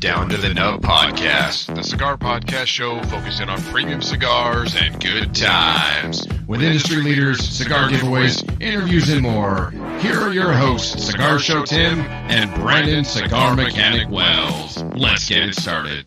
Down 0.00 0.30
to 0.30 0.38
the 0.38 0.54
Nub 0.54 0.80
podcast, 0.80 1.74
the 1.74 1.82
cigar 1.82 2.16
podcast 2.16 2.68
show 2.68 3.02
focusing 3.02 3.50
on 3.50 3.60
premium 3.64 4.00
cigars 4.00 4.74
and 4.74 4.98
good 4.98 5.34
times. 5.34 6.26
With 6.48 6.62
industry 6.62 7.02
leaders, 7.02 7.38
cigar 7.38 7.90
giveaways, 7.90 8.42
interviews, 8.62 9.10
and 9.10 9.20
more. 9.20 9.72
Here 9.98 10.18
are 10.18 10.32
your 10.32 10.54
hosts, 10.54 11.04
Cigar 11.04 11.38
Show 11.38 11.66
Tim 11.66 12.00
and 12.00 12.50
Brandon 12.54 13.04
Cigar 13.04 13.54
Mechanic 13.54 14.08
Wells. 14.08 14.82
Let's 14.96 15.28
get 15.28 15.42
it 15.42 15.54
started. 15.54 16.06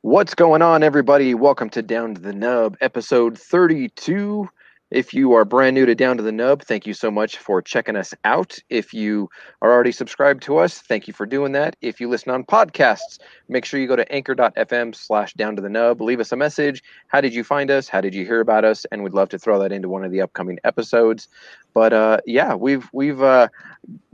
What's 0.00 0.34
going 0.34 0.60
on, 0.60 0.82
everybody? 0.82 1.34
Welcome 1.34 1.70
to 1.70 1.82
Down 1.82 2.16
to 2.16 2.20
the 2.20 2.32
Nub, 2.32 2.76
episode 2.80 3.38
32. 3.38 4.48
If 4.90 5.14
you 5.14 5.34
are 5.34 5.44
brand 5.44 5.74
new 5.74 5.86
to 5.86 5.94
Down 5.94 6.16
to 6.16 6.22
the 6.22 6.32
Nub, 6.32 6.62
thank 6.62 6.84
you 6.84 6.94
so 6.94 7.12
much 7.12 7.38
for 7.38 7.62
checking 7.62 7.94
us 7.94 8.12
out. 8.24 8.58
If 8.70 8.92
you 8.92 9.30
are 9.62 9.70
already 9.70 9.92
subscribed 9.92 10.42
to 10.44 10.58
us, 10.58 10.80
thank 10.80 11.06
you 11.06 11.14
for 11.14 11.26
doing 11.26 11.52
that. 11.52 11.76
If 11.80 12.00
you 12.00 12.08
listen 12.08 12.32
on 12.32 12.42
podcasts, 12.42 13.18
make 13.48 13.64
sure 13.64 13.78
you 13.78 13.86
go 13.86 13.94
to 13.94 14.12
anchor.fm 14.12 14.96
slash 14.96 15.32
down 15.34 15.54
to 15.54 15.62
the 15.62 15.68
nub. 15.68 16.00
Leave 16.00 16.18
us 16.18 16.32
a 16.32 16.36
message. 16.36 16.82
How 17.06 17.20
did 17.20 17.32
you 17.32 17.44
find 17.44 17.70
us? 17.70 17.88
How 17.88 18.00
did 18.00 18.14
you 18.14 18.24
hear 18.24 18.40
about 18.40 18.64
us? 18.64 18.84
And 18.90 19.04
we'd 19.04 19.14
love 19.14 19.28
to 19.28 19.38
throw 19.38 19.60
that 19.60 19.70
into 19.70 19.88
one 19.88 20.04
of 20.04 20.10
the 20.10 20.22
upcoming 20.22 20.58
episodes. 20.64 21.28
But 21.72 21.92
uh, 21.92 22.18
yeah, 22.26 22.54
we've 22.54 22.88
we've 22.92 23.22
uh, 23.22 23.46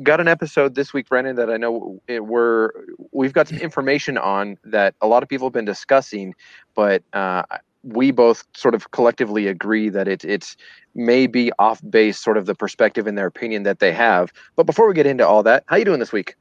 got 0.03 0.21
an 0.21 0.29
episode 0.29 0.75
this 0.75 0.93
week, 0.93 1.09
Brandon, 1.09 1.37
that 1.37 1.51
I 1.51 1.57
know 1.57 2.03
it, 2.07 2.25
we're 2.25 2.71
we've 3.13 3.33
got 3.33 3.49
some 3.49 3.59
information 3.59 4.19
on 4.19 4.59
that 4.65 4.95
a 5.01 5.07
lot 5.07 5.23
of 5.23 5.29
people 5.31 5.47
have 5.47 5.55
been 5.55 5.65
discussing, 5.65 6.35
but 6.75 7.03
uh, 7.15 7.45
we 7.83 8.11
both 8.11 8.45
sort 8.55 8.75
of 8.75 8.91
collectively 8.91 9.47
agree 9.47 9.89
that 9.89 10.09
it, 10.09 10.25
it's 10.25 10.57
maybe 10.95 11.53
off 11.59 11.81
base 11.89 12.19
sort 12.19 12.37
of 12.37 12.47
the 12.47 12.55
perspective 12.55 13.07
and 13.07 13.17
their 13.17 13.27
opinion 13.27 13.63
that 13.65 13.79
they 13.79 13.93
have. 13.93 14.33
But 14.57 14.65
before 14.65 14.89
we 14.89 14.95
get 14.95 15.07
into 15.07 15.27
all 15.27 15.43
that, 15.45 15.65
how 15.67 15.77
you 15.77 15.85
doing 15.85 16.01
this 16.01 16.13
week? 16.13 16.35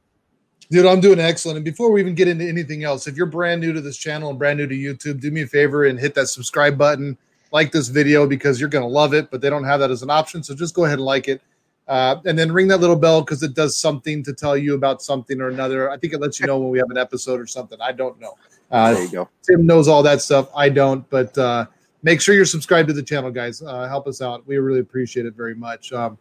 Dude, 0.70 0.86
I'm 0.86 1.00
doing 1.00 1.20
excellent. 1.20 1.56
And 1.56 1.64
before 1.64 1.92
we 1.92 2.00
even 2.00 2.14
get 2.14 2.26
into 2.26 2.44
anything 2.44 2.82
else, 2.82 3.06
if 3.06 3.16
you're 3.16 3.26
brand 3.26 3.60
new 3.60 3.72
to 3.72 3.80
this 3.80 3.96
channel 3.96 4.30
and 4.30 4.38
brand 4.38 4.58
new 4.58 4.66
to 4.66 4.74
YouTube, 4.74 5.20
do 5.20 5.30
me 5.30 5.42
a 5.42 5.46
favor 5.46 5.84
and 5.84 5.98
hit 5.98 6.14
that 6.14 6.26
subscribe 6.26 6.76
button, 6.76 7.16
like 7.52 7.70
this 7.70 7.88
video 7.88 8.26
because 8.26 8.58
you're 8.58 8.68
going 8.68 8.82
to 8.82 8.88
love 8.88 9.14
it, 9.14 9.30
but 9.30 9.40
they 9.40 9.48
don't 9.48 9.64
have 9.64 9.78
that 9.80 9.92
as 9.92 10.02
an 10.02 10.10
option. 10.10 10.42
So 10.42 10.54
just 10.54 10.74
go 10.74 10.84
ahead 10.84 10.98
and 10.98 11.06
like 11.06 11.28
it. 11.28 11.40
Uh, 11.88 12.16
and 12.24 12.36
then 12.36 12.50
ring 12.50 12.66
that 12.68 12.80
little 12.80 12.96
bell 12.96 13.20
because 13.20 13.42
it 13.42 13.54
does 13.54 13.76
something 13.76 14.22
to 14.24 14.32
tell 14.32 14.56
you 14.56 14.74
about 14.74 15.02
something 15.02 15.40
or 15.40 15.48
another. 15.48 15.90
I 15.90 15.96
think 15.96 16.12
it 16.12 16.20
lets 16.20 16.40
you 16.40 16.46
know 16.46 16.58
when 16.58 16.70
we 16.70 16.78
have 16.78 16.90
an 16.90 16.98
episode 16.98 17.40
or 17.40 17.46
something. 17.46 17.78
I 17.80 17.92
don't 17.92 18.18
know. 18.18 18.34
Uh, 18.70 18.94
there 18.94 19.04
you 19.04 19.10
go. 19.10 19.28
Tim 19.42 19.66
knows 19.66 19.86
all 19.86 20.02
that 20.02 20.20
stuff. 20.20 20.48
I 20.54 20.68
don't, 20.68 21.08
but 21.10 21.36
uh, 21.38 21.66
make 22.02 22.20
sure 22.20 22.34
you're 22.34 22.44
subscribed 22.44 22.88
to 22.88 22.94
the 22.94 23.02
channel, 23.02 23.30
guys. 23.30 23.62
Uh, 23.62 23.86
help 23.88 24.06
us 24.08 24.20
out. 24.20 24.46
We 24.46 24.56
really 24.58 24.80
appreciate 24.80 25.26
it 25.26 25.34
very 25.34 25.54
much. 25.54 25.92
Um, 25.92 26.18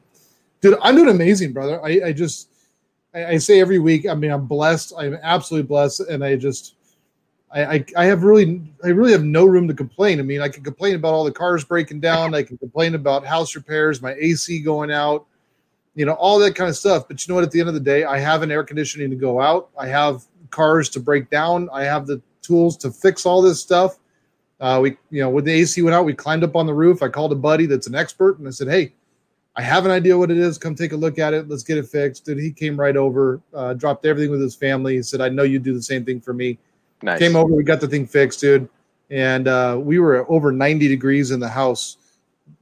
dude, 0.62 0.78
I'm 0.82 0.96
doing 0.96 1.10
amazing, 1.10 1.54
brother. 1.54 1.84
I, 1.84 2.02
I 2.08 2.12
just, 2.14 2.50
I, 3.14 3.26
I, 3.26 3.38
say 3.38 3.60
every 3.60 3.80
week, 3.80 4.08
I 4.08 4.14
mean, 4.14 4.32
I'm 4.32 4.46
blessed. 4.46 4.94
I'm 4.98 5.18
absolutely 5.22 5.68
blessed. 5.68 6.02
And 6.02 6.24
I 6.24 6.36
just, 6.36 6.76
I, 7.52 7.66
I, 7.66 7.86
I 7.98 8.06
have 8.06 8.24
really, 8.24 8.62
I 8.84 8.90
really 8.90 9.12
have 9.12 9.24
no 9.24 9.46
room 9.46 9.68
to 9.68 9.74
complain. 9.74 10.20
I 10.20 10.24
mean, 10.24 10.42
I 10.42 10.50
can 10.50 10.64
complain 10.64 10.96
about 10.96 11.14
all 11.14 11.24
the 11.24 11.32
cars 11.32 11.64
breaking 11.64 12.02
down. 12.02 12.36
I 12.36 12.44
can 12.44 12.58
complain 12.58 12.96
about 12.96 13.26
house 13.26 13.56
repairs, 13.56 14.02
my 14.02 14.14
AC 14.14 14.60
going 14.62 14.92
out, 14.92 15.26
you 15.96 16.06
know, 16.06 16.14
all 16.14 16.38
that 16.40 16.56
kind 16.56 16.70
of 16.70 16.76
stuff. 16.76 17.08
But 17.08 17.26
you 17.26 17.32
know 17.32 17.36
what? 17.36 17.44
At 17.44 17.52
the 17.52 17.60
end 17.60 17.70
of 17.70 17.76
the 17.76 17.80
day, 17.80 18.04
I 18.04 18.20
have 18.20 18.44
an 18.44 18.52
air 18.52 18.64
conditioning 18.64 19.10
to 19.10 19.16
go 19.16 19.42
out. 19.42 19.70
I 19.78 19.88
have 19.88 20.24
cars 20.52 20.90
to 20.90 21.00
break 21.00 21.30
down. 21.30 21.70
I 21.74 21.84
have 21.84 22.06
the 22.06 22.22
tools 22.42 22.78
to 22.78 22.92
fix 22.92 23.26
all 23.26 23.42
this 23.42 23.62
stuff. 23.62 23.98
Uh, 24.60 24.80
we, 24.82 24.98
you 25.10 25.22
know, 25.22 25.30
when 25.30 25.44
the 25.44 25.52
AC 25.52 25.82
went 25.82 25.96
out, 25.96 26.06
we 26.06 26.14
climbed 26.14 26.44
up 26.44 26.56
on 26.56 26.66
the 26.66 26.74
roof. 26.74 27.02
I 27.02 27.10
called 27.10 27.32
a 27.32 27.36
buddy 27.36 27.66
that's 27.66 27.88
an 27.88 27.96
expert, 27.96 28.40
and 28.40 28.48
I 28.48 28.52
said, 28.52 28.68
"Hey, 28.68 28.94
I 29.56 29.62
have 29.62 29.86
an 29.86 29.92
idea 29.92 30.18
what 30.18 30.32
it 30.32 30.38
is. 30.38 30.58
Come 30.58 30.76
take 30.76 30.92
a 30.92 30.98
look 30.98 31.20
at 31.20 31.34
it. 31.34 31.50
Let's 31.50 31.64
get 31.64 31.78
it 31.78 31.88
fixed." 31.88 32.28
And 32.30 32.40
he 32.40 32.52
came 32.52 32.80
right 32.80 32.96
over, 32.96 33.42
uh, 33.54 33.74
dropped 33.74 34.06
everything 34.06 34.32
with 34.32 34.42
his 34.42 34.56
family. 34.56 34.96
He 34.96 35.04
said, 35.04 35.20
"I 35.20 35.30
know 35.30 35.44
you'd 35.44 35.64
do 35.64 35.74
the 35.74 35.84
same 35.84 36.06
thing 36.06 36.22
for 36.22 36.34
me." 36.34 36.58
Nice. 37.02 37.20
Came 37.20 37.36
over, 37.36 37.54
we 37.54 37.64
got 37.64 37.82
the 37.82 37.88
thing 37.88 38.08
fixed, 38.08 38.40
dude, 38.40 38.70
and 39.10 39.48
uh, 39.48 39.78
we 39.80 40.00
were 40.00 40.30
over 40.32 40.52
90 40.52 40.88
degrees 40.88 41.32
in 41.32 41.40
the 41.40 41.50
house 41.50 41.98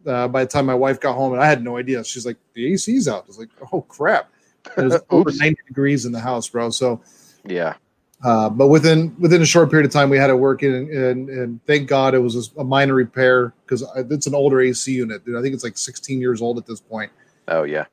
uh, 0.06 0.28
by 0.28 0.44
the 0.44 0.50
time 0.50 0.66
my 0.66 0.76
wife 0.76 1.00
got 1.00 1.16
home, 1.16 1.34
and 1.34 1.42
I 1.42 1.46
had 1.46 1.64
no 1.64 1.78
idea. 1.78 2.04
She's 2.04 2.26
like, 2.26 2.38
"The 2.54 2.74
AC's 2.74 3.08
out." 3.08 3.24
I 3.24 3.28
was 3.28 3.40
like, 3.40 3.50
"Oh 3.72 3.82
crap!" 3.82 4.30
It 4.78 4.84
was 4.84 5.02
over 5.10 5.32
90 5.32 5.58
degrees 5.68 6.06
in 6.06 6.12
the 6.12 6.20
house, 6.20 6.48
bro. 6.48 6.70
So, 6.70 7.02
yeah, 7.46 7.76
uh, 8.24 8.50
but 8.50 8.68
within 8.68 9.14
within 9.20 9.42
a 9.42 9.46
short 9.46 9.70
period 9.70 9.86
of 9.86 9.92
time, 9.92 10.10
we 10.10 10.18
had 10.18 10.30
it 10.30 10.36
working, 10.36 10.74
and, 10.74 10.90
and, 10.90 11.30
and 11.30 11.66
thank 11.66 11.90
God 11.90 12.14
it 12.14 12.20
was 12.20 12.52
a 12.58 12.64
minor 12.64 12.94
repair 12.94 13.54
because 13.66 13.84
it's 14.10 14.28
an 14.28 14.34
older 14.34 14.62
AC 14.62 14.92
unit. 14.92 15.26
Dude, 15.26 15.38
I 15.38 15.42
think 15.42 15.54
it's 15.54 15.64
like 15.64 15.78
16 15.78 16.22
years 16.22 16.42
old 16.42 16.58
at 16.58 16.66
this 16.66 16.80
point. 16.80 17.12
Oh 17.50 17.64
yeah. 17.64 17.86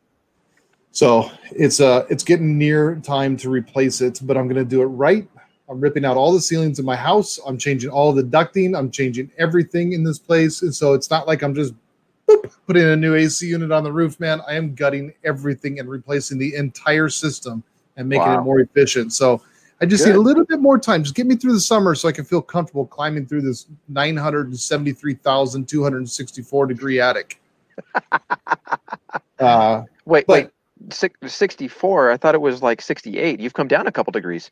So 0.93 1.31
it's 1.51 1.81
uh 1.81 2.07
it's 2.11 2.23
getting 2.23 2.57
near 2.57 2.97
time 2.97 3.37
to 3.39 3.51
replace 3.51 4.01
it, 4.01 4.21
but 4.23 4.37
I'm 4.37 4.47
gonna 4.47 4.65
do 4.65 4.83
it 4.83 4.87
right. 4.87 5.29
I'm 5.69 5.81
ripping 5.81 6.05
out 6.05 6.17
all 6.17 6.33
the 6.33 6.41
ceilings 6.41 6.79
in 6.79 6.85
my 6.85 6.97
house. 6.97 7.39
I'm 7.47 7.59
changing 7.59 7.91
all 7.91 8.13
the 8.13 8.23
ducting. 8.23 8.77
I'm 8.77 8.91
changing 8.91 9.31
everything 9.39 9.93
in 9.93 10.05
this 10.05 10.19
place, 10.19 10.63
and 10.63 10.73
so 10.73 10.95
it's 10.95 11.11
not 11.11 11.27
like 11.27 11.43
I'm 11.43 11.55
just 11.55 11.75
boop, 12.31 12.55
putting 12.67 12.85
a 12.85 12.97
new 12.97 13.15
AC 13.15 13.47
unit 13.47 13.73
on 13.73 13.85
the 13.85 13.93
roof, 13.93 14.21
man. 14.21 14.43
I 14.47 14.55
am 14.55 14.75
gutting 14.75 15.15
everything 15.25 15.81
and 15.81 15.89
replacing 15.89 16.37
the 16.39 16.55
entire 16.55 17.09
system 17.09 17.65
and 17.97 18.07
making 18.09 18.27
wow. 18.27 18.41
it 18.41 18.45
more 18.45 18.61
efficient. 18.61 19.13
So 19.13 19.43
I 19.81 19.87
just 19.87 20.05
Good. 20.05 20.11
need 20.11 20.17
a 20.17 20.21
little 20.21 20.45
bit 20.45 20.61
more 20.61 20.79
time. 20.79 21.03
Just 21.03 21.15
get 21.15 21.27
me 21.27 21.37
through 21.37 21.55
the 21.55 21.61
summer 21.61 21.95
so 21.95 22.07
I 22.09 22.13
can 22.13 22.25
feel 22.25 22.43
comfortable 22.43 22.87
climbing 22.87 23.27
through 23.27 23.43
this 23.43 23.67
973,264 23.89 26.67
degree 26.67 27.01
attic. 27.01 27.41
uh, 29.39 29.85
wait, 30.05 30.27
but, 30.27 30.29
wait, 30.29 30.51
64? 31.27 32.11
I 32.11 32.17
thought 32.17 32.35
it 32.35 32.41
was 32.41 32.63
like 32.63 32.83
68. 32.83 33.39
You've 33.41 33.55
come 33.55 33.69
down 33.69 33.87
a 33.87 33.93
couple 33.93 34.11
degrees. 34.11 34.51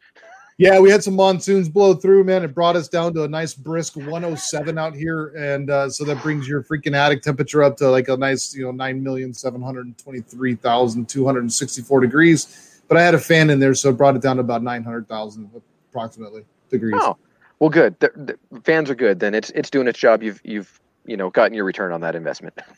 Yeah, 0.59 0.81
we 0.81 0.91
had 0.91 1.05
some 1.05 1.15
monsoons 1.15 1.69
blow 1.69 1.95
through, 1.95 2.25
man. 2.25 2.43
It 2.43 2.53
brought 2.53 2.75
us 2.75 2.89
down 2.89 3.15
to 3.15 3.23
a 3.23 3.29
nice 3.29 3.55
brisk 3.55 3.95
107 3.97 4.77
out 4.77 4.95
here, 4.95 5.29
and 5.37 5.71
uh, 5.71 5.89
so 5.89 6.05
that 6.05 6.21
brings 6.21 6.49
your 6.49 6.65
freaking 6.65 6.97
attic 6.97 7.23
temperature 7.23 7.63
up 7.63 7.77
to 7.77 7.89
like 7.89 8.09
a 8.09 8.17
nice, 8.17 8.55
you 8.55 8.65
know, 8.65 8.73
nine 8.73 9.03
million 9.03 9.33
seven 9.33 9.63
hundred 9.63 9.97
twenty-three 9.99 10.57
thousand 10.57 11.09
two 11.09 11.25
hundred 11.25 11.51
sixty-four 11.53 12.01
degrees 12.01 12.69
but 12.89 12.97
I 12.97 13.03
had 13.03 13.15
a 13.15 13.19
fan 13.19 13.51
in 13.51 13.61
there, 13.61 13.75
so 13.75 13.91
it 13.91 13.99
brought 13.99 14.17
it 14.17 14.23
down 14.23 14.37
to 14.37 14.41
about 14.41 14.63
nine 14.63 14.83
hundred 14.83 15.07
thousand 15.09 15.51
approximately 15.91 16.45
degrees. 16.71 16.95
Oh, 16.97 17.17
well, 17.59 17.71
good. 17.71 17.99
The, 18.01 18.37
the 18.51 18.61
fans 18.63 18.91
are 18.91 18.95
good. 18.95 19.21
Then 19.21 19.35
it's 19.35 19.51
it's 19.51 19.71
doing 19.71 19.87
its 19.87 19.99
job. 19.99 20.23
You've 20.23 20.41
you've 20.43 20.81
you 21.05 21.17
know 21.17 21.31
gotten 21.31 21.55
your 21.55 21.65
return 21.65 21.93
on 21.93 22.01
that 22.01 22.17
investment. 22.17 22.59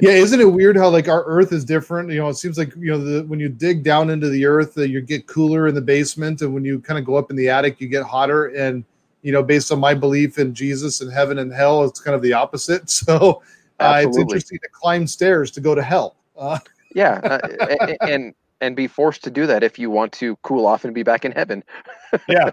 yeah, 0.00 0.12
isn't 0.12 0.40
it 0.40 0.52
weird 0.52 0.76
how 0.76 0.88
like 0.88 1.08
our 1.08 1.24
Earth 1.24 1.52
is 1.52 1.64
different? 1.64 2.10
You 2.10 2.18
know, 2.18 2.28
it 2.28 2.34
seems 2.34 2.58
like 2.58 2.74
you 2.76 2.90
know 2.90 2.98
the, 2.98 3.24
when 3.24 3.40
you 3.40 3.48
dig 3.48 3.82
down 3.82 4.10
into 4.10 4.28
the 4.28 4.46
Earth, 4.46 4.76
uh, 4.78 4.82
you 4.82 5.00
get 5.00 5.26
cooler 5.26 5.68
in 5.68 5.74
the 5.74 5.80
basement, 5.80 6.42
and 6.42 6.54
when 6.54 6.64
you 6.64 6.80
kind 6.80 6.98
of 6.98 7.04
go 7.04 7.16
up 7.16 7.30
in 7.30 7.36
the 7.36 7.48
attic, 7.48 7.80
you 7.80 7.88
get 7.88 8.04
hotter. 8.04 8.46
And 8.46 8.84
you 9.22 9.32
know, 9.32 9.42
based 9.42 9.72
on 9.72 9.80
my 9.80 9.94
belief 9.94 10.38
in 10.38 10.54
Jesus 10.54 11.00
and 11.00 11.12
heaven 11.12 11.38
and 11.38 11.52
hell, 11.52 11.84
it's 11.84 12.00
kind 12.00 12.14
of 12.14 12.22
the 12.22 12.32
opposite. 12.32 12.90
So 13.08 13.42
uh, 13.80 14.02
it's 14.04 14.18
interesting 14.18 14.58
to 14.58 14.68
climb 14.72 15.06
stairs 15.06 15.52
to 15.52 15.60
go 15.60 15.74
to 15.74 15.82
hell. 15.82 16.16
Uh, 16.36 16.58
yeah, 16.94 17.20
uh, 17.22 17.94
and 18.00 18.34
and 18.60 18.74
be 18.74 18.86
forced 18.86 19.22
to 19.24 19.30
do 19.30 19.46
that 19.46 19.62
if 19.62 19.78
you 19.78 19.90
want 19.90 20.12
to 20.14 20.36
cool 20.42 20.66
off 20.66 20.84
and 20.84 20.94
be 20.94 21.02
back 21.02 21.24
in 21.24 21.32
heaven. 21.32 21.62
yeah, 22.28 22.50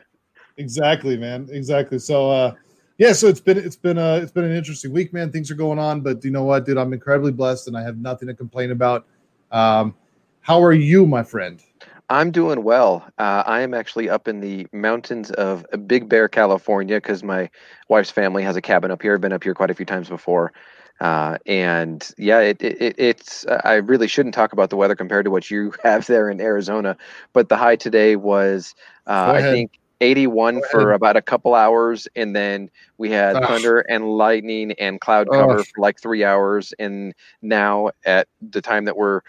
exactly, 0.58 1.18
man. 1.18 1.48
Exactly. 1.52 2.00
So, 2.00 2.30
uh, 2.30 2.54
yeah, 2.98 3.14
so 3.14 3.28
it's 3.28 3.40
been 3.40 3.58
it's 3.58 3.76
been 3.76 3.98
uh 3.98 4.20
it's 4.22 4.32
been 4.32 4.46
an 4.46 4.56
interesting 4.56 4.92
week, 4.92 5.14
man. 5.14 5.32
Things 5.32 5.52
are 5.52 5.56
going 5.56 5.80
on, 5.80 6.02
but 6.02 6.24
you 6.24 6.32
know 6.32 6.44
what, 6.44 6.66
dude? 6.66 6.78
I'm 6.78 6.94
incredibly 6.94 7.32
blessed, 7.32 7.68
and 7.68 7.78
I 7.78 7.82
have 7.82 7.98
nothing 7.98 8.28
to 8.28 8.34
complain 8.34 8.72
about. 8.72 9.06
Um, 9.52 9.96
how 10.42 10.64
are 10.64 10.74
you, 10.74 11.06
my 11.06 11.24
friend? 11.24 11.62
I'm 12.10 12.32
doing 12.32 12.64
well. 12.64 13.04
Uh, 13.18 13.44
I 13.46 13.62
am 13.62 13.74
actually 13.74 14.10
up 14.10 14.28
in 14.28 14.40
the 14.40 14.68
mountains 14.72 15.32
of 15.32 15.66
Big 15.88 16.08
Bear, 16.08 16.28
California, 16.28 16.98
because 16.98 17.24
my 17.24 17.50
wife's 17.90 18.12
family 18.12 18.44
has 18.44 18.56
a 18.56 18.62
cabin 18.62 18.92
up 18.92 19.02
here. 19.02 19.16
I've 19.16 19.22
been 19.22 19.34
up 19.34 19.44
here 19.44 19.56
quite 19.56 19.72
a 19.72 19.74
few 19.74 19.88
times 19.88 20.08
before. 20.08 20.54
Uh, 21.00 21.38
and 21.46 22.10
yeah, 22.18 22.40
it, 22.40 22.62
it, 22.62 22.96
it's, 22.98 23.46
I 23.48 23.76
really 23.76 24.08
shouldn't 24.08 24.36
talk 24.36 24.54
about 24.54 24.70
the 24.70 24.78
weather 24.78 24.96
compared 24.96 25.26
to 25.26 25.32
what 25.32 25.50
you 25.50 25.74
have 25.84 26.06
there 26.06 26.30
in 26.30 26.40
Arizona, 26.40 26.96
but 27.34 27.50
the 27.50 27.58
high 27.58 27.76
today 27.76 28.16
was, 28.16 28.76
uh, 29.08 29.34
I 29.36 29.42
think 29.42 29.72
81 30.02 30.62
for 30.72 30.92
about 30.94 31.16
a 31.16 31.22
couple 31.22 31.56
hours. 31.56 32.08
And 32.16 32.36
then 32.36 32.70
we 32.98 33.12
had 33.12 33.34
Gosh. 33.34 33.48
thunder 33.48 33.80
and 33.82 34.18
lightning 34.18 34.74
and 34.74 35.00
cloud 35.00 35.28
cover 35.32 35.64
for 35.64 35.82
like 35.82 36.00
three 36.00 36.24
hours. 36.24 36.74
And 36.80 37.14
now 37.42 37.92
at 38.06 38.28
the 38.42 38.62
time 38.62 38.86
that 38.86 38.98
we're 38.98 39.22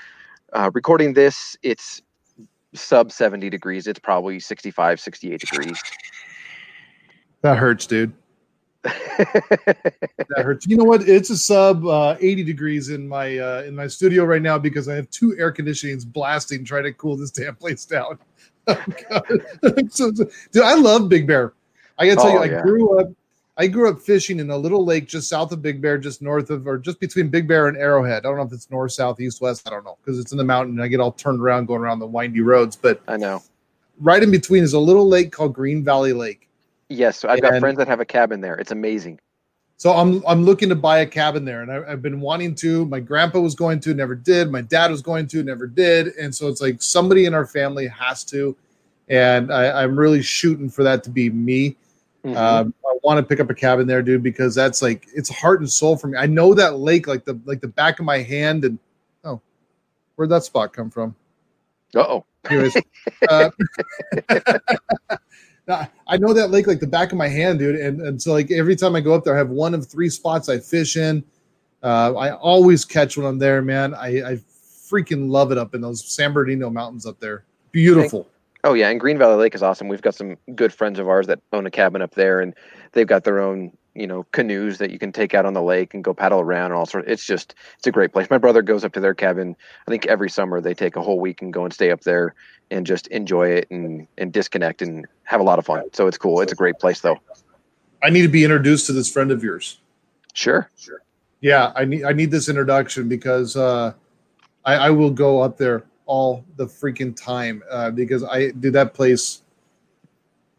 uh, 0.52 0.70
recording 0.74 1.14
this, 1.14 1.56
it's 1.62 2.02
sub 2.74 3.12
70 3.12 3.50
degrees. 3.50 3.86
It's 3.86 4.00
probably 4.00 4.40
65, 4.40 5.00
68 5.00 5.40
degrees. 5.40 5.82
That 7.42 7.58
hurts, 7.58 7.86
dude 7.86 8.12
that 9.18 10.42
hurts. 10.42 10.66
You 10.66 10.76
know 10.76 10.84
what? 10.84 11.08
It's 11.08 11.30
a 11.30 11.36
sub 11.36 11.86
uh, 11.86 12.16
80 12.20 12.44
degrees 12.44 12.90
in 12.90 13.08
my 13.08 13.38
uh, 13.38 13.62
in 13.66 13.74
my 13.74 13.86
studio 13.86 14.24
right 14.24 14.42
now 14.42 14.58
because 14.58 14.88
I 14.88 14.94
have 14.94 15.10
two 15.10 15.36
air 15.38 15.52
conditionings 15.52 16.06
blasting 16.06 16.64
trying 16.64 16.84
to 16.84 16.92
cool 16.92 17.16
this 17.16 17.30
damn 17.30 17.56
place 17.56 17.84
down. 17.84 18.18
Oh, 19.10 19.22
so, 19.90 20.10
dude, 20.10 20.62
I 20.62 20.74
love 20.74 21.08
Big 21.08 21.26
Bear. 21.26 21.52
I 21.98 22.06
gotta 22.06 22.16
tell 22.16 22.26
oh, 22.26 22.32
you, 22.32 22.38
I 22.38 22.44
yeah. 22.46 22.62
grew 22.62 23.00
up. 23.00 23.08
I 23.56 23.66
grew 23.68 23.88
up 23.88 24.00
fishing 24.00 24.38
in 24.38 24.50
a 24.50 24.56
little 24.56 24.84
lake 24.84 25.06
just 25.06 25.28
south 25.28 25.50
of 25.52 25.62
Big 25.62 25.80
Bear, 25.80 25.96
just 25.96 26.20
north 26.20 26.50
of 26.50 26.66
or 26.66 26.76
just 26.76 27.00
between 27.00 27.28
Big 27.28 27.48
Bear 27.48 27.68
and 27.68 27.76
Arrowhead. 27.76 28.26
I 28.26 28.28
don't 28.28 28.36
know 28.36 28.42
if 28.42 28.52
it's 28.52 28.70
north, 28.70 28.92
south, 28.92 29.18
east, 29.20 29.40
west. 29.40 29.66
I 29.66 29.70
don't 29.70 29.84
know 29.84 29.96
because 30.04 30.18
it's 30.18 30.32
in 30.32 30.38
the 30.38 30.44
mountain. 30.44 30.74
and 30.74 30.82
I 30.82 30.88
get 30.88 31.00
all 31.00 31.12
turned 31.12 31.40
around 31.40 31.66
going 31.66 31.80
around 31.80 32.00
the 32.00 32.06
windy 32.06 32.40
roads. 32.40 32.76
But 32.76 33.00
I 33.08 33.16
know. 33.16 33.42
right 34.00 34.22
in 34.22 34.30
between 34.30 34.62
is 34.62 34.74
a 34.74 34.80
little 34.80 35.08
lake 35.08 35.32
called 35.32 35.54
Green 35.54 35.84
Valley 35.84 36.12
Lake. 36.12 36.48
Yes, 36.88 37.18
so 37.18 37.28
I've 37.28 37.40
got 37.40 37.58
friends 37.60 37.78
that 37.78 37.88
have 37.88 38.00
a 38.00 38.04
cabin 38.04 38.40
there. 38.40 38.56
It's 38.56 38.72
amazing. 38.72 39.20
So 39.78 39.92
I'm 39.92 40.22
I'm 40.26 40.42
looking 40.42 40.70
to 40.70 40.74
buy 40.74 41.00
a 41.00 41.06
cabin 41.06 41.44
there, 41.44 41.62
and 41.62 41.70
I, 41.70 41.92
I've 41.92 42.02
been 42.02 42.20
wanting 42.20 42.54
to. 42.56 42.86
My 42.86 43.00
grandpa 43.00 43.40
was 43.40 43.54
going 43.54 43.80
to, 43.80 43.92
never 43.92 44.14
did. 44.14 44.50
My 44.50 44.62
dad 44.62 44.90
was 44.90 45.02
going 45.02 45.26
to, 45.28 45.42
never 45.42 45.66
did. 45.66 46.08
And 46.16 46.34
so 46.34 46.48
it's 46.48 46.62
like 46.62 46.80
somebody 46.80 47.26
in 47.26 47.34
our 47.34 47.46
family 47.46 47.86
has 47.88 48.24
to, 48.24 48.56
and 49.08 49.52
I, 49.52 49.82
I'm 49.82 49.98
really 49.98 50.22
shooting 50.22 50.70
for 50.70 50.82
that 50.82 51.04
to 51.04 51.10
be 51.10 51.28
me. 51.28 51.76
Mhm. 52.24 52.36
Um, 52.36 52.74
I 52.84 52.96
want 53.02 53.18
to 53.18 53.22
pick 53.22 53.38
up 53.38 53.50
a 53.50 53.54
cabin 53.54 53.86
there, 53.86 54.02
dude, 54.02 54.22
because 54.22 54.54
that's 54.54 54.80
like 54.80 55.06
it's 55.14 55.28
heart 55.28 55.60
and 55.60 55.70
soul 55.70 55.96
for 55.96 56.08
me. 56.08 56.18
I 56.18 56.26
know 56.26 56.54
that 56.54 56.78
lake 56.78 57.06
like 57.06 57.24
the 57.24 57.38
like 57.44 57.60
the 57.60 57.68
back 57.68 57.98
of 57.98 58.06
my 58.06 58.18
hand, 58.18 58.64
and 58.64 58.78
oh, 59.24 59.40
where'd 60.16 60.30
that 60.30 60.44
spot 60.44 60.72
come 60.72 60.90
from? 60.90 61.14
Uh-oh. 61.94 62.24
Anyways, 62.50 62.76
uh, 63.28 63.50
I- 65.68 66.16
know 66.16 66.32
that 66.32 66.50
lake 66.50 66.66
like 66.66 66.80
the 66.80 66.86
back 66.86 67.12
of 67.12 67.18
my 67.18 67.28
hand, 67.28 67.58
dude. 67.58 67.76
And, 67.76 68.00
and 68.00 68.20
so 68.22 68.32
like 68.32 68.50
every 68.50 68.76
time 68.76 68.94
I 68.94 69.00
go 69.00 69.14
up 69.14 69.24
there, 69.24 69.34
I 69.34 69.38
have 69.38 69.50
one 69.50 69.74
of 69.74 69.86
three 69.86 70.08
spots 70.08 70.48
I 70.48 70.58
fish 70.58 70.96
in. 70.96 71.24
Uh, 71.82 72.14
I 72.14 72.32
always 72.32 72.84
catch 72.84 73.16
when 73.16 73.26
I'm 73.26 73.38
there, 73.38 73.62
man. 73.62 73.94
I, 73.94 74.32
I 74.32 74.40
freaking 74.90 75.28
love 75.28 75.52
it 75.52 75.58
up 75.58 75.74
in 75.74 75.80
those 75.80 76.04
San 76.04 76.32
Bernardino 76.32 76.70
mountains 76.70 77.06
up 77.06 77.18
there. 77.20 77.44
Beautiful. 77.72 78.28
Oh 78.64 78.74
yeah, 78.74 78.88
and 78.88 78.98
Green 78.98 79.18
Valley 79.18 79.36
Lake 79.36 79.54
is 79.54 79.62
awesome. 79.62 79.86
We've 79.86 80.02
got 80.02 80.14
some 80.14 80.36
good 80.54 80.72
friends 80.72 80.98
of 80.98 81.08
ours 81.08 81.26
that 81.28 81.40
own 81.52 81.66
a 81.66 81.70
cabin 81.70 82.02
up 82.02 82.14
there, 82.14 82.40
and 82.40 82.54
they've 82.92 83.06
got 83.06 83.22
their 83.22 83.40
own, 83.40 83.76
you 83.96 84.06
know, 84.06 84.24
canoes 84.32 84.78
that 84.78 84.90
you 84.90 84.98
can 84.98 85.10
take 85.12 85.34
out 85.34 85.46
on 85.46 85.54
the 85.54 85.62
lake 85.62 85.94
and 85.94 86.04
go 86.04 86.12
paddle 86.12 86.40
around 86.40 86.66
and 86.66 86.74
all 86.74 86.86
sorts. 86.86 87.08
It's 87.08 87.24
just, 87.24 87.54
it's 87.78 87.86
a 87.86 87.92
great 87.92 88.12
place. 88.12 88.28
My 88.30 88.38
brother 88.38 88.62
goes 88.62 88.84
up 88.84 88.92
to 88.92 89.00
their 89.00 89.14
cabin. 89.14 89.56
I 89.86 89.90
think 89.90 90.06
every 90.06 90.28
summer 90.30 90.60
they 90.60 90.74
take 90.74 90.96
a 90.96 91.02
whole 91.02 91.18
week 91.20 91.42
and 91.42 91.52
go 91.52 91.64
and 91.64 91.72
stay 91.72 91.90
up 91.90 92.02
there 92.02 92.34
and 92.70 92.84
just 92.86 93.06
enjoy 93.08 93.48
it 93.48 93.68
and 93.70 94.06
and 94.18 94.32
disconnect 94.32 94.82
and 94.82 95.06
have 95.24 95.40
a 95.40 95.44
lot 95.44 95.58
of 95.58 95.64
fun. 95.66 95.84
So 95.92 96.06
it's 96.08 96.18
cool. 96.18 96.40
It's 96.40 96.52
a 96.52 96.56
great 96.56 96.78
place 96.78 97.00
though. 97.00 97.18
I 98.02 98.10
need 98.10 98.22
to 98.22 98.28
be 98.28 98.44
introduced 98.44 98.86
to 98.86 98.92
this 98.92 99.10
friend 99.10 99.30
of 99.30 99.42
yours. 99.42 99.78
Sure. 100.34 100.68
Sure. 100.76 101.00
Yeah, 101.40 101.72
I 101.76 101.84
need 101.84 102.04
I 102.04 102.12
need 102.12 102.30
this 102.30 102.48
introduction 102.48 103.08
because 103.08 103.56
uh, 103.56 103.92
I, 104.64 104.74
I 104.74 104.90
will 104.90 105.10
go 105.10 105.40
up 105.40 105.56
there 105.56 105.84
all 106.06 106.44
the 106.56 106.66
freaking 106.66 107.14
time 107.16 107.62
uh, 107.70 107.90
because 107.90 108.22
I 108.24 108.50
do 108.50 108.70
that 108.72 108.94
place. 108.94 109.42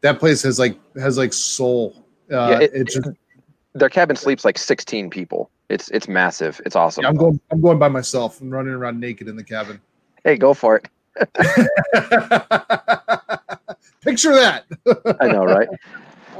That 0.01 0.19
place 0.19 0.43
has 0.43 0.59
like 0.59 0.77
has 0.95 1.17
like 1.17 1.33
soul. 1.33 2.05
Uh, 2.31 2.35
Yeah, 2.51 2.59
it- 2.61 2.71
it's 2.73 2.95
just, 2.95 3.09
Their 3.77 3.89
cabin 3.89 4.15
sleeps 4.15 4.45
like 4.45 4.57
16 4.57 5.09
people. 5.09 5.49
It's 5.69 5.89
it's 5.89 6.07
massive. 6.07 6.61
It's 6.65 6.75
awesome. 6.75 7.05
I'm 7.05 7.15
going 7.15 7.39
I'm 7.51 7.61
going 7.61 7.77
by 7.79 7.89
myself. 7.89 8.41
I'm 8.41 8.49
running 8.49 8.73
around 8.73 8.99
naked 8.99 9.27
in 9.27 9.35
the 9.35 9.43
cabin. 9.43 9.81
Hey, 10.23 10.37
go 10.37 10.53
for 10.53 10.77
it. 10.77 10.87
Picture 14.01 14.33
that. 14.33 14.65
I 15.21 15.27
know, 15.27 15.43
right? 15.45 15.67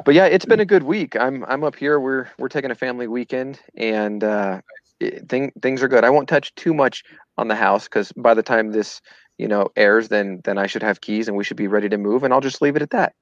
But 0.05 0.13
yeah, 0.13 0.25
it's 0.25 0.45
been 0.45 0.59
a 0.59 0.65
good 0.65 0.83
week. 0.83 1.15
I'm 1.17 1.43
I'm 1.45 1.63
up 1.63 1.75
here. 1.75 1.99
We're 1.99 2.27
we're 2.37 2.49
taking 2.49 2.69
a 2.69 2.75
family 2.75 3.07
weekend, 3.07 3.59
and 3.75 4.23
uh, 4.23 4.61
it, 4.99 5.27
thing, 5.27 5.51
things 5.61 5.81
are 5.81 5.87
good. 5.87 6.03
I 6.03 6.11
won't 6.11 6.29
touch 6.29 6.53
too 6.55 6.73
much 6.73 7.03
on 7.37 7.47
the 7.47 7.55
house 7.55 7.85
because 7.85 8.11
by 8.13 8.33
the 8.33 8.43
time 8.43 8.71
this 8.71 9.01
you 9.37 9.47
know 9.47 9.69
airs, 9.75 10.09
then 10.09 10.41
then 10.43 10.57
I 10.57 10.67
should 10.67 10.83
have 10.83 11.01
keys 11.01 11.27
and 11.27 11.35
we 11.35 11.43
should 11.43 11.57
be 11.57 11.67
ready 11.67 11.89
to 11.89 11.97
move, 11.97 12.23
and 12.23 12.31
I'll 12.31 12.41
just 12.41 12.61
leave 12.61 12.75
it 12.75 12.83
at 12.83 12.91
that. 12.91 13.15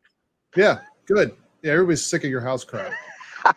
Yeah, 0.55 0.79
good. 1.05 1.35
Yeah, 1.63 1.71
everybody's 1.71 2.05
sick 2.05 2.23
of 2.23 2.29
your 2.29 2.41
house 2.41 2.63
crap. 2.63 2.91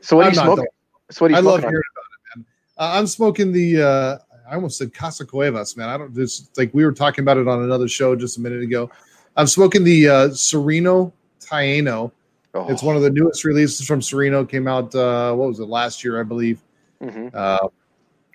So 0.00 0.16
what 0.16 0.26
are 0.26 0.30
you 0.30 0.34
smoking? 0.34 0.66
So 1.10 1.24
what 1.24 1.30
are 1.30 1.32
you 1.32 1.36
I 1.36 1.40
love 1.40 1.60
smoking? 1.60 1.70
hearing 1.70 1.82
about 1.94 2.04
it, 2.04 2.38
man. 2.38 2.46
Uh, 2.76 2.98
I'm 2.98 3.06
smoking 3.06 3.52
the. 3.52 3.82
Uh, 3.82 4.18
I 4.50 4.54
almost 4.54 4.78
said 4.78 4.94
Casa 4.94 5.26
Cuevas, 5.26 5.76
man. 5.76 5.88
I 5.88 5.98
don't 5.98 6.14
just 6.14 6.56
like 6.56 6.72
we 6.72 6.84
were 6.84 6.92
talking 6.92 7.22
about 7.22 7.36
it 7.38 7.48
on 7.48 7.62
another 7.62 7.88
show 7.88 8.14
just 8.16 8.38
a 8.38 8.40
minute 8.40 8.62
ago. 8.62 8.90
I'm 9.36 9.46
smoking 9.46 9.84
the 9.84 10.08
uh, 10.08 10.28
Serino 10.28 11.12
Taino. 11.40 12.10
on? 12.54 12.70
It's 12.70 12.82
one 12.82 12.96
of 12.96 13.02
the 13.02 13.10
newest 13.10 13.44
releases 13.44 13.86
from 13.86 14.00
Serino. 14.00 14.48
Came 14.48 14.66
out 14.68 14.94
uh, 14.94 15.34
what 15.34 15.48
was 15.48 15.60
it 15.60 15.68
last 15.68 16.04
year, 16.04 16.20
I 16.20 16.24
believe. 16.24 16.60
hmm 17.00 17.28
Uh, 17.34 17.68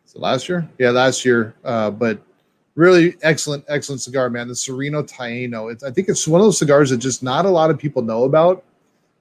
is 0.05 0.15
it 0.15 0.21
last 0.21 0.49
year? 0.49 0.67
Yeah, 0.79 0.91
last 0.91 1.25
year. 1.25 1.55
Uh, 1.63 1.89
but 1.91 2.19
really 2.75 3.15
excellent, 3.21 3.63
excellent 3.67 4.01
cigar, 4.01 4.29
man. 4.29 4.47
The 4.47 4.53
Serino 4.53 5.07
Taino. 5.07 5.71
It's, 5.71 5.83
I 5.83 5.91
think 5.91 6.09
it's 6.09 6.27
one 6.27 6.41
of 6.41 6.45
those 6.45 6.57
cigars 6.59 6.89
that 6.91 6.97
just 6.97 7.23
not 7.23 7.45
a 7.45 7.49
lot 7.49 7.69
of 7.69 7.77
people 7.77 8.01
know 8.01 8.23
about. 8.25 8.63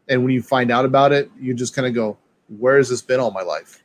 And 0.08 0.24
when 0.24 0.32
you 0.32 0.42
find 0.42 0.70
out 0.70 0.84
about 0.84 1.12
it, 1.12 1.30
you 1.40 1.54
just 1.54 1.74
kind 1.74 1.86
of 1.86 1.94
go, 1.94 2.16
"Where 2.58 2.76
has 2.76 2.88
this 2.88 3.02
been 3.02 3.20
all 3.20 3.30
my 3.30 3.42
life?" 3.42 3.82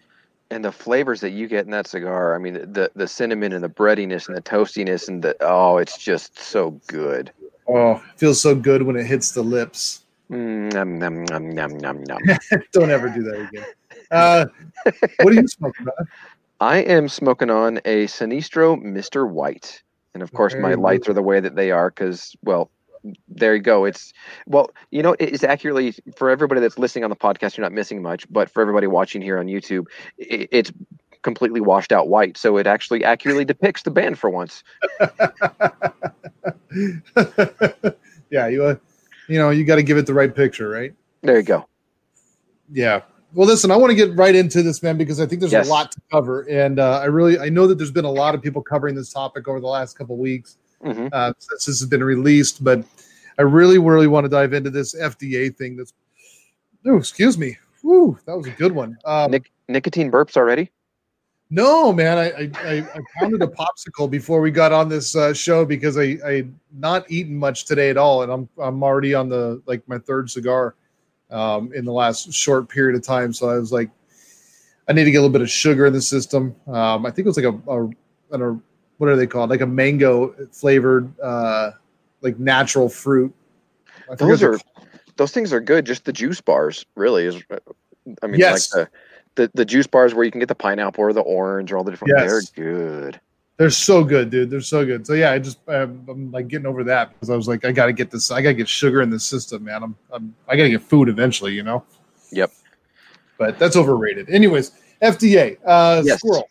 And 0.50 0.64
the 0.64 0.72
flavors 0.72 1.22
that 1.22 1.31
you 1.31 1.48
get 1.48 1.66
in 1.66 1.72
that 1.72 1.88
cigar, 1.88 2.36
I 2.36 2.38
mean, 2.38 2.54
the 2.54 2.92
the 2.96 3.08
cinnamon 3.08 3.54
and 3.54 3.64
the 3.64 3.69
breadiness 3.69 4.28
and 4.28 4.36
the 4.36 4.42
toastiness 4.42 5.08
and 5.08 5.22
the 5.24 5.36
oh, 5.42 5.78
it's 5.78 5.98
just 5.98 6.38
so 6.40 6.72
good. 6.88 7.31
Oh, 7.68 7.94
it 7.94 8.02
feels 8.19 8.42
so 8.42 8.56
good 8.56 8.84
when 8.84 8.96
it 8.96 9.06
hits 9.06 9.31
the 9.31 9.44
lips. 9.44 10.06
Mm, 10.31 10.74
nom, 10.74 11.00
nom, 11.00 11.24
nom, 11.25 11.50
nom, 11.50 11.78
nom, 11.78 12.04
nom. 12.04 12.19
Don't 12.72 12.92
ever 12.92 13.10
do 13.10 13.24
that 13.24 13.48
again. 13.50 13.66
Uh, 14.12 14.46
what 15.22 15.34
are 15.34 15.42
you 15.42 15.48
smoking? 15.48 15.88
I 16.60 16.78
am 16.80 17.08
smoking 17.08 17.50
on 17.50 17.78
a 17.86 18.06
Sinistro 18.08 18.81
Mr. 18.81 19.30
White. 19.30 19.84
And 20.14 20.24
of 20.24 20.34
course, 20.34 20.56
my 20.56 20.74
lights 20.74 21.08
are 21.08 21.14
the 21.14 21.22
way 21.22 21.40
that 21.40 21.56
they 21.56 21.69
are 21.69 21.92
because, 21.92 22.36
well, 22.44 22.72
there 23.27 23.56
you 23.56 23.62
go. 23.62 23.86
It's, 23.86 24.13
well, 24.45 24.71
you 24.92 25.01
know, 25.04 25.15
it's 25.19 25.44
accurately 25.44 25.94
for 26.15 26.30
everybody 26.30 26.62
that's 26.62 26.77
listening 26.77 27.04
on 27.04 27.09
the 27.09 27.15
podcast, 27.15 27.57
you're 27.57 27.63
not 27.65 27.74
missing 27.74 28.01
much. 28.01 28.25
But 28.31 28.50
for 28.50 28.62
everybody 28.62 28.88
watching 28.88 29.21
here 29.21 29.38
on 29.38 29.48
YouTube, 29.48 29.86
i 30.19 30.48
it's 30.51 30.71
completely 31.24 31.59
washed 31.62 31.92
out 31.92 32.07
white. 32.07 32.38
So 32.38 32.57
it 32.57 32.68
actually 32.68 33.04
accurately 33.04 33.45
depicts 33.45 33.83
the 33.83 33.92
band 33.92 34.18
for 34.18 34.30
once. 34.30 34.63
yeah, 38.30 38.48
you 38.48 38.63
uh, 38.63 38.75
you 39.27 39.38
know 39.38 39.50
you 39.50 39.65
got 39.65 39.75
to 39.75 39.83
give 39.83 39.98
it 39.98 40.06
the 40.06 40.13
right 40.13 40.33
picture, 40.33 40.69
right? 40.69 40.94
There 41.21 41.38
you 41.38 41.44
go. 41.44 41.68
Yeah. 42.71 43.01
Well, 43.33 43.48
listen, 43.48 43.71
I 43.71 43.75
want 43.75 43.92
to 43.92 43.95
get 43.95 44.15
right 44.15 44.33
into 44.33 44.63
this, 44.63 44.81
man, 44.81 44.98
because 44.98 45.19
I 45.19 45.25
think 45.25 45.42
there's 45.42 45.51
Yes. 45.51 45.68
a 45.68 45.69
lot 45.69 45.92
to 45.92 46.01
cover, 46.12 46.42
and 46.50 46.80
uh, 46.80 47.00
I 47.00 47.06
really 47.06 47.38
I 47.38 47.50
know 47.50 47.68
that 47.68 47.77
there's 47.77 47.92
been 47.92 48.06
a 48.06 48.12
lot 48.12 48.36
of 48.36 48.42
people 48.42 48.62
covering 48.62 48.95
this 48.95 49.12
topic 49.12 49.48
over 49.48 49.59
the 49.59 49.68
last 49.68 49.98
couple 49.98 50.18
weeks 50.18 50.57
hmm 50.82 51.08
uh, 51.12 51.34
since 51.40 51.66
this 51.66 51.80
has 51.80 51.90
been 51.90 52.04
released, 52.04 52.64
but 52.64 52.84
I 53.40 53.44
really, 53.44 53.78
really 53.78 54.08
want 54.08 54.26
to 54.26 54.30
dive 54.30 54.54
into 54.54 54.70
this 54.70 54.96
FDA 54.96 55.56
thing. 55.56 55.78
That's 55.78 55.94
oh, 56.86 56.98
excuse 56.98 57.38
me. 57.38 57.57
Woo, 57.84 58.18
that 58.26 58.36
was 58.36 58.48
a 58.48 58.52
good 58.52 58.72
one. 58.72 58.98
Um, 59.06 59.31
Nic- 59.31 59.52
nicotine 59.68 60.12
burps 60.12 60.36
already? 60.36 60.72
No, 61.50 61.94
man, 61.94 62.18
I, 62.18 62.31
I, 62.31 62.52
I, 62.56 62.78
I 62.80 63.00
pounded 63.18 63.42
a 63.42 63.48
popsicle 63.62 64.10
before 64.10 64.42
we 64.42 64.52
got 64.52 64.74
on 64.74 64.90
this 64.90 65.16
uh, 65.16 65.34
show 65.34 65.64
because 65.66 65.98
I 65.98 66.18
I 66.26 66.48
not 66.74 67.10
eaten 67.10 67.36
much 67.38 67.66
today 67.66 67.90
at 67.90 67.98
all, 67.98 68.24
and 68.24 68.31
I'm 68.31 68.50
I'm 68.62 68.84
already 68.84 69.14
on 69.14 69.30
the 69.30 69.62
like 69.66 69.88
my 69.88 69.98
third 70.00 70.30
cigar 70.30 70.76
um, 71.31 71.72
in 71.74 71.86
the 71.86 71.94
last 71.94 72.34
short 72.34 72.68
period 72.68 72.96
of 72.96 73.04
time. 73.04 73.31
So 73.31 73.50
I 73.50 73.57
was 73.57 73.72
like, 73.72 73.90
I 74.90 74.94
need 74.94 75.06
to 75.06 75.12
get 75.12 75.18
a 75.18 75.22
little 75.22 75.31
bit 75.34 75.42
of 75.42 75.50
sugar 75.50 75.86
in 75.86 75.94
the 75.94 76.02
system. 76.02 76.56
Um, 76.68 77.06
I 77.06 77.12
think 77.12 77.26
it 77.26 77.30
was 77.30 77.38
like 77.38 77.46
a, 77.46 77.72
a, 77.72 77.86
an- 78.31 78.42
a 78.42 78.60
what 78.97 79.09
are 79.09 79.16
they 79.16 79.27
called? 79.27 79.49
Like 79.49 79.61
a 79.61 79.68
mango 79.68 80.33
flavored, 80.51 81.11
uh, 81.19 81.71
like 82.21 82.39
natural 82.39 82.89
fruit. 82.89 83.33
Those 84.18 84.42
are 84.44 84.57
those 85.18 85.31
things 85.31 85.51
are 85.54 85.59
good. 85.59 85.85
Just 85.85 86.06
the 86.06 86.13
juice 86.13 86.42
bars, 86.42 86.85
really 86.95 87.25
is. 87.25 87.42
I 88.21 88.27
mean, 88.27 88.39
Yes. 88.39 88.73
like 88.73 88.89
the, 89.35 89.44
the 89.44 89.51
the 89.56 89.66
juice 89.66 89.87
bars 89.87 90.13
where 90.13 90.23
you 90.23 90.31
can 90.31 90.39
get 90.39 90.47
the 90.49 90.56
pineapple 90.56 91.04
or 91.04 91.13
the 91.13 91.21
orange 91.21 91.71
or 91.71 91.77
all 91.77 91.83
the 91.83 91.92
different. 91.92 92.13
Yes. 92.18 92.49
They're 92.51 92.63
good. 92.73 93.19
They're 93.57 93.69
so 93.71 94.04
good, 94.04 94.30
dude. 94.30 94.51
They're 94.51 94.61
so 94.61 94.85
good. 94.85 95.06
So 95.07 95.13
yeah, 95.13 95.31
I 95.31 95.39
just 95.39 95.57
I'm, 95.68 96.06
I'm 96.07 96.31
like 96.31 96.47
getting 96.47 96.68
over 96.68 96.83
that 96.85 97.13
because 97.13 97.31
I 97.31 97.35
was 97.35 97.47
like, 97.47 97.66
I 97.66 97.71
got 97.71 97.87
to 97.87 97.94
get 97.94 98.11
this. 98.11 98.30
I 98.30 98.42
got 98.42 98.49
to 98.49 98.54
get 98.54 98.69
sugar 98.69 99.01
in 99.01 99.09
the 99.09 99.19
system, 99.19 99.63
man. 99.63 99.81
I'm, 99.83 99.95
I'm 100.11 100.35
I 100.47 100.56
got 100.56 100.63
to 100.63 100.69
get 100.69 100.81
food 100.83 101.09
eventually, 101.09 101.54
you 101.54 101.63
know. 101.63 101.83
Yep. 102.31 102.51
But 103.39 103.57
that's 103.57 103.75
overrated. 103.75 104.30
Anyways, 104.30 104.71
FDA 105.01 105.57
uh, 105.66 106.04
Yes. 106.06 106.19
squirrel. 106.19 106.49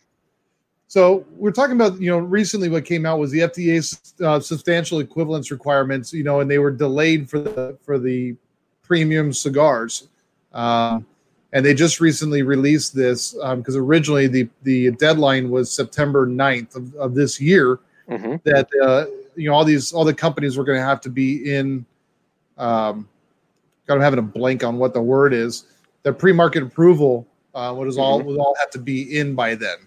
So 0.87 1.25
we're 1.35 1.51
talking 1.51 1.75
about 1.75 1.99
you 1.99 2.09
know 2.09 2.17
recently 2.17 2.69
what 2.69 2.85
came 2.85 3.05
out 3.05 3.19
was 3.19 3.31
the 3.31 3.39
FDA's 3.39 4.13
uh, 4.21 4.39
substantial 4.39 4.99
equivalence 4.99 5.51
requirements, 5.51 6.13
you 6.13 6.23
know, 6.23 6.39
and 6.39 6.49
they 6.49 6.59
were 6.59 6.71
delayed 6.71 7.29
for 7.29 7.39
the 7.39 7.77
for 7.81 7.99
the 7.99 8.35
premium 8.83 9.33
cigars. 9.33 10.07
Um, 10.53 11.05
and 11.53 11.65
they 11.65 11.73
just 11.73 11.99
recently 11.99 12.41
released 12.41 12.95
this 12.95 13.33
because 13.55 13.75
originally 13.75 14.27
the 14.27 14.49
the 14.63 14.91
deadline 14.91 15.49
was 15.49 15.71
September 15.71 16.27
9th 16.27 16.75
of, 16.75 16.95
of 16.95 17.15
this 17.15 17.39
year 17.39 17.79
hmm 18.09 18.35
that 18.45 18.69
uh, 18.81 19.05
you 19.35 19.49
know 19.49 19.55
all 19.55 19.65
these 19.65 19.91
all 19.91 20.05
the 20.05 20.13
companies 20.13 20.57
were 20.57 20.63
going 20.63 20.79
to 20.79 20.85
have 20.85 21.01
to 21.01 21.09
be 21.09 21.53
in 21.53 21.85
um 22.57 23.07
I'm 23.89 24.01
having 24.01 24.19
a 24.19 24.23
blank 24.23 24.63
on 24.63 24.77
what 24.77 24.93
the 24.93 25.01
word 25.01 25.33
is 25.33 25.65
the 26.03 26.13
pre-market 26.13 26.63
approval 26.63 27.27
uh, 27.53 27.73
what 27.73 27.87
is 27.87 27.97
all 27.97 28.21
would 28.21 28.39
all 28.39 28.55
have 28.59 28.69
to 28.71 28.79
be 28.79 29.17
in 29.17 29.35
by 29.35 29.55
then 29.55 29.77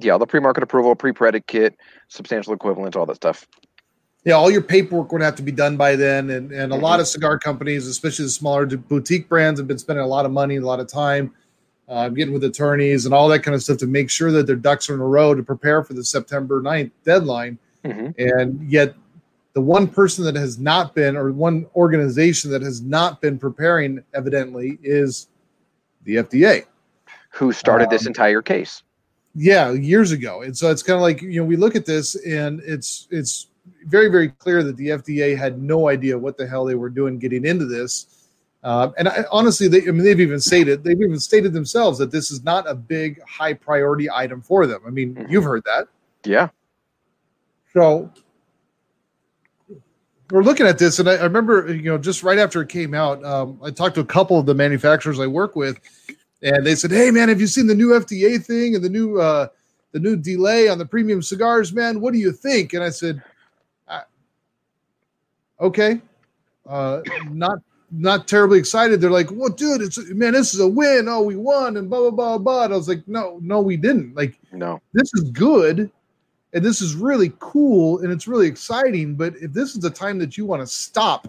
Yeah, 0.00 0.18
the 0.18 0.26
pre-market 0.26 0.62
approval, 0.62 0.94
pre-predicate, 0.94 1.76
substantial 2.08 2.52
equivalent, 2.52 2.96
all 2.96 3.06
that 3.06 3.16
stuff. 3.16 3.46
yeah, 4.24 4.34
all 4.34 4.50
your 4.50 4.62
paperwork 4.62 5.12
would 5.12 5.22
have 5.22 5.36
to 5.36 5.42
be 5.42 5.52
done 5.52 5.76
by 5.76 5.96
then. 5.96 6.30
And, 6.30 6.52
and 6.52 6.72
a 6.72 6.74
mm-hmm. 6.76 6.84
lot 6.84 7.00
of 7.00 7.06
cigar 7.06 7.38
companies, 7.38 7.86
especially 7.86 8.26
the 8.26 8.30
smaller 8.30 8.66
boutique 8.66 9.28
brands, 9.28 9.58
have 9.60 9.68
been 9.68 9.78
spending 9.78 10.04
a 10.04 10.08
lot 10.08 10.26
of 10.26 10.32
money, 10.32 10.56
a 10.56 10.60
lot 10.60 10.80
of 10.80 10.88
time 10.88 11.32
uh, 11.88 12.08
getting 12.10 12.34
with 12.34 12.44
attorneys 12.44 13.06
and 13.06 13.14
all 13.14 13.28
that 13.28 13.42
kind 13.42 13.54
of 13.54 13.62
stuff 13.62 13.78
to 13.78 13.86
make 13.86 14.10
sure 14.10 14.30
that 14.30 14.46
their 14.46 14.56
ducks 14.56 14.90
are 14.90 14.94
in 14.94 15.00
a 15.00 15.06
row 15.06 15.34
to 15.34 15.42
prepare 15.42 15.82
for 15.82 15.94
the 15.94 16.04
September 16.04 16.60
9th 16.60 16.90
deadline. 17.04 17.58
Mm-hmm. 17.84 18.10
And 18.18 18.70
yet, 18.70 18.94
the 19.54 19.60
one 19.60 19.88
person 19.88 20.24
that 20.24 20.36
has 20.36 20.58
not 20.58 20.94
been, 20.94 21.16
or 21.16 21.32
one 21.32 21.66
organization 21.74 22.50
that 22.50 22.62
has 22.62 22.82
not 22.82 23.20
been 23.20 23.38
preparing, 23.38 24.04
evidently, 24.14 24.78
is 24.82 25.28
the 26.04 26.16
FDA. 26.16 26.66
Who 27.30 27.52
started 27.52 27.84
um, 27.84 27.90
this 27.90 28.06
entire 28.06 28.42
case? 28.42 28.82
Yeah, 29.40 29.72
years 29.72 30.10
ago. 30.12 30.42
And 30.42 30.56
so 30.56 30.70
it's 30.70 30.82
kind 30.82 30.96
of 30.96 31.02
like, 31.02 31.22
you 31.22 31.40
know, 31.40 31.44
we 31.44 31.56
look 31.56 31.76
at 31.76 31.86
this 31.86 32.14
and 32.26 32.60
it's, 32.64 33.06
it's, 33.10 33.46
very, 33.84 34.08
very 34.08 34.28
clear 34.28 34.62
that 34.62 34.78
the 34.78 34.88
FDA 34.88 35.36
had 35.36 35.60
no 35.60 35.88
idea 35.88 36.18
what 36.18 36.38
the 36.38 36.46
hell 36.46 36.64
they 36.64 36.74
were 36.74 36.88
doing 36.88 37.18
getting 37.18 37.44
into 37.44 37.66
this 37.66 38.18
uh, 38.64 38.90
and 38.98 39.08
I, 39.08 39.24
honestly, 39.30 39.68
they, 39.68 39.82
I 39.82 39.92
mean, 39.92 40.02
they've 40.02 40.20
even 40.20 40.40
stated 40.40 40.82
they've 40.82 41.00
even 41.00 41.20
stated 41.20 41.52
themselves 41.52 41.98
that 41.98 42.10
this 42.10 42.30
is 42.30 42.42
not 42.42 42.68
a 42.68 42.74
big, 42.74 43.22
high 43.22 43.54
priority 43.54 44.10
item 44.10 44.42
for 44.42 44.66
them. 44.66 44.82
I 44.86 44.90
mean, 44.90 45.14
mm-hmm. 45.14 45.30
you've 45.30 45.44
heard 45.44 45.62
that, 45.64 45.86
yeah. 46.24 46.48
So 47.72 48.10
we're 50.30 50.42
looking 50.42 50.66
at 50.66 50.78
this, 50.78 50.98
and 50.98 51.08
I, 51.08 51.14
I, 51.14 51.22
remember, 51.22 51.72
you 51.72 51.82
know, 51.82 51.98
just 51.98 52.22
right 52.22 52.38
after 52.38 52.60
it 52.60 52.68
came 52.68 52.94
out, 52.94 53.24
um, 53.24 53.60
I 53.62 53.70
talked 53.70 53.94
to 53.94 54.00
a 54.00 54.06
couple 54.06 54.38
of 54.38 54.46
the 54.46 54.54
manufacturers 54.54 55.20
I 55.20 55.26
work 55.28 55.54
with, 55.54 55.78
and 56.42 56.64
they 56.64 56.74
said, 56.74 56.90
"Hey, 56.90 57.10
man, 57.10 57.28
have 57.28 57.40
you 57.40 57.46
seen 57.46 57.66
the 57.66 57.74
new 57.74 57.90
FDA 57.90 58.42
thing 58.42 58.74
and 58.74 58.84
the 58.84 58.88
new 58.88 59.20
uh, 59.20 59.48
the 59.92 60.00
new 60.00 60.16
delay 60.16 60.68
on 60.68 60.78
the 60.78 60.86
premium 60.86 61.22
cigars, 61.22 61.72
man? 61.72 62.00
What 62.00 62.12
do 62.12 62.18
you 62.18 62.32
think?" 62.32 62.74
And 62.74 62.82
I 62.82 62.90
said, 62.90 63.22
"Okay." 65.60 66.00
Uh, 66.66 67.00
not 67.30 67.58
not 67.90 68.28
terribly 68.28 68.58
excited. 68.58 69.00
They're 69.00 69.10
like, 69.10 69.30
"Well, 69.32 69.48
dude, 69.48 69.82
it's 69.82 69.98
man, 70.10 70.34
this 70.34 70.54
is 70.54 70.60
a 70.60 70.68
win. 70.68 71.08
Oh, 71.08 71.22
we 71.22 71.36
won," 71.36 71.76
and 71.76 71.88
blah 71.88 72.00
blah 72.00 72.10
blah 72.10 72.38
blah. 72.38 72.64
And 72.64 72.74
I 72.74 72.76
was 72.76 72.88
like, 72.88 73.06
"No, 73.08 73.38
no, 73.42 73.60
we 73.60 73.76
didn't. 73.76 74.14
Like, 74.14 74.38
no, 74.52 74.80
this 74.92 75.10
is 75.14 75.30
good, 75.30 75.90
and 76.52 76.64
this 76.64 76.80
is 76.82 76.94
really 76.94 77.32
cool, 77.38 78.00
and 78.00 78.12
it's 78.12 78.28
really 78.28 78.46
exciting. 78.46 79.14
But 79.14 79.34
if 79.36 79.52
this 79.52 79.74
is 79.74 79.80
the 79.80 79.90
time 79.90 80.18
that 80.18 80.36
you 80.36 80.44
want 80.44 80.62
to 80.62 80.66
stop 80.66 81.28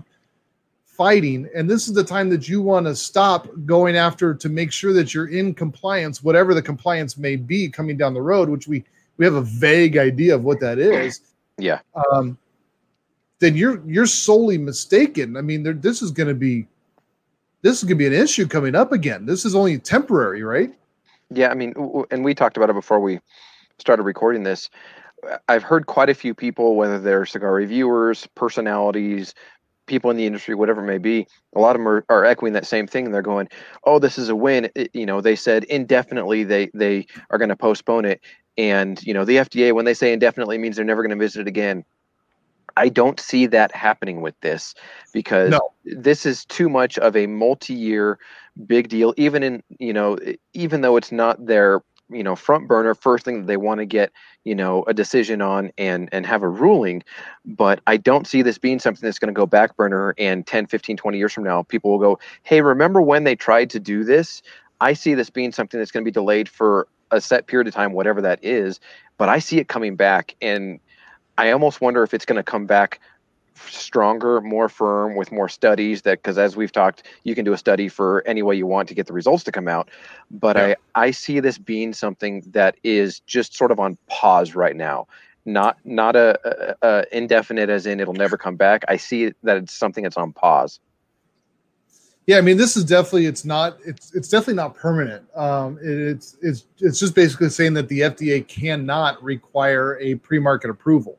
fighting, 0.99 1.49
and 1.55 1.69
this 1.69 1.87
is 1.87 1.93
the 1.93 2.03
time 2.03 2.27
that 2.29 2.49
you 2.49 2.61
want 2.61 2.85
to 2.85 2.93
stop 2.93 3.47
going 3.65 3.95
after 3.95 4.33
to 4.33 4.49
make 4.49 4.69
sure 4.69 4.91
that 4.91 5.13
you're 5.13 5.29
in 5.29 5.53
compliance, 5.53 6.21
whatever 6.21 6.53
the 6.53 6.61
compliance 6.61 7.17
may 7.17 7.37
be 7.37 7.69
coming 7.69 7.95
down 7.95 8.13
the 8.13 8.21
road, 8.21 8.49
which 8.49 8.67
we 8.67 8.83
we 9.15 9.23
have 9.23 9.35
a 9.35 9.41
vague 9.41 9.97
idea 9.97 10.35
of 10.35 10.43
what 10.43 10.59
that 10.59 10.77
is. 10.77 11.21
Yeah. 11.57 11.79
Um, 12.11 12.37
then 13.39 13.55
you're 13.55 13.81
you're 13.87 14.05
solely 14.05 14.57
mistaken. 14.57 15.37
I 15.37 15.41
mean, 15.41 15.63
there, 15.63 15.71
this 15.71 16.01
is 16.01 16.11
going 16.11 16.27
to 16.27 16.35
be 16.35 16.67
this 17.61 17.77
is 17.77 17.85
going 17.85 17.97
to 17.97 18.03
be 18.03 18.07
an 18.07 18.21
issue 18.21 18.45
coming 18.45 18.75
up 18.75 18.91
again. 18.91 19.25
This 19.25 19.45
is 19.45 19.55
only 19.55 19.79
temporary, 19.79 20.43
right? 20.43 20.73
Yeah, 21.29 21.49
I 21.49 21.53
mean, 21.53 21.73
and 22.11 22.25
we 22.25 22.35
talked 22.35 22.57
about 22.57 22.69
it 22.69 22.73
before 22.73 22.99
we 22.99 23.21
started 23.77 24.03
recording 24.03 24.43
this. 24.43 24.69
I've 25.47 25.63
heard 25.63 25.85
quite 25.85 26.09
a 26.09 26.13
few 26.13 26.33
people, 26.33 26.75
whether 26.75 26.99
they're 26.99 27.25
cigar 27.25 27.53
reviewers, 27.53 28.27
personalities, 28.35 29.33
people 29.89 30.09
in 30.09 30.15
the 30.15 30.25
industry, 30.25 30.55
whatever 30.55 30.81
it 30.81 30.87
may 30.87 30.97
be, 30.97 31.27
a 31.55 31.59
lot 31.59 31.75
of 31.75 31.81
them 31.81 31.87
are, 31.87 32.05
are 32.07 32.23
echoing 32.23 32.53
that 32.53 32.65
same 32.65 32.87
thing. 32.87 33.05
And 33.05 33.13
they're 33.13 33.21
going, 33.21 33.49
"Oh, 33.83 33.99
this 33.99 34.17
is 34.17 34.29
a 34.29 34.35
win." 34.35 34.69
It, 34.75 34.91
you 34.93 35.05
know, 35.05 35.19
they 35.19 35.35
said 35.35 35.65
indefinitely 35.65 36.45
they 36.45 36.69
they 36.73 37.07
are 37.29 37.37
going 37.37 37.49
to 37.49 37.57
postpone 37.57 38.05
it, 38.05 38.21
and 38.57 39.01
you 39.05 39.13
know, 39.13 39.25
the 39.25 39.37
FDA 39.37 39.73
when 39.73 39.85
they 39.85 39.93
say 39.93 40.13
indefinitely 40.13 40.57
means 40.57 40.77
they're 40.77 40.85
never 40.85 41.03
going 41.03 41.17
to 41.17 41.21
visit 41.21 41.41
it 41.41 41.47
again. 41.47 41.83
I 42.77 42.87
don't 42.87 43.19
see 43.19 43.45
that 43.47 43.75
happening 43.75 44.21
with 44.21 44.39
this 44.39 44.73
because 45.11 45.49
no. 45.49 45.73
this 45.83 46.25
is 46.25 46.45
too 46.45 46.69
much 46.69 46.97
of 46.99 47.15
a 47.15 47.27
multi-year 47.27 48.19
big 48.65 48.87
deal. 48.87 49.13
Even 49.17 49.43
in 49.43 49.63
you 49.79 49.91
know, 49.91 50.17
even 50.53 50.81
though 50.81 50.95
it's 50.95 51.11
not 51.11 51.45
their 51.45 51.81
you 52.09 52.23
know 52.23 52.35
front 52.35 52.67
burner 52.67 52.93
first 52.93 53.25
thing 53.25 53.41
that 53.41 53.47
they 53.47 53.57
want 53.57 53.79
to 53.79 53.85
get 53.85 54.11
you 54.43 54.55
know 54.55 54.83
a 54.87 54.93
decision 54.93 55.41
on 55.41 55.71
and 55.77 56.09
and 56.11 56.25
have 56.25 56.43
a 56.43 56.49
ruling. 56.49 57.03
But 57.45 57.81
i 57.87 57.97
don't 57.97 58.27
see 58.27 58.41
this 58.41 58.57
being 58.57 58.79
something 58.79 59.05
that's 59.05 59.19
going 59.19 59.33
to 59.33 59.37
go 59.37 59.45
back 59.45 59.75
burner 59.77 60.13
and 60.17 60.45
10 60.45 60.67
15 60.67 60.97
20 60.97 61.17
years 61.17 61.33
from 61.33 61.43
now 61.43 61.63
people 61.63 61.91
will 61.91 61.99
go 61.99 62.19
hey 62.43 62.61
remember 62.61 63.01
when 63.01 63.23
they 63.23 63.35
tried 63.35 63.69
to 63.71 63.79
do 63.79 64.03
this? 64.03 64.41
I 64.81 64.93
see 64.93 65.13
this 65.13 65.29
being 65.29 65.51
something 65.51 65.79
that's 65.79 65.91
going 65.91 66.03
to 66.03 66.09
be 66.09 66.13
delayed 66.13 66.47
for 66.47 66.87
a 67.11 67.19
set 67.19 67.47
period 67.47 67.67
of 67.67 67.73
time 67.73 67.93
whatever 67.93 68.21
that 68.21 68.39
is 68.43 68.79
but 69.17 69.29
i 69.29 69.39
see 69.39 69.59
it 69.59 69.67
coming 69.67 69.95
back. 69.95 70.35
And 70.41 70.79
I 71.37 71.51
almost 71.51 71.79
wonder 71.79 72.03
if 72.03 72.13
it's 72.13 72.25
going 72.25 72.35
to 72.35 72.43
come 72.43 72.65
back 72.65 72.99
stronger, 73.67 74.41
more 74.41 74.69
firm 74.69 75.15
with 75.15 75.31
more 75.31 75.49
studies 75.49 76.03
that 76.03 76.19
because 76.19 76.37
as 76.37 76.55
we've 76.55 76.71
talked, 76.71 77.03
you 77.23 77.35
can 77.35 77.45
do 77.45 77.53
a 77.53 77.57
study 77.57 77.87
for 77.87 78.23
any 78.25 78.41
way 78.41 78.55
you 78.55 78.67
want 78.67 78.87
to 78.89 78.95
get 78.95 79.07
the 79.07 79.13
results 79.13 79.43
to 79.45 79.51
come 79.51 79.67
out. 79.67 79.89
But 80.31 80.55
yeah. 80.55 80.75
I 80.95 81.07
I 81.07 81.11
see 81.11 81.39
this 81.39 81.57
being 81.57 81.93
something 81.93 82.43
that 82.51 82.75
is 82.83 83.19
just 83.21 83.55
sort 83.55 83.71
of 83.71 83.79
on 83.79 83.97
pause 84.07 84.55
right 84.55 84.75
now. 84.75 85.07
Not 85.45 85.77
not 85.83 86.15
a, 86.15 86.39
a, 86.81 86.87
a 86.87 87.17
indefinite 87.17 87.69
as 87.69 87.85
in 87.85 87.99
it'll 87.99 88.13
never 88.13 88.37
come 88.37 88.55
back. 88.55 88.83
I 88.87 88.97
see 88.97 89.33
that 89.43 89.57
it's 89.57 89.73
something 89.73 90.03
that's 90.03 90.17
on 90.17 90.33
pause. 90.33 90.79
Yeah, 92.27 92.37
I 92.37 92.41
mean, 92.41 92.57
this 92.57 92.77
is 92.77 92.83
definitely 92.83 93.25
it's 93.25 93.43
not 93.43 93.79
it's 93.83 94.13
it's 94.13 94.27
definitely 94.27 94.53
not 94.55 94.75
permanent. 94.75 95.25
Um, 95.35 95.79
it, 95.81 95.89
it's 95.89 96.37
it's 96.41 96.65
it's 96.79 96.99
just 96.99 97.15
basically 97.15 97.49
saying 97.49 97.73
that 97.73 97.87
the 97.87 98.01
FDA 98.01 98.47
cannot 98.47 99.21
require 99.23 99.97
a 99.99 100.13
pre-market 100.15 100.69
approval 100.69 101.17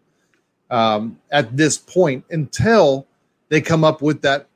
um, 0.71 1.19
at 1.31 1.57
this 1.57 1.77
point 1.77 2.25
until 2.31 3.07
they 3.49 3.61
come 3.61 3.85
up 3.85 4.03
with 4.03 4.23
that 4.23 4.49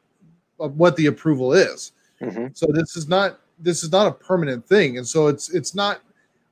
uh, 0.61 0.69
what 0.69 0.97
the 0.97 1.07
approval 1.07 1.53
is. 1.53 1.93
Mm-hmm. 2.21 2.49
So 2.55 2.67
this 2.73 2.97
is 2.97 3.09
not 3.09 3.41
this 3.59 3.83
is 3.83 3.93
not 3.93 4.07
a 4.07 4.13
permanent 4.13 4.67
thing, 4.67 4.99
and 4.99 5.07
so 5.07 5.27
it's 5.27 5.51
it's 5.51 5.75
not. 5.75 6.01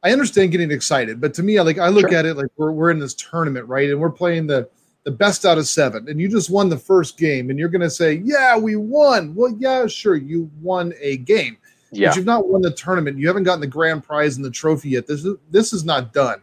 I 0.04 0.10
understand 0.10 0.50
getting 0.50 0.72
excited, 0.72 1.20
but 1.20 1.32
to 1.34 1.44
me, 1.44 1.58
I 1.58 1.62
like 1.62 1.78
I 1.78 1.88
look 1.88 2.10
sure. 2.10 2.18
at 2.18 2.26
it 2.26 2.34
like 2.36 2.48
we're 2.56 2.72
we're 2.72 2.90
in 2.90 2.98
this 2.98 3.14
tournament, 3.14 3.66
right? 3.68 3.88
And 3.88 4.00
we're 4.00 4.10
playing 4.10 4.46
the 4.46 4.68
the 5.04 5.10
best 5.10 5.44
out 5.44 5.58
of 5.58 5.66
seven, 5.66 6.08
and 6.08 6.20
you 6.20 6.28
just 6.28 6.50
won 6.50 6.68
the 6.68 6.78
first 6.78 7.16
game, 7.18 7.50
and 7.50 7.58
you're 7.58 7.68
going 7.68 7.82
to 7.82 7.90
say, 7.90 8.14
"Yeah, 8.24 8.56
we 8.58 8.76
won." 8.76 9.34
Well, 9.34 9.54
yeah, 9.58 9.86
sure, 9.86 10.16
you 10.16 10.50
won 10.60 10.92
a 11.00 11.18
game, 11.18 11.56
yeah. 11.92 12.08
but 12.08 12.16
you've 12.16 12.26
not 12.26 12.48
won 12.48 12.62
the 12.62 12.72
tournament. 12.72 13.18
You 13.18 13.28
haven't 13.28 13.44
gotten 13.44 13.60
the 13.60 13.66
grand 13.66 14.02
prize 14.04 14.36
and 14.36 14.44
the 14.44 14.50
trophy 14.50 14.90
yet. 14.90 15.06
This 15.06 15.24
is 15.24 15.36
this 15.50 15.72
is 15.72 15.84
not 15.84 16.12
done. 16.12 16.40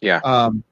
Yeah. 0.00 0.20
Um, 0.24 0.62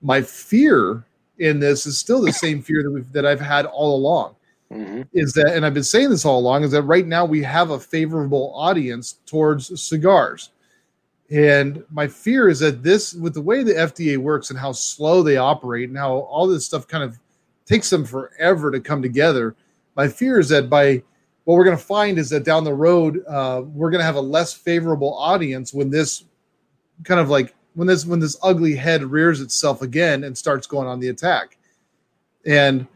my 0.00 0.22
fear 0.22 1.04
in 1.38 1.60
this 1.60 1.86
is 1.86 1.98
still 1.98 2.20
the 2.20 2.32
same 2.32 2.62
fear 2.62 2.82
that 2.82 2.90
we've 2.90 3.10
that 3.12 3.26
I've 3.26 3.40
had 3.40 3.66
all 3.66 3.96
along. 3.96 4.36
Mm-hmm. 4.72 5.02
Is 5.12 5.34
that, 5.34 5.54
and 5.54 5.66
I've 5.66 5.74
been 5.74 5.84
saying 5.84 6.08
this 6.08 6.24
all 6.24 6.38
along, 6.38 6.64
is 6.64 6.70
that 6.70 6.82
right 6.82 7.06
now 7.06 7.26
we 7.26 7.42
have 7.42 7.70
a 7.70 7.78
favorable 7.78 8.52
audience 8.54 9.18
towards 9.26 9.82
cigars. 9.82 10.50
And 11.30 11.84
my 11.90 12.06
fear 12.06 12.48
is 12.48 12.60
that 12.60 12.82
this, 12.82 13.12
with 13.14 13.34
the 13.34 13.40
way 13.40 13.62
the 13.62 13.74
FDA 13.74 14.16
works 14.16 14.50
and 14.50 14.58
how 14.58 14.72
slow 14.72 15.22
they 15.22 15.36
operate 15.36 15.88
and 15.88 15.98
how 15.98 16.14
all 16.20 16.46
this 16.46 16.64
stuff 16.64 16.86
kind 16.86 17.04
of 17.04 17.18
takes 17.66 17.90
them 17.90 18.04
forever 18.04 18.70
to 18.70 18.80
come 18.80 19.02
together, 19.02 19.54
my 19.94 20.08
fear 20.08 20.38
is 20.38 20.48
that 20.48 20.70
by 20.70 21.02
what 21.44 21.56
we're 21.56 21.64
going 21.64 21.76
to 21.76 21.82
find 21.82 22.18
is 22.18 22.30
that 22.30 22.44
down 22.44 22.64
the 22.64 22.74
road, 22.74 23.22
uh, 23.26 23.62
we're 23.66 23.90
going 23.90 24.00
to 24.00 24.06
have 24.06 24.16
a 24.16 24.20
less 24.20 24.54
favorable 24.54 25.14
audience 25.18 25.74
when 25.74 25.90
this 25.90 26.24
kind 27.04 27.20
of 27.20 27.28
like 27.28 27.54
when 27.74 27.88
this 27.88 28.04
when 28.04 28.20
this 28.20 28.36
ugly 28.42 28.74
head 28.74 29.02
rears 29.02 29.40
itself 29.40 29.82
again 29.82 30.24
and 30.24 30.36
starts 30.36 30.66
going 30.66 30.88
on 30.88 31.00
the 31.00 31.08
attack. 31.08 31.56
And 32.44 32.86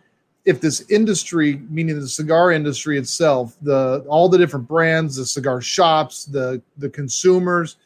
if 0.45 0.61
this 0.61 0.88
industry, 0.90 1.61
meaning 1.68 1.99
the 1.99 2.09
cigar 2.09 2.52
industry 2.52 2.99
itself, 2.99 3.56
the 3.62 4.04
all 4.09 4.28
the 4.28 4.38
different 4.38 4.68
brands, 4.68 5.16
the 5.16 5.26
cigar 5.26 5.61
shops, 5.61 6.25
the 6.25 6.62
the 6.78 6.88
consumers, 6.88 7.76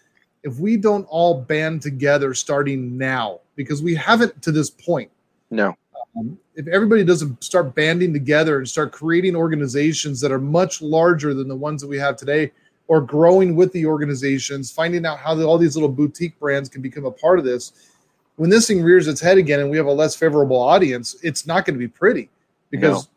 if 0.42 0.58
we 0.58 0.76
don't 0.76 1.04
all 1.04 1.40
band 1.40 1.82
together 1.82 2.34
starting 2.34 2.96
now, 2.96 3.40
because 3.56 3.82
we 3.82 3.94
haven't 3.94 4.40
to 4.42 4.52
this 4.52 4.70
point. 4.70 5.10
No. 5.50 5.76
Um, 6.16 6.38
if 6.56 6.66
everybody 6.66 7.04
doesn't 7.04 7.42
start 7.42 7.74
banding 7.74 8.12
together 8.12 8.58
and 8.58 8.68
start 8.68 8.90
creating 8.90 9.36
organizations 9.36 10.20
that 10.20 10.32
are 10.32 10.40
much 10.40 10.82
larger 10.82 11.34
than 11.34 11.46
the 11.46 11.56
ones 11.56 11.80
that 11.80 11.88
we 11.88 11.98
have 11.98 12.16
today, 12.16 12.52
or 12.90 13.00
growing 13.00 13.54
with 13.54 13.70
the 13.70 13.86
organizations, 13.86 14.72
finding 14.72 15.06
out 15.06 15.16
how 15.16 15.32
the, 15.32 15.46
all 15.46 15.56
these 15.56 15.76
little 15.76 15.88
boutique 15.88 16.36
brands 16.40 16.68
can 16.68 16.82
become 16.82 17.04
a 17.04 17.10
part 17.12 17.38
of 17.38 17.44
this. 17.44 17.94
When 18.34 18.50
this 18.50 18.66
thing 18.66 18.82
rears 18.82 19.06
its 19.06 19.20
head 19.20 19.38
again 19.38 19.60
and 19.60 19.70
we 19.70 19.76
have 19.76 19.86
a 19.86 19.92
less 19.92 20.16
favorable 20.16 20.56
audience, 20.56 21.14
it's 21.22 21.46
not 21.46 21.64
going 21.64 21.76
to 21.76 21.78
be 21.78 21.86
pretty 21.86 22.28
because 22.68 23.04
no. 23.04 23.10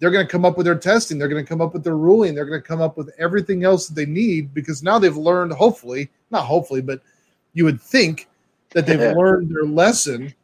they're 0.00 0.10
going 0.10 0.26
to 0.26 0.30
come 0.30 0.44
up 0.44 0.56
with 0.56 0.66
their 0.66 0.74
testing, 0.74 1.16
they're 1.16 1.28
going 1.28 1.44
to 1.44 1.48
come 1.48 1.60
up 1.60 1.74
with 1.74 1.84
their 1.84 1.96
ruling, 1.96 2.34
they're 2.34 2.44
going 2.44 2.60
to 2.60 2.66
come 2.66 2.80
up 2.80 2.96
with 2.96 3.12
everything 3.20 3.62
else 3.62 3.86
that 3.86 3.94
they 3.94 4.04
need 4.04 4.52
because 4.52 4.82
now 4.82 4.98
they've 4.98 5.16
learned, 5.16 5.52
hopefully, 5.52 6.10
not 6.32 6.42
hopefully, 6.42 6.82
but 6.82 7.00
you 7.52 7.64
would 7.64 7.80
think 7.80 8.26
that 8.70 8.84
they've 8.84 9.16
learned 9.16 9.48
their 9.48 9.62
lesson 9.64 10.34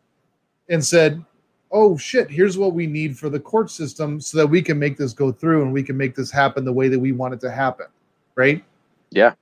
and 0.68 0.84
said, 0.84 1.24
oh 1.72 1.96
shit, 1.96 2.30
here's 2.30 2.56
what 2.56 2.72
we 2.72 2.86
need 2.86 3.18
for 3.18 3.28
the 3.28 3.40
court 3.40 3.68
system 3.68 4.20
so 4.20 4.38
that 4.38 4.46
we 4.46 4.62
can 4.62 4.78
make 4.78 4.96
this 4.96 5.12
go 5.12 5.32
through 5.32 5.62
and 5.62 5.72
we 5.72 5.82
can 5.82 5.96
make 5.96 6.14
this 6.14 6.30
happen 6.30 6.64
the 6.64 6.72
way 6.72 6.86
that 6.86 7.00
we 7.00 7.10
want 7.10 7.34
it 7.34 7.40
to 7.40 7.50
happen 7.50 7.86
right? 8.36 8.64
Yeah. 9.10 9.34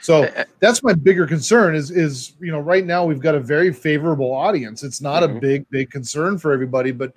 So 0.00 0.28
that's 0.60 0.82
my 0.82 0.94
bigger 0.94 1.26
concern 1.26 1.74
is 1.74 1.90
is 1.90 2.34
you 2.40 2.52
know 2.52 2.60
right 2.60 2.84
now 2.84 3.04
we've 3.04 3.20
got 3.20 3.34
a 3.34 3.40
very 3.40 3.72
favorable 3.72 4.32
audience. 4.32 4.82
It's 4.82 5.00
not 5.00 5.22
mm-hmm. 5.22 5.36
a 5.36 5.40
big 5.40 5.70
big 5.70 5.90
concern 5.90 6.38
for 6.38 6.52
everybody, 6.52 6.92
but 6.92 7.12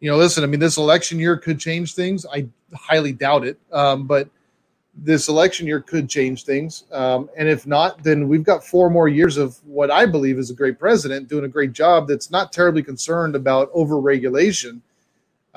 you 0.00 0.10
know 0.10 0.16
listen, 0.16 0.44
I 0.44 0.46
mean 0.46 0.60
this 0.60 0.76
election 0.76 1.18
year 1.18 1.36
could 1.36 1.58
change 1.58 1.94
things. 1.94 2.26
I 2.32 2.46
highly 2.74 3.12
doubt 3.12 3.44
it, 3.46 3.58
um, 3.72 4.06
but 4.06 4.28
this 4.94 5.28
election 5.28 5.66
year 5.66 5.80
could 5.80 6.08
change 6.08 6.44
things. 6.44 6.84
Um, 6.92 7.30
and 7.36 7.48
if 7.48 7.66
not, 7.66 8.02
then 8.02 8.28
we've 8.28 8.42
got 8.42 8.64
four 8.64 8.90
more 8.90 9.08
years 9.08 9.36
of 9.36 9.56
what 9.64 9.90
I 9.90 10.06
believe 10.06 10.38
is 10.38 10.50
a 10.50 10.54
great 10.54 10.78
president 10.78 11.28
doing 11.28 11.44
a 11.44 11.48
great 11.48 11.72
job. 11.72 12.08
That's 12.08 12.30
not 12.30 12.52
terribly 12.52 12.82
concerned 12.82 13.36
about 13.36 13.70
over 13.72 14.00
regulation 14.00 14.82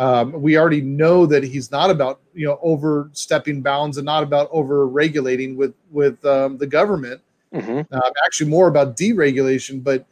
um, 0.02 0.42
we 0.42 0.58
already 0.58 0.82
know 0.82 1.28
that 1.28 1.44
he's 1.44 1.70
not 1.70 1.92
about 1.92 2.22
you 2.34 2.48
know 2.48 2.58
overstepping 2.64 3.62
bounds 3.62 3.98
and 3.98 4.06
not 4.06 4.24
about 4.24 4.50
over 4.52 4.88
regulating 4.88 5.56
with 5.56 5.76
with 5.92 6.26
um, 6.26 6.58
the 6.58 6.66
government. 6.66 7.22
Mm-hmm. 7.54 7.94
Uh, 7.94 8.10
actually, 8.26 8.50
more 8.50 8.68
about 8.68 8.98
deregulation. 8.98 9.84
But 9.84 10.08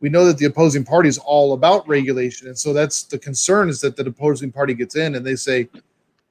we 0.00 0.08
know 0.08 0.24
that 0.24 0.38
the 0.38 0.46
opposing 0.46 0.84
party 0.84 1.08
is 1.08 1.18
all 1.18 1.52
about 1.52 1.86
regulation, 1.86 2.48
and 2.48 2.58
so 2.58 2.72
that's 2.72 3.04
the 3.04 3.16
concern 3.16 3.68
is 3.68 3.80
that 3.82 3.94
the 3.94 4.04
opposing 4.06 4.50
party 4.50 4.74
gets 4.74 4.96
in 4.96 5.14
and 5.14 5.24
they 5.24 5.36
say, 5.36 5.68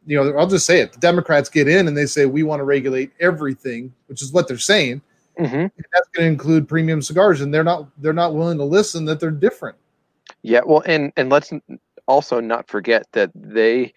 you 0.06 0.22
know, 0.22 0.38
I'll 0.38 0.46
just 0.46 0.66
say 0.66 0.82
it: 0.82 0.92
the 0.92 1.00
Democrats 1.00 1.48
get 1.48 1.70
in 1.70 1.88
and 1.88 1.96
they 1.96 2.08
say 2.08 2.26
we 2.26 2.44
want 2.44 2.60
to 2.60 2.66
regulate 2.66 3.14
everything, 3.22 3.94
which 4.08 4.22
is 4.22 4.34
what 4.34 4.50
they're 4.50 4.58
saying. 4.58 5.02
Mm-hmm. 5.40 5.68
that's 5.94 6.08
going 6.14 6.26
to 6.26 6.32
include 6.32 6.68
premium 6.68 7.02
cigars, 7.02 7.40
and 7.40 7.54
they're 7.54 7.64
not 7.64 7.88
they're 8.02 8.12
not 8.12 8.34
willing 8.34 8.58
to 8.58 8.66
listen 8.66 9.06
that 9.06 9.22
they're 9.22 9.32
different. 9.32 9.78
Yeah, 10.42 10.60
well, 10.66 10.84
and 10.86 11.14
and 11.16 11.30
let's 11.30 11.54
also 12.08 12.40
not 12.40 12.70
forget 12.70 13.04
that 13.14 13.32
they 13.36 13.94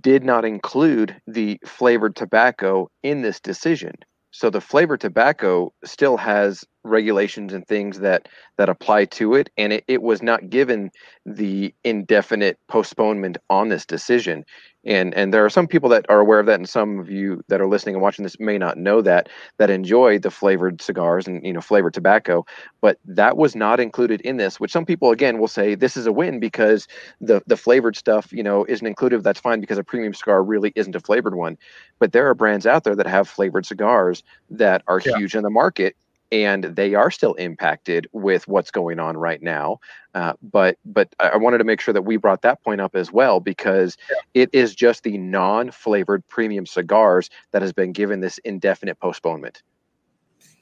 did 0.00 0.24
not 0.24 0.44
include 0.44 1.16
the 1.26 1.58
flavored 1.64 2.16
tobacco 2.16 2.90
in 3.02 3.22
this 3.22 3.40
decision. 3.40 3.92
So 4.30 4.50
the 4.50 4.60
flavored 4.60 5.00
tobacco 5.00 5.72
still 5.84 6.16
has 6.16 6.64
regulations 6.86 7.52
and 7.52 7.66
things 7.66 8.00
that 8.00 8.28
that 8.58 8.68
apply 8.68 9.04
to 9.06 9.34
it, 9.34 9.50
and 9.56 9.72
it, 9.72 9.84
it 9.88 10.02
was 10.02 10.22
not 10.22 10.50
given 10.50 10.90
the 11.24 11.74
indefinite 11.84 12.58
postponement 12.68 13.38
on 13.50 13.68
this 13.68 13.86
decision. 13.86 14.44
And 14.84 15.12
and 15.14 15.34
there 15.34 15.44
are 15.44 15.50
some 15.50 15.66
people 15.66 15.88
that 15.90 16.06
are 16.08 16.20
aware 16.20 16.38
of 16.38 16.46
that 16.46 16.60
and 16.60 16.68
some 16.68 17.00
of 17.00 17.10
you 17.10 17.42
that 17.48 17.60
are 17.60 17.66
listening 17.66 17.96
and 17.96 18.02
watching 18.02 18.22
this 18.22 18.38
may 18.38 18.56
not 18.56 18.78
know 18.78 19.02
that 19.02 19.28
that 19.58 19.68
enjoy 19.68 20.20
the 20.20 20.30
flavored 20.30 20.80
cigars 20.80 21.26
and 21.26 21.44
you 21.44 21.52
know 21.52 21.60
flavored 21.60 21.92
tobacco 21.92 22.46
but 22.80 22.96
that 23.04 23.36
was 23.36 23.56
not 23.56 23.80
included 23.80 24.20
in 24.20 24.36
this 24.36 24.60
which 24.60 24.70
some 24.70 24.86
people 24.86 25.10
again 25.10 25.38
will 25.38 25.48
say 25.48 25.74
this 25.74 25.96
is 25.96 26.06
a 26.06 26.12
win 26.12 26.38
because 26.38 26.86
the 27.20 27.42
the 27.48 27.56
flavored 27.56 27.96
stuff 27.96 28.32
you 28.32 28.42
know 28.42 28.64
isn't 28.68 28.86
included. 28.86 29.24
That's 29.24 29.40
fine 29.40 29.60
because 29.60 29.78
a 29.78 29.84
premium 29.84 30.14
cigar 30.14 30.42
really 30.42 30.72
isn't 30.76 30.94
a 30.94 31.00
flavored 31.00 31.34
one. 31.34 31.58
But 31.98 32.12
there 32.12 32.28
are 32.28 32.34
brands 32.34 32.66
out 32.66 32.84
there 32.84 32.96
that 32.96 33.06
have 33.06 33.28
flavored 33.28 33.66
cigars 33.66 34.22
that 34.50 34.82
are 34.86 35.00
yeah. 35.04 35.16
huge 35.16 35.34
in 35.34 35.42
the 35.42 35.50
market 35.50 35.96
and 36.32 36.64
they 36.64 36.94
are 36.94 37.10
still 37.10 37.34
impacted 37.34 38.06
with 38.12 38.46
what's 38.48 38.70
going 38.70 38.98
on 38.98 39.16
right 39.16 39.42
now. 39.42 39.78
Uh, 40.14 40.32
but 40.42 40.78
but 40.84 41.14
I 41.20 41.36
wanted 41.36 41.58
to 41.58 41.64
make 41.64 41.80
sure 41.80 41.94
that 41.94 42.02
we 42.02 42.16
brought 42.16 42.42
that 42.42 42.62
point 42.64 42.80
up 42.80 42.96
as 42.96 43.12
well 43.12 43.40
because 43.40 43.96
yeah. 44.10 44.16
it 44.42 44.50
is 44.52 44.74
just 44.74 45.02
the 45.02 45.18
non-flavored 45.18 46.26
premium 46.28 46.66
cigars 46.66 47.30
that 47.52 47.62
has 47.62 47.72
been 47.72 47.92
given 47.92 48.20
this 48.20 48.38
indefinite 48.38 48.98
postponement. 48.98 49.62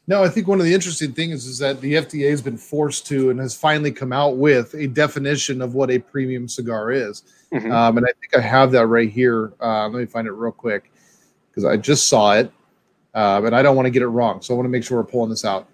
No, 0.07 0.23
I 0.23 0.29
think 0.29 0.47
one 0.47 0.61
of 0.61 0.67
the 0.67 0.75
interesting 0.75 1.13
things 1.13 1.47
is 1.47 1.59
that 1.61 1.81
the 1.81 1.95
FDA 1.95 2.29
has 2.29 2.43
been 2.43 2.59
forced 2.59 3.07
to 3.07 3.31
and 3.31 3.41
has 3.41 3.57
finally 3.57 3.91
come 3.91 4.13
out 4.13 4.37
with 4.37 4.75
a 4.75 4.87
definition 4.87 5.63
of 5.63 5.75
what 5.75 5.91
a 5.91 5.99
premium 5.99 6.47
cigar 6.47 6.93
is. 6.93 7.23
Mm-hmm. 7.53 7.73
Um, 7.73 7.97
and 7.97 8.07
I 8.07 8.13
think 8.21 8.37
I 8.37 8.47
have 8.47 8.71
that 8.73 8.87
right 8.87 9.11
here. 9.11 9.55
Uh, 9.63 9.89
let 9.89 10.01
me 10.01 10.05
find 10.05 10.27
it 10.27 10.33
real 10.33 10.53
quick 10.53 10.91
because 11.51 11.65
I 11.65 11.79
just 11.79 12.09
saw 12.09 12.33
it 12.35 12.53
uh, 13.15 13.41
but 13.41 13.55
I 13.55 13.63
don't 13.63 13.77
want 13.77 13.87
to 13.87 13.91
get 13.91 14.03
it 14.03 14.09
wrong. 14.09 14.43
So 14.43 14.55
I 14.55 14.57
want 14.57 14.67
to 14.67 14.71
make 14.71 14.85
sure 14.85 14.99
we're 14.99 15.05
pulling 15.05 15.31
this 15.31 15.45
out. 15.45 15.69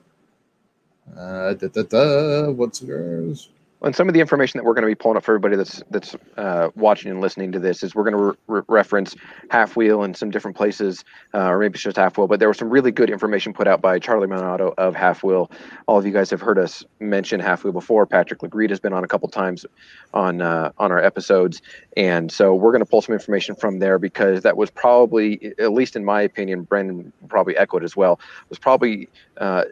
Uh, 1.17 1.55
da, 1.55 1.69
da, 1.69 1.83
da, 1.83 2.51
what's 2.51 2.83
yours? 2.83 3.49
And 3.83 3.97
some 3.97 4.09
of 4.09 4.15
the 4.15 4.21
information 4.21 4.59
that 4.59 4.65
we're 4.65 4.75
going 4.75 4.83
to 4.83 4.89
be 4.89 4.95
pulling 4.95 5.17
up 5.17 5.25
for 5.25 5.33
everybody 5.33 5.57
that's 5.57 5.83
that's 5.91 6.15
uh, 6.37 6.69
watching 6.75 7.11
and 7.11 7.21
listening 7.21 7.51
to 7.53 7.59
this 7.59 7.83
is 7.83 7.95
we're 7.95 8.11
going 8.11 8.17
to 8.17 8.39
re- 8.47 8.63
reference 8.69 9.17
half 9.51 9.75
wheel 9.77 10.03
and 10.03 10.17
some 10.17 10.31
different 10.31 10.57
places 10.57 11.05
uh, 11.33 11.49
or 11.49 11.59
maybe 11.59 11.75
it's 11.75 11.83
just 11.83 11.97
half 11.97 12.19
wheel 12.19 12.27
but 12.27 12.41
there 12.41 12.49
was 12.49 12.59
some 12.59 12.69
really 12.69 12.91
good 12.91 13.09
information 13.09 13.53
put 13.53 13.67
out 13.67 13.81
by 13.81 13.99
charlie 13.99 14.29
Minato 14.29 14.75
of 14.77 14.95
half 14.95 15.23
wheel. 15.23 15.51
All 15.87 15.99
of 15.99 16.07
you 16.07 16.13
guys 16.13 16.31
have 16.31 16.41
heard 16.41 16.59
us 16.59 16.85
mention 17.01 17.41
half 17.41 17.65
wheel 17.65 17.73
before. 17.73 18.07
Patrick 18.07 18.41
Lagreid 18.41 18.71
has 18.71 18.81
been 18.81 18.93
on 18.93 19.03
a 19.03 19.09
couple 19.09 19.29
times 19.29 19.65
on 20.13 20.43
uh, 20.43 20.73
on 20.79 20.93
our 20.93 21.03
episodes. 21.03 21.63
And 21.97 22.31
so 22.31 22.55
we're 22.55 22.73
going 22.73 22.85
to 22.85 22.91
pull 22.91 23.03
some 23.03 23.15
information 23.15 23.55
from 23.55 23.79
there 23.79 23.99
because 23.99 24.43
that 24.43 24.57
was 24.57 24.71
probably 24.71 25.55
at 25.59 25.73
least 25.73 25.97
in 25.97 26.05
my 26.05 26.21
opinion 26.23 26.63
Brandon 26.63 27.13
probably 27.29 27.57
echoed 27.57 27.85
as 27.85 27.97
well 27.97 28.21
was 28.49 28.59
probably 28.59 29.09
uh, 29.39 29.65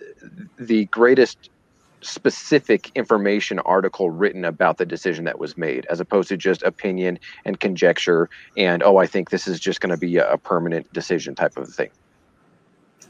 the 0.58 0.86
greatest 0.86 1.50
specific 2.00 2.90
information 2.94 3.58
article 3.60 4.10
written 4.10 4.44
about 4.44 4.78
the 4.78 4.86
decision 4.86 5.24
that 5.24 5.38
was 5.38 5.56
made 5.56 5.86
as 5.86 6.00
opposed 6.00 6.28
to 6.28 6.36
just 6.36 6.62
opinion 6.62 7.18
and 7.44 7.60
conjecture 7.60 8.28
and 8.56 8.82
oh 8.82 8.98
i 8.98 9.06
think 9.06 9.30
this 9.30 9.48
is 9.48 9.58
just 9.58 9.80
going 9.80 9.90
to 9.90 9.96
be 9.96 10.16
a, 10.16 10.36
permanent 10.38 10.90
decision 10.92 11.34
type 11.34 11.56
of 11.56 11.68
thing. 11.68 11.90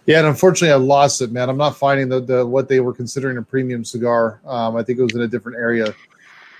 Yeah 0.06 0.18
and 0.18 0.26
unfortunately 0.26 0.72
i 0.72 0.76
lost 0.76 1.20
it 1.20 1.30
man. 1.30 1.48
I'm 1.48 1.58
not 1.58 1.76
finding 1.76 2.08
the, 2.08 2.20
the 2.20 2.46
what 2.46 2.68
they 2.68 2.80
were 2.80 2.94
considering 2.94 3.36
a 3.36 3.42
premium 3.42 3.84
cigar. 3.84 4.40
Um, 4.46 4.76
i 4.76 4.82
think 4.82 4.98
it 4.98 5.02
was 5.02 5.14
in 5.14 5.22
a 5.22 5.28
different 5.28 5.58
area. 5.58 5.94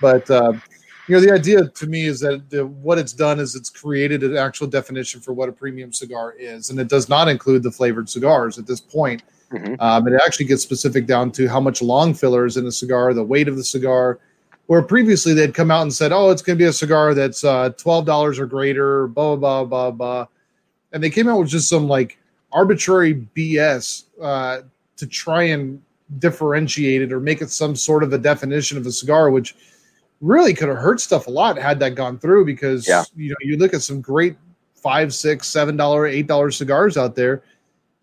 But 0.01 0.29
uh, 0.29 0.53
you 1.09 1.15
know 1.15 1.21
the 1.21 1.33
idea 1.33 1.67
to 1.67 1.87
me 1.87 2.05
is 2.05 2.19
that 2.19 2.49
the, 2.51 2.67
what 2.67 2.99
it's 2.99 3.13
done 3.13 3.39
is 3.39 3.55
it's 3.55 3.69
created 3.69 4.23
an 4.23 4.37
actual 4.37 4.67
definition 4.67 5.19
for 5.19 5.33
what 5.33 5.49
a 5.49 5.51
premium 5.51 5.91
cigar 5.91 6.33
is 6.33 6.69
and 6.69 6.79
it 6.79 6.87
does 6.87 7.09
not 7.09 7.27
include 7.27 7.63
the 7.63 7.71
flavored 7.71 8.07
cigars 8.07 8.59
at 8.59 8.67
this 8.67 8.79
point 8.79 9.23
Mm-hmm. 9.51 9.75
Um, 9.79 10.07
it 10.07 10.21
actually 10.25 10.45
gets 10.45 10.61
specific 10.61 11.05
down 11.05 11.31
to 11.31 11.47
how 11.47 11.59
much 11.59 11.81
long 11.81 12.13
filler 12.13 12.45
is 12.45 12.57
in 12.57 12.65
a 12.67 12.71
cigar, 12.71 13.13
the 13.13 13.23
weight 13.23 13.47
of 13.47 13.55
the 13.55 13.63
cigar. 13.63 14.19
Where 14.67 14.83
previously 14.83 15.33
they'd 15.33 15.55
come 15.55 15.71
out 15.71 15.81
and 15.81 15.91
said, 15.91 16.11
"Oh, 16.11 16.29
it's 16.29 16.43
going 16.43 16.55
to 16.55 16.63
be 16.63 16.67
a 16.67 16.73
cigar 16.73 17.15
that's 17.15 17.43
uh, 17.43 17.71
twelve 17.71 18.05
dollars 18.05 18.37
or 18.37 18.45
greater," 18.45 19.07
blah 19.07 19.35
blah 19.35 19.63
blah 19.63 19.89
blah, 19.89 20.27
and 20.91 21.03
they 21.03 21.09
came 21.09 21.27
out 21.27 21.39
with 21.39 21.49
just 21.49 21.67
some 21.67 21.87
like 21.87 22.19
arbitrary 22.51 23.25
BS 23.35 24.03
uh, 24.21 24.61
to 24.97 25.07
try 25.07 25.43
and 25.43 25.81
differentiate 26.19 27.01
it 27.01 27.11
or 27.11 27.19
make 27.19 27.41
it 27.41 27.49
some 27.49 27.75
sort 27.75 28.03
of 28.03 28.13
a 28.13 28.17
definition 28.19 28.77
of 28.77 28.85
a 28.85 28.91
cigar, 28.91 29.31
which 29.31 29.55
really 30.21 30.53
could 30.53 30.69
have 30.69 30.77
hurt 30.77 30.99
stuff 30.99 31.25
a 31.25 31.31
lot 31.31 31.57
had 31.57 31.79
that 31.79 31.95
gone 31.95 32.19
through. 32.19 32.45
Because 32.45 32.87
yeah. 32.87 33.03
you 33.15 33.29
know 33.29 33.37
you 33.41 33.57
look 33.57 33.73
at 33.73 33.81
some 33.81 34.01
great 34.01 34.37
five, 34.75 35.15
six, 35.15 35.47
seven 35.47 35.75
dollar, 35.75 36.05
eight 36.05 36.27
dollar 36.27 36.51
cigars 36.51 36.95
out 36.95 37.15
there 37.15 37.41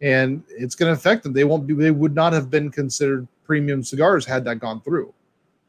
and 0.00 0.42
it's 0.50 0.74
going 0.74 0.92
to 0.92 0.98
affect 0.98 1.22
them. 1.22 1.32
They 1.32 1.44
won't 1.44 1.66
be. 1.66 1.74
They 1.74 1.90
would 1.90 2.14
not 2.14 2.32
have 2.32 2.50
been 2.50 2.70
considered 2.70 3.26
premium 3.44 3.82
cigars 3.82 4.24
had 4.26 4.44
that 4.44 4.56
gone 4.56 4.80
through. 4.82 5.12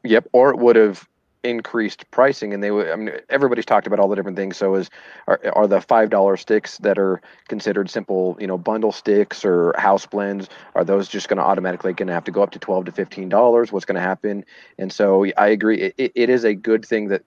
Yep, 0.04 0.28
or 0.32 0.50
it 0.50 0.58
would 0.58 0.76
have 0.76 1.06
increased 1.44 2.10
pricing 2.10 2.52
and 2.52 2.62
they 2.62 2.70
would 2.70 2.90
i 2.90 2.96
mean 2.96 3.10
everybody's 3.30 3.64
talked 3.64 3.86
about 3.86 4.00
all 4.00 4.08
the 4.08 4.16
different 4.16 4.36
things. 4.36 4.56
So 4.56 4.74
is 4.74 4.90
are, 5.26 5.40
are 5.54 5.66
the 5.66 5.80
five 5.80 6.10
dollar 6.10 6.36
sticks 6.36 6.78
that 6.78 6.98
are 6.98 7.20
considered 7.48 7.90
simple 7.90 8.36
you 8.40 8.46
know 8.46 8.58
bundle 8.58 8.92
sticks 8.92 9.44
or 9.44 9.74
house 9.78 10.06
blends 10.06 10.48
are 10.74 10.84
those 10.84 11.08
just 11.08 11.28
going 11.28 11.38
to 11.38 11.44
automatically 11.44 11.92
going 11.92 12.08
to 12.08 12.12
have 12.12 12.24
to 12.24 12.32
go 12.32 12.42
up 12.42 12.50
to 12.52 12.58
12 12.58 12.86
to 12.86 12.92
15 12.92 13.28
dollars? 13.28 13.72
What's 13.72 13.84
going 13.84 13.96
to 13.96 14.00
happen? 14.00 14.44
And 14.78 14.92
so 14.92 15.26
i 15.36 15.48
agree 15.48 15.92
it, 15.96 16.12
it 16.14 16.30
is 16.30 16.44
a 16.44 16.54
good 16.54 16.84
thing 16.84 17.08
that 17.08 17.22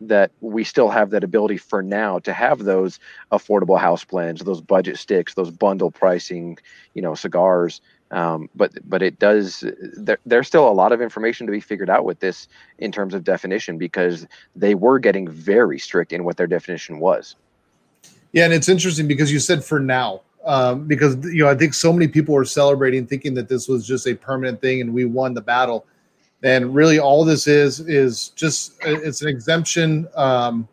that 0.00 0.30
we 0.40 0.62
still 0.64 0.88
have 0.90 1.10
that 1.10 1.24
ability 1.24 1.56
for 1.56 1.82
now 1.82 2.18
to 2.20 2.32
have 2.32 2.58
those 2.58 2.98
affordable 3.32 3.78
house 3.78 4.04
blends, 4.04 4.42
those 4.42 4.60
budget 4.60 4.98
sticks, 4.98 5.34
those 5.34 5.50
bundle 5.50 5.90
pricing, 5.90 6.58
you 6.94 7.00
know, 7.02 7.14
cigars. 7.14 7.80
Um, 8.10 8.48
but 8.54 8.72
but 8.88 9.02
it 9.02 9.18
does. 9.18 9.64
There, 9.96 10.18
there's 10.24 10.46
still 10.46 10.68
a 10.68 10.72
lot 10.72 10.92
of 10.92 11.00
information 11.00 11.46
to 11.46 11.50
be 11.50 11.60
figured 11.60 11.90
out 11.90 12.04
with 12.04 12.20
this 12.20 12.46
in 12.78 12.92
terms 12.92 13.14
of 13.14 13.24
definition 13.24 13.78
because 13.78 14.26
they 14.54 14.74
were 14.74 14.98
getting 14.98 15.28
very 15.28 15.78
strict 15.78 16.12
in 16.12 16.24
what 16.24 16.36
their 16.36 16.46
definition 16.46 17.00
was. 17.00 17.34
Yeah, 18.32 18.44
and 18.44 18.54
it's 18.54 18.68
interesting 18.68 19.08
because 19.08 19.32
you 19.32 19.40
said 19.40 19.64
for 19.64 19.80
now. 19.80 20.22
Um, 20.44 20.86
because 20.86 21.16
you 21.24 21.42
know, 21.42 21.50
I 21.50 21.56
think 21.56 21.74
so 21.74 21.92
many 21.92 22.06
people 22.06 22.32
were 22.32 22.44
celebrating, 22.44 23.04
thinking 23.04 23.34
that 23.34 23.48
this 23.48 23.66
was 23.66 23.84
just 23.84 24.06
a 24.06 24.14
permanent 24.14 24.60
thing, 24.60 24.80
and 24.80 24.94
we 24.94 25.04
won 25.04 25.34
the 25.34 25.40
battle 25.40 25.84
and 26.42 26.74
really 26.74 26.98
all 26.98 27.24
this 27.24 27.46
is 27.46 27.80
is 27.80 28.28
just 28.30 28.74
it's 28.82 29.22
an 29.22 29.28
exemption 29.28 30.08
um, 30.14 30.68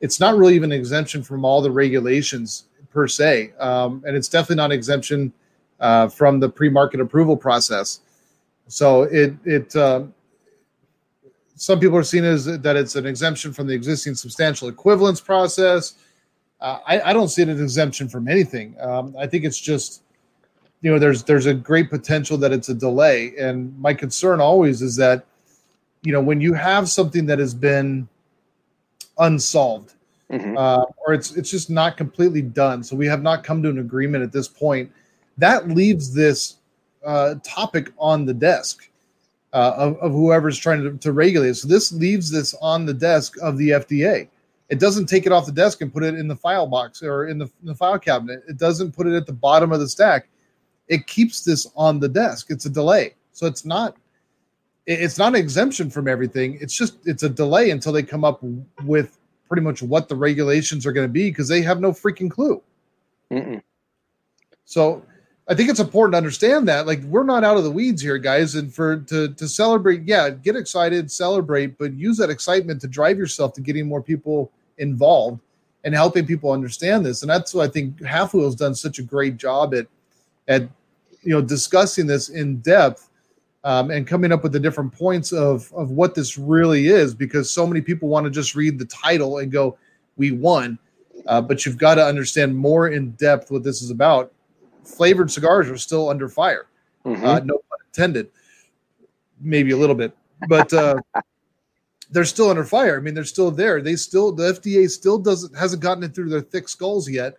it's 0.00 0.20
not 0.20 0.36
really 0.36 0.54
even 0.54 0.72
an 0.72 0.78
exemption 0.78 1.22
from 1.22 1.44
all 1.44 1.60
the 1.60 1.70
regulations 1.70 2.64
per 2.90 3.08
se 3.08 3.52
um, 3.58 4.02
and 4.06 4.16
it's 4.16 4.28
definitely 4.28 4.56
not 4.56 4.66
an 4.66 4.72
exemption 4.72 5.32
uh, 5.80 6.08
from 6.08 6.40
the 6.40 6.48
pre-market 6.48 7.00
approval 7.00 7.36
process. 7.36 8.00
So 8.68 9.02
it 9.04 9.34
it 9.44 9.74
uh, 9.74 10.04
some 11.56 11.80
people 11.80 11.96
are 11.96 12.04
seeing 12.04 12.24
as 12.24 12.44
that 12.44 12.76
it's 12.76 12.96
an 12.96 13.06
exemption 13.06 13.52
from 13.52 13.66
the 13.66 13.74
existing 13.74 14.14
substantial 14.14 14.68
equivalence 14.68 15.20
process. 15.20 15.94
Uh, 16.60 16.78
I, 16.86 17.00
I, 17.00 17.12
don't 17.12 17.28
see 17.28 17.42
it 17.42 17.48
as 17.48 17.58
an 17.58 17.62
exemption 17.62 18.08
from 18.08 18.26
anything. 18.26 18.74
Um, 18.80 19.14
i 19.16 19.28
think 19.28 19.44
it's 19.44 19.60
just 19.60 20.02
you 20.80 20.90
know 20.90 20.98
there's 20.98 21.22
there's 21.22 21.46
a 21.46 21.54
great 21.54 21.88
potential 21.88 22.36
that 22.38 22.52
it's 22.52 22.68
a 22.68 22.74
delay. 22.74 23.32
And 23.38 23.78
my 23.78 23.94
concern 23.94 24.40
always 24.40 24.82
is 24.82 24.96
that 24.96 25.24
you 26.02 26.12
know 26.12 26.20
when 26.20 26.40
you 26.40 26.54
have 26.54 26.88
something 26.88 27.26
that 27.26 27.38
has 27.38 27.54
been 27.54 28.08
unsolved 29.18 29.94
mm-hmm. 30.30 30.56
uh, 30.56 30.84
or 31.06 31.14
it's 31.14 31.36
it's 31.36 31.50
just 31.50 31.70
not 31.70 31.96
completely 31.96 32.42
done. 32.42 32.82
So 32.82 32.96
we 32.96 33.06
have 33.06 33.22
not 33.22 33.44
come 33.44 33.62
to 33.62 33.70
an 33.70 33.78
agreement 33.78 34.22
at 34.22 34.32
this 34.32 34.48
point 34.48 34.90
that 35.38 35.68
leaves 35.68 36.12
this 36.12 36.56
uh, 37.04 37.36
topic 37.42 37.92
on 37.98 38.26
the 38.26 38.34
desk 38.34 38.90
uh, 39.52 39.72
of, 39.76 39.96
of 39.98 40.12
whoever's 40.12 40.58
trying 40.58 40.82
to, 40.82 40.96
to 40.98 41.12
regulate. 41.12 41.56
So 41.56 41.68
this 41.68 41.92
leaves 41.92 42.30
this 42.30 42.54
on 42.60 42.84
the 42.84 42.94
desk 42.94 43.36
of 43.40 43.56
the 43.56 43.70
FDA. 43.70 44.28
It 44.68 44.78
doesn't 44.78 45.06
take 45.06 45.24
it 45.24 45.32
off 45.32 45.46
the 45.46 45.52
desk 45.52 45.80
and 45.80 45.92
put 45.92 46.04
it 46.04 46.14
in 46.14 46.28
the 46.28 46.36
file 46.36 46.66
box 46.66 47.02
or 47.02 47.28
in 47.28 47.38
the, 47.38 47.46
in 47.62 47.66
the 47.66 47.74
file 47.74 47.98
cabinet. 47.98 48.42
It 48.48 48.58
doesn't 48.58 48.92
put 48.92 49.06
it 49.06 49.14
at 49.14 49.26
the 49.26 49.32
bottom 49.32 49.72
of 49.72 49.80
the 49.80 49.88
stack. 49.88 50.28
It 50.88 51.06
keeps 51.06 51.42
this 51.42 51.66
on 51.74 51.98
the 52.00 52.08
desk. 52.08 52.48
It's 52.50 52.66
a 52.66 52.70
delay. 52.70 53.14
So 53.32 53.46
it's 53.46 53.64
not 53.64 53.96
it's 54.86 55.18
not 55.18 55.34
an 55.34 55.40
exemption 55.40 55.90
from 55.90 56.08
everything. 56.08 56.56
It's 56.62 56.74
just 56.74 56.96
it's 57.06 57.22
a 57.22 57.28
delay 57.28 57.70
until 57.70 57.92
they 57.92 58.02
come 58.02 58.24
up 58.24 58.42
with 58.84 59.18
pretty 59.46 59.62
much 59.62 59.82
what 59.82 60.08
the 60.08 60.16
regulations 60.16 60.86
are 60.86 60.92
going 60.92 61.06
to 61.06 61.12
be 61.12 61.30
because 61.30 61.46
they 61.46 61.60
have 61.60 61.78
no 61.78 61.92
freaking 61.92 62.30
clue. 62.30 62.62
Mm-mm. 63.30 63.62
So 64.64 65.02
I 65.50 65.54
think 65.54 65.70
it's 65.70 65.80
important 65.80 66.12
to 66.12 66.18
understand 66.18 66.68
that 66.68 66.86
like 66.86 67.02
we're 67.04 67.24
not 67.24 67.42
out 67.42 67.56
of 67.56 67.64
the 67.64 67.70
weeds 67.70 68.02
here, 68.02 68.18
guys, 68.18 68.54
and 68.54 68.72
for 68.72 68.98
to 68.98 69.28
to 69.32 69.48
celebrate, 69.48 70.02
yeah, 70.04 70.28
get 70.28 70.56
excited, 70.56 71.10
celebrate, 71.10 71.78
but 71.78 71.94
use 71.94 72.18
that 72.18 72.28
excitement 72.28 72.82
to 72.82 72.86
drive 72.86 73.16
yourself 73.16 73.54
to 73.54 73.62
getting 73.62 73.88
more 73.88 74.02
people 74.02 74.52
involved 74.76 75.40
and 75.84 75.94
helping 75.94 76.26
people 76.26 76.52
understand 76.52 77.04
this. 77.04 77.22
And 77.22 77.30
that's 77.30 77.54
what 77.54 77.66
I 77.66 77.72
think 77.72 78.04
Half 78.04 78.34
Wheel's 78.34 78.54
done 78.54 78.74
such 78.74 78.98
a 78.98 79.02
great 79.02 79.38
job 79.38 79.74
at 79.74 79.86
at 80.48 80.62
you 81.22 81.32
know 81.32 81.40
discussing 81.40 82.06
this 82.06 82.28
in 82.28 82.58
depth 82.58 83.08
um, 83.64 83.90
and 83.90 84.06
coming 84.06 84.32
up 84.32 84.42
with 84.42 84.52
the 84.52 84.60
different 84.60 84.92
points 84.92 85.32
of 85.32 85.72
of 85.72 85.92
what 85.92 86.14
this 86.14 86.36
really 86.36 86.88
is 86.88 87.14
because 87.14 87.50
so 87.50 87.66
many 87.66 87.80
people 87.80 88.10
want 88.10 88.24
to 88.24 88.30
just 88.30 88.54
read 88.54 88.78
the 88.78 88.84
title 88.84 89.38
and 89.38 89.50
go, 89.50 89.78
"We 90.18 90.30
won," 90.30 90.78
uh, 91.26 91.40
but 91.40 91.64
you've 91.64 91.78
got 91.78 91.94
to 91.94 92.04
understand 92.04 92.54
more 92.54 92.88
in 92.88 93.12
depth 93.12 93.50
what 93.50 93.62
this 93.62 93.80
is 93.80 93.90
about 93.90 94.30
flavored 94.88 95.30
cigars 95.30 95.68
are 95.68 95.76
still 95.76 96.08
under 96.08 96.28
fire. 96.28 96.66
Mm-hmm. 97.04 97.24
Uh, 97.24 97.38
no 97.40 97.58
pun 97.68 97.78
intended. 97.86 98.30
Maybe 99.40 99.70
a 99.70 99.76
little 99.76 99.94
bit, 99.94 100.16
but 100.48 100.72
uh, 100.72 100.96
they're 102.10 102.24
still 102.24 102.50
under 102.50 102.64
fire. 102.64 102.96
I 102.96 103.00
mean, 103.00 103.14
they're 103.14 103.24
still 103.24 103.50
there. 103.50 103.80
They 103.80 103.94
still 103.94 104.32
the 104.32 104.52
FDA 104.52 104.90
still 104.90 105.18
doesn't 105.18 105.56
hasn't 105.56 105.82
gotten 105.82 106.02
it 106.02 106.14
through 106.14 106.30
their 106.30 106.40
thick 106.40 106.68
skulls 106.68 107.08
yet 107.08 107.36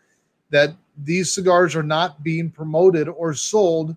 that 0.49 0.75
these 1.03 1.33
cigars 1.33 1.75
are 1.75 1.83
not 1.83 2.23
being 2.23 2.49
promoted 2.49 3.09
or 3.09 3.33
sold 3.33 3.95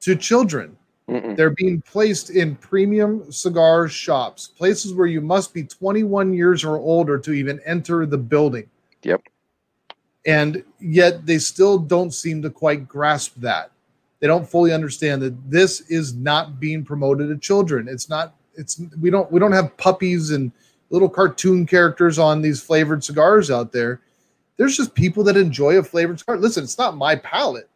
to 0.00 0.14
children. 0.14 0.76
Mm-mm. 1.08 1.36
They're 1.36 1.50
being 1.50 1.82
placed 1.82 2.30
in 2.30 2.54
premium 2.56 3.30
cigar 3.32 3.88
shops, 3.88 4.46
places 4.46 4.94
where 4.94 5.08
you 5.08 5.20
must 5.20 5.52
be 5.52 5.64
21 5.64 6.32
years 6.32 6.64
or 6.64 6.78
older 6.78 7.18
to 7.18 7.32
even 7.32 7.60
enter 7.66 8.06
the 8.06 8.16
building. 8.16 8.68
Yep 9.02 9.22
and 10.26 10.62
yet 10.80 11.26
they 11.26 11.38
still 11.38 11.78
don't 11.78 12.12
seem 12.12 12.42
to 12.42 12.50
quite 12.50 12.88
grasp 12.88 13.34
that. 13.36 13.70
They 14.20 14.26
don't 14.26 14.48
fully 14.48 14.72
understand 14.72 15.22
that 15.22 15.50
this 15.50 15.80
is 15.82 16.14
not 16.14 16.60
being 16.60 16.84
promoted 16.84 17.28
to 17.28 17.38
children. 17.38 17.88
It's 17.88 18.08
not 18.08 18.34
it's 18.54 18.80
we 19.00 19.10
don't 19.10 19.30
we 19.32 19.40
don't 19.40 19.52
have 19.52 19.76
puppies 19.76 20.30
and 20.30 20.52
little 20.90 21.08
cartoon 21.08 21.66
characters 21.66 22.18
on 22.18 22.42
these 22.42 22.62
flavored 22.62 23.02
cigars 23.02 23.50
out 23.50 23.72
there. 23.72 24.00
There's 24.58 24.76
just 24.76 24.94
people 24.94 25.24
that 25.24 25.36
enjoy 25.36 25.78
a 25.78 25.82
flavored 25.82 26.20
cigar. 26.20 26.36
Listen 26.36 26.62
it's 26.62 26.78
not 26.78 26.96
my 26.96 27.16
palate 27.16 27.68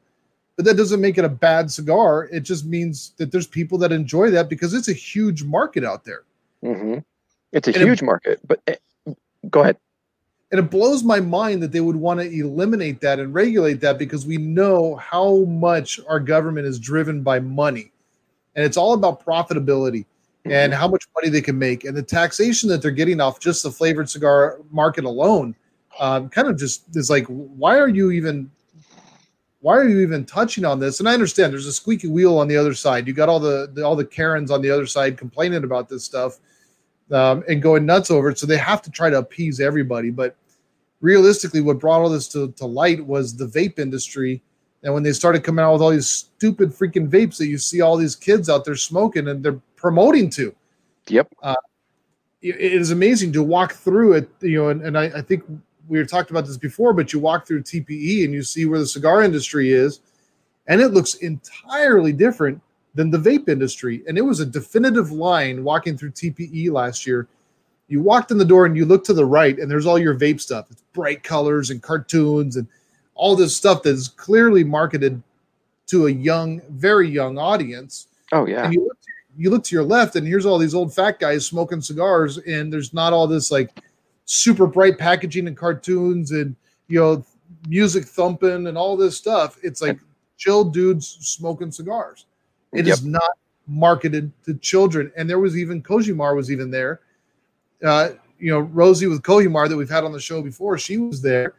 but 0.57 0.65
that 0.65 0.77
doesn't 0.77 1.03
make 1.03 1.19
it 1.19 1.25
a 1.25 1.29
bad 1.29 1.71
cigar. 1.71 2.29
It 2.33 2.41
just 2.41 2.65
means 2.65 3.13
that 3.19 3.31
there's 3.31 3.47
people 3.47 3.77
that 3.79 3.93
enjoy 3.93 4.31
that 4.31 4.49
because 4.49 4.73
it's 4.73 4.89
a 4.89 4.95
huge 4.95 5.45
market 5.45 5.85
out 5.85 6.05
there. 6.05 6.23
Mm-hmm. 6.65 6.99
it's 7.53 7.69
a 7.69 7.75
and 7.75 7.83
huge 7.83 8.03
it, 8.03 8.05
market 8.07 8.41
but 8.49 8.61
eh, 8.67 8.77
go 9.51 9.61
ahead 9.61 9.77
and 10.53 10.61
it 10.61 10.71
blows 10.71 11.03
my 11.03 11.19
mind 11.19 11.63
that 11.63 11.73
they 11.73 11.81
would 11.81 11.97
want 11.97 12.21
to 12.21 12.27
eliminate 12.27 13.01
that 13.01 13.19
and 13.19 13.35
regulate 13.35 13.81
that 13.81 13.99
because 13.99 14.27
we 14.27 14.37
know 14.37 14.95
how 14.97 15.45
much 15.45 15.99
our 16.09 16.21
government 16.21 16.67
is 16.67 16.79
driven 16.79 17.23
by 17.23 17.41
money. 17.41 17.91
And 18.55 18.65
it's 18.65 18.77
all 18.77 18.95
about 18.95 19.25
profitability 19.25 20.05
mm-hmm. 20.05 20.53
and 20.53 20.73
how 20.73 20.87
much 20.87 21.05
money 21.17 21.31
they 21.31 21.41
can 21.41 21.59
make. 21.59 21.85
And 21.85 21.97
the 21.97 22.03
taxation 22.03 22.69
that 22.69 22.81
they're 22.81 22.93
getting 22.93 23.21
off 23.21 23.41
just 23.41 23.65
the 23.65 23.71
flavored 23.73 24.09
cigar 24.09 24.61
market 24.71 25.05
alone 25.05 25.57
um, 25.99 26.29
kind 26.29 26.49
of 26.49 26.57
just 26.57 26.95
is 26.95 27.11
like, 27.11 27.27
why 27.27 27.79
are 27.79 27.89
you 27.89 28.13
even 28.13 28.51
why 29.61 29.77
are 29.77 29.89
you 29.89 29.99
even 29.99 30.25
touching 30.25 30.65
on 30.65 30.79
this? 30.79 31.01
And 31.01 31.09
I 31.09 31.15
understand 31.15 31.53
there's 31.53 31.67
a 31.67 31.73
squeaky 31.73 32.07
wheel 32.07 32.39
on 32.39 32.47
the 32.47 32.57
other 32.57 32.75
side. 32.75 33.09
You 33.09 33.15
got 33.15 33.29
all 33.29 33.41
the, 33.41 33.69
the 33.73 33.85
all 33.85 33.97
the 33.97 34.05
Karens 34.05 34.53
on 34.53 34.63
the 34.63 34.71
other 34.71 34.87
side 34.87 35.19
complaining 35.19 35.65
about 35.65 35.89
this 35.89 36.05
stuff 36.05 36.39
um, 37.13 37.45
and 37.49 37.63
going 37.63 37.87
nuts 37.87 38.11
over 38.11 38.31
it. 38.31 38.39
So 38.39 38.47
they 38.47 38.57
have 38.57 38.83
to 38.83 38.91
try 38.91 39.11
to 39.11 39.19
appease 39.19 39.61
everybody. 39.61 40.11
But 40.11 40.37
realistically, 41.01 41.61
what 41.61 41.79
brought 41.79 42.01
all 42.01 42.09
this 42.09 42.29
to, 42.29 42.53
to 42.53 42.67
light 42.67 43.05
was 43.05 43.37
the 43.37 43.47
vape 43.47 43.79
industry. 43.79 44.43
And 44.83 44.93
when 44.95 45.03
they 45.03 45.13
started 45.13 45.45
coming 45.45 45.65
out 45.65 45.73
with 45.73 45.83
all 45.83 45.91
these 45.91 46.09
stupid 46.09 46.71
freaking 46.71 47.09
vapes 47.09 47.39
that 47.39 47.47
you 47.47 47.59
see 47.59 47.81
all 47.81 47.97
these 47.97 48.17
kids 48.17 48.49
out 48.49 48.65
there 48.65 48.77
smoking 48.77 49.29
and 49.29 49.45
they're 49.45 49.61
promoting 49.77 50.31
to. 50.31 50.55
Yep. 51.09 51.29
Uh, 51.43 51.55
it 52.43 52.73
is 52.73 52.91
amazing 52.91 53.33
to 53.33 53.43
walk 53.43 53.73
through 53.73 54.13
it, 54.13 54.29
you 54.41 54.59
know, 54.59 54.69
and, 54.69 54.83
and 54.83 54.99
I, 54.99 55.05
I 55.05 55.23
think 55.23 55.43
we 55.89 55.99
were 55.99 56.05
talked 56.05 56.31
about 56.31 56.47
this 56.47 56.57
before, 56.57 56.93
but 56.93 57.13
you 57.13 57.19
walk 57.19 57.47
through 57.47 57.63
TPE 57.63 58.25
and 58.25 58.33
you 58.33 58.43
see 58.43 58.67
where 58.67 58.79
the 58.79 58.87
cigar 58.87 59.23
industry 59.23 59.73
is, 59.73 60.01
and 60.69 60.81
it 60.81 60.89
looks 60.89 61.15
entirely 61.15 62.13
different 62.13 62.61
than 62.97 63.11
the 63.11 63.19
vape 63.19 63.49
industry. 63.49 64.03
And 64.09 64.19
it 64.19 64.23
was 64.23 64.41
a 64.41 64.47
definitive 64.47 65.13
line 65.13 65.63
walking 65.63 65.97
through 65.97 66.13
TPE 66.13 66.73
last 66.73 67.07
year. 67.07 67.29
You 67.89 68.03
walked 68.03 68.33
in 68.33 68.39
the 68.39 68.45
door 68.45 68.67
and 68.67 68.77
you 68.77 68.85
look 68.85 69.05
to 69.05 69.15
the 69.15 69.25
right, 69.25 69.57
and 69.59 69.71
there's 69.71 69.87
all 69.87 69.99
your 69.99 70.19
vape 70.19 70.41
stuff. 70.41 70.67
It's 70.71 70.83
bright 70.93 71.23
colors 71.23 71.71
and 71.71 71.81
cartoons 71.81 72.57
and 72.57 72.67
all 73.15 73.37
this 73.37 73.55
stuff 73.55 73.83
that 73.83 73.91
is 73.91 74.09
clearly 74.09 74.65
marketed 74.65 75.23
to 75.89 76.07
a 76.07 76.11
young, 76.11 76.61
very 76.71 77.09
young 77.09 77.39
audience. 77.39 78.09
Oh 78.33 78.47
yeah. 78.47 78.65
And 78.65 78.75
you 78.75 78.81
look, 78.81 79.01
to, 79.03 79.09
you 79.37 79.51
look 79.51 79.65
to 79.65 79.77
your 79.77 79.85
left, 79.85 80.17
and 80.17 80.27
here's 80.27 80.47
all 80.47 80.59
these 80.59 80.75
old 80.75 80.93
fat 80.93 81.21
guys 81.21 81.47
smoking 81.47 81.81
cigars, 81.81 82.39
and 82.39 82.73
there's 82.73 82.93
not 82.93 83.13
all 83.13 83.29
this 83.29 83.53
like 83.53 83.71
super 84.25 84.67
bright 84.67 84.99
packaging 84.99 85.47
and 85.47 85.57
cartoons 85.57 86.33
and 86.33 86.57
you 86.89 86.99
know 86.99 87.25
music 87.69 88.05
thumping 88.05 88.67
and 88.67 88.77
all 88.77 88.97
this 88.97 89.17
stuff. 89.17 89.59
It's 89.63 89.83
like 89.83 89.99
chill 90.39 90.65
dudes 90.65 91.07
smoking 91.21 91.71
cigars. 91.71 92.27
It 92.73 92.87
yep. 92.87 92.95
is 92.95 93.05
not 93.05 93.33
marketed 93.67 94.33
to 94.45 94.55
children. 94.55 95.13
And 95.17 95.29
there 95.29 95.39
was 95.39 95.57
even 95.57 95.83
Kojimar 95.83 96.35
was 96.37 96.51
even 96.51 96.71
there. 96.71 97.01
Uh, 97.85 98.11
you 98.39 98.51
know, 98.51 98.61
Rosie 98.61 99.07
with 99.07 99.23
Kojimar 99.23 99.69
that 99.69 99.77
we've 99.77 99.91
had 99.91 100.05
on 100.05 100.13
the 100.13 100.21
show 100.21 100.43
before, 100.43 100.79
she 100.79 100.99
was 100.99 101.23
there 101.23 101.55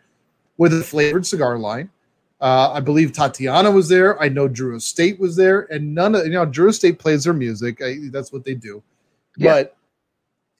with 0.57 0.73
a 0.73 0.83
flavored 0.83 1.25
cigar 1.25 1.57
line. 1.57 1.89
Uh, 2.39 2.71
I 2.71 2.81
believe 2.81 3.13
Tatiana 3.13 3.71
was 3.71 3.89
there. 3.89 4.21
I 4.21 4.29
know 4.29 4.47
Drew 4.47 4.75
Estate 4.75 5.19
was 5.19 5.35
there, 5.35 5.61
and 5.71 5.95
none 5.95 6.13
of 6.13 6.25
you 6.25 6.33
know 6.33 6.45
Drew 6.45 6.69
Estate 6.69 6.99
plays 6.99 7.23
their 7.23 7.33
music. 7.33 7.81
I, 7.81 7.97
that's 8.11 8.31
what 8.31 8.45
they 8.45 8.53
do, 8.53 8.83
yeah. 9.37 9.53
but 9.53 9.77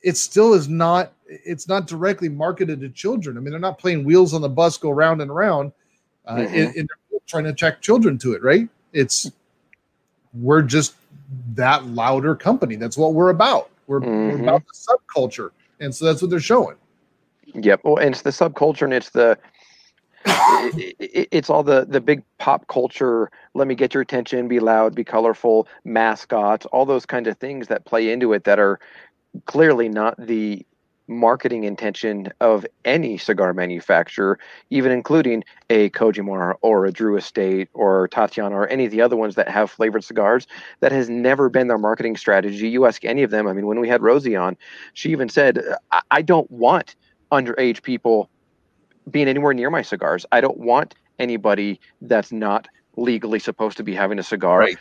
it 0.01 0.17
still 0.17 0.55
is 0.55 0.67
not. 0.67 1.13
It's 1.27 1.67
not 1.67 1.85
directly 1.85 2.29
marketed 2.29 2.79
to 2.81 2.89
children. 2.89 3.37
I 3.37 3.41
mean, 3.41 3.51
they're 3.51 3.59
not 3.59 3.77
playing 3.77 4.05
wheels 4.05 4.33
on 4.33 4.41
the 4.41 4.49
bus 4.49 4.75
go 4.77 4.89
round 4.89 5.21
and 5.21 5.33
round, 5.33 5.71
uh, 6.25 6.37
mm-hmm. 6.37 6.55
and, 6.55 6.75
and 6.75 6.89
trying 7.27 7.43
to 7.43 7.51
attract 7.51 7.83
children 7.83 8.17
to 8.19 8.33
it. 8.33 8.41
Right? 8.41 8.67
It's 8.93 9.31
we're 10.33 10.61
just 10.61 10.95
that 11.55 11.85
louder 11.87 12.35
company. 12.35 12.75
That's 12.75 12.97
what 12.97 13.13
we're 13.13 13.29
about. 13.29 13.69
We're, 13.87 14.01
mm-hmm. 14.01 14.41
we're 14.41 14.49
about 14.49 14.63
the 14.65 14.73
subculture, 14.73 15.51
and 15.79 15.93
so 15.93 16.05
that's 16.05 16.21
what 16.21 16.29
they're 16.29 16.39
showing. 16.39 16.75
Yep. 17.53 17.81
Well, 17.83 17.97
and 17.97 18.13
it's 18.13 18.21
the 18.21 18.31
subculture, 18.31 18.83
and 18.83 18.93
it's 18.93 19.11
the 19.11 19.37
it, 20.25 20.95
it, 20.99 21.27
it's 21.31 21.49
all 21.49 21.63
the 21.63 21.85
the 21.85 22.01
big 22.01 22.23
pop 22.37 22.67
culture. 22.67 23.31
Let 23.53 23.67
me 23.67 23.75
get 23.75 23.93
your 23.93 24.01
attention. 24.01 24.47
Be 24.47 24.59
loud. 24.59 24.95
Be 24.95 25.03
colorful. 25.03 25.67
Mascots. 25.85 26.65
All 26.67 26.85
those 26.85 27.05
kinds 27.05 27.27
of 27.27 27.37
things 27.37 27.67
that 27.67 27.85
play 27.85 28.11
into 28.11 28.33
it 28.33 28.43
that 28.43 28.59
are 28.59 28.79
clearly 29.45 29.89
not 29.89 30.15
the 30.17 30.65
marketing 31.07 31.63
intention 31.63 32.31
of 32.41 32.65
any 32.85 33.17
cigar 33.17 33.53
manufacturer, 33.53 34.37
even 34.69 34.91
including 34.91 35.43
a 35.69 35.89
Kojimar 35.91 36.55
or 36.61 36.85
a 36.85 36.91
Drew 36.91 37.15
Estate 37.15 37.69
or 37.73 38.07
Tatiana 38.09 38.55
or 38.55 38.67
any 38.67 38.85
of 38.85 38.91
the 38.91 39.01
other 39.01 39.15
ones 39.15 39.35
that 39.35 39.47
have 39.49 39.71
flavored 39.71 40.03
cigars. 40.03 40.47
That 40.81 40.91
has 40.91 41.09
never 41.09 41.49
been 41.49 41.67
their 41.67 41.77
marketing 41.77 42.17
strategy. 42.17 42.69
You 42.69 42.85
ask 42.85 43.05
any 43.05 43.23
of 43.23 43.31
them. 43.31 43.47
I 43.47 43.53
mean, 43.53 43.67
when 43.67 43.79
we 43.79 43.87
had 43.87 44.01
Rosie 44.01 44.35
on, 44.35 44.57
she 44.93 45.11
even 45.11 45.29
said, 45.29 45.63
I, 45.91 46.01
I 46.11 46.21
don't 46.21 46.49
want 46.51 46.95
underage 47.31 47.81
people 47.83 48.29
being 49.09 49.27
anywhere 49.27 49.53
near 49.53 49.69
my 49.69 49.81
cigars. 49.81 50.25
I 50.31 50.41
don't 50.41 50.57
want 50.57 50.95
anybody 51.19 51.79
that's 52.01 52.31
not 52.31 52.67
legally 52.95 53.39
supposed 53.39 53.77
to 53.77 53.83
be 53.83 53.93
having 53.93 54.19
a 54.19 54.23
cigar. 54.23 54.59
Right. 54.59 54.77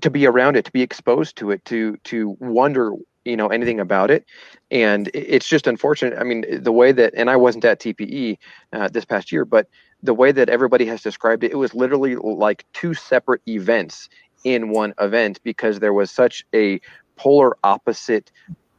To 0.00 0.10
be 0.10 0.26
around 0.26 0.56
it, 0.56 0.64
to 0.64 0.72
be 0.72 0.82
exposed 0.82 1.36
to 1.36 1.52
it, 1.52 1.64
to 1.66 1.96
to 2.04 2.36
wonder 2.40 2.92
you 3.26 3.36
know 3.36 3.48
anything 3.48 3.80
about 3.80 4.10
it 4.10 4.24
and 4.70 5.10
it's 5.14 5.48
just 5.48 5.66
unfortunate 5.66 6.18
i 6.18 6.22
mean 6.22 6.44
the 6.62 6.72
way 6.72 6.92
that 6.92 7.12
and 7.16 7.28
i 7.28 7.36
wasn't 7.36 7.64
at 7.64 7.80
tpe 7.80 8.38
uh, 8.72 8.88
this 8.88 9.04
past 9.04 9.32
year 9.32 9.44
but 9.44 9.68
the 10.02 10.14
way 10.14 10.32
that 10.32 10.48
everybody 10.48 10.86
has 10.86 11.02
described 11.02 11.42
it 11.44 11.52
it 11.52 11.56
was 11.56 11.74
literally 11.74 12.16
like 12.16 12.64
two 12.72 12.94
separate 12.94 13.42
events 13.48 14.08
in 14.44 14.70
one 14.70 14.94
event 15.00 15.40
because 15.42 15.80
there 15.80 15.92
was 15.92 16.10
such 16.10 16.44
a 16.54 16.80
polar 17.16 17.56
opposite 17.64 18.30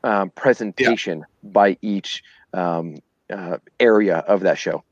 um, 0.04 0.30
presentation 0.32 1.20
yeah. 1.20 1.50
by 1.52 1.78
each 1.82 2.24
um, 2.54 2.98
uh, 3.30 3.58
area 3.80 4.18
of 4.20 4.42
that 4.42 4.58
show 4.58 4.84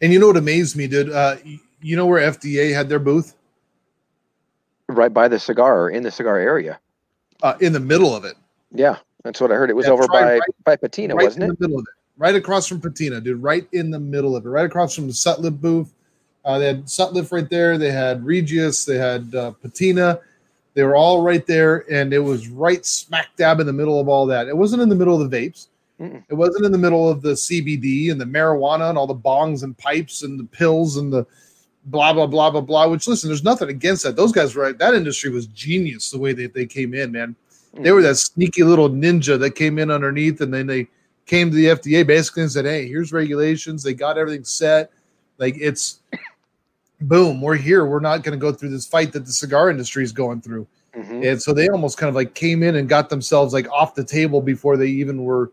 and 0.00 0.12
you 0.12 0.18
know 0.18 0.28
what 0.28 0.36
amazed 0.36 0.76
me 0.76 0.86
dude 0.86 1.10
uh, 1.10 1.36
you 1.80 1.96
know 1.96 2.06
where 2.06 2.30
FDA 2.30 2.74
had 2.74 2.88
their 2.88 2.98
booth? 2.98 3.34
Right 4.88 5.12
by 5.12 5.28
the 5.28 5.38
cigar, 5.38 5.90
in 5.90 6.02
the 6.02 6.10
cigar 6.10 6.38
area. 6.38 6.80
Uh, 7.42 7.54
in 7.60 7.72
the 7.72 7.80
middle 7.80 8.14
of 8.14 8.24
it. 8.24 8.36
Yeah, 8.72 8.96
that's 9.24 9.40
what 9.40 9.50
I 9.50 9.54
heard. 9.54 9.70
It 9.70 9.76
was 9.76 9.86
over 9.86 10.02
right- 10.04 10.10
by 10.10 10.32
right- 10.34 10.40
by 10.64 10.76
Patina, 10.76 11.14
right 11.14 11.24
wasn't 11.24 11.44
in 11.44 11.50
it? 11.52 11.58
the 11.58 11.68
middle 11.68 11.80
of 11.80 11.86
it. 11.88 11.94
Right 12.20 12.34
across 12.34 12.66
from 12.66 12.80
Patina, 12.80 13.20
dude. 13.20 13.42
Right 13.42 13.66
in 13.72 13.90
the 13.90 13.98
middle 14.00 14.34
of 14.36 14.44
it. 14.44 14.48
Right 14.48 14.66
across 14.66 14.94
from 14.94 15.06
the 15.06 15.12
Sutliff 15.12 15.60
booth. 15.60 15.92
Uh, 16.44 16.58
they 16.58 16.66
had 16.66 16.84
Sutliff 16.86 17.30
right 17.32 17.48
there. 17.48 17.78
They 17.78 17.90
had 17.92 18.24
Regius. 18.24 18.84
They 18.84 18.96
had 18.98 19.34
uh, 19.34 19.52
Patina. 19.52 20.20
They 20.74 20.82
were 20.84 20.96
all 20.96 21.22
right 21.22 21.44
there, 21.46 21.84
and 21.90 22.12
it 22.12 22.18
was 22.20 22.48
right 22.48 22.84
smack 22.86 23.28
dab 23.36 23.58
in 23.60 23.66
the 23.66 23.72
middle 23.72 23.98
of 24.00 24.08
all 24.08 24.26
that. 24.26 24.48
It 24.48 24.56
wasn't 24.56 24.82
in 24.82 24.88
the 24.88 24.94
middle 24.94 25.20
of 25.20 25.28
the 25.30 25.36
vapes. 25.36 25.68
Mm-mm. 26.00 26.22
It 26.28 26.34
wasn't 26.34 26.64
in 26.64 26.70
the 26.72 26.78
middle 26.78 27.08
of 27.08 27.22
the 27.22 27.32
CBD 27.32 28.12
and 28.12 28.20
the 28.20 28.24
marijuana 28.24 28.88
and 28.88 28.96
all 28.96 29.08
the 29.08 29.14
bongs 29.14 29.64
and 29.64 29.76
pipes 29.76 30.22
and 30.22 30.38
the 30.38 30.44
pills 30.44 30.96
and 30.96 31.12
the 31.12 31.26
blah 31.86 32.12
blah 32.12 32.26
blah 32.26 32.50
blah 32.50 32.60
blah. 32.60 32.86
Which 32.86 33.08
listen, 33.08 33.28
there's 33.28 33.42
nothing 33.42 33.68
against 33.68 34.04
that. 34.04 34.14
Those 34.14 34.30
guys, 34.30 34.54
right? 34.54 34.78
That 34.78 34.94
industry 34.94 35.30
was 35.30 35.46
genius 35.48 36.10
the 36.12 36.18
way 36.18 36.32
that 36.34 36.54
they 36.54 36.66
came 36.66 36.94
in, 36.94 37.10
man. 37.10 37.34
They 37.74 37.92
were 37.92 38.02
that 38.02 38.16
sneaky 38.16 38.62
little 38.64 38.88
ninja 38.90 39.38
that 39.38 39.52
came 39.52 39.78
in 39.78 39.90
underneath, 39.90 40.40
and 40.40 40.52
then 40.52 40.66
they 40.66 40.88
came 41.26 41.50
to 41.50 41.56
the 41.56 41.66
FDA 41.66 42.06
basically 42.06 42.42
and 42.42 42.50
said, 42.52 42.64
"Hey, 42.64 42.88
here's 42.88 43.12
regulations." 43.12 43.82
They 43.82 43.94
got 43.94 44.18
everything 44.18 44.44
set. 44.44 44.90
Like 45.38 45.56
it's 45.58 46.00
boom, 47.00 47.40
we're 47.40 47.56
here. 47.56 47.84
We're 47.86 48.00
not 48.00 48.22
going 48.24 48.38
to 48.38 48.40
go 48.40 48.52
through 48.52 48.70
this 48.70 48.86
fight 48.86 49.12
that 49.12 49.24
the 49.26 49.32
cigar 49.32 49.70
industry 49.70 50.02
is 50.02 50.12
going 50.12 50.40
through. 50.40 50.66
Mhm. 50.96 51.30
And 51.30 51.40
so 51.42 51.52
they 51.52 51.68
almost 51.68 51.98
kind 51.98 52.08
of 52.08 52.14
like 52.14 52.34
came 52.34 52.62
in 52.62 52.74
and 52.76 52.88
got 52.88 53.08
themselves 53.10 53.52
like 53.52 53.70
off 53.70 53.94
the 53.94 54.02
table 54.04 54.40
before 54.40 54.76
they 54.76 54.88
even 54.88 55.22
were 55.22 55.52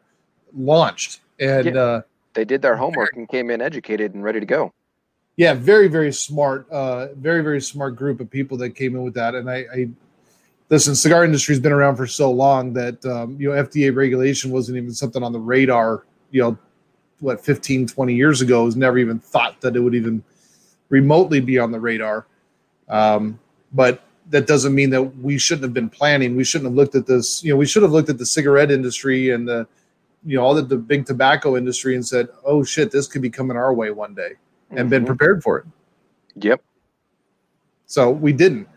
launched. 0.56 1.20
And 1.40 1.66
Yeah. 1.68 1.82
uh, 1.82 2.02
They 2.34 2.46
did 2.46 2.62
their 2.62 2.76
homework 2.78 3.16
and 3.16 3.28
came 3.30 3.52
in 3.52 3.62
educated 3.62 4.14
and 4.16 4.24
ready 4.24 4.40
to 4.40 4.46
go. 4.46 4.72
yeah, 5.38 5.54
very 5.54 5.88
very 5.90 6.14
smart, 6.14 6.66
uh, 6.72 7.08
very 7.16 7.44
very 7.44 7.62
smart 7.62 7.96
group 7.96 8.20
of 8.22 8.30
people 8.32 8.58
that 8.60 8.72
came 8.72 8.96
in 8.96 9.04
with 9.04 9.14
that. 9.16 9.36
And 9.36 9.50
I, 9.50 9.66
I 9.72 9.90
listen, 10.70 10.92
the 10.92 10.98
cigar 10.98 11.24
industry's 11.26 11.60
been 11.60 11.72
around 11.72 11.96
for 11.96 12.08
so 12.08 12.32
long 12.32 12.74
that 12.74 13.04
um, 13.06 13.36
you 13.40 13.50
know 13.50 13.64
FDA 13.64 13.96
regulation 13.96 14.52
wasn't 14.52 14.78
even 14.78 14.92
something 14.94 15.24
on 15.24 15.32
the 15.32 15.40
radar. 15.40 16.06
You 16.32 16.42
know, 16.42 16.58
what 17.20 17.44
15, 17.44 17.88
20 17.88 18.14
years 18.14 18.42
ago 18.42 18.64
it 18.64 18.66
was 18.66 18.76
never 18.76 18.98
even 18.98 19.20
thought 19.20 19.62
that 19.62 19.76
it 19.76 19.80
would 19.80 19.96
even 19.96 20.24
remotely 20.90 21.40
be 21.40 21.58
on 21.58 21.72
the 21.72 21.80
radar. 21.80 22.28
Um, 22.90 23.40
but 23.74 24.04
that 24.30 24.48
doesn't 24.48 24.74
mean 24.74 24.90
that 24.90 25.02
we 25.18 25.38
shouldn't 25.38 25.64
have 25.64 25.74
been 25.74 25.90
planning. 25.90 26.36
We 26.36 26.44
shouldn't 26.44 26.70
have 26.72 26.76
looked 26.76 26.96
at 26.96 27.06
this. 27.06 27.44
You 27.44 27.54
know, 27.54 27.58
we 27.58 27.66
should 27.66 27.84
have 27.84 27.92
looked 27.92 28.10
at 28.10 28.18
the 28.18 28.26
cigarette 28.26 28.72
industry 28.72 29.30
and 29.30 29.48
the, 29.48 29.68
you 30.26 30.38
know, 30.38 30.44
all 30.44 30.56
the, 30.56 30.64
the 30.64 30.78
big 30.78 31.06
tobacco 31.06 31.56
industry 31.58 31.96
and 31.96 32.06
said, 32.06 32.28
"Oh 32.44 32.64
shit, 32.64 32.92
this 32.92 33.08
could 33.08 33.22
be 33.22 33.30
coming 33.30 33.56
our 33.56 33.74
way 33.74 33.92
one 33.92 34.14
day," 34.16 34.34
and 34.72 34.90
been 34.90 35.04
Mhm. 35.04 35.08
prepared 35.08 35.44
for 35.44 35.60
it. 35.60 35.66
Yep. 36.38 36.62
So 37.86 38.10
we 38.10 38.34
didn't. 38.34 38.68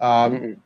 Um, 0.00 0.56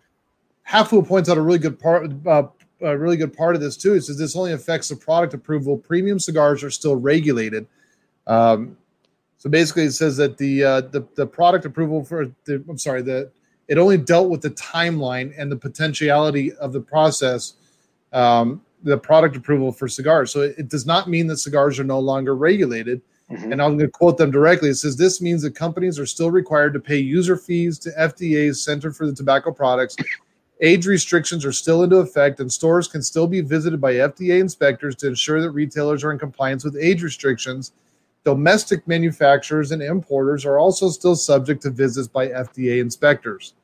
Mm-mm. 0.70 1.06
Points 1.06 1.28
out 1.28 1.38
a 1.38 1.42
really 1.42 1.58
good 1.58 1.78
part. 1.78 2.10
Uh, 2.26 2.44
a 2.82 2.96
really 2.96 3.16
good 3.16 3.36
part 3.36 3.54
of 3.54 3.60
this 3.60 3.76
too. 3.76 3.94
It 3.94 4.02
says 4.02 4.16
this 4.16 4.36
only 4.36 4.52
affects 4.52 4.88
the 4.88 4.96
product 4.96 5.34
approval. 5.34 5.76
Premium 5.76 6.18
cigars 6.18 6.62
are 6.62 6.70
still 6.70 6.96
regulated. 6.96 7.66
Um, 8.26 8.76
so 9.36 9.50
basically, 9.50 9.84
it 9.84 9.92
says 9.92 10.16
that 10.16 10.38
the 10.38 10.64
uh, 10.64 10.80
the 10.82 11.06
the 11.14 11.26
product 11.26 11.64
approval 11.64 12.04
for 12.04 12.26
the 12.44 12.64
I'm 12.68 12.78
sorry 12.78 13.02
that 13.02 13.32
it 13.68 13.78
only 13.78 13.98
dealt 13.98 14.30
with 14.30 14.42
the 14.42 14.50
timeline 14.50 15.32
and 15.36 15.50
the 15.50 15.56
potentiality 15.56 16.52
of 16.54 16.72
the 16.72 16.80
process. 16.80 17.54
Um, 18.12 18.62
the 18.82 18.96
product 18.96 19.36
approval 19.36 19.72
for 19.72 19.88
cigars. 19.88 20.30
So 20.32 20.40
it, 20.40 20.54
it 20.58 20.68
does 20.68 20.86
not 20.86 21.08
mean 21.08 21.26
that 21.26 21.36
cigars 21.36 21.78
are 21.78 21.84
no 21.84 21.98
longer 21.98 22.34
regulated. 22.34 23.02
Mhm. 23.30 23.52
And 23.52 23.62
I'm 23.62 23.76
going 23.76 23.80
to 23.80 23.88
quote 23.88 24.16
them 24.16 24.30
directly. 24.30 24.70
It 24.70 24.76
says 24.76 24.96
this 24.96 25.20
means 25.20 25.42
that 25.42 25.54
companies 25.54 25.98
are 25.98 26.06
still 26.06 26.30
required 26.30 26.72
to 26.72 26.80
pay 26.80 26.96
user 26.96 27.36
fees 27.36 27.78
to 27.80 27.90
FDA's 27.90 28.64
Center 28.64 28.90
for 28.90 29.06
the 29.06 29.14
Tobacco 29.14 29.52
Products. 29.52 29.96
Age 30.62 30.86
restrictions 30.86 31.44
are 31.46 31.52
still 31.52 31.82
into 31.82 31.96
effect, 31.96 32.38
and 32.40 32.52
stores 32.52 32.86
can 32.86 33.02
still 33.02 33.26
be 33.26 33.40
visited 33.40 33.80
by 33.80 33.94
FDA 33.94 34.40
inspectors 34.40 34.94
to 34.96 35.08
ensure 35.08 35.40
that 35.40 35.52
retailers 35.52 36.04
are 36.04 36.12
in 36.12 36.18
compliance 36.18 36.64
with 36.64 36.76
age 36.76 37.02
restrictions. 37.02 37.72
Domestic 38.24 38.86
manufacturers 38.86 39.72
and 39.72 39.82
importers 39.82 40.44
are 40.44 40.58
also 40.58 40.90
still 40.90 41.16
subject 41.16 41.62
to 41.62 41.70
visits 41.70 42.08
by 42.08 42.28
FDA 42.28 42.80
inspectors. 42.80 43.54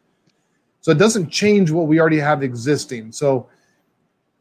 So 0.80 0.90
it 0.90 0.96
doesn't 0.98 1.28
change 1.28 1.70
what 1.70 1.87
we 1.87 2.00
already 2.00 2.18
have 2.18 2.42
existing. 2.42 3.12
So, 3.12 3.46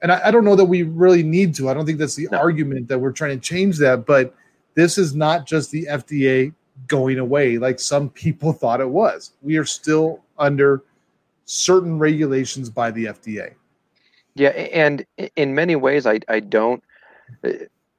and 0.02 0.10
I, 0.10 0.28
I 0.28 0.32
don't 0.32 0.46
know 0.46 0.56
that 0.56 0.64
we 0.64 0.84
really 0.84 1.24
need 1.24 1.56
to. 1.56 1.68
I 1.68 1.74
don't 1.74 1.86
think 1.86 2.00
that's 2.00 2.16
the 2.16 2.30
No. 2.32 2.38
argument 2.38 2.88
that 2.88 3.00
we're 3.00 3.12
trying 3.12 3.38
to 3.38 3.46
change 3.46 3.78
that, 3.80 4.06
but 4.06 4.34
this 4.76 4.98
is 4.98 5.14
not 5.14 5.46
just 5.46 5.72
the 5.72 5.88
FDA 5.90 6.54
going 6.88 7.20
away 7.20 7.58
like 7.58 7.80
some 7.80 8.10
people 8.10 8.54
thought 8.54 8.80
it 8.80 8.90
was. 8.90 9.34
We 9.42 9.58
are 9.58 9.66
still 9.66 10.24
under 10.38 10.84
certain 11.46 11.98
regulations 11.98 12.70
by 12.70 12.92
the 12.92 13.06
FDA. 13.06 13.54
Yeah, 14.36 14.50
and 14.50 15.06
in 15.36 15.56
many 15.56 15.76
ways, 15.76 16.06
I 16.06 16.20
I 16.28 16.42
don't 16.42 16.84
uh, 17.44 17.52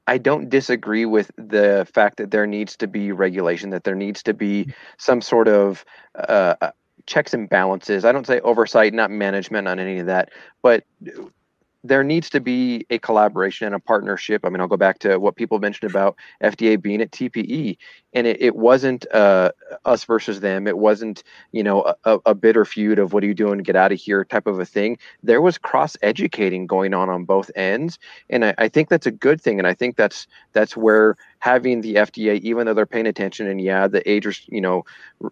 I 0.07 0.17
don't 0.17 0.49
disagree 0.49 1.05
with 1.05 1.31
the 1.37 1.87
fact 1.91 2.17
that 2.17 2.31
there 2.31 2.47
needs 2.47 2.77
to 2.77 2.87
be 2.87 3.11
regulation, 3.11 3.71
that 3.71 3.83
there 3.83 3.95
needs 3.95 4.23
to 4.23 4.33
be 4.33 4.73
some 4.97 5.21
sort 5.21 5.49
of 5.49 5.83
uh, 6.15 6.55
uh, 6.61 6.71
checks 7.07 7.33
and 7.33 7.49
balances. 7.49 8.05
I 8.05 8.13
don't 8.13 8.25
say 8.25 8.39
oversight, 8.41 8.93
not 8.93 9.11
management 9.11 9.67
on 9.67 9.79
any 9.79 9.99
of 9.99 10.05
that, 10.05 10.29
but 10.61 10.85
there 11.83 12.03
needs 12.03 12.29
to 12.29 12.39
be 12.39 12.85
a 12.89 12.99
collaboration 12.99 13.65
and 13.65 13.75
a 13.75 13.79
partnership. 13.79 14.45
I 14.45 14.49
mean, 14.49 14.61
I'll 14.61 14.67
go 14.67 14.77
back 14.77 14.99
to 14.99 15.17
what 15.17 15.35
people 15.35 15.59
mentioned 15.59 15.89
about 15.89 16.15
FDA 16.43 16.81
being 16.81 17.01
at 17.01 17.11
TPE, 17.11 17.77
and 18.13 18.27
it, 18.27 18.41
it 18.41 18.55
wasn't 18.55 19.05
uh, 19.13 19.51
us 19.85 20.03
versus 20.05 20.39
them. 20.39 20.67
It 20.67 20.77
wasn't, 20.77 21.23
you 21.51 21.63
know, 21.63 21.93
a, 22.05 22.19
a- 22.25 22.35
bitter 22.35 22.65
feud 22.65 22.99
of 22.99 23.13
what 23.13 23.23
are 23.23 23.27
you 23.27 23.33
doing, 23.33 23.59
get 23.59 23.75
out 23.75 23.91
of 23.91 23.99
here 23.99 24.23
type 24.25 24.47
of 24.47 24.59
a 24.59 24.65
thing. 24.65 24.97
There 25.23 25.41
was 25.41 25.57
cross 25.57 25.97
educating 26.01 26.67
going 26.67 26.93
on 26.93 27.09
on 27.09 27.25
both 27.25 27.51
ends, 27.55 27.99
and 28.29 28.45
I, 28.45 28.55
I 28.57 28.67
think 28.69 28.89
that's 28.89 29.07
a 29.07 29.11
good 29.11 29.41
thing. 29.41 29.59
And 29.59 29.67
I 29.67 29.73
think 29.73 29.95
that's 29.97 30.27
that's 30.53 30.77
where 30.77 31.17
having 31.39 31.81
the 31.81 31.95
FDA, 31.95 32.39
even 32.41 32.65
though 32.65 32.73
they're 32.73 32.85
paying 32.85 33.07
attention, 33.07 33.47
and 33.47 33.61
yeah, 33.61 33.87
the 33.87 34.07
age, 34.09 34.45
you 34.49 34.61
know, 34.61 34.85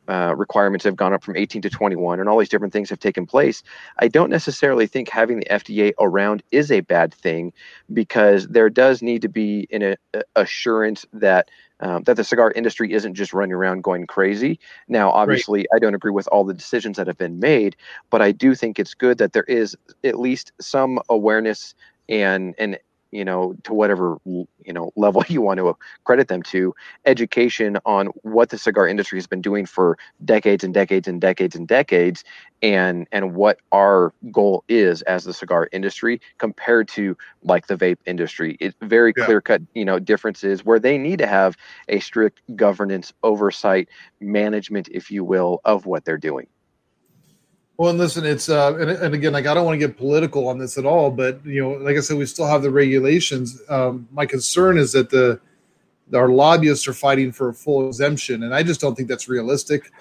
uh, 0.07 0.35
requirements 0.35 0.85
have 0.85 0.95
gone 0.95 1.13
up 1.13 1.23
from 1.23 1.37
18 1.37 1.61
to 1.63 1.69
21, 1.69 2.19
and 2.19 2.29
all 2.29 2.39
these 2.39 2.49
different 2.49 2.73
things 2.73 2.89
have 2.89 2.99
taken 2.99 3.25
place. 3.25 3.63
I 3.99 4.07
don't 4.07 4.29
necessarily 4.29 4.87
think 4.87 5.09
having 5.09 5.39
the 5.39 5.45
FDA 5.47 5.93
around 5.99 6.43
is 6.51 6.71
a 6.71 6.81
bad 6.81 7.13
thing 7.13 7.53
because 7.93 8.47
there 8.47 8.69
does 8.69 9.01
need 9.01 9.21
to 9.23 9.29
be 9.29 9.67
an 9.71 9.83
a, 9.83 9.97
a- 10.13 10.23
assurance 10.35 11.05
that 11.13 11.49
um, 11.79 12.03
that 12.03 12.15
the 12.15 12.23
cigar 12.23 12.51
industry 12.51 12.93
isn't 12.93 13.15
just 13.15 13.33
running 13.33 13.53
around 13.53 13.83
going 13.83 14.07
crazy. 14.07 14.59
Now, 14.87 15.11
obviously, 15.11 15.65
I 15.75 15.79
don't 15.79 15.95
agree 15.95 16.11
with 16.11 16.27
all 16.27 16.43
the 16.43 16.53
decisions 16.53 16.97
that 16.97 17.07
have 17.07 17.17
been 17.17 17.39
made, 17.39 17.75
but 18.09 18.21
I 18.21 18.31
do 18.31 18.55
think 18.55 18.79
it's 18.79 18.93
good 18.93 19.17
that 19.17 19.33
there 19.33 19.43
is 19.43 19.75
at 20.03 20.19
least 20.19 20.51
some 20.59 20.99
awareness 21.09 21.75
and 22.07 22.53
and 22.57 22.77
you 23.15 23.23
know 23.25 23.55
to 23.63 23.73
whatever 23.73 24.17
you 24.25 24.73
know 24.73 24.91
level 24.95 25.23
you 25.29 25.41
want 25.41 25.57
to 25.59 25.75
credit 26.03 26.27
them 26.27 26.43
to 26.43 26.73
education 27.05 27.77
on 27.85 28.07
what 28.23 28.49
the 28.49 28.57
cigar 28.57 28.87
industry 28.87 29.17
has 29.17 29.27
been 29.27 29.41
doing 29.41 29.65
for 29.65 29.97
decades 30.25 30.63
and 30.63 30.73
decades 30.73 31.07
and 31.07 31.21
decades 31.21 31.55
and 31.55 31.67
decades 31.67 32.23
and 32.61 33.07
and 33.11 33.35
what 33.35 33.59
our 33.71 34.13
goal 34.31 34.63
is 34.67 35.01
as 35.03 35.23
the 35.23 35.33
cigar 35.33 35.69
industry 35.71 36.19
compared 36.37 36.87
to 36.87 37.15
like 37.43 37.67
the 37.67 37.75
vape 37.75 37.97
industry 38.05 38.57
it's 38.59 38.75
very 38.81 39.13
Yeah. 39.17 39.25
clear 39.25 39.41
cut 39.41 39.61
you 39.73 39.85
know 39.85 39.99
differences 39.99 40.65
where 40.65 40.79
they 40.79 40.97
need 40.97 41.19
to 41.19 41.27
have 41.27 41.55
a 41.87 41.99
strict 41.99 42.41
governance 42.55 43.13
oversight 43.23 43.87
management 44.19 44.89
if 44.91 45.09
you 45.11 45.23
will 45.23 45.61
of 45.65 45.85
what 45.85 46.05
they're 46.05 46.17
doing 46.17 46.47
Well, 47.77 47.89
and 47.89 47.99
listen, 47.99 48.25
it's 48.25 48.47
uh, 48.47 48.75
and, 48.77 48.89
and 48.89 49.13
again, 49.13 49.33
like 49.33 49.47
I 49.47 49.53
don't 49.53 49.65
want 49.65 49.79
to 49.79 49.85
get 49.87 49.97
political 49.97 50.47
on 50.47 50.57
this 50.57 50.77
at 50.77 50.85
all, 50.85 51.11
but 51.11 51.45
you 51.45 51.61
know, 51.61 51.71
like 51.71 51.97
I 51.97 51.99
said, 51.99 52.17
we 52.17 52.25
still 52.25 52.47
have 52.47 52.61
the 52.61 52.71
regulations. 52.71 53.61
Um, 53.69 54.07
my 54.11 54.25
concern 54.25 54.77
is 54.77 54.93
that 54.93 55.09
the 55.09 55.39
our 56.13 56.29
lobbyists 56.29 56.87
are 56.87 56.93
fighting 56.93 57.31
for 57.33 57.49
a 57.49 57.53
full 57.53 57.87
exemption, 57.87 58.43
and 58.43 58.55
I 58.55 58.63
just 58.63 58.79
don't 58.79 58.95
think 58.95 59.09
that's 59.09 59.27
realistic. 59.27 59.91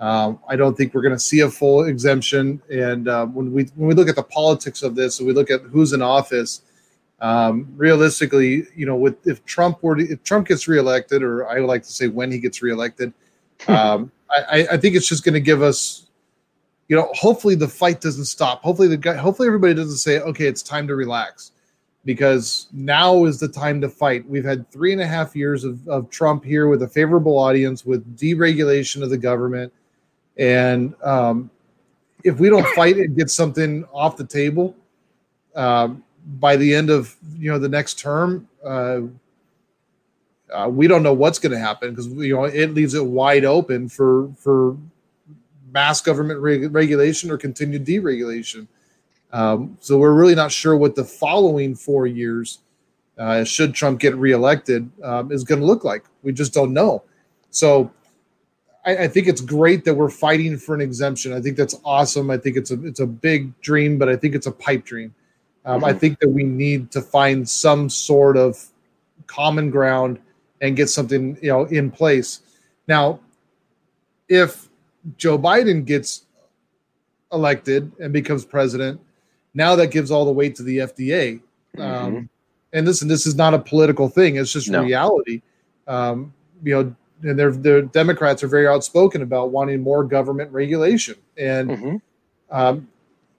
Um, 0.00 0.38
I 0.48 0.56
don't 0.56 0.74
think 0.76 0.94
we're 0.94 1.02
going 1.02 1.14
to 1.14 1.18
see 1.18 1.40
a 1.40 1.50
full 1.50 1.84
exemption. 1.84 2.62
And 2.70 3.08
uh, 3.08 3.26
when 3.26 3.52
we 3.52 3.64
when 3.76 3.88
we 3.88 3.94
look 3.94 4.08
at 4.08 4.16
the 4.16 4.22
politics 4.22 4.82
of 4.82 4.94
this, 4.94 5.18
and 5.18 5.26
we 5.26 5.34
look 5.34 5.50
at 5.50 5.60
who's 5.62 5.92
in 5.92 6.00
office, 6.00 6.62
um, 7.20 7.68
realistically, 7.76 8.64
you 8.74 8.86
know, 8.86 8.96
with 8.96 9.26
if 9.26 9.44
Trump 9.44 9.82
were 9.82 9.96
to, 9.96 10.02
if 10.08 10.22
Trump 10.24 10.48
gets 10.48 10.66
reelected, 10.66 11.22
or 11.22 11.46
I 11.46 11.60
would 11.60 11.66
like 11.68 11.82
to 11.82 11.92
say 11.92 12.08
when 12.08 12.32
he 12.32 12.38
gets 12.38 12.62
reelected, 12.62 13.12
um, 13.68 14.10
I, 14.30 14.60
I- 14.62 14.68
I 14.72 14.76
think 14.78 14.96
it's 14.96 15.08
just 15.08 15.24
going 15.24 15.34
to 15.34 15.40
give 15.40 15.60
us 15.60 16.06
you 16.88 16.96
know, 16.96 17.08
hopefully 17.12 17.54
the 17.54 17.68
fight 17.68 18.00
doesn't 18.00 18.24
stop. 18.24 18.62
Hopefully 18.62 18.88
the 18.88 18.96
guy, 18.96 19.14
hopefully 19.14 19.46
everybody 19.46 19.74
doesn't 19.74 19.98
say, 19.98 20.20
okay, 20.20 20.46
it's 20.46 20.62
time 20.62 20.86
to 20.88 20.96
relax, 20.96 21.52
because 22.04 22.68
now 22.72 23.24
is 23.26 23.38
the 23.38 23.48
time 23.48 23.80
to 23.82 23.88
fight. 23.88 24.28
We've 24.28 24.44
had 24.44 24.70
three 24.70 24.92
and 24.92 25.00
a 25.02 25.06
half 25.06 25.36
years 25.36 25.64
of, 25.64 25.86
of 25.88 26.10
Trump 26.10 26.44
here 26.44 26.66
with 26.68 26.82
a 26.82 26.88
favorable 26.88 27.38
audience, 27.38 27.84
with 27.84 28.16
deregulation 28.16 29.02
of 29.02 29.10
the 29.10 29.18
government, 29.18 29.72
and 30.38 30.94
um, 31.04 31.50
if 32.24 32.40
we 32.40 32.48
don't 32.48 32.66
fight 32.68 32.96
and 32.96 33.16
get 33.16 33.30
something 33.30 33.84
off 33.92 34.16
the 34.16 34.26
table 34.26 34.74
um, 35.54 36.02
by 36.40 36.56
the 36.56 36.74
end 36.74 36.90
of 36.90 37.14
you 37.36 37.50
know 37.50 37.58
the 37.58 37.68
next 37.68 37.98
term, 37.98 38.48
uh, 38.64 39.00
Uh, 40.48 40.66
we 40.66 40.88
don't 40.88 41.02
know 41.02 41.12
what's 41.12 41.38
going 41.38 41.52
to 41.52 41.58
happen 41.58 41.90
because 41.90 42.08
you 42.24 42.34
know 42.34 42.44
it 42.44 42.72
leaves 42.72 42.94
it 42.94 43.04
wide 43.04 43.44
open 43.44 43.86
for 43.86 44.32
for 44.34 44.78
mass 45.72 46.00
government 46.00 46.40
reg- 46.40 46.74
regulation 46.74 47.30
or 47.30 47.36
continued 47.36 47.84
deregulation. 47.84 48.66
Um, 49.32 49.76
so 49.80 49.98
we're 49.98 50.14
really 50.14 50.34
not 50.34 50.52
sure 50.52 50.76
what 50.76 50.94
the 50.94 51.04
following 51.04 51.74
four 51.74 52.06
years, 52.06 52.60
uh, 53.18 53.44
should 53.44 53.74
Trump 53.74 54.00
get 54.00 54.16
reelected, 54.16 54.90
um, 55.02 55.30
is 55.32 55.44
going 55.44 55.60
to 55.60 55.66
look 55.66 55.84
like. 55.84 56.04
We 56.22 56.32
just 56.32 56.54
don't 56.54 56.72
know. 56.72 57.02
So 57.50 57.90
I, 58.84 59.04
I, 59.04 59.08
think 59.08 59.26
it's 59.26 59.40
great 59.40 59.84
that 59.84 59.94
we're 59.94 60.08
fighting 60.08 60.56
for 60.56 60.74
an 60.74 60.80
exemption. 60.80 61.32
I 61.32 61.40
think 61.40 61.56
that's 61.56 61.74
awesome. 61.84 62.30
I 62.30 62.38
think 62.38 62.56
it's 62.56 62.70
a 62.70 62.82
it's 62.86 63.00
a 63.00 63.06
big 63.06 63.58
dream, 63.60 63.98
but 63.98 64.08
I 64.08 64.16
think 64.16 64.34
it's 64.34 64.46
a 64.46 64.52
pipe 64.52 64.84
dream. 64.84 65.14
Um, 65.64 65.80
mm-hmm. 65.80 65.84
I 65.84 65.92
think 65.92 66.20
that 66.20 66.28
we 66.30 66.44
need 66.44 66.90
to 66.92 67.02
find 67.02 67.48
some 67.48 67.90
sort 67.90 68.36
of 68.36 68.64
common 69.26 69.70
ground 69.70 70.18
and 70.60 70.76
get 70.76 70.88
something 70.88 71.38
you 71.42 71.50
know 71.50 71.64
in 71.64 71.90
place. 71.90 72.40
Now, 72.86 73.20
if 74.28 74.67
Joe 75.16 75.38
Biden 75.38 75.84
gets 75.84 76.24
elected 77.32 77.90
and 78.00 78.12
becomes 78.12 78.44
president, 78.44 79.00
now 79.54 79.76
that 79.76 79.88
gives 79.90 80.10
all 80.10 80.24
the 80.24 80.32
weight 80.32 80.54
to 80.56 80.62
the 80.62 80.78
FDA. 80.78 81.40
Mm-hmm. 81.76 81.80
Um, 81.80 82.28
and 82.72 82.86
listen, 82.86 83.08
this 83.08 83.26
is 83.26 83.34
not 83.34 83.54
a 83.54 83.58
political 83.58 84.08
thing; 84.08 84.36
it's 84.36 84.52
just 84.52 84.68
no. 84.68 84.82
reality. 84.82 85.42
Um, 85.86 86.34
you 86.62 86.74
know, 86.74 86.94
and 87.22 87.38
they're, 87.38 87.52
the 87.52 87.82
Democrats 87.92 88.42
are 88.42 88.48
very 88.48 88.66
outspoken 88.66 89.22
about 89.22 89.50
wanting 89.50 89.80
more 89.82 90.04
government 90.04 90.52
regulation. 90.52 91.16
And 91.36 91.70
mm-hmm. 91.70 91.96
um, 92.50 92.88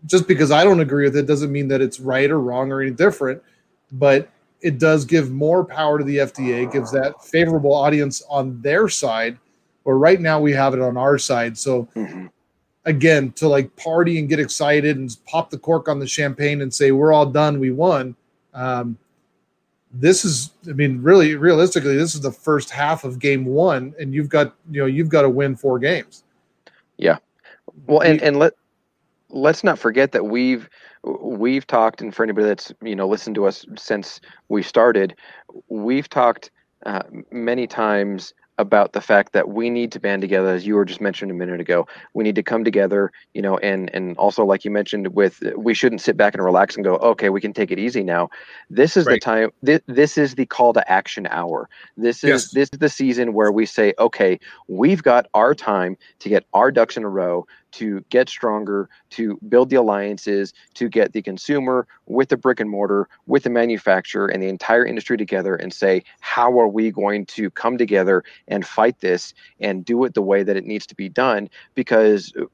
just 0.05 0.27
because 0.27 0.51
I 0.51 0.63
don't 0.63 0.79
agree 0.79 1.05
with 1.05 1.15
it 1.15 1.25
doesn't 1.25 1.51
mean 1.51 1.67
that 1.69 1.81
it's 1.81 1.99
right 1.99 2.29
or 2.29 2.39
wrong 2.39 2.71
or 2.71 2.81
any 2.81 2.91
different. 2.91 3.41
But 3.91 4.29
it 4.61 4.77
does 4.77 5.05
give 5.05 5.31
more 5.31 5.63
power 5.63 5.97
to 5.97 6.03
the 6.03 6.17
FDA, 6.17 6.71
gives 6.71 6.91
that 6.91 7.23
favorable 7.23 7.73
audience 7.73 8.21
on 8.29 8.61
their 8.61 8.89
side, 8.89 9.37
where 9.83 9.97
right 9.97 10.19
now 10.19 10.39
we 10.39 10.53
have 10.53 10.73
it 10.73 10.81
on 10.81 10.97
our 10.97 11.17
side. 11.17 11.57
So 11.57 11.87
mm-hmm. 11.95 12.27
again, 12.85 13.31
to 13.33 13.47
like 13.47 13.75
party 13.75 14.19
and 14.19 14.29
get 14.29 14.39
excited 14.39 14.97
and 14.97 15.15
pop 15.25 15.49
the 15.49 15.57
cork 15.57 15.87
on 15.87 15.99
the 15.99 16.07
champagne 16.07 16.61
and 16.61 16.73
say 16.73 16.91
we're 16.91 17.13
all 17.13 17.25
done, 17.25 17.59
we 17.59 17.71
won. 17.71 18.15
Um, 18.53 18.97
this 19.91 20.23
is 20.23 20.51
i 20.69 20.73
mean 20.73 21.01
really 21.01 21.35
realistically 21.35 21.95
this 21.97 22.13
is 22.13 22.21
the 22.21 22.31
first 22.31 22.69
half 22.69 23.03
of 23.03 23.19
game 23.19 23.45
one 23.45 23.93
and 23.99 24.13
you've 24.13 24.29
got 24.29 24.55
you 24.69 24.79
know 24.79 24.85
you've 24.85 25.09
got 25.09 25.23
to 25.23 25.29
win 25.29 25.55
four 25.55 25.79
games 25.79 26.23
yeah 26.97 27.17
well 27.87 28.01
and 28.01 28.21
and 28.21 28.37
let 28.37 28.53
let's 29.29 29.63
not 29.63 29.79
forget 29.79 30.11
that 30.11 30.25
we've 30.25 30.69
we've 31.03 31.65
talked 31.65 32.01
and 32.01 32.13
for 32.13 32.23
anybody 32.23 32.45
that's 32.45 32.71
you 32.83 32.95
know 32.95 33.07
listened 33.07 33.35
to 33.35 33.45
us 33.45 33.65
since 33.77 34.21
we 34.49 34.61
started 34.61 35.15
we've 35.69 36.09
talked 36.09 36.51
uh, 36.85 37.01
many 37.31 37.67
times 37.67 38.33
about 38.59 38.91
the 38.91 39.01
fact 39.01 39.31
that 39.31 39.49
we 39.49 39.69
need 39.69 39.91
to 39.93 39.99
band 39.99 40.21
together 40.21 40.49
as 40.49 40.67
you 40.67 40.75
were 40.75 40.83
just 40.83 40.99
mentioned 40.99 41.31
a 41.31 41.33
minute 41.33 41.61
ago 41.61 41.87
we 42.13 42.23
need 42.25 42.35
to 42.35 42.43
come 42.43 42.63
together 42.63 43.11
you 43.33 43.41
know 43.41 43.57
and 43.59 43.89
and 43.95 44.15
also 44.17 44.43
like 44.43 44.65
you 44.65 44.69
mentioned 44.69 45.07
with 45.15 45.41
we 45.55 45.73
shouldn't 45.73 46.01
sit 46.01 46.17
back 46.17 46.33
and 46.33 46.43
relax 46.43 46.75
and 46.75 46.83
go 46.83 46.97
okay 46.97 47.29
we 47.29 47.39
can 47.39 47.53
take 47.53 47.71
it 47.71 47.79
easy 47.79 48.03
now 48.03 48.29
this 48.69 48.97
is 48.97 49.05
right. 49.05 49.13
the 49.13 49.19
time 49.19 49.49
this, 49.63 49.79
this 49.87 50.17
is 50.17 50.35
the 50.35 50.45
call 50.45 50.73
to 50.73 50.91
action 50.91 51.25
hour 51.27 51.69
this 51.95 52.23
is 52.23 52.29
yes. 52.29 52.51
this 52.51 52.69
is 52.73 52.79
the 52.79 52.89
season 52.89 53.33
where 53.33 53.51
we 53.51 53.65
say 53.65 53.93
okay 53.97 54.37
we've 54.67 55.01
got 55.01 55.27
our 55.33 55.55
time 55.55 55.97
to 56.19 56.27
get 56.27 56.45
our 56.53 56.69
ducks 56.69 56.97
in 56.97 57.03
a 57.03 57.09
row 57.09 57.47
to 57.71 58.03
get 58.09 58.29
stronger, 58.29 58.89
to 59.11 59.39
build 59.47 59.69
the 59.69 59.75
alliances, 59.75 60.53
to 60.75 60.89
get 60.89 61.13
the 61.13 61.21
consumer 61.21 61.87
with 62.05 62.29
the 62.29 62.37
brick 62.37 62.59
and 62.59 62.69
mortar, 62.69 63.07
with 63.27 63.43
the 63.43 63.49
manufacturer, 63.49 64.27
and 64.27 64.41
the 64.41 64.47
entire 64.47 64.85
industry 64.85 65.17
together 65.17 65.55
and 65.55 65.73
say, 65.73 66.03
how 66.19 66.59
are 66.59 66.67
we 66.67 66.91
going 66.91 67.25
to 67.25 67.49
come 67.51 67.77
together 67.77 68.23
and 68.47 68.65
fight 68.65 68.99
this 68.99 69.33
and 69.59 69.85
do 69.85 70.03
it 70.03 70.13
the 70.13 70.21
way 70.21 70.43
that 70.43 70.57
it 70.57 70.65
needs 70.65 70.85
to 70.87 70.95
be 70.95 71.09
done? 71.09 71.49
Because 71.75 72.33
uh, 72.39 72.45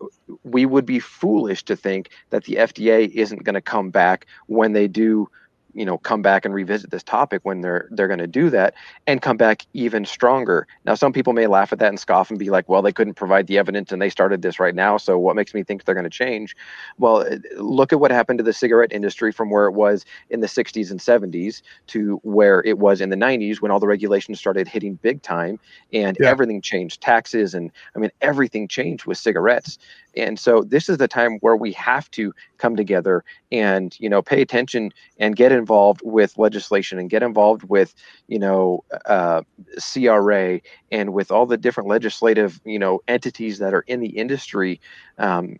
we 0.44 0.66
would 0.66 0.86
be 0.86 1.00
foolish 1.00 1.64
to 1.64 1.76
think 1.76 2.10
that 2.30 2.44
the 2.46 2.56
FDA 2.56 3.10
isn't 3.10 3.44
going 3.44 3.54
to 3.54 3.62
come 3.62 3.90
back 3.90 4.28
when 4.48 4.74
they 4.74 4.88
do 4.88 5.30
you 5.76 5.86
know 5.86 5.98
come 5.98 6.22
back 6.22 6.46
and 6.46 6.54
revisit 6.54 6.92
this 6.92 7.04
topic 7.04 7.42
when 7.44 7.62
they're 7.62 7.88
they're 7.92 8.08
going 8.08 8.20
to 8.20 8.28
do 8.28 8.50
that 8.50 8.74
and 9.08 9.22
come 9.22 9.38
back 9.38 9.66
even 9.74 10.06
stronger. 10.06 10.68
Now 10.86 10.96
some 10.96 11.14
people 11.14 11.34
may 11.34 11.48
laugh 11.48 11.72
at 11.72 11.80
that 11.80 11.90
and 11.90 12.00
scoff 12.00 12.30
and 12.30 12.40
be 12.40 12.50
like 12.50 12.68
well 12.70 12.82
they 12.82 12.92
couldn't 12.92 13.16
provide 13.16 13.48
the 13.48 13.58
evidence 13.58 13.92
and 13.92 14.02
they 14.02 14.10
started 14.10 14.42
this 14.42 14.60
right 14.60 14.76
now 14.76 14.98
so 14.98 15.18
what 15.18 15.36
makes 15.36 15.54
me 15.54 15.64
think 15.64 15.84
they're 15.84 15.96
going 15.96 16.04
to 16.04 16.10
change? 16.10 16.56
Well 16.98 17.22
eh, 17.22 17.38
look 17.58 17.94
at 17.94 18.00
what 18.00 18.12
happened 18.12 18.40
to 18.40 18.44
the 18.44 18.54
cigarette 18.54 18.94
industry 18.94 19.32
from 19.32 19.50
where 19.50 19.66
it 19.66 19.74
was 19.74 20.06
in 20.30 20.40
the 20.40 20.48
60s 20.48 20.92
and 20.92 21.00
70s 21.00 21.62
to 21.88 22.20
where 22.24 22.64
it 22.64 22.80
was 22.80 23.02
in 23.02 23.10
the 23.10 23.16
90s 23.16 23.62
when 23.62 23.72
all 23.72 23.80
the 23.80 23.88
regulations 23.88 24.40
started 24.40 24.68
hitting 24.68 24.96
big 24.96 25.22
time 25.22 25.60
and 25.94 26.18
yeah. 26.20 26.30
everything 26.30 26.62
changed 26.62 27.02
taxes 27.02 27.54
and 27.54 27.72
i 27.96 28.00
mean 28.00 28.12
everything 28.22 28.68
changed 28.68 29.06
with 29.06 29.18
cigarettes. 29.18 29.78
And 30.18 30.40
so 30.40 30.64
this 30.64 30.90
is 30.90 30.98
the 30.98 31.08
time 31.08 31.40
where 31.40 31.56
we 31.56 31.72
have 31.74 32.10
to 32.12 32.34
come 32.58 32.76
together 32.76 33.24
and 33.52 33.98
you 34.00 34.10
know 34.10 34.22
pay 34.22 34.42
attention 34.42 34.92
and 35.20 35.36
get 35.36 35.52
involved 35.52 36.02
with 36.04 36.38
legislation 36.38 37.00
and 37.00 37.10
get 37.10 37.24
involved 37.24 37.64
with 37.64 37.94
you 38.28 38.40
know 38.40 38.84
uh, 39.06 39.42
CRA 39.80 40.60
and 40.92 41.14
with 41.14 41.32
all 41.32 41.46
the 41.46 41.58
different 41.58 41.90
legislative 41.90 42.60
you 42.66 42.80
know 42.80 43.02
entities 43.08 43.60
that 43.60 43.74
are 43.74 43.82
in 43.82 44.00
the 44.00 44.10
industry 44.10 44.80
um, 45.18 45.60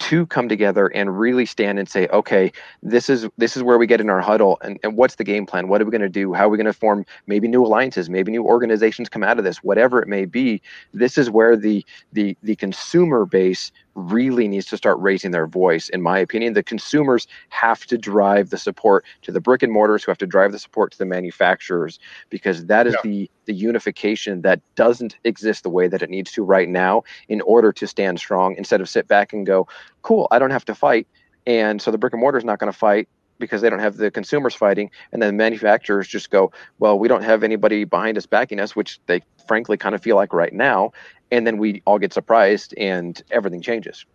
to 0.00 0.26
come 0.26 0.48
together 0.48 0.88
and 0.88 1.18
really 1.18 1.46
stand 1.46 1.78
and 1.78 1.88
say 1.88 2.06
okay 2.08 2.52
this 2.82 3.08
is 3.08 3.26
this 3.38 3.56
is 3.56 3.62
where 3.62 3.78
we 3.78 3.86
get 3.86 4.00
in 4.00 4.10
our 4.10 4.20
huddle 4.20 4.58
and, 4.62 4.78
and 4.82 4.96
what's 4.96 5.14
the 5.14 5.24
game 5.24 5.46
plan? 5.46 5.68
What 5.68 5.80
are 5.80 5.84
we 5.84 5.90
going 5.90 6.02
to 6.02 6.08
do? 6.08 6.34
How 6.34 6.46
are 6.46 6.48
we 6.48 6.58
going 6.58 6.66
to 6.66 6.72
form 6.72 7.06
maybe 7.26 7.48
new 7.48 7.64
alliances 7.64 8.10
maybe 8.10 8.30
new 8.30 8.44
organizations 8.44 9.08
come 9.08 9.22
out 9.22 9.38
of 9.38 9.44
this 9.44 9.58
whatever 9.58 10.02
it 10.02 10.08
may 10.08 10.24
be. 10.24 10.60
This 10.92 11.16
is 11.16 11.30
where 11.30 11.56
the 11.56 11.84
the 12.12 12.36
the 12.42 12.56
consumer 12.56 13.24
base 13.24 13.72
really 13.94 14.48
needs 14.48 14.66
to 14.66 14.76
start 14.76 14.98
raising 14.98 15.30
their 15.30 15.46
voice 15.46 15.88
in 15.88 16.02
my 16.02 16.18
opinion. 16.18 16.52
The 16.52 16.62
consumers 16.62 17.26
have 17.50 17.86
to 17.86 17.98
drive 17.98 18.50
the 18.50 18.58
support 18.58 19.04
to 19.22 19.32
the 19.32 19.40
brick 19.40 19.62
and 19.62 19.72
mortars 19.72 20.04
who 20.04 20.10
have 20.10 20.18
to 20.18 20.26
drive 20.26 20.52
the 20.52 20.58
support 20.58 20.92
to 20.92 20.98
the 20.98 21.06
manufacturers 21.06 21.98
because 22.30 22.66
that 22.66 22.86
is 22.86 22.94
yeah. 22.94 23.00
the 23.02 23.30
the 23.46 23.54
unification 23.54 24.40
that 24.42 24.60
doesn't 24.74 25.16
exist 25.24 25.62
the 25.62 25.70
way 25.70 25.86
that 25.86 26.02
it 26.02 26.08
needs 26.08 26.32
to 26.32 26.42
right 26.42 26.68
now 26.68 27.02
in 27.28 27.40
order 27.42 27.72
to 27.72 27.86
stand 27.86 28.18
strong 28.18 28.54
instead 28.56 28.80
of 28.80 28.88
sit 28.88 29.06
back 29.06 29.32
and 29.32 29.46
go 29.46 29.68
cool 30.02 30.26
i 30.30 30.38
don't 30.38 30.50
have 30.50 30.64
to 30.64 30.74
fight. 30.74 31.06
And 31.46 31.82
so 31.82 31.90
the 31.90 31.98
brick 31.98 32.14
and 32.14 32.20
mortar 32.20 32.38
is 32.38 32.44
not 32.44 32.58
going 32.58 32.72
to 32.72 32.78
fight 32.78 33.06
because 33.38 33.60
they 33.60 33.68
don't 33.68 33.80
have 33.80 33.96
the 33.96 34.10
consumers 34.10 34.54
fighting 34.54 34.90
and 35.12 35.20
then 35.20 35.36
manufacturers 35.36 36.08
just 36.08 36.30
go 36.30 36.52
well 36.78 36.98
we 36.98 37.08
don't 37.08 37.22
have 37.22 37.42
anybody 37.42 37.84
behind 37.84 38.16
us 38.16 38.26
backing 38.26 38.60
us 38.60 38.76
which 38.76 39.00
they 39.06 39.20
frankly 39.46 39.76
kind 39.76 39.94
of 39.94 40.02
feel 40.02 40.16
like 40.16 40.32
right 40.32 40.52
now 40.52 40.92
and 41.34 41.44
then 41.44 41.58
we 41.58 41.82
all 41.84 41.98
get 41.98 42.12
surprised 42.12 42.74
and 42.78 43.22
everything 43.32 43.60
changes. 43.60 44.06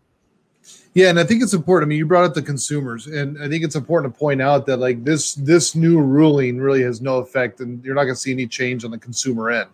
Yeah 0.94 1.10
and 1.10 1.20
i 1.20 1.24
think 1.24 1.42
it's 1.42 1.54
important 1.54 1.88
i 1.88 1.90
mean 1.90 1.98
you 1.98 2.06
brought 2.06 2.26
up 2.26 2.34
the 2.34 2.42
consumers 2.42 3.08
and 3.08 3.42
i 3.42 3.48
think 3.48 3.64
it's 3.64 3.76
important 3.76 4.14
to 4.14 4.20
point 4.20 4.42
out 4.42 4.66
that 4.66 4.78
like 4.78 5.04
this 5.04 5.36
this 5.36 5.74
new 5.74 6.02
ruling 6.02 6.60
really 6.60 6.82
has 6.82 7.00
no 7.00 7.18
effect 7.18 7.62
and 7.62 7.84
you're 7.84 7.96
not 7.96 8.04
going 8.04 8.16
to 8.16 8.20
see 8.20 8.32
any 8.32 8.46
change 8.46 8.84
on 8.84 8.92
the 8.92 8.98
consumer 8.98 9.50
end. 9.50 9.70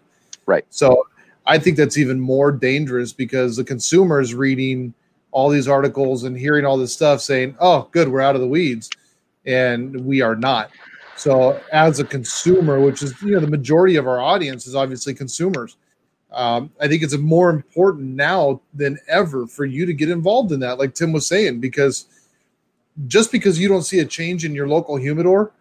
Right. 0.46 0.66
So 0.70 1.08
i 1.46 1.58
think 1.58 1.78
that's 1.78 1.98
even 1.98 2.20
more 2.20 2.52
dangerous 2.52 3.14
because 3.14 3.56
the 3.56 3.64
consumer 3.64 4.20
is 4.20 4.34
reading 4.36 4.94
all 5.32 5.50
these 5.50 5.68
articles 5.68 6.24
and 6.24 6.38
hearing 6.38 6.66
all 6.66 6.78
this 6.78 6.94
stuff 6.94 7.20
saying 7.22 7.56
oh 7.60 7.88
good 7.92 8.08
we're 8.08 8.22
out 8.22 8.36
of 8.36 8.42
the 8.42 8.48
weeds 8.48 8.90
and 9.46 9.96
we 10.06 10.22
are 10.22 10.36
not. 10.36 10.70
So 11.16 11.60
as 11.72 12.00
a 12.00 12.06
consumer 12.06 12.80
which 12.80 13.02
is 13.02 13.20
you 13.22 13.32
know 13.32 13.40
the 13.40 13.56
majority 13.60 13.96
of 13.96 14.06
our 14.08 14.22
audience 14.22 14.68
is 14.68 14.76
obviously 14.76 15.14
consumers 15.14 15.78
um, 16.32 16.72
I 16.82 16.88
think 16.88 17.04
it's 17.04 17.18
more 17.18 17.50
important 17.50 18.16
now 18.16 18.62
than 18.74 18.98
ever 19.08 19.48
for 19.48 19.66
you 19.66 19.86
to 19.86 19.94
get 19.94 20.10
involved 20.10 20.52
in 20.52 20.60
that, 20.62 20.80
like 20.80 20.94
Tim 20.94 21.12
was 21.12 21.28
saying, 21.28 21.60
because 21.60 22.08
just 23.08 23.32
because 23.32 23.60
you 23.60 23.68
don't 23.68 23.84
see 23.84 24.00
a 24.00 24.06
change 24.06 24.46
in 24.46 24.54
your 24.54 24.68
local 24.68 24.96
humidor 24.96 25.52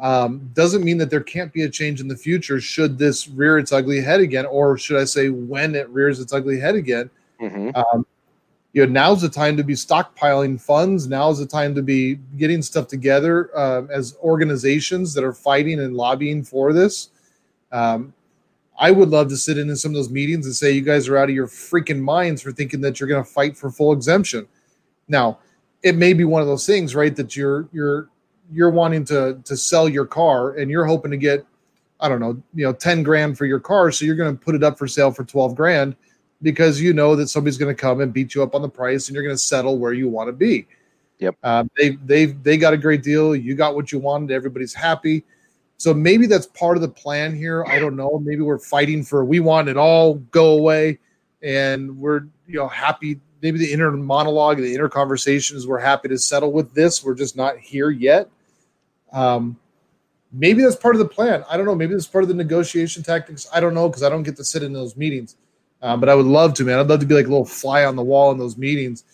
um, 0.00 0.50
doesn't 0.54 0.84
mean 0.84 0.98
that 0.98 1.10
there 1.10 1.22
can't 1.22 1.52
be 1.52 1.62
a 1.62 1.68
change 1.68 2.00
in 2.00 2.08
the 2.08 2.16
future 2.16 2.60
should 2.60 2.98
this 2.98 3.28
rear 3.28 3.58
its 3.58 3.72
ugly 3.72 4.00
head 4.00 4.20
again, 4.20 4.46
or 4.46 4.76
should 4.76 5.00
I 5.00 5.04
say, 5.04 5.28
when 5.28 5.74
it 5.74 5.88
rears 5.90 6.20
its 6.20 6.32
ugly 6.32 6.58
head 6.58 6.74
again. 6.74 7.10
Mm-hmm. 7.40 7.70
Um, 7.76 8.06
you 8.72 8.84
know, 8.84 8.92
now's 8.92 9.22
the 9.22 9.28
time 9.28 9.56
to 9.56 9.62
be 9.62 9.74
stockpiling 9.74 10.60
funds. 10.60 11.06
Now's 11.06 11.38
the 11.38 11.46
time 11.46 11.76
to 11.76 11.82
be 11.82 12.16
getting 12.36 12.60
stuff 12.60 12.88
together 12.88 13.56
uh, 13.56 13.82
as 13.88 14.16
organizations 14.22 15.14
that 15.14 15.22
are 15.22 15.32
fighting 15.32 15.78
and 15.78 15.96
lobbying 15.96 16.42
for 16.42 16.72
this. 16.72 17.10
Um, 17.70 18.12
I 18.78 18.90
would 18.90 19.08
love 19.08 19.28
to 19.28 19.36
sit 19.36 19.58
in 19.58 19.70
in 19.70 19.76
some 19.76 19.92
of 19.92 19.96
those 19.96 20.10
meetings 20.10 20.46
and 20.46 20.54
say 20.54 20.72
you 20.72 20.82
guys 20.82 21.08
are 21.08 21.16
out 21.16 21.28
of 21.28 21.34
your 21.34 21.46
freaking 21.46 22.00
minds 22.00 22.42
for 22.42 22.52
thinking 22.52 22.80
that 22.80 22.98
you're 22.98 23.08
going 23.08 23.22
to 23.22 23.30
fight 23.30 23.56
for 23.56 23.70
full 23.70 23.92
exemption. 23.92 24.46
Now, 25.08 25.38
it 25.82 25.94
may 25.96 26.12
be 26.12 26.24
one 26.24 26.42
of 26.42 26.48
those 26.48 26.66
things, 26.66 26.94
right? 26.94 27.14
That 27.14 27.36
you're 27.36 27.68
you're 27.72 28.08
you're 28.50 28.70
wanting 28.70 29.04
to 29.06 29.40
to 29.44 29.56
sell 29.56 29.88
your 29.88 30.06
car 30.06 30.54
and 30.56 30.70
you're 30.70 30.86
hoping 30.86 31.10
to 31.10 31.16
get 31.16 31.46
I 32.00 32.08
don't 32.08 32.20
know, 32.20 32.42
you 32.54 32.66
know, 32.66 32.72
10 32.72 33.02
grand 33.02 33.38
for 33.38 33.46
your 33.46 33.60
car, 33.60 33.90
so 33.92 34.04
you're 34.04 34.16
going 34.16 34.36
to 34.36 34.44
put 34.44 34.54
it 34.54 34.64
up 34.64 34.76
for 34.76 34.88
sale 34.88 35.12
for 35.12 35.24
12 35.24 35.54
grand 35.54 35.94
because 36.42 36.80
you 36.80 36.92
know 36.92 37.16
that 37.16 37.28
somebody's 37.28 37.56
going 37.56 37.74
to 37.74 37.80
come 37.80 38.00
and 38.00 38.12
beat 38.12 38.34
you 38.34 38.42
up 38.42 38.54
on 38.54 38.60
the 38.60 38.68
price 38.68 39.08
and 39.08 39.14
you're 39.14 39.22
going 39.22 39.34
to 39.34 39.40
settle 39.40 39.78
where 39.78 39.92
you 39.92 40.08
want 40.08 40.28
to 40.28 40.32
be. 40.32 40.66
Yep. 41.20 41.36
Uh, 41.42 41.64
they 41.76 41.90
they 42.04 42.26
they 42.26 42.56
got 42.56 42.72
a 42.72 42.76
great 42.76 43.02
deal. 43.02 43.36
You 43.36 43.54
got 43.54 43.74
what 43.74 43.92
you 43.92 43.98
wanted. 44.00 44.32
Everybody's 44.32 44.74
happy 44.74 45.24
So 45.76 45.92
maybe 45.92 46.26
that's 46.26 46.46
part 46.46 46.76
of 46.76 46.82
the 46.82 46.88
plan 46.88 47.34
here. 47.34 47.64
I 47.66 47.78
don't 47.78 47.96
know. 47.96 48.18
Maybe 48.24 48.42
we're 48.42 48.58
fighting 48.58 49.04
for 49.04 49.24
we 49.24 49.40
want 49.40 49.68
it 49.68 49.76
all 49.76 50.14
go 50.14 50.52
away, 50.52 50.98
and 51.42 51.98
we're 51.98 52.22
you 52.46 52.58
know 52.58 52.68
happy. 52.68 53.20
Maybe 53.42 53.58
the 53.58 53.72
inner 53.72 53.90
monologue, 53.90 54.56
the 54.56 54.74
inner 54.74 54.88
conversations, 54.88 55.66
we're 55.66 55.80
happy 55.80 56.08
to 56.08 56.18
settle 56.18 56.50
with 56.50 56.72
this. 56.72 57.04
We're 57.04 57.14
just 57.14 57.36
not 57.36 57.58
here 57.58 57.90
yet. 57.90 58.30
Um, 59.12 59.58
maybe 60.32 60.62
that's 60.62 60.76
part 60.76 60.94
of 60.94 61.00
the 61.00 61.08
plan. 61.08 61.44
I 61.48 61.56
don't 61.56 61.66
know. 61.66 61.74
Maybe 61.74 61.92
that's 61.92 62.06
part 62.06 62.24
of 62.24 62.28
the 62.28 62.34
negotiation 62.34 63.02
tactics. 63.02 63.46
I 63.52 63.60
don't 63.60 63.74
know 63.74 63.88
because 63.88 64.02
I 64.02 64.08
don't 64.08 64.22
get 64.22 64.36
to 64.36 64.44
sit 64.44 64.62
in 64.62 64.72
those 64.72 64.96
meetings. 64.96 65.36
Um, 65.82 66.00
but 66.00 66.08
I 66.08 66.14
would 66.14 66.26
love 66.26 66.54
to, 66.54 66.64
man. 66.64 66.78
I'd 66.78 66.88
love 66.88 67.00
to 67.00 67.06
be 67.06 67.14
like 67.14 67.26
a 67.26 67.28
little 67.28 67.44
fly 67.44 67.84
on 67.84 67.94
the 67.94 68.02
wall 68.02 68.32
in 68.32 68.38
those 68.38 68.56
meetings. 68.56 69.04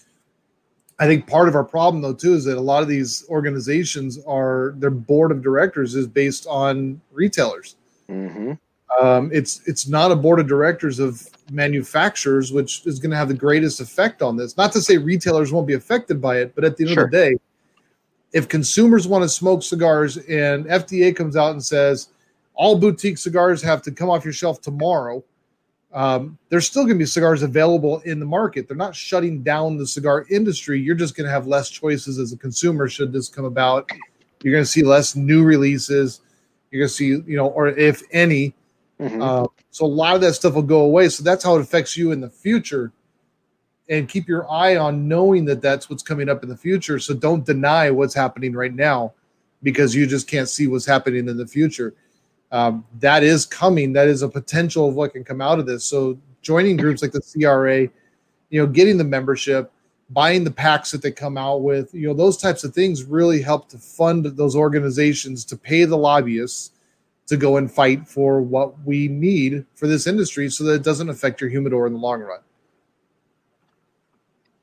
I 1.00 1.06
think 1.06 1.26
part 1.26 1.48
of 1.48 1.54
our 1.54 1.64
problem, 1.64 2.02
though, 2.02 2.12
too, 2.12 2.34
is 2.34 2.44
that 2.44 2.58
a 2.58 2.60
lot 2.60 2.82
of 2.82 2.88
these 2.88 3.24
organizations 3.30 4.18
are 4.26 4.74
their 4.76 4.90
board 4.90 5.32
of 5.32 5.42
directors 5.42 5.94
is 5.94 6.06
based 6.06 6.46
on 6.46 7.00
retailers. 7.10 7.76
Mm-hmm. 8.10 8.52
Um, 9.02 9.30
it's 9.32 9.62
it's 9.66 9.88
not 9.88 10.12
a 10.12 10.16
board 10.16 10.40
of 10.40 10.46
directors 10.46 10.98
of 10.98 11.26
manufacturers, 11.50 12.52
which 12.52 12.86
is 12.86 12.98
going 12.98 13.12
to 13.12 13.16
have 13.16 13.28
the 13.28 13.34
greatest 13.34 13.80
effect 13.80 14.20
on 14.20 14.36
this. 14.36 14.58
Not 14.58 14.72
to 14.72 14.82
say 14.82 14.98
retailers 14.98 15.52
won't 15.52 15.66
be 15.66 15.72
affected 15.72 16.20
by 16.20 16.38
it, 16.38 16.54
but 16.54 16.64
at 16.64 16.76
the 16.76 16.84
end 16.84 16.92
Sure. 16.94 17.04
of 17.06 17.10
the 17.10 17.16
day, 17.16 17.36
if 18.32 18.46
consumers 18.46 19.08
want 19.08 19.22
to 19.22 19.28
smoke 19.28 19.62
cigars 19.62 20.18
and 20.18 20.66
FDA 20.66 21.16
comes 21.16 21.34
out 21.34 21.52
and 21.52 21.64
says 21.64 22.08
all 22.54 22.76
boutique 22.76 23.16
cigars 23.16 23.62
have 23.62 23.80
to 23.82 23.90
come 23.90 24.10
off 24.10 24.22
your 24.22 24.34
shelf 24.34 24.60
tomorrow, 24.60 25.24
um, 25.92 26.38
there's 26.48 26.66
still 26.66 26.84
going 26.84 26.94
to 26.94 26.98
be 26.98 27.06
cigars 27.06 27.42
available 27.42 28.00
in 28.00 28.20
the 28.20 28.26
market. 28.26 28.68
They're 28.68 28.76
not 28.76 28.94
shutting 28.94 29.42
down 29.42 29.76
the 29.76 29.86
cigar 29.86 30.24
industry. 30.30 30.80
You're 30.80 30.94
just 30.94 31.16
going 31.16 31.26
to 31.26 31.30
have 31.30 31.46
less 31.46 31.68
choices 31.68 32.18
as 32.18 32.32
a 32.32 32.36
consumer 32.36 32.88
should 32.88 33.12
this 33.12 33.28
come 33.28 33.44
about. 33.44 33.90
You're 34.42 34.52
going 34.52 34.64
to 34.64 34.70
see 34.70 34.82
less 34.82 35.16
new 35.16 35.42
releases. 35.42 36.20
You're 36.70 36.80
going 36.80 36.88
to 36.88 36.94
see, 36.94 37.06
you 37.06 37.36
know, 37.36 37.48
or 37.48 37.68
if 37.68 38.02
any. 38.12 38.54
Mhm. 39.00 39.22
Uh, 39.22 39.48
so 39.70 39.84
a 39.84 39.86
lot 39.86 40.14
of 40.14 40.20
that 40.20 40.34
stuff 40.34 40.54
will 40.54 40.62
go 40.62 40.82
away. 40.82 41.08
So 41.08 41.24
that's 41.24 41.42
how 41.42 41.56
it 41.56 41.60
affects 41.60 41.96
you 41.96 42.12
in 42.12 42.20
the 42.20 42.30
future. 42.30 42.92
And 43.88 44.08
keep 44.08 44.28
your 44.28 44.48
eye 44.48 44.76
on 44.76 45.08
knowing 45.08 45.44
that 45.46 45.60
that's 45.60 45.90
what's 45.90 46.02
coming 46.02 46.28
up 46.28 46.44
in 46.44 46.48
the 46.48 46.56
future. 46.56 47.00
So 47.00 47.14
don't 47.14 47.44
deny 47.44 47.90
what's 47.90 48.14
happening 48.14 48.52
right 48.52 48.74
now 48.74 49.14
because 49.64 49.94
you 49.94 50.06
just 50.06 50.28
can't 50.28 50.48
see 50.48 50.68
what's 50.68 50.86
happening 50.86 51.28
in 51.28 51.36
the 51.36 51.46
future. 51.46 51.94
Um, 52.52 52.84
that 52.98 53.22
is 53.22 53.46
coming. 53.46 53.92
That 53.92 54.08
is 54.08 54.22
a 54.22 54.28
potential 54.28 54.88
of 54.88 54.94
what 54.94 55.12
can 55.12 55.24
come 55.24 55.40
out 55.40 55.58
of 55.58 55.66
this. 55.66 55.84
So 55.84 56.18
joining 56.42 56.76
groups 56.76 57.02
like 57.02 57.12
the 57.12 57.20
CRA, 57.20 57.82
you 58.50 58.60
know, 58.60 58.66
getting 58.66 58.98
the 58.98 59.04
membership, 59.04 59.72
buying 60.10 60.42
the 60.42 60.50
packs 60.50 60.90
that 60.90 61.02
they 61.02 61.12
come 61.12 61.38
out 61.38 61.62
with, 61.62 61.94
you 61.94 62.08
know, 62.08 62.14
those 62.14 62.36
types 62.36 62.64
of 62.64 62.74
things 62.74 63.04
really 63.04 63.40
help 63.40 63.68
to 63.68 63.78
fund 63.78 64.24
those 64.24 64.56
organizations 64.56 65.44
to 65.44 65.56
pay 65.56 65.84
the 65.84 65.96
lobbyists 65.96 66.72
to 67.26 67.36
go 67.36 67.58
and 67.58 67.70
fight 67.70 68.08
for 68.08 68.40
what 68.40 68.74
we 68.84 69.06
need 69.06 69.64
for 69.76 69.86
this 69.86 70.08
industry 70.08 70.50
so 70.50 70.64
that 70.64 70.74
it 70.74 70.82
doesn't 70.82 71.08
affect 71.08 71.40
your 71.40 71.48
humidor 71.48 71.86
in 71.86 71.92
the 71.92 71.98
long 71.98 72.20
run. 72.20 72.40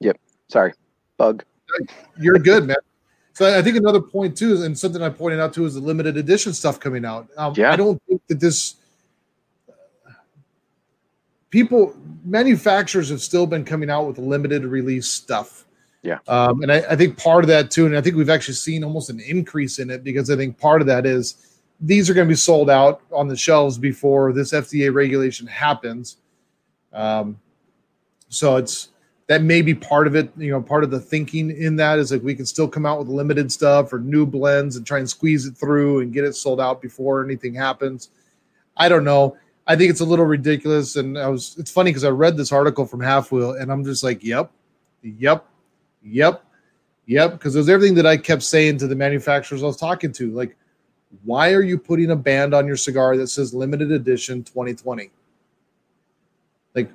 Yep. 0.01 0.19
Sorry, 0.49 0.73
bug. 1.15 1.45
You're 2.19 2.39
good, 2.39 2.67
man. 2.67 2.75
So 3.37 3.55
I 3.55 3.61
think 3.61 3.77
another 3.77 4.01
point 4.01 4.35
too, 4.35 4.53
is, 4.53 4.63
and 4.63 4.75
something 4.75 5.03
I 5.03 5.09
pointed 5.09 5.39
out 5.39 5.53
too, 5.53 5.65
is 5.65 5.75
the 5.75 5.79
limited 5.79 6.17
edition 6.17 6.53
stuff 6.53 6.79
coming 6.79 7.05
out. 7.05 7.27
Um, 7.37 7.53
Yeah. 7.55 7.71
I 7.71 7.75
don't 7.75 8.01
think 8.09 8.19
that 8.29 8.39
this 8.39 8.77
people 11.51 11.95
manufacturers 12.25 13.09
have 13.09 13.21
still 13.21 13.45
been 13.45 13.63
coming 13.63 13.91
out 13.91 14.07
with 14.07 14.17
limited 14.17 14.65
release 14.65 15.07
stuff. 15.07 15.65
Yeah. 16.01 16.17
Um, 16.27 16.63
and 16.63 16.71
I, 16.71 16.77
I 16.89 16.95
think 16.95 17.15
part 17.15 17.43
of 17.43 17.47
that 17.49 17.69
too, 17.69 17.85
and 17.85 17.95
I 17.95 18.01
think 18.01 18.15
we've 18.15 18.31
actually 18.31 18.55
seen 18.55 18.83
almost 18.83 19.11
an 19.11 19.19
increase 19.19 19.77
in 19.77 19.91
it 19.91 20.03
because 20.03 20.31
I 20.31 20.35
think 20.35 20.57
part 20.57 20.81
of 20.81 20.87
that 20.87 21.05
is 21.05 21.59
these 21.79 22.09
are 22.09 22.15
going 22.15 22.27
to 22.27 22.31
be 22.31 22.35
sold 22.35 22.71
out 22.71 23.01
on 23.11 23.27
the 23.27 23.37
shelves 23.37 23.77
before 23.77 24.33
this 24.33 24.51
FDA 24.51 24.91
regulation 24.91 25.45
happens. 25.45 26.17
Um, 26.91 27.39
so 28.29 28.55
it's 28.55 28.89
that 29.27 29.43
may 29.43 29.61
be 29.61 29.75
part 29.75 30.07
of 30.07 30.15
it. 30.15 30.31
You 30.37 30.51
know, 30.51 30.61
part 30.61 30.83
of 30.83 30.91
the 30.91 30.99
thinking 30.99 31.51
in 31.51 31.75
that 31.75 31.99
is 31.99 32.11
like 32.11 32.23
we 32.23 32.35
can 32.35 32.45
still 32.45 32.67
come 32.67 32.85
out 32.85 32.99
with 32.99 33.07
limited 33.09 33.51
stuff 33.51 33.91
or 33.93 33.99
new 33.99 34.25
blends 34.25 34.75
and 34.75 34.85
try 34.85 34.99
and 34.99 35.09
squeeze 35.09 35.45
it 35.45 35.55
through 35.57 35.99
and 35.99 36.13
get 36.13 36.23
it 36.23 36.35
sold 36.35 36.59
out 36.59 36.81
before 36.81 37.23
anything 37.23 37.53
happens. 37.53 38.09
I 38.77 38.89
don't 38.89 39.03
know. 39.03 39.37
I 39.67 39.75
think 39.75 39.91
it's 39.91 39.99
a 39.99 40.05
little 40.05 40.25
ridiculous. 40.25 40.95
And 40.95 41.17
I 41.17 41.27
was, 41.27 41.55
it's 41.59 41.71
funny 41.71 41.91
because 41.91 42.05
I 42.05 42.09
read 42.09 42.37
this 42.37 42.53
article 42.53 42.85
from 42.85 43.01
halfwheel 43.01 43.61
and 43.61 43.71
I'm 43.71 43.83
just 43.83 44.03
like, 44.03 44.23
yep, 44.23 44.49
yep, 45.01 45.45
yep, 46.01 46.43
yep. 47.05 47.31
Because 47.33 47.53
it 47.55 47.59
was 47.59 47.69
everything 47.69 47.95
that 47.95 48.05
I 48.05 48.15
kept 48.15 48.43
saying 48.43 48.77
to 48.77 48.87
the 48.87 48.95
manufacturers 48.95 49.61
I 49.61 49.65
was 49.65 49.77
talking 49.77 50.13
to. 50.13 50.31
Like, 50.31 50.55
why 51.23 51.51
are 51.51 51.61
you 51.61 51.77
putting 51.77 52.11
a 52.11 52.15
band 52.15 52.53
on 52.53 52.65
your 52.65 52.77
cigar 52.77 53.17
that 53.17 53.27
says 53.27 53.53
limited 53.53 53.91
edition 53.91 54.43
2020? 54.43 55.11
Like, 56.73 56.89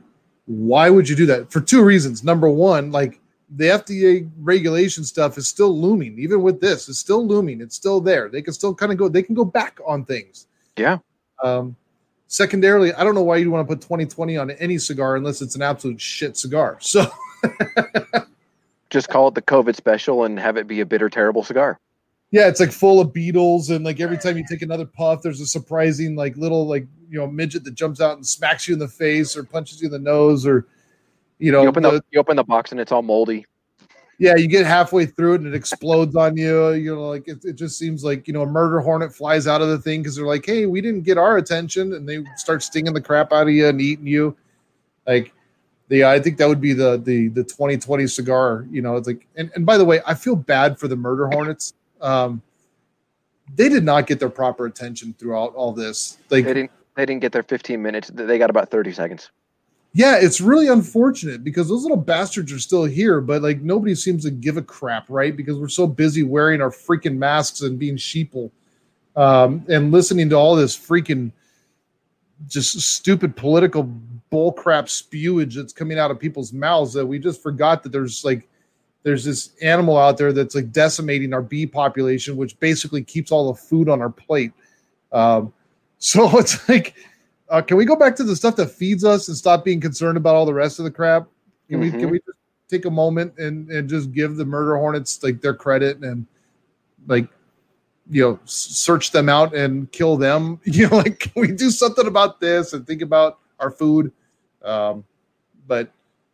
why 0.46 0.90
would 0.90 1.08
you 1.08 1.16
do 1.16 1.26
that? 1.26 1.52
For 1.52 1.60
two 1.60 1.82
reasons. 1.82 2.24
Number 2.24 2.48
one, 2.48 2.90
like 2.90 3.20
the 3.50 3.64
FDA 3.64 4.30
regulation 4.40 5.04
stuff 5.04 5.38
is 5.38 5.48
still 5.48 5.78
looming, 5.78 6.18
even 6.18 6.42
with 6.42 6.60
this, 6.60 6.88
it's 6.88 6.98
still 6.98 7.26
looming. 7.26 7.60
It's 7.60 7.76
still 7.76 8.00
there. 8.00 8.28
They 8.28 8.42
can 8.42 8.54
still 8.54 8.74
kind 8.74 8.92
of 8.92 8.98
go, 8.98 9.08
they 9.08 9.22
can 9.22 9.34
go 9.34 9.44
back 9.44 9.78
on 9.86 10.04
things. 10.04 10.46
Yeah. 10.76 10.98
Um, 11.42 11.76
secondarily, 12.28 12.92
I 12.94 13.04
don't 13.04 13.14
know 13.14 13.22
why 13.22 13.36
you'd 13.36 13.48
want 13.48 13.68
to 13.68 13.74
put 13.74 13.82
2020 13.82 14.36
on 14.36 14.50
any 14.52 14.78
cigar 14.78 15.16
unless 15.16 15.42
it's 15.42 15.54
an 15.54 15.62
absolute 15.62 16.00
shit 16.00 16.36
cigar. 16.36 16.78
So 16.80 17.10
Just 18.90 19.08
call 19.08 19.28
it 19.28 19.34
the 19.34 19.42
COVID 19.42 19.74
special 19.74 20.24
and 20.24 20.38
have 20.38 20.58
it 20.58 20.66
be 20.66 20.80
a 20.80 20.86
bitter, 20.86 21.08
terrible 21.08 21.42
cigar. 21.42 21.80
Yeah, 22.32 22.48
it's 22.48 22.58
like 22.60 22.72
full 22.72 22.98
of 23.00 23.12
beetles, 23.12 23.70
and 23.70 23.84
like 23.84 24.00
every 24.00 24.18
time 24.18 24.36
you 24.36 24.44
take 24.48 24.62
another 24.62 24.86
puff, 24.86 25.22
there's 25.22 25.40
a 25.40 25.46
surprising 25.46 26.16
like 26.16 26.36
little 26.36 26.66
like 26.66 26.86
you 27.08 27.18
know 27.18 27.26
midget 27.28 27.62
that 27.64 27.74
jumps 27.74 28.00
out 28.00 28.16
and 28.16 28.26
smacks 28.26 28.66
you 28.66 28.74
in 28.74 28.80
the 28.80 28.88
face 28.88 29.36
or 29.36 29.44
punches 29.44 29.80
you 29.80 29.86
in 29.86 29.92
the 29.92 29.98
nose 29.98 30.44
or 30.46 30.66
you 31.38 31.52
know 31.52 31.62
You 31.62 31.68
open 31.68 31.82
the- 31.84 31.90
the 31.92 32.04
you 32.10 32.18
open 32.18 32.36
the 32.36 32.44
box 32.44 32.72
and 32.72 32.80
it's 32.80 32.90
all 32.90 33.02
moldy. 33.02 33.44
yeah, 34.18 34.34
you 34.36 34.46
get 34.48 34.64
halfway 34.64 35.04
through 35.04 35.34
it 35.34 35.40
and 35.42 35.48
it 35.48 35.54
explodes 35.54 36.16
on 36.16 36.36
you. 36.36 36.70
You 36.72 36.94
know, 36.94 37.08
like 37.08 37.28
it, 37.28 37.44
it 37.44 37.54
just 37.56 37.78
seems 37.78 38.02
like 38.02 38.26
you 38.26 38.32
know 38.32 38.42
a 38.42 38.46
murder 38.46 38.80
hornet 38.80 39.14
flies 39.14 39.46
out 39.46 39.60
of 39.60 39.68
the 39.68 39.78
thing 39.78 40.00
because 40.00 40.16
they're 40.16 40.26
like, 40.26 40.46
"Hey, 40.46 40.64
we 40.66 40.80
didn't 40.80 41.02
get 41.02 41.18
our 41.18 41.36
attention," 41.36 41.92
and 41.94 42.08
they 42.08 42.24
start 42.36 42.62
stinging 42.62 42.94
the 42.94 43.00
crap 43.00 43.32
out 43.32 43.46
of 43.48 43.52
you 43.52 43.66
and 43.68 43.80
eating 43.80 44.06
you. 44.06 44.34
Like, 45.06 45.34
the 45.88 46.04
I 46.06 46.18
think 46.20 46.38
that 46.38 46.48
would 46.48 46.60
be 46.62 46.72
the 46.72 46.96
the 47.04 47.28
the 47.28 47.42
2020 47.44 48.06
cigar. 48.06 48.66
You 48.70 48.80
know, 48.80 48.96
it's 48.96 49.06
like, 49.08 49.26
and, 49.36 49.50
and 49.54 49.66
by 49.66 49.76
the 49.76 49.84
way, 49.84 50.00
I 50.06 50.14
feel 50.14 50.36
bad 50.36 50.78
for 50.78 50.88
the 50.88 50.96
murder 50.96 51.26
hornets. 51.28 51.74
Um, 52.02 52.42
they 53.54 53.68
did 53.68 53.84
not 53.84 54.06
get 54.06 54.18
their 54.18 54.30
proper 54.30 54.66
attention 54.66 55.14
throughout 55.18 55.54
all 55.54 55.72
this. 55.72 56.18
Like, 56.30 56.44
They 56.44 56.54
didn't 56.54 56.70
they 56.94 57.06
didn't 57.06 57.22
get 57.22 57.32
their 57.32 57.42
15 57.42 57.80
minutes. 57.80 58.10
They 58.12 58.38
got 58.38 58.50
about 58.50 58.70
30 58.70 58.92
seconds. 58.92 59.30
Yeah, 59.94 60.16
it's 60.18 60.40
really 60.40 60.68
unfortunate 60.68 61.44
because 61.44 61.68
those 61.68 61.82
little 61.82 61.98
bastards 61.98 62.52
are 62.52 62.58
still 62.58 62.84
here, 62.84 63.20
but 63.20 63.42
like 63.42 63.60
nobody 63.60 63.94
seems 63.94 64.24
to 64.24 64.30
give 64.30 64.56
a 64.56 64.62
crap, 64.62 65.06
right? 65.08 65.36
Because 65.36 65.58
we're 65.58 65.68
so 65.68 65.86
busy 65.86 66.22
wearing 66.22 66.60
our 66.60 66.70
freaking 66.70 67.16
masks 67.16 67.60
and 67.60 67.78
being 67.78 67.96
sheeple 67.96 68.50
um, 69.16 69.64
and 69.68 69.92
listening 69.92 70.30
to 70.30 70.36
all 70.36 70.56
this 70.56 70.78
freaking 70.78 71.30
just 72.48 72.80
stupid 72.80 73.36
political 73.36 73.84
bullcrap 74.32 74.84
spewage 74.86 75.54
that's 75.54 75.74
coming 75.74 75.98
out 75.98 76.10
of 76.10 76.18
people's 76.18 76.52
mouths 76.52 76.94
that 76.94 77.04
we 77.04 77.18
just 77.18 77.42
forgot 77.42 77.82
that 77.82 77.92
there's 77.92 78.24
like 78.24 78.48
there's 79.02 79.24
this 79.24 79.50
animal 79.62 79.96
out 79.96 80.16
there 80.16 80.32
that's 80.32 80.54
like 80.54 80.70
decimating 80.72 81.32
our 81.34 81.42
bee 81.42 81.66
population, 81.66 82.36
which 82.36 82.58
basically 82.60 83.02
keeps 83.02 83.32
all 83.32 83.52
the 83.52 83.58
food 83.60 83.88
on 83.88 84.00
our 84.00 84.10
plate. 84.10 84.52
Um, 85.12 85.52
so 85.98 86.38
it's 86.38 86.68
like 86.68 86.94
uh, 87.48 87.60
can 87.60 87.76
we 87.76 87.84
go 87.84 87.94
back 87.94 88.16
to 88.16 88.24
the 88.24 88.34
stuff 88.34 88.56
that 88.56 88.70
feeds 88.70 89.04
us 89.04 89.28
and 89.28 89.36
stop 89.36 89.64
being 89.64 89.80
concerned 89.80 90.16
about 90.16 90.34
all 90.34 90.46
the 90.46 90.54
rest 90.54 90.78
of 90.78 90.84
the 90.84 90.90
crap? 90.90 91.26
Can 91.68 91.80
we 91.80 91.90
can 91.90 92.00
Mhm. 92.02 92.10
we 92.12 92.18
just 92.20 92.38
take 92.68 92.84
a 92.86 92.90
moment 92.90 93.36
and 93.38 93.70
and 93.70 93.88
just 93.88 94.12
give 94.12 94.36
the 94.36 94.44
murder 94.44 94.76
hornets 94.76 95.22
like 95.22 95.40
their 95.40 95.54
credit 95.54 95.98
and 95.98 96.26
like 97.06 97.28
you 98.10 98.22
know 98.22 98.38
search 98.44 99.10
them 99.10 99.28
out 99.28 99.54
and 99.54 99.90
kill 99.92 100.16
them? 100.16 100.60
You 100.64 100.88
know, 100.88 100.96
like 100.98 101.18
can 101.18 101.32
we 101.36 101.52
do 101.52 101.70
something 101.70 102.06
about 102.06 102.40
this 102.40 102.72
and 102.72 102.86
think 102.86 103.02
about 103.02 103.38
our 103.58 103.70
food? 103.70 104.12
Um, 104.62 105.04
but 105.66 105.92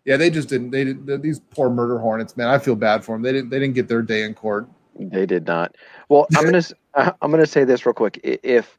yeah, 0.09 0.17
they 0.17 0.31
just 0.31 0.49
didn't. 0.49 0.71
They 0.71 0.85
didn't. 0.85 1.21
These 1.21 1.39
poor 1.39 1.69
murder 1.69 1.99
hornets, 1.99 2.35
man. 2.35 2.49
I 2.49 2.59
feel 2.59 2.77
bad 2.77 3.05
for 3.05 3.15
them. 3.15 3.21
They 3.21 3.31
didn't. 3.31 3.51
They 3.51 3.59
didn't 3.59 3.75
get 3.75 3.89
their 3.89 4.01
day 4.01 4.23
in 4.23 4.33
court. 4.33 4.67
They 4.99 5.27
did 5.27 5.47
not. 5.47 5.77
Well, 6.09 6.27
I'm 6.35 6.47
gonna 6.47 6.63
uh, 6.95 7.13
I'm 7.21 7.31
gonna 7.31 7.45
say 7.45 7.65
this 7.65 7.85
real 7.85 7.93
quick. 7.93 8.19
If 8.23 8.79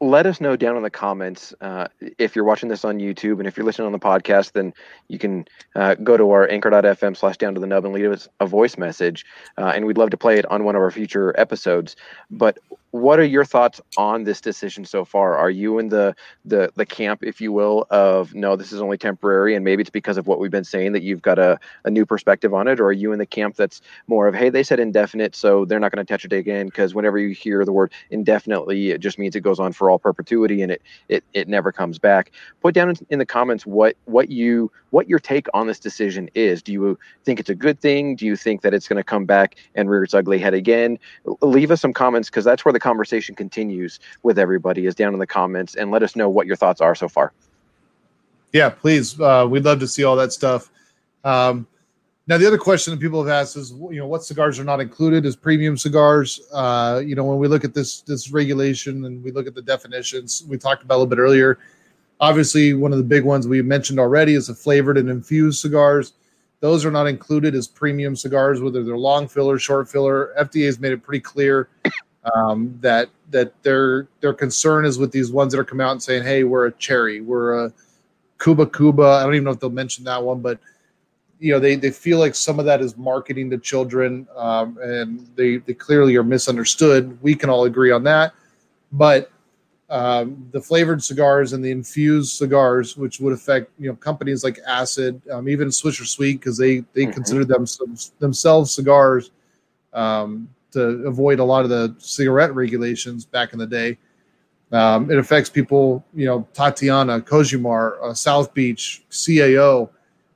let 0.00 0.24
us 0.24 0.40
know 0.40 0.56
down 0.56 0.74
in 0.74 0.82
the 0.82 0.90
comments 0.90 1.52
uh, 1.60 1.88
if 2.16 2.34
you're 2.34 2.46
watching 2.46 2.70
this 2.70 2.82
on 2.82 2.98
YouTube 2.98 3.38
and 3.38 3.46
if 3.46 3.58
you're 3.58 3.66
listening 3.66 3.86
on 3.86 3.92
the 3.92 3.98
podcast, 3.98 4.52
then 4.52 4.72
you 5.08 5.18
can 5.18 5.46
uh, 5.74 5.96
go 5.96 6.16
to 6.16 6.30
our 6.30 6.48
anchor.fm 6.48 7.14
slash 7.14 7.36
down 7.36 7.54
to 7.54 7.60
the 7.60 7.66
nub 7.66 7.84
and 7.84 7.92
leave 7.92 8.10
us 8.10 8.26
a 8.40 8.46
voice 8.46 8.78
message, 8.78 9.26
uh, 9.58 9.72
and 9.74 9.84
we'd 9.84 9.98
love 9.98 10.10
to 10.10 10.16
play 10.16 10.38
it 10.38 10.46
on 10.46 10.64
one 10.64 10.76
of 10.76 10.80
our 10.80 10.90
future 10.90 11.38
episodes. 11.38 11.94
But 12.30 12.58
what 12.96 13.18
are 13.18 13.24
your 13.24 13.44
thoughts 13.44 13.80
on 13.96 14.24
this 14.24 14.40
decision 14.40 14.84
so 14.84 15.04
far? 15.04 15.36
Are 15.36 15.50
you 15.50 15.78
in 15.78 15.88
the 15.88 16.14
the 16.44 16.72
the 16.76 16.86
camp, 16.86 17.22
if 17.22 17.40
you 17.40 17.52
will, 17.52 17.86
of 17.90 18.34
no, 18.34 18.56
this 18.56 18.72
is 18.72 18.80
only 18.80 18.98
temporary, 18.98 19.54
and 19.54 19.64
maybe 19.64 19.82
it's 19.82 19.90
because 19.90 20.16
of 20.16 20.26
what 20.26 20.38
we've 20.38 20.50
been 20.50 20.64
saying 20.64 20.92
that 20.92 21.02
you've 21.02 21.22
got 21.22 21.38
a, 21.38 21.58
a 21.84 21.90
new 21.90 22.06
perspective 22.06 22.54
on 22.54 22.68
it, 22.68 22.80
or 22.80 22.86
are 22.86 22.92
you 22.92 23.12
in 23.12 23.18
the 23.18 23.26
camp 23.26 23.56
that's 23.56 23.80
more 24.06 24.26
of 24.26 24.34
hey, 24.34 24.48
they 24.50 24.62
said 24.62 24.80
indefinite, 24.80 25.34
so 25.36 25.64
they're 25.64 25.80
not 25.80 25.92
going 25.92 26.04
to 26.04 26.10
touch 26.10 26.24
it 26.24 26.32
again? 26.32 26.66
Because 26.66 26.94
whenever 26.94 27.18
you 27.18 27.34
hear 27.34 27.64
the 27.64 27.72
word 27.72 27.92
indefinitely, 28.10 28.90
it 28.90 29.00
just 29.00 29.18
means 29.18 29.36
it 29.36 29.40
goes 29.40 29.60
on 29.60 29.72
for 29.72 29.90
all 29.90 29.98
perpetuity 29.98 30.62
and 30.62 30.72
it 30.72 30.82
it 31.08 31.24
it 31.34 31.48
never 31.48 31.72
comes 31.72 31.98
back. 31.98 32.32
Put 32.62 32.74
down 32.74 32.94
in, 33.10 33.18
the 33.18 33.26
comments 33.26 33.66
what 33.66 33.96
what 34.04 34.30
you 34.30 34.70
what 34.90 35.08
your 35.08 35.18
take 35.18 35.46
on 35.52 35.66
this 35.66 35.78
decision 35.80 36.30
is. 36.34 36.62
Do 36.62 36.72
you 36.72 36.98
think 37.24 37.40
it's 37.40 37.50
a 37.50 37.54
good 37.54 37.80
thing? 37.80 38.16
Do 38.16 38.24
you 38.24 38.36
think 38.36 38.62
that 38.62 38.72
it's 38.72 38.88
going 38.88 38.96
to 38.96 39.04
come 39.04 39.24
back 39.24 39.56
and 39.74 39.90
rear 39.90 40.04
its 40.04 40.14
ugly 40.14 40.38
head 40.38 40.54
again? 40.54 40.98
Leave 41.42 41.70
us 41.70 41.80
some 41.80 41.92
comments 41.92 42.30
because 42.30 42.44
that's 42.44 42.64
where 42.64 42.72
the 42.72 42.80
conversation 42.86 43.34
continues 43.34 43.98
with 44.22 44.38
everybody 44.38 44.86
is 44.86 44.94
down 44.94 45.12
in 45.12 45.18
the 45.18 45.26
comments 45.26 45.74
and 45.74 45.90
let 45.90 46.04
us 46.04 46.14
know 46.14 46.28
what 46.28 46.46
your 46.46 46.54
thoughts 46.54 46.80
are 46.80 46.94
so 46.94 47.08
far. 47.08 47.32
Yeah, 48.52 48.68
please. 48.68 49.20
Uh, 49.20 49.44
we'd 49.50 49.64
love 49.64 49.80
to 49.80 49.88
see 49.88 50.04
all 50.04 50.14
that 50.14 50.32
stuff. 50.32 50.70
Um, 51.24 51.66
now, 52.28 52.38
the 52.38 52.46
other 52.46 52.58
question 52.58 52.92
that 52.92 53.00
people 53.00 53.22
have 53.24 53.32
asked 53.32 53.56
is, 53.56 53.72
you 53.72 53.98
know, 53.98 54.06
what 54.06 54.22
cigars 54.22 54.60
are 54.60 54.64
not 54.64 54.80
included 54.80 55.26
as 55.26 55.34
premium 55.34 55.76
cigars? 55.76 56.40
Uh, 56.52 57.02
you 57.04 57.16
know, 57.16 57.24
when 57.24 57.38
we 57.38 57.48
look 57.48 57.64
at 57.64 57.74
this 57.74 58.02
this 58.02 58.30
regulation 58.30 59.04
and 59.04 59.22
we 59.24 59.32
look 59.32 59.48
at 59.48 59.54
the 59.56 59.62
definitions, 59.62 60.44
we 60.48 60.56
talked 60.56 60.84
about 60.84 60.94
a 60.94 60.98
little 60.98 61.10
bit 61.10 61.18
earlier. 61.18 61.58
Obviously, 62.20 62.72
one 62.72 62.92
of 62.92 62.98
the 62.98 63.04
big 63.04 63.24
ones 63.24 63.48
we 63.48 63.62
mentioned 63.62 63.98
already 63.98 64.34
is 64.34 64.46
the 64.46 64.54
flavored 64.54 64.96
and 64.96 65.10
infused 65.10 65.60
cigars. 65.60 66.12
Those 66.60 66.84
are 66.84 66.90
not 66.90 67.06
included 67.06 67.54
as 67.54 67.66
premium 67.66 68.14
cigars, 68.14 68.60
whether 68.60 68.82
they're 68.82 68.96
long 68.96 69.26
filler, 69.28 69.58
short 69.58 69.88
filler. 69.88 70.32
FDA 70.38 70.66
has 70.66 70.78
made 70.78 70.92
it 70.92 71.02
pretty 71.02 71.20
clear 71.20 71.68
um, 72.34 72.76
that 72.80 73.08
that 73.30 73.60
their 73.62 74.08
their 74.20 74.34
concern 74.34 74.84
is 74.84 74.98
with 74.98 75.12
these 75.12 75.30
ones 75.30 75.52
that 75.52 75.60
are 75.60 75.64
coming 75.64 75.86
out 75.86 75.92
and 75.92 76.02
saying, 76.02 76.24
"Hey, 76.24 76.44
we're 76.44 76.66
a 76.66 76.72
cherry, 76.72 77.20
we're 77.20 77.66
a 77.66 77.72
Cuba 78.40 78.66
Cuba." 78.66 79.02
I 79.02 79.22
don't 79.22 79.34
even 79.34 79.44
know 79.44 79.50
if 79.50 79.60
they'll 79.60 79.70
mention 79.70 80.04
that 80.04 80.22
one, 80.22 80.40
but 80.40 80.58
you 81.38 81.52
know, 81.52 81.60
they 81.60 81.76
they 81.76 81.90
feel 81.90 82.18
like 82.18 82.34
some 82.34 82.58
of 82.58 82.64
that 82.64 82.80
is 82.80 82.96
marketing 82.96 83.50
to 83.50 83.58
children, 83.58 84.26
um, 84.36 84.78
and 84.82 85.28
they 85.36 85.58
they 85.58 85.74
clearly 85.74 86.16
are 86.16 86.24
misunderstood. 86.24 87.18
We 87.22 87.34
can 87.34 87.50
all 87.50 87.64
agree 87.64 87.90
on 87.90 88.02
that, 88.04 88.32
but 88.92 89.30
um, 89.88 90.48
the 90.50 90.60
flavored 90.60 91.02
cigars 91.02 91.52
and 91.52 91.64
the 91.64 91.70
infused 91.70 92.36
cigars, 92.36 92.96
which 92.96 93.20
would 93.20 93.32
affect 93.32 93.70
you 93.78 93.88
know 93.88 93.96
companies 93.96 94.42
like 94.42 94.58
Acid, 94.66 95.20
um, 95.30 95.48
even 95.48 95.68
Swisher 95.68 96.06
Sweet, 96.06 96.40
because 96.40 96.56
they 96.56 96.78
they 96.92 97.02
mm-hmm. 97.02 97.12
consider 97.12 97.44
them 97.44 97.66
themselves 98.18 98.72
cigars. 98.72 99.30
Um, 99.92 100.48
to 100.76 101.06
avoid 101.06 101.38
a 101.38 101.44
lot 101.44 101.64
of 101.64 101.70
the 101.70 101.94
cigarette 101.98 102.54
regulations 102.54 103.24
back 103.24 103.52
in 103.52 103.58
the 103.58 103.66
day. 103.66 103.98
Um, 104.72 105.10
it 105.10 105.18
affects 105.18 105.48
people, 105.48 106.04
you 106.14 106.26
know, 106.26 106.46
Tatiana, 106.52 107.20
Kojimar, 107.20 108.02
uh, 108.02 108.14
South 108.14 108.52
Beach, 108.52 109.04
CAO, 109.10 109.88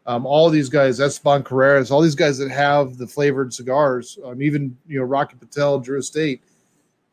um, 0.07 0.25
all 0.25 0.51
these 0.51 0.69
guys, 0.69 1.01
Esteban 1.01 1.43
Carreras, 1.43 1.91
all 1.91 2.01
these 2.01 2.15
guys 2.15 2.39
that 2.39 2.51
have 2.51 2.97
the 2.97 3.07
flavored 3.07 3.53
cigars, 3.53 4.19
um, 4.25 4.41
even, 4.43 4.77
you 4.87 4.99
know, 4.99 5.05
Rocky 5.05 5.37
Patel, 5.37 5.79
Drew 5.79 5.99
Estate, 5.99 6.43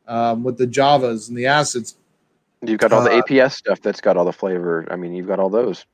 um, 0.07 0.43
with 0.43 0.57
the 0.57 0.67
Javas 0.67 1.27
and 1.27 1.37
the 1.37 1.47
acids. 1.47 1.97
You've 2.61 2.79
got 2.79 2.91
all 2.93 3.03
the 3.03 3.11
uh, 3.11 3.21
APS 3.21 3.53
stuff 3.53 3.81
that's 3.81 4.01
got 4.01 4.15
all 4.15 4.25
the 4.25 4.33
flavor. 4.33 4.87
I 4.89 4.95
mean, 4.95 5.13
you've 5.13 5.27
got 5.27 5.39
all 5.39 5.49
those 5.49 5.85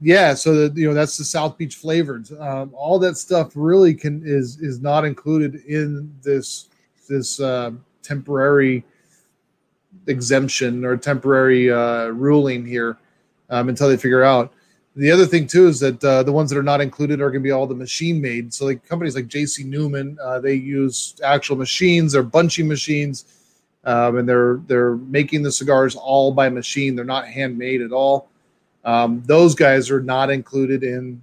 yeah 0.00 0.34
so 0.34 0.68
the, 0.68 0.80
you 0.80 0.88
know 0.88 0.94
that's 0.94 1.16
the 1.16 1.24
south 1.24 1.56
beach 1.56 1.76
flavors. 1.76 2.32
Um, 2.38 2.72
all 2.74 2.98
that 3.00 3.16
stuff 3.16 3.52
really 3.54 3.94
can 3.94 4.22
is 4.24 4.60
is 4.60 4.80
not 4.80 5.04
included 5.04 5.56
in 5.66 6.12
this 6.22 6.68
this 7.08 7.40
uh, 7.40 7.72
temporary 8.02 8.84
exemption 10.06 10.84
or 10.84 10.96
temporary 10.96 11.70
uh, 11.70 12.06
ruling 12.08 12.64
here 12.64 12.98
um, 13.50 13.68
until 13.68 13.88
they 13.88 13.96
figure 13.96 14.22
out. 14.22 14.52
The 14.94 15.10
other 15.10 15.26
thing 15.26 15.46
too 15.46 15.66
is 15.66 15.78
that 15.80 16.02
uh, 16.02 16.22
the 16.22 16.32
ones 16.32 16.48
that 16.50 16.58
are 16.58 16.62
not 16.62 16.80
included 16.80 17.20
are 17.20 17.30
going 17.30 17.42
to 17.42 17.46
be 17.46 17.50
all 17.50 17.66
the 17.66 17.74
machine 17.74 18.20
made. 18.20 18.54
So 18.54 18.64
like 18.64 18.86
companies 18.86 19.14
like 19.14 19.26
jc 19.26 19.64
newman 19.64 20.18
uh, 20.22 20.40
they 20.40 20.54
use 20.54 21.16
actual 21.22 21.56
machines 21.56 22.14
or 22.14 22.22
bunching 22.22 22.66
machines 22.66 23.24
um, 23.86 24.18
and 24.18 24.28
they're 24.28 24.56
they're 24.66 24.96
making 24.96 25.42
the 25.42 25.52
cigars 25.52 25.94
all 25.96 26.32
by 26.32 26.48
machine. 26.48 26.96
They're 26.96 27.04
not 27.04 27.28
handmade 27.28 27.80
at 27.80 27.92
all 27.92 28.28
um, 28.86 29.22
those 29.26 29.54
guys 29.54 29.90
are 29.90 30.00
not 30.00 30.30
included 30.30 30.82
in 30.82 31.20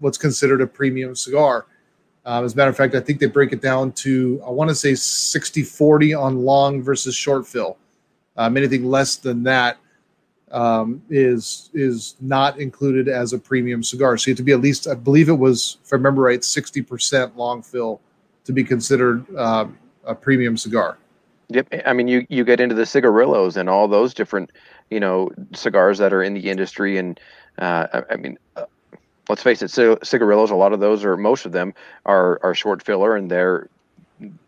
what's 0.00 0.18
considered 0.18 0.60
a 0.60 0.66
premium 0.66 1.14
cigar. 1.14 1.64
Um, 2.26 2.44
as 2.44 2.54
a 2.54 2.56
matter 2.56 2.70
of 2.70 2.76
fact, 2.76 2.94
I 2.94 3.00
think 3.00 3.20
they 3.20 3.26
break 3.26 3.52
it 3.52 3.62
down 3.62 3.92
to, 3.92 4.42
I 4.44 4.50
want 4.50 4.68
to 4.68 4.74
say 4.74 4.94
60 4.94 5.62
40 5.62 6.12
on 6.12 6.38
long 6.44 6.82
versus 6.82 7.14
short 7.14 7.46
fill. 7.46 7.78
Um, 8.36 8.56
anything 8.56 8.84
less 8.84 9.16
than 9.16 9.44
that 9.44 9.78
um, 10.50 11.02
is 11.08 11.70
is 11.72 12.16
not 12.20 12.58
included 12.58 13.08
as 13.08 13.32
a 13.32 13.38
premium 13.38 13.82
cigar. 13.82 14.16
So 14.18 14.30
you 14.30 14.32
have 14.32 14.38
to 14.38 14.42
be 14.42 14.52
at 14.52 14.60
least, 14.60 14.88
I 14.88 14.94
believe 14.94 15.28
it 15.28 15.38
was, 15.38 15.78
if 15.84 15.92
I 15.92 15.96
remember 15.96 16.22
right, 16.22 16.40
60% 16.40 17.36
long 17.36 17.62
fill 17.62 18.00
to 18.44 18.52
be 18.52 18.64
considered 18.64 19.24
um, 19.36 19.78
a 20.04 20.14
premium 20.14 20.56
cigar. 20.56 20.98
Yep. 21.48 21.68
I 21.86 21.92
mean, 21.92 22.08
you, 22.08 22.26
you 22.28 22.44
get 22.44 22.60
into 22.60 22.74
the 22.74 22.86
cigarillos 22.86 23.56
and 23.56 23.68
all 23.68 23.86
those 23.86 24.14
different 24.14 24.50
you 24.90 25.00
know 25.00 25.30
cigars 25.54 25.98
that 25.98 26.12
are 26.12 26.22
in 26.22 26.34
the 26.34 26.50
industry 26.50 26.98
and 26.98 27.18
uh, 27.58 27.86
I, 27.92 28.14
I, 28.14 28.16
mean 28.16 28.38
uh, 28.56 28.64
let's 29.28 29.42
face 29.42 29.62
it 29.62 29.70
cigarillos 30.04 30.50
a 30.50 30.56
lot 30.56 30.72
of 30.72 30.80
those 30.80 31.04
or 31.04 31.16
most 31.16 31.46
of 31.46 31.52
them 31.52 31.74
are 32.06 32.40
are 32.42 32.54
short 32.54 32.82
filler 32.82 33.16
and 33.16 33.30
they're 33.30 33.68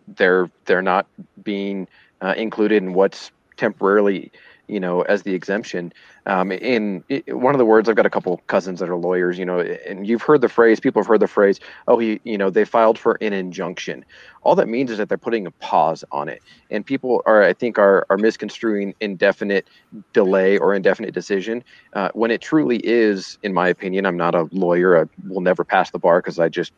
they're 0.08 0.50
they're 0.64 0.82
not 0.82 1.06
being 1.42 1.88
uh, 2.20 2.34
included 2.36 2.82
in 2.82 2.94
what's 2.94 3.30
temporarily 3.56 4.30
you 4.68 4.80
know, 4.80 5.02
as 5.02 5.22
the 5.22 5.34
exemption. 5.34 5.92
Um, 6.26 6.50
in 6.50 7.04
one 7.28 7.54
of 7.54 7.58
the 7.58 7.64
words, 7.64 7.88
I've 7.88 7.96
got 7.96 8.06
a 8.06 8.10
couple 8.10 8.38
cousins 8.46 8.80
that 8.80 8.88
are 8.88 8.96
lawyers, 8.96 9.38
you 9.38 9.44
know, 9.44 9.60
and 9.60 10.06
you've 10.06 10.22
heard 10.22 10.40
the 10.40 10.48
phrase, 10.48 10.80
people 10.80 11.00
have 11.02 11.06
heard 11.06 11.20
the 11.20 11.28
phrase, 11.28 11.60
oh, 11.86 11.98
he, 11.98 12.20
you 12.24 12.36
know, 12.36 12.50
they 12.50 12.64
filed 12.64 12.98
for 12.98 13.16
an 13.20 13.32
injunction. 13.32 14.04
All 14.42 14.54
that 14.56 14.68
means 14.68 14.90
is 14.90 14.98
that 14.98 15.08
they're 15.08 15.18
putting 15.18 15.46
a 15.46 15.50
pause 15.52 16.04
on 16.10 16.28
it. 16.28 16.42
And 16.70 16.84
people 16.84 17.22
are, 17.26 17.42
I 17.42 17.52
think, 17.52 17.78
are, 17.78 18.06
are 18.10 18.18
misconstruing 18.18 18.94
indefinite 19.00 19.68
delay 20.12 20.58
or 20.58 20.74
indefinite 20.74 21.14
decision 21.14 21.62
uh, 21.92 22.10
when 22.14 22.30
it 22.30 22.40
truly 22.40 22.78
is, 22.78 23.38
in 23.42 23.54
my 23.54 23.68
opinion, 23.68 24.06
I'm 24.06 24.16
not 24.16 24.34
a 24.34 24.48
lawyer. 24.52 25.00
I 25.00 25.04
will 25.28 25.40
never 25.40 25.64
pass 25.64 25.90
the 25.90 25.98
bar 25.98 26.20
because 26.20 26.38
I 26.38 26.48
just 26.48 26.72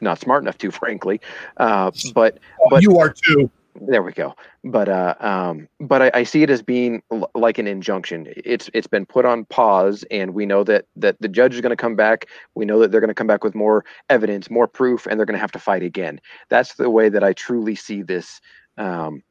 not 0.00 0.18
smart 0.18 0.42
enough 0.42 0.58
to, 0.58 0.70
frankly. 0.72 1.20
Uh, 1.56 1.90
but, 2.14 2.38
but 2.70 2.82
you 2.82 2.98
are 2.98 3.10
too. 3.10 3.50
There 3.80 4.02
we 4.02 4.12
go. 4.12 4.34
But 4.64 4.88
uh, 4.88 5.14
um, 5.20 5.68
but 5.80 6.02
I, 6.02 6.10
I, 6.14 6.22
see 6.24 6.42
it 6.42 6.50
as 6.50 6.62
being 6.62 7.02
l- 7.10 7.30
like 7.34 7.58
an 7.58 7.66
injunction. 7.66 8.26
It's 8.36 8.68
it's 8.74 8.86
been 8.86 9.06
put 9.06 9.24
on 9.24 9.46
pause, 9.46 10.04
and 10.10 10.34
we 10.34 10.44
know 10.44 10.62
that 10.64 10.84
that 10.96 11.16
the 11.20 11.28
judge 11.28 11.54
is 11.54 11.62
going 11.62 11.70
to 11.70 11.76
come 11.76 11.96
back. 11.96 12.26
We 12.54 12.66
know 12.66 12.78
that 12.80 12.90
they're 12.90 13.00
going 13.00 13.08
to 13.08 13.14
come 13.14 13.26
back 13.26 13.42
with 13.42 13.54
more 13.54 13.84
evidence, 14.10 14.50
more 14.50 14.68
proof, 14.68 15.06
and 15.06 15.18
they're 15.18 15.26
going 15.26 15.36
to 15.36 15.40
have 15.40 15.52
to 15.52 15.58
fight 15.58 15.82
again. 15.82 16.20
That's 16.50 16.74
the 16.74 16.90
way 16.90 17.08
that 17.08 17.24
I 17.24 17.32
truly 17.32 17.74
see 17.74 18.02
this. 18.02 18.40
Um, 18.76 19.22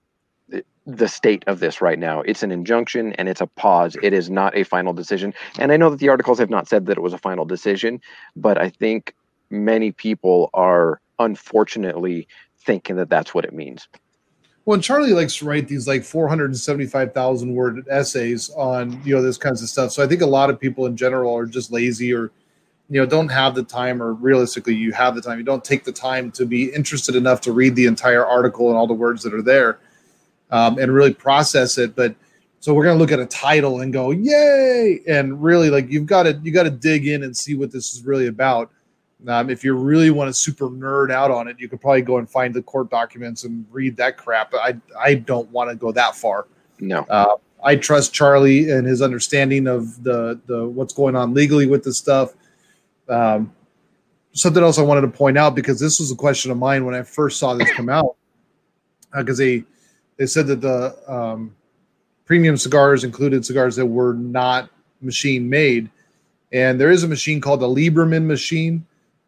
the 0.88 1.08
state 1.08 1.44
of 1.48 1.60
this 1.60 1.80
right 1.80 2.00
now. 2.00 2.22
It's 2.22 2.42
an 2.42 2.52
injunction 2.52 3.14
and 3.14 3.30
it's 3.30 3.40
a 3.40 3.48
pause. 3.48 3.96
It 4.02 4.14
is 4.14 4.30
not 4.30 4.58
a 4.58 4.64
final 4.64 4.94
decision. 4.94 5.34
And 5.60 5.72
I 5.72 5.78
know 5.78 5.92
that 5.92 6.00
the 6.00 6.10
articles 6.10 6.40
have 6.40 6.50
not 6.50 6.68
said 6.68 6.88
that 6.88 6.98
it 6.98 7.02
was 7.02 7.14
a 7.14 7.20
final 7.20 7.46
decision, 7.46 8.02
but 8.36 8.58
I 8.58 8.70
think 8.70 9.14
many 9.52 9.92
people 9.92 10.50
are 10.56 11.00
unfortunately 11.20 12.28
thinking 12.58 12.96
that 12.96 13.10
that's 13.10 13.34
what 13.34 13.46
it 13.46 13.54
means. 13.54 13.88
Well, 14.66 14.76
and 14.76 14.84
Charlie 14.84 15.14
likes 15.14 15.36
to 15.38 15.46
write 15.46 15.68
these 15.68 15.88
like 15.88 16.04
475,000 16.04 17.54
word 17.54 17.84
essays 17.90 18.52
on, 18.52 19.02
you 19.04 19.16
know, 19.16 19.22
this 19.22 19.38
kinds 19.38 19.64
of 19.64 19.70
stuff. 19.70 19.92
So 19.92 20.04
I 20.04 20.08
think 20.08 20.22
a 20.22 20.28
lot 20.28 20.52
of 20.52 20.60
people 20.60 20.86
in 20.86 20.96
general 20.96 21.36
are 21.36 21.48
just 21.48 21.72
lazy 21.72 22.14
or, 22.14 22.32
you 22.88 23.00
know, 23.00 23.08
don't 23.08 23.30
have 23.30 23.56
the 23.56 23.64
time 23.64 24.04
or 24.04 24.14
realistically 24.14 24.76
you 24.76 24.92
have 24.92 25.16
the 25.16 25.22
time. 25.22 25.40
You 25.40 25.44
don't 25.44 25.64
take 25.64 25.84
the 25.84 25.92
time 25.92 26.32
to 26.34 26.46
be 26.46 26.66
interested 26.74 27.16
enough 27.16 27.42
to 27.42 27.52
read 27.52 27.76
the 27.76 27.88
entire 27.88 28.26
article 28.26 28.70
and 28.70 28.78
all 28.78 28.86
the 28.86 28.94
words 28.94 29.24
that 29.24 29.34
are 29.34 29.42
there 29.42 29.80
um, 30.52 30.78
and 30.78 30.94
really 30.94 31.14
process 31.14 31.80
it. 31.80 31.96
But 31.96 32.16
so 32.60 32.76
we're 32.76 32.84
going 32.84 32.98
to 32.98 33.02
look 33.02 33.12
at 33.12 33.20
a 33.20 33.26
title 33.26 33.82
and 33.82 33.92
go, 33.92 34.12
yay. 34.12 35.02
And 35.08 35.42
really 35.42 35.72
like 35.72 35.90
you've 35.90 36.06
got 36.06 36.24
to, 36.24 36.40
you 36.44 36.52
got 36.52 36.64
to 36.64 36.70
dig 36.70 37.08
in 37.08 37.24
and 37.24 37.36
see 37.36 37.56
what 37.56 37.72
this 37.72 37.96
is 37.96 38.06
really 38.06 38.28
about. 38.28 38.72
Um, 39.28 39.50
if 39.50 39.64
you 39.64 39.76
really 39.76 40.10
want 40.10 40.30
to 40.30 40.34
super 40.34 40.68
nerd 40.68 41.12
out 41.12 41.30
on 41.30 41.48
it, 41.48 41.60
you 41.60 41.70
could 41.70 41.80
probably 41.80 42.02
go 42.02 42.18
and 42.18 42.30
find 42.30 42.54
the 42.54 42.62
court 42.62 42.90
documents 42.90 43.44
and 43.44 43.66
read 43.70 43.96
that 43.98 44.18
crap. 44.18 44.54
I 44.54 44.76
I 45.00 45.16
don't 45.16 45.50
want 45.52 45.70
to 45.70 45.76
go 45.76 45.92
that 45.92 46.16
far. 46.16 46.48
No. 46.80 47.02
Uh, 47.10 47.36
I 47.64 47.76
trust 47.76 48.14
Charlie 48.14 48.72
and 48.72 48.88
his 48.88 49.02
understanding 49.02 49.68
of 49.68 50.04
the 50.04 50.40
the 50.48 50.68
what's 50.68 50.94
going 50.94 51.16
on 51.16 51.34
legally 51.34 51.68
with 51.68 51.84
this 51.84 51.98
stuff. 51.98 52.34
Um, 53.08 53.54
something 54.34 54.64
else 54.64 54.80
I 54.80 54.84
wanted 54.84 55.02
to 55.02 55.10
point 55.10 55.38
out 55.38 55.56
because 55.56 55.80
this 55.80 56.00
was 56.00 56.12
a 56.12 56.16
question 56.16 56.52
of 56.52 56.58
mine 56.58 56.86
when 56.86 56.96
I 56.96 57.04
first 57.04 57.38
saw 57.38 57.54
this 57.54 57.72
come 57.74 57.90
out 57.90 58.16
because 59.16 59.40
uh, 59.40 59.44
they 59.44 59.64
they 60.18 60.26
said 60.26 60.48
that 60.48 60.62
the 60.62 60.98
um, 61.08 61.56
premium 62.26 62.58
cigars 62.58 63.04
included 63.04 63.46
cigars 63.46 63.76
that 63.76 63.86
were 63.86 64.14
not 64.14 64.70
machine 65.02 65.48
made, 65.48 65.92
and 66.52 66.82
there 66.82 66.90
is 66.90 67.04
a 67.04 67.08
machine 67.08 67.40
called 67.40 67.60
the 67.60 67.68
Lieberman 67.68 68.26
machine 68.26 68.86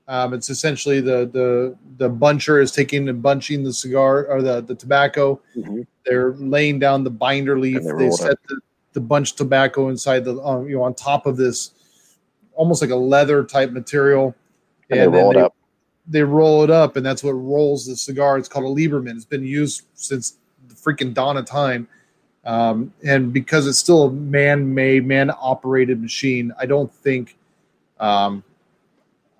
Um, 0.08 0.34
it's 0.34 0.50
essentially 0.50 1.00
the 1.00 1.30
the 1.32 1.78
the 1.98 2.10
buncher 2.10 2.62
is 2.62 2.72
taking 2.72 3.08
and 3.08 3.22
bunching 3.22 3.64
the 3.64 3.74
cigar 3.74 4.26
or 4.26 4.42
the 4.42 4.62
the 4.62 4.76
tobacco. 4.76 5.40
Mm-hmm. 5.56 5.82
They're 6.06 6.34
laying 6.34 6.80
down 6.80 7.04
the 7.04 7.10
binder 7.10 7.58
leaf. 7.58 7.82
They 7.84 7.92
They 7.92 8.12
set 8.12 8.38
the, 8.50 8.60
the 8.92 9.02
bunch 9.02 9.36
tobacco 9.36 9.90
inside 9.90 10.26
the 10.26 10.42
um, 10.42 10.68
you 10.68 10.76
know 10.76 10.84
on 10.84 10.94
top 10.94 11.26
of 11.26 11.38
this, 11.38 11.72
almost 12.54 12.82
like 12.82 12.92
a 12.92 12.96
leather 12.96 13.44
type 13.44 13.72
material. 13.72 14.36
And, 14.90 15.00
they 15.00 15.06
then 15.06 15.12
roll 15.12 15.32
it 15.32 15.38
up. 15.38 15.56
They 16.06 16.24
roll 16.24 16.64
it 16.66 16.70
up, 16.70 16.98
and 16.98 17.06
that's 17.06 17.24
what 17.24 17.32
rolls 17.32 17.86
the 17.86 17.96
cigar. 17.96 18.38
It's 18.38 18.50
called 18.50 18.66
a 18.66 18.82
Lieberman. 18.82 19.16
It's 19.16 19.24
been 19.24 19.46
used 19.46 19.84
since 19.94 20.36
the 20.68 20.76
freaking 20.76 21.14
dawn 21.14 21.38
of 21.38 21.46
time. 21.46 21.88
Um, 22.44 22.94
and 23.06 23.32
because 23.32 23.68
it's 23.68 23.78
still 23.78 24.08
a 24.08 24.12
man-made, 24.12 25.06
man-operated 25.06 26.02
machine, 26.02 26.52
I 26.60 26.66
don't 26.66 26.94
think. 26.94 27.38
Um, 28.02 28.44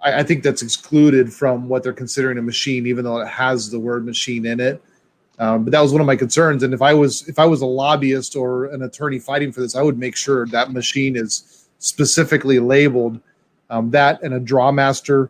I, 0.04 0.20
I 0.20 0.24
think 0.24 0.44
that's 0.44 0.62
excluded 0.62 1.34
from 1.34 1.68
what 1.68 1.84
they're 1.84 1.94
considering 1.94 2.38
a 2.38 2.42
machine, 2.42 2.86
even 2.86 3.04
though 3.04 3.20
it 3.20 3.28
has 3.28 3.70
the 3.70 3.80
word 3.80 4.06
machine 4.06 4.46
in 4.46 4.60
it. 4.60 4.82
Um, 5.40 5.64
but 5.64 5.72
that 5.72 5.82
was 5.82 5.92
one 5.92 6.02
of 6.02 6.08
my 6.08 6.16
concerns. 6.16 6.64
And 6.64 6.74
if 6.74 6.82
I 6.82 6.94
was 6.94 7.28
if 7.28 7.40
I 7.40 7.46
was 7.46 7.62
a 7.62 7.66
lobbyist 7.66 8.36
or 8.36 8.66
an 8.66 8.84
attorney 8.84 9.20
fighting 9.20 9.52
for 9.52 9.62
this, 9.62 9.76
I 9.76 9.82
would 9.82 9.98
make 9.98 10.16
sure 10.16 10.46
that 10.48 10.72
machine 10.72 11.16
is 11.16 11.68
specifically 11.80 12.60
labeled. 12.60 13.20
Um, 13.70 13.90
that 13.92 14.22
and 14.22 14.36
a 14.36 14.40
drawmaster. 14.40 15.30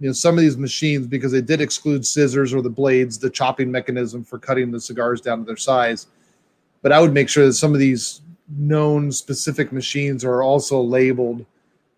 You 0.00 0.08
know, 0.08 0.12
some 0.12 0.34
of 0.34 0.40
these 0.40 0.56
machines 0.56 1.06
because 1.06 1.30
they 1.30 1.40
did 1.40 1.60
exclude 1.60 2.04
scissors 2.06 2.52
or 2.52 2.62
the 2.62 2.70
blades, 2.70 3.18
the 3.18 3.30
chopping 3.30 3.70
mechanism 3.70 4.24
for 4.24 4.38
cutting 4.38 4.70
the 4.70 4.80
cigars 4.80 5.20
down 5.20 5.38
to 5.38 5.44
their 5.44 5.56
size. 5.56 6.08
But 6.82 6.92
I 6.92 7.00
would 7.00 7.14
make 7.14 7.28
sure 7.28 7.46
that 7.46 7.52
some 7.54 7.72
of 7.72 7.78
these 7.78 8.22
known 8.58 9.12
specific 9.12 9.72
machines 9.72 10.24
are 10.24 10.42
also 10.42 10.80
labeled 10.80 11.46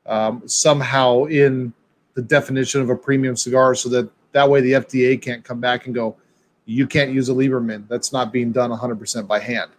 um, 0.04 0.42
somehow 0.46 1.24
in 1.24 1.72
the 2.16 2.22
definition 2.22 2.80
of 2.80 2.90
a 2.90 2.96
premium 2.96 3.36
cigar, 3.36 3.74
so 3.76 3.88
that 3.90 4.10
that 4.32 4.50
way 4.50 4.60
the 4.60 4.72
FDA 4.72 5.20
can't 5.20 5.44
come 5.44 5.60
back 5.60 5.86
and 5.86 5.94
go, 5.94 6.16
you 6.64 6.86
can't 6.86 7.12
use 7.12 7.28
a 7.28 7.32
Lieberman. 7.32 7.86
That's 7.88 8.12
not 8.12 8.32
being 8.32 8.52
done 8.52 8.70
100% 8.70 9.26
by 9.28 9.38
hand. 9.38 9.70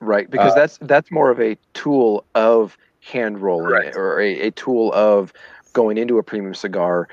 Right, 0.00 0.30
because 0.30 0.52
Uh, 0.52 0.54
that's 0.54 0.78
that's 0.78 1.10
more 1.10 1.30
of 1.30 1.40
a 1.40 1.56
tool 1.74 2.24
of 2.34 2.78
hand 3.00 3.40
rolling 3.40 3.66
Correct. 3.66 3.96
or 3.96 4.20
a, 4.20 4.48
a 4.48 4.50
tool 4.52 4.92
of 4.94 5.32
going 5.72 5.98
into 5.98 6.18
a 6.18 6.22
premium 6.22 6.54
cigar. 6.54 7.08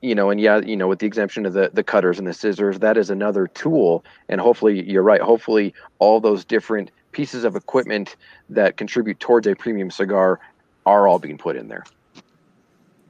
You 0.00 0.14
know, 0.14 0.30
and 0.30 0.40
yeah, 0.40 0.58
you 0.60 0.76
know, 0.76 0.88
with 0.88 0.98
the 0.98 1.06
exemption 1.06 1.46
of 1.46 1.52
the 1.52 1.70
the 1.72 1.82
cutters 1.82 2.18
and 2.18 2.26
the 2.26 2.34
scissors, 2.34 2.78
that 2.80 2.96
is 2.96 3.10
another 3.10 3.46
tool. 3.46 4.04
And 4.28 4.40
hopefully, 4.40 4.82
you're 4.90 5.02
right. 5.02 5.20
Hopefully, 5.20 5.74
all 5.98 6.20
those 6.20 6.44
different 6.44 6.90
pieces 7.12 7.44
of 7.44 7.56
equipment 7.56 8.16
that 8.50 8.76
contribute 8.76 9.20
towards 9.20 9.46
a 9.46 9.54
premium 9.54 9.90
cigar 9.90 10.40
are 10.84 11.06
all 11.08 11.18
being 11.18 11.38
put 11.38 11.56
in 11.56 11.68
there. 11.68 11.84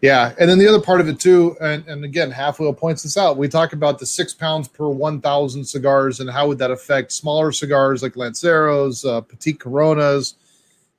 Yeah, 0.05 0.35
and 0.39 0.51
then 0.51 0.59
the 0.59 0.69
other 0.69 0.83
part 0.83 1.01
of 1.01 1.09
it 1.09 1.19
too, 1.19 1.57
and, 1.63 1.83
and 1.89 2.05
again, 2.05 2.31
halfwheel 2.31 2.77
points 2.77 3.03
this 3.03 3.17
out. 3.17 3.39
We 3.39 3.49
talk 3.49 3.73
about 3.73 3.99
the 3.99 4.05
six 4.05 4.35
pounds 4.35 4.69
per 4.69 4.87
one 4.87 5.19
thousand 5.19 5.65
cigars, 5.65 6.21
and 6.21 6.29
how 6.29 6.47
would 6.47 6.59
that 6.59 6.71
affect 6.71 7.11
smaller 7.11 7.51
cigars 7.53 8.03
like 8.03 8.13
Lanceros, 8.13 9.07
uh, 9.07 9.23
Petite 9.23 9.59
Coronas, 9.59 10.35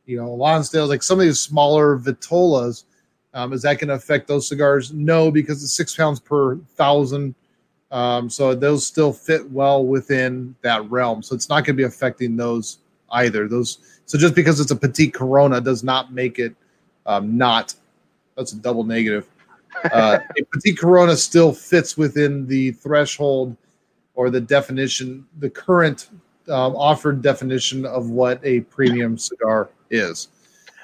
you 0.07 0.17
know, 0.17 0.35
Lonsdales, 0.35 0.87
like 0.87 1.03
some 1.03 1.19
of 1.19 1.25
these 1.27 1.39
smaller 1.39 1.99
Vitolas. 1.99 2.85
Um, 3.35 3.53
is 3.53 3.61
that 3.61 3.77
going 3.77 3.89
to 3.89 3.93
affect 3.93 4.27
those 4.27 4.47
cigars? 4.47 4.91
No, 4.91 5.29
because 5.29 5.63
it's 5.63 5.75
six 5.75 5.95
pounds 5.95 6.19
per 6.19 6.55
thousand, 6.75 7.35
um, 7.91 8.27
so 8.27 8.55
those 8.55 8.87
still 8.87 9.13
fit 9.13 9.47
well 9.51 9.85
within 9.85 10.55
that 10.63 10.89
realm. 10.89 11.21
So 11.21 11.35
it's 11.35 11.47
not 11.47 11.57
going 11.57 11.75
to 11.77 11.79
be 11.79 11.83
affecting 11.83 12.37
those 12.37 12.79
either. 13.11 13.47
Those 13.47 13.99
so 14.07 14.17
just 14.17 14.33
because 14.33 14.59
it's 14.59 14.71
a 14.71 14.75
Petite 14.75 15.13
Corona 15.13 15.61
does 15.61 15.83
not 15.83 16.11
make 16.11 16.39
it 16.39 16.55
um, 17.05 17.37
not 17.37 17.75
that's 18.35 18.53
a 18.53 18.57
double 18.57 18.83
negative. 18.83 19.27
Uh, 19.91 20.19
a 20.39 20.43
Petit 20.53 20.73
Corona 20.73 21.15
still 21.15 21.53
fits 21.53 21.97
within 21.97 22.47
the 22.47 22.71
threshold 22.71 23.55
or 24.13 24.29
the 24.29 24.41
definition, 24.41 25.25
the 25.39 25.49
current 25.49 26.09
um, 26.47 26.75
offered 26.75 27.21
definition 27.21 27.85
of 27.85 28.09
what 28.09 28.39
a 28.43 28.61
premium 28.61 29.17
cigar 29.17 29.69
is. 29.89 30.29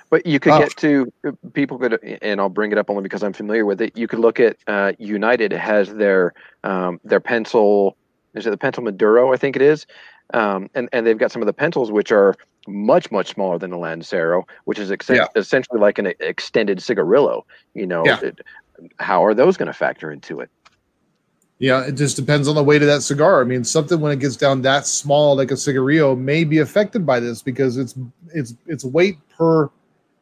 But 0.10 0.26
you 0.26 0.42
could 0.42 0.52
Oh. 0.52 0.60
get 0.60 0.76
to 0.78 1.12
people 1.54 1.78
could, 1.78 1.98
and 2.22 2.42
I'll 2.42 2.50
bring 2.50 2.74
it 2.74 2.78
up 2.78 2.90
only 2.90 3.04
because 3.04 3.24
I'm 3.24 3.32
familiar 3.32 3.66
with 3.66 3.80
it. 3.82 3.98
You 3.98 4.08
could 4.08 4.20
look 4.20 4.42
at 4.42 4.58
uh, 4.68 4.92
United 5.00 5.54
has 5.54 5.94
their 5.94 6.34
um, 6.66 7.00
their 7.06 7.22
pencil. 7.22 7.96
Is 8.34 8.46
it 8.46 8.50
the 8.50 8.58
pencil 8.58 8.84
Maduro? 8.84 9.32
I 9.32 9.38
think 9.38 9.56
it 9.56 9.62
is, 9.62 9.86
um, 10.34 10.70
and 10.76 10.90
and 10.92 11.08
they've 11.08 11.18
got 11.18 11.32
some 11.32 11.42
of 11.42 11.46
the 11.46 11.54
pencils 11.54 11.94
which 11.94 12.12
are 12.12 12.36
much 12.68 13.12
much 13.12 13.34
smaller 13.34 13.58
than 13.58 13.72
the 13.72 13.78
Lancero, 13.78 14.46
which 14.66 14.80
is 14.80 14.92
ex- 14.92 15.10
Yeah. 15.10 15.28
essentially 15.36 15.80
like 15.80 15.98
an 15.98 16.14
extended 16.20 16.82
cigarillo. 16.82 17.46
You 17.74 17.88
know, 17.88 18.06
Yeah. 18.06 18.20
it- 18.22 18.42
how 19.00 19.24
are 19.24 19.34
those 19.34 19.58
going 19.58 19.68
to 19.68 19.74
factor 19.74 20.12
into 20.12 20.40
it? 20.40 20.50
Yeah, 21.60 21.86
it 21.86 21.92
just 21.92 22.16
depends 22.16 22.48
on 22.48 22.56
the 22.56 22.64
weight 22.64 22.82
of 22.82 22.88
that 22.88 23.02
cigar. 23.04 23.40
I 23.42 23.44
mean, 23.44 23.64
something 23.64 24.00
when 24.00 24.12
it 24.12 24.20
gets 24.20 24.36
down 24.36 24.64
that 24.64 24.88
small, 24.88 25.36
like 25.36 25.52
a 25.52 25.58
cigarillo, 25.58 26.16
may 26.16 26.44
be 26.44 26.58
affected 26.58 27.06
by 27.06 27.20
this 27.20 27.42
because 27.44 27.78
it's 27.78 27.96
it's 28.34 28.56
it's 28.66 28.84
weight 28.84 29.18
per 29.30 29.70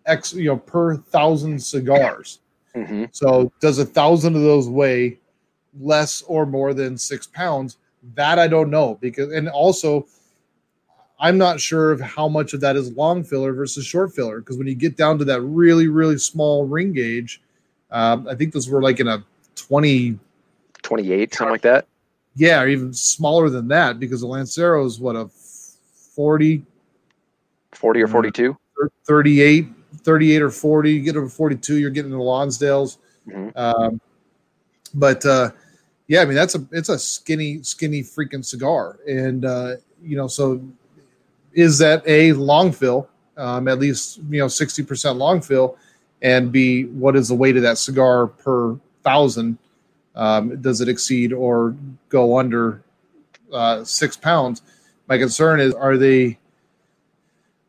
x, 0.06 0.34
you 0.34 0.46
know, 0.50 0.58
per 0.58 0.98
thousand 0.98 1.62
cigars. 1.62 2.40
hmm 2.76 3.06
So 3.12 3.52
does 3.62 3.80
a 3.80 3.86
thousand 3.86 4.36
of 4.36 4.42
those 4.42 4.68
weigh 4.68 5.20
less 5.80 6.22
or 6.24 6.46
more 6.46 6.74
than 6.74 6.98
six 6.98 7.28
pounds? 7.28 7.78
That 8.16 8.38
I 8.40 8.48
don't 8.48 8.70
know 8.70 8.98
because 9.00 9.32
and 9.32 9.48
also 9.48 10.08
I'm 11.20 11.38
not 11.38 11.60
sure 11.60 11.92
of 11.92 12.00
how 12.00 12.28
much 12.30 12.54
of 12.54 12.62
that 12.62 12.76
is 12.76 12.92
long 12.94 13.24
filler 13.24 13.54
versus 13.54 13.86
short 13.86 14.14
filler 14.14 14.40
because 14.40 14.58
when 14.58 14.68
you 14.68 14.76
get 14.76 14.96
down 14.98 15.18
to 15.20 15.26
that 15.26 15.42
really 15.42 15.88
really 15.88 16.18
small 16.18 16.66
ring 16.66 16.94
gauge, 16.94 17.42
um, 17.92 18.28
I 18.28 18.36
think 18.36 18.54
those 18.54 18.70
were 18.70 18.82
like 18.82 19.00
in 19.00 19.08
a 19.08 19.24
20 19.56 20.18
28, 20.82 21.34
something 21.34 21.52
like 21.52 21.62
that. 21.62 21.88
yeah, 22.36 22.62
or 22.62 22.68
even 22.70 22.94
smaller 22.94 23.50
than 23.50 23.68
that 23.68 24.00
because 24.00 24.22
the 24.22 24.28
Lancero 24.28 24.86
is 24.86 25.00
what 25.00 25.16
a 25.18 25.28
40, 26.16 26.64
40 27.74 28.02
or 28.02 28.08
Mm. 28.08 28.12
42. 28.12 28.58
38, 29.06 29.68
38 30.04 30.42
or 30.42 30.50
40. 30.50 30.92
You 30.94 31.02
get 31.02 31.18
over 31.18 31.28
42, 31.28 31.76
you're 31.78 31.90
getting 31.90 32.12
the 32.12 32.18
Lonsdales. 32.18 32.98
Mhm. 33.28 33.52
Um, 33.58 34.00
but 34.94 35.26
uh, 35.26 35.52
yeah, 36.08 36.22
I 36.22 36.26
mean 36.26 36.36
that's 36.36 36.56
a 36.56 36.66
it's 36.72 36.90
a 36.90 36.98
skinny, 36.98 37.62
skinny 37.62 38.02
freaking 38.02 38.44
cigar, 38.44 39.00
and 39.08 39.44
uh, 39.46 39.76
you 40.02 40.16
know, 40.16 40.28
so 40.28 40.62
is 41.54 41.78
that 41.80 42.04
a 42.06 42.34
long 42.34 42.72
fill? 42.72 43.10
Um, 43.38 43.68
at 43.68 43.80
least 43.80 44.20
you 44.30 44.40
know 44.40 44.48
sixty 44.48 44.84
percent 44.84 45.18
long 45.18 45.42
fill, 45.42 45.78
and 46.22 46.52
b 46.52 46.86
what 46.86 47.16
is 47.16 47.30
the 47.30 47.36
weight 47.36 47.56
of 47.56 47.64
that 47.64 47.78
cigar 47.78 48.28
per 48.28 48.78
thousand? 49.04 49.58
Um, 50.16 50.62
does 50.62 50.82
it 50.82 50.90
exceed 50.90 51.32
or 51.32 51.76
go 52.10 52.38
under 52.38 52.84
uh, 53.54 53.84
six 53.84 54.18
pounds? 54.18 54.62
My 55.08 55.18
concern 55.18 55.60
is, 55.60 55.74
are 55.74 55.98
they? 55.98 56.38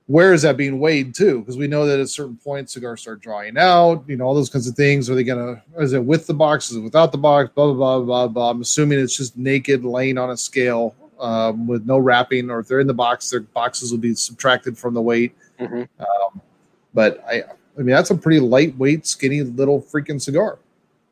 Where 0.06 0.32
is 0.32 0.42
that 0.42 0.56
being 0.56 0.80
weighed 0.80 1.14
to? 1.16 1.38
Because 1.38 1.56
we 1.56 1.68
know 1.68 1.86
that 1.86 2.00
at 2.00 2.08
certain 2.08 2.36
points 2.36 2.72
cigars 2.72 3.02
start 3.02 3.20
drying 3.20 3.56
out. 3.56 4.02
You 4.08 4.16
know 4.16 4.24
all 4.24 4.34
those 4.34 4.50
kinds 4.50 4.66
of 4.66 4.74
things. 4.74 5.08
Are 5.08 5.14
they 5.14 5.22
gonna? 5.22 5.62
Is 5.78 5.92
it 5.92 6.04
with 6.04 6.26
the 6.26 6.34
box? 6.34 6.70
Is 6.70 6.78
it 6.78 6.80
without 6.80 7.12
the 7.12 7.18
box? 7.18 7.50
Blah 7.54 7.72
blah 7.72 7.98
blah 7.98 8.00
blah 8.00 8.28
blah. 8.28 8.50
I'm 8.50 8.60
assuming 8.60 8.98
it's 8.98 9.16
just 9.16 9.36
naked, 9.36 9.84
laying 9.84 10.18
on 10.18 10.30
a 10.30 10.36
scale 10.36 10.96
um, 11.20 11.66
with 11.66 11.86
no 11.86 11.98
wrapping. 11.98 12.50
Or 12.50 12.60
if 12.60 12.68
they're 12.68 12.80
in 12.80 12.86
the 12.86 12.94
box, 12.94 13.30
their 13.30 13.40
boxes 13.40 13.90
will 13.92 13.98
be 13.98 14.14
subtracted 14.14 14.76
from 14.78 14.94
the 14.94 15.02
weight. 15.02 15.34
Mhm. 15.60 15.88
Um, 15.98 16.40
but 16.94 17.22
I, 17.28 17.42
I 17.78 17.82
mean, 17.82 17.94
that's 17.94 18.10
a 18.10 18.16
pretty 18.16 18.40
lightweight, 18.40 19.06
skinny 19.06 19.42
little 19.42 19.80
freaking 19.80 20.20
cigar. 20.20 20.58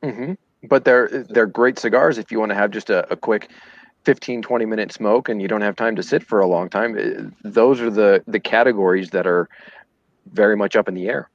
hmm 0.03 0.33
But 0.65 0.85
they're 0.85 1.09
they're 1.31 1.47
great 1.47 1.79
cigars 1.79 2.19
if 2.19 2.33
you 2.33 2.39
want 2.41 2.51
to 2.51 2.57
have 2.57 2.71
just 2.71 2.91
a, 2.91 3.11
a 3.13 3.17
quick 3.17 3.51
15 4.05 4.43
20 4.43 4.65
minute 4.65 4.93
smoke 4.93 5.29
and 5.29 5.41
you 5.43 5.49
don't 5.49 5.61
have 5.61 5.77
time 5.77 5.95
to 5.97 6.03
sit 6.03 6.23
for 6.23 6.41
a 6.41 6.47
long 6.47 6.69
time. 6.69 6.97
eh, 6.99 7.29
Those 7.45 7.81
are 7.81 7.91
the 7.91 8.23
the 8.27 8.41
categories 8.41 9.11
that 9.11 9.27
are 9.27 9.49
very 10.33 10.57
much 10.57 10.77
up 10.77 10.89
in 10.89 10.95
the 10.95 11.09
air. 11.09 11.29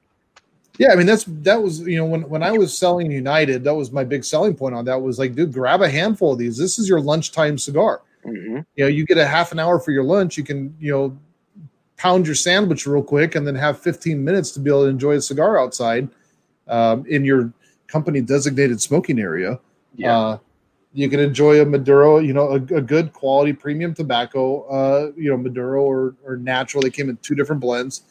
Yeah, 0.78 0.92
I 0.92 0.96
mean 0.96 1.06
that's 1.06 1.24
that 1.28 1.62
was 1.62 1.80
you 1.80 1.96
know 1.96 2.04
when 2.04 2.28
when 2.28 2.42
I 2.42 2.50
was 2.50 2.76
selling 2.76 3.10
United, 3.10 3.62
that 3.64 3.74
was 3.74 3.92
my 3.92 4.02
big 4.02 4.24
selling 4.24 4.54
point 4.54 4.74
on 4.74 4.84
that 4.86 5.00
was 5.00 5.18
like, 5.20 5.34
dude, 5.34 5.52
grab 5.52 5.82
a 5.82 5.88
handful 5.88 6.32
of 6.32 6.38
these. 6.38 6.56
This 6.58 6.78
is 6.78 6.88
your 6.88 7.00
lunchtime 7.00 7.58
cigar. 7.58 8.02
Hmm 8.24 8.60
You 8.76 8.84
know, 8.84 8.86
you 8.88 9.06
get 9.06 9.18
a 9.18 9.26
half 9.26 9.52
an 9.52 9.58
hour 9.58 9.78
for 9.78 9.92
your 9.92 10.04
lunch. 10.04 10.36
You 10.36 10.44
can 10.44 10.74
you 10.80 10.92
know 10.92 11.18
pound 11.96 12.26
your 12.26 12.34
sandwich 12.34 12.86
real 12.86 13.02
quick 13.02 13.34
and 13.34 13.46
then 13.46 13.54
have 13.54 13.78
15 13.78 14.22
minutes 14.22 14.50
to 14.52 14.60
be 14.60 14.70
able 14.70 14.82
to 14.82 14.88
enjoy 14.88 15.12
a 15.12 15.20
cigar 15.20 15.58
outside 15.58 16.08
um, 16.68 17.06
in 17.06 17.24
your 17.24 17.52
company 17.86 18.20
designated 18.20 18.80
smoking 18.80 19.18
area. 19.20 19.60
Uh, 20.12 20.38
you 20.92 21.08
can 21.08 21.20
enjoy 21.20 21.60
a 21.60 21.64
Maduro, 21.64 22.18
you 22.18 22.32
know, 22.32 22.50
a, 22.50 22.76
a 22.76 22.80
good 22.80 23.12
quality 23.12 23.52
premium 23.52 23.94
tobacco, 23.94 24.62
uh, 24.68 25.12
you 25.16 25.30
know, 25.30 25.36
Maduro 25.36 25.82
or, 25.82 26.14
or 26.24 26.36
natural. 26.36 26.82
They 26.82 26.90
came 26.90 27.08
in 27.08 27.16
two 27.18 27.34
different 27.34 27.60
blends, 27.60 28.02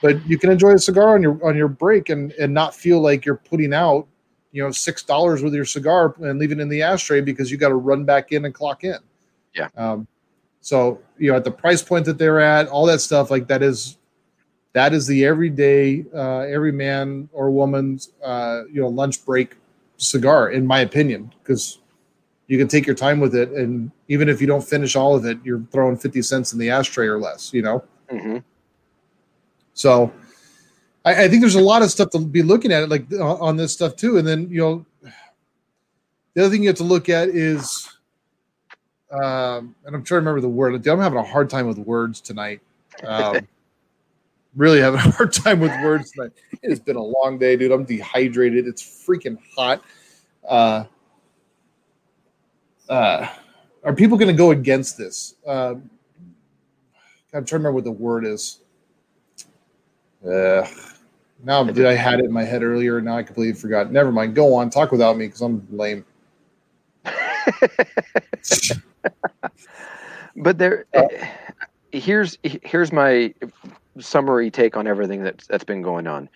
but 0.00 0.24
you 0.28 0.38
can 0.38 0.50
enjoy 0.50 0.72
a 0.74 0.78
cigar 0.78 1.14
on 1.14 1.22
your 1.22 1.44
on 1.46 1.56
your 1.56 1.68
break 1.68 2.08
and 2.08 2.32
and 2.32 2.54
not 2.54 2.74
feel 2.74 3.00
like 3.00 3.24
you're 3.24 3.36
putting 3.36 3.74
out, 3.74 4.06
you 4.52 4.62
know, 4.62 4.70
six 4.70 5.02
dollars 5.02 5.42
with 5.42 5.54
your 5.54 5.64
cigar 5.64 6.14
and 6.20 6.38
leaving 6.38 6.60
it 6.60 6.62
in 6.62 6.68
the 6.68 6.82
ashtray 6.82 7.20
because 7.20 7.50
you 7.50 7.56
got 7.56 7.70
to 7.70 7.76
run 7.76 8.04
back 8.04 8.30
in 8.32 8.44
and 8.44 8.54
clock 8.54 8.84
in. 8.84 8.98
Yeah. 9.54 9.68
Um, 9.76 10.06
so 10.60 11.00
you 11.18 11.30
know, 11.30 11.36
at 11.36 11.44
the 11.44 11.50
price 11.50 11.82
point 11.82 12.04
that 12.06 12.18
they're 12.18 12.40
at, 12.40 12.68
all 12.68 12.86
that 12.86 13.00
stuff 13.00 13.30
like 13.30 13.48
that 13.48 13.62
is 13.62 13.96
that 14.72 14.92
is 14.92 15.06
the 15.06 15.24
everyday, 15.24 16.04
uh, 16.14 16.40
every 16.40 16.70
man 16.72 17.28
or 17.32 17.50
woman's, 17.50 18.12
uh, 18.22 18.62
you 18.72 18.80
know, 18.80 18.88
lunch 18.88 19.24
break 19.24 19.56
cigar, 19.96 20.50
in 20.50 20.64
my 20.66 20.80
opinion, 20.80 21.32
because 21.42 21.80
you 22.46 22.58
can 22.58 22.68
take 22.68 22.86
your 22.86 22.96
time 22.96 23.20
with 23.20 23.34
it, 23.34 23.50
and 23.50 23.90
even 24.08 24.28
if 24.28 24.40
you 24.40 24.46
don't 24.46 24.62
finish 24.62 24.96
all 24.96 25.14
of 25.14 25.24
it, 25.24 25.38
you're 25.44 25.62
throwing 25.72 25.96
fifty 25.96 26.22
cents 26.22 26.52
in 26.52 26.58
the 26.58 26.70
ashtray 26.70 27.06
or 27.06 27.18
less. 27.18 27.52
You 27.52 27.62
know. 27.62 27.84
hmm 28.10 28.38
So 29.74 30.12
I, 31.04 31.24
I 31.24 31.28
think 31.28 31.40
there's 31.42 31.54
a 31.54 31.60
lot 31.60 31.82
of 31.82 31.90
stuff 31.90 32.10
to 32.10 32.18
be 32.18 32.42
looking 32.42 32.72
at, 32.72 32.88
like 32.88 33.06
uh, 33.12 33.34
on 33.36 33.56
this 33.56 33.72
stuff 33.72 33.96
too. 33.96 34.18
And 34.18 34.26
then 34.26 34.48
you 34.50 34.60
know, 34.60 34.86
the 36.34 36.42
other 36.42 36.50
thing 36.50 36.62
you 36.62 36.68
have 36.68 36.76
to 36.78 36.84
look 36.84 37.08
at 37.08 37.28
is, 37.28 37.88
um, 39.10 39.74
and 39.84 39.94
I'm 39.94 40.04
trying 40.04 40.18
to 40.22 40.30
remember 40.30 40.40
the 40.40 40.48
word. 40.48 40.86
I'm 40.86 41.00
having 41.00 41.18
a 41.18 41.24
hard 41.24 41.50
time 41.50 41.66
with 41.66 41.78
words 41.78 42.20
tonight. 42.20 42.60
Um, 43.04 43.48
really 44.56 44.80
having 44.80 45.00
a 45.00 45.10
hard 45.10 45.32
time 45.32 45.60
with 45.60 45.72
words 45.82 46.12
tonight. 46.12 46.32
It 46.62 46.70
has 46.70 46.80
been 46.80 46.96
a 46.96 47.02
long 47.02 47.38
day, 47.38 47.56
dude. 47.56 47.72
I'm 47.72 47.84
dehydrated. 47.84 48.66
It's 48.66 48.82
freaking 48.82 49.38
hot. 49.56 49.82
Uh, 50.48 50.84
uh, 52.88 53.28
are 53.82 53.94
people 53.94 54.16
going 54.16 54.28
to 54.28 54.34
go 54.34 54.52
against 54.52 54.96
this? 54.96 55.34
Uh, 55.46 55.74
I'm 55.74 55.90
trying 57.30 57.44
to 57.44 57.54
remember 57.56 57.72
what 57.72 57.84
the 57.84 57.92
word 57.92 58.24
is. 58.24 58.60
Uh, 60.24 60.66
now, 61.42 61.64
did 61.64 61.86
I 61.86 61.94
had 61.94 62.20
it 62.20 62.26
in 62.26 62.32
my 62.32 62.44
head 62.44 62.62
earlier? 62.62 62.98
And 62.98 63.06
now 63.06 63.16
I 63.16 63.22
completely 63.22 63.54
forgot. 63.54 63.90
Never 63.90 64.12
mind. 64.12 64.34
Go 64.34 64.54
on. 64.54 64.70
Talk 64.70 64.92
without 64.92 65.16
me 65.16 65.26
because 65.26 65.40
I'm 65.40 65.66
lame. 65.70 66.04
but 70.36 70.58
there 70.58 70.86
here's 71.92 72.38
here's 72.42 72.92
my 72.92 73.34
summary 73.98 74.50
take 74.50 74.76
on 74.76 74.86
everything 74.86 75.22
that's 75.22 75.46
that's 75.46 75.64
been 75.64 75.82
going 75.82 76.06
on 76.06 76.28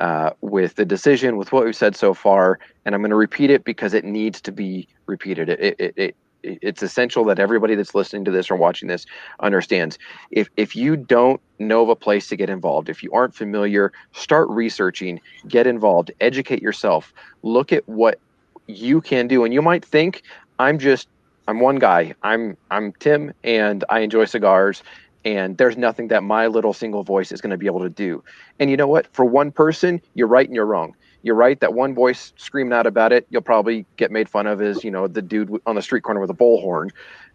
uh, 0.00 0.30
with 0.40 0.74
the 0.76 0.84
decision 0.84 1.36
with 1.36 1.52
what 1.52 1.64
we've 1.64 1.76
said 1.76 1.94
so 1.94 2.14
far 2.14 2.58
and 2.86 2.94
i'm 2.94 3.02
going 3.02 3.10
to 3.10 3.16
repeat 3.16 3.50
it 3.50 3.62
because 3.64 3.92
it 3.92 4.04
needs 4.04 4.40
to 4.40 4.50
be 4.50 4.88
repeated. 5.06 5.48
It, 5.48 5.60
it, 5.60 5.76
it, 5.78 5.94
it 5.96 6.16
it's 6.44 6.82
essential 6.82 7.24
that 7.26 7.38
everybody 7.38 7.76
that's 7.76 7.94
listening 7.94 8.24
to 8.24 8.32
this 8.32 8.50
or 8.50 8.56
watching 8.56 8.88
this 8.88 9.06
understands. 9.38 9.96
If 10.32 10.48
if 10.56 10.74
you 10.74 10.96
don't 10.96 11.40
know 11.60 11.82
of 11.82 11.88
a 11.88 11.94
place 11.94 12.28
to 12.28 12.36
get 12.36 12.50
involved 12.50 12.88
if 12.88 13.02
you 13.04 13.12
aren't 13.12 13.34
familiar 13.34 13.92
start 14.12 14.48
researching 14.48 15.20
get 15.46 15.68
involved 15.68 16.10
educate 16.20 16.60
yourself 16.60 17.14
look 17.42 17.72
at 17.72 17.88
what 17.88 18.18
you 18.66 19.00
can 19.00 19.28
do. 19.28 19.44
And 19.44 19.54
you 19.54 19.62
might 19.62 19.84
think 19.84 20.22
i'm 20.58 20.78
just 20.78 21.06
i'm 21.48 21.60
one 21.60 21.76
guy. 21.76 22.14
I'm 22.22 22.56
i'm 22.70 22.92
tim 22.94 23.32
and 23.44 23.84
i 23.88 24.00
enjoy 24.00 24.24
cigars 24.24 24.82
and 25.24 25.56
there's 25.56 25.76
nothing 25.76 26.08
that 26.08 26.22
my 26.22 26.46
little 26.48 26.72
single 26.72 27.04
voice 27.04 27.30
is 27.30 27.40
going 27.40 27.52
to 27.52 27.56
be 27.56 27.66
able 27.66 27.80
to 27.80 27.88
do. 27.88 28.24
And 28.58 28.70
you 28.70 28.76
know 28.76 28.88
what? 28.88 29.06
For 29.12 29.24
one 29.24 29.52
person 29.52 30.00
you're 30.14 30.26
right 30.26 30.46
and 30.46 30.54
you're 30.54 30.66
wrong. 30.66 30.94
You're 31.22 31.36
right 31.36 31.58
that 31.60 31.74
one 31.74 31.94
voice 31.94 32.32
screaming 32.36 32.72
out 32.72 32.86
about 32.86 33.12
it 33.12 33.26
you'll 33.30 33.42
probably 33.42 33.86
get 33.96 34.10
made 34.10 34.28
fun 34.28 34.46
of 34.46 34.60
as 34.60 34.82
you 34.82 34.90
know 34.90 35.06
the 35.06 35.22
dude 35.22 35.60
on 35.66 35.76
the 35.76 35.82
street 35.82 36.02
corner 36.02 36.20
with 36.20 36.30
a 36.30 36.34
bullhorn. 36.34 36.90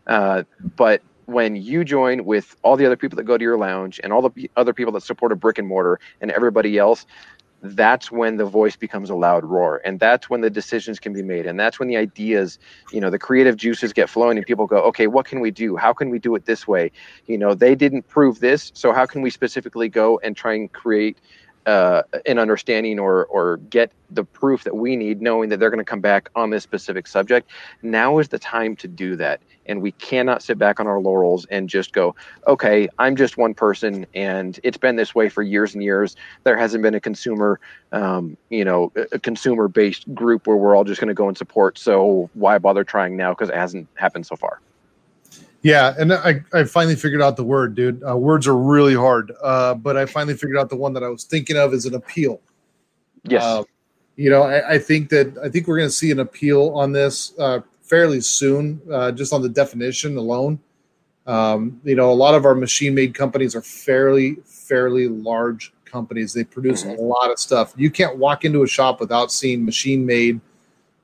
Uh, 0.06 0.44
but 0.76 1.02
when 1.28 1.58
you 1.58 1.84
join 1.84 2.24
with 2.24 2.56
all 2.64 2.78
the 2.78 2.86
other 2.86 2.96
people 2.96 3.18
that 3.18 3.24
go 3.24 3.38
to 3.38 3.44
your 3.44 3.58
lounge 3.58 4.00
and 4.02 4.14
all 4.14 4.22
the 4.22 4.50
other 4.56 4.74
people 4.74 4.94
that 4.94 5.04
support 5.04 5.32
a 5.34 5.36
brick 5.36 5.58
and 5.58 5.68
mortar 5.68 6.00
and 6.22 6.32
everybody 6.32 6.78
else 6.78 7.06
that's 7.76 8.12
when 8.12 8.38
the 8.38 8.46
voice 8.46 8.76
becomes 8.76 9.10
a 9.10 9.16
loud 9.16 9.44
roar 9.44 9.82
and 9.84 10.00
that's 10.00 10.30
when 10.30 10.42
the 10.42 10.50
decisions 10.50 11.00
can 11.00 11.14
be 11.14 11.22
made 11.22 11.46
and 11.46 11.60
that's 11.60 11.80
when 11.80 11.88
the 11.88 11.98
ideas 11.98 12.60
you 12.92 13.02
know 13.02 13.10
the 13.10 13.20
creative 13.20 13.58
juices 13.58 13.94
get 13.94 14.10
flowing 14.10 14.38
and 14.38 14.46
people 14.46 14.68
go 14.68 14.78
okay 14.78 15.08
what 15.08 15.26
can 15.26 15.40
we 15.40 15.52
do? 15.52 15.76
How 15.76 15.94
can 15.94 16.10
we 16.10 16.20
do 16.20 16.36
it 16.36 16.46
this 16.46 16.68
way? 16.68 16.92
You 17.26 17.38
know 17.38 17.54
they 17.54 17.76
didn't 17.76 18.08
prove 18.08 18.40
this 18.40 18.72
so 18.74 18.94
how 18.94 19.06
can 19.06 19.22
we 19.22 19.30
specifically 19.30 19.90
go 19.90 20.20
and 20.24 20.36
try 20.36 20.54
and 20.54 20.72
create 20.72 21.18
uh, 21.68 22.02
an 22.26 22.40
understanding 22.40 22.98
or 22.98 23.26
or 23.26 23.58
get 23.58 23.92
the 24.10 24.24
proof 24.24 24.64
that 24.64 24.76
we 24.76 24.96
need, 24.96 25.22
knowing 25.22 25.50
that 25.50 25.60
they're 25.60 25.70
going 25.70 25.84
to 25.84 25.86
come 25.86 26.00
back 26.00 26.30
on 26.34 26.50
this 26.50 26.64
specific 26.64 27.06
subject. 27.06 27.52
Now 27.84 28.20
is 28.20 28.30
the 28.30 28.40
time 28.40 28.78
to 28.78 28.88
do 28.88 29.18
that, 29.18 29.42
and 29.66 29.82
we 29.82 29.92
cannot 29.92 30.42
sit 30.42 30.58
back 30.58 30.80
on 30.80 30.88
our 30.88 31.02
laurels 31.02 31.46
and 31.52 31.68
just 31.68 31.92
go, 31.92 32.16
"Okay, 32.48 32.88
I'm 33.00 33.18
just 33.18 33.38
one 33.38 33.54
person, 33.54 34.06
and 34.16 34.58
it's 34.64 34.78
been 34.78 34.96
this 34.96 35.14
way 35.14 35.28
for 35.28 35.44
years 35.44 35.74
and 35.74 35.84
years. 35.84 36.16
There 36.46 36.58
hasn't 36.58 36.82
been 36.84 36.96
a 36.96 37.02
consumer, 37.02 37.60
um, 37.92 38.38
you 38.50 38.64
know, 38.64 38.94
a 39.12 39.20
consumer-based 39.20 40.16
group 40.16 40.48
where 40.48 40.56
we're 40.56 40.74
all 40.74 40.86
just 40.86 41.02
going 41.02 41.10
to 41.10 41.14
go 41.14 41.28
and 41.28 41.38
support. 41.38 41.78
So 41.78 42.30
why 42.34 42.58
bother 42.60 42.86
trying 42.86 43.18
now? 43.18 43.34
Because 43.34 43.50
it 43.50 43.56
hasn't 43.56 43.90
happened 43.96 44.26
so 44.26 44.38
far." 44.38 44.62
Yeah, 45.64 45.94
and 45.98 46.14
I, 46.14 46.44
I 46.54 46.64
finally 46.64 46.96
figured 46.96 47.22
out 47.22 47.36
the 47.36 47.44
word, 47.44 47.76
dude. 47.76 48.04
Uh, 48.08 48.16
words 48.16 48.48
are 48.48 48.56
really 48.56 48.96
hard, 48.96 49.34
uh, 49.42 49.74
but 49.74 49.98
I 49.98 50.06
finally 50.06 50.36
figured 50.36 50.58
out 50.58 50.70
the 50.70 50.76
one 50.76 50.94
that 50.94 51.04
I 51.04 51.10
was 51.10 51.24
thinking 51.24 51.58
of 51.58 51.74
is 51.74 51.86
an 51.86 51.96
appeal. 51.96 52.40
Yes. 53.24 53.44
Uh, 53.44 53.64
you 54.16 54.30
know, 54.30 54.44
I, 54.44 54.76
I, 54.76 54.80
think 54.80 55.10
that 55.10 55.38
I 55.44 55.50
think 55.50 55.68
we're 55.68 55.78
going 55.78 55.90
to 55.90 55.96
see 55.96 56.12
an 56.12 56.20
appeal 56.20 56.70
on 56.70 56.92
this 56.92 57.34
uh, 57.38 57.62
fairly 57.82 58.22
soon, 58.22 58.82
uh, 58.92 59.12
just 59.12 59.34
on 59.34 59.42
the 59.42 59.50
definition 59.50 60.18
alone. 60.18 60.60
Um, 61.26 61.82
you 61.84 61.96
know, 61.96 62.12
a 62.12 62.14
lot 62.14 62.34
of 62.34 62.46
our 62.46 62.56
machine-made 62.56 63.14
companies 63.14 63.56
are 63.56 63.62
fairly, 63.62 64.38
fairly 64.46 65.08
large 65.08 65.74
companies. 65.86 66.34
They 66.34 66.44
produce 66.46 66.84
mm-hmm. 66.84 67.00
a 67.00 67.04
lot 67.04 67.32
of 67.32 67.40
stuff. 67.40 67.74
You 67.76 67.92
can't 67.92 68.18
walk 68.18 68.46
into 68.46 68.64
a 68.64 68.68
shop 68.68 69.00
without 69.00 69.32
seeing 69.32 69.66
machine-made 69.66 70.40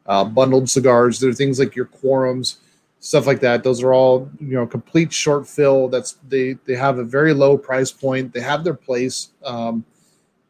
uh, 0.06 0.24
bundled 0.24 0.70
cigars. 0.70 1.20
There 1.20 1.30
are 1.30 1.34
things 1.34 1.60
like 1.60 1.76
your 1.76 1.86
quorums 1.86 2.58
stuff 3.04 3.28
like 3.28 3.42
that. 3.42 3.64
Those 3.64 3.84
are 3.84 3.94
all 3.94 4.30
you 4.40 4.56
know 4.56 4.66
complete 4.66 5.12
short 5.12 5.48
fill. 5.48 5.90
That's 5.90 6.14
they 6.30 6.54
they 6.66 6.76
have 6.76 6.98
a 6.98 7.04
very 7.04 7.34
low 7.34 7.58
price 7.58 7.92
point. 7.92 8.34
They 8.34 8.40
have 8.40 8.64
their 8.64 8.74
place, 8.74 9.30
um, 9.44 9.86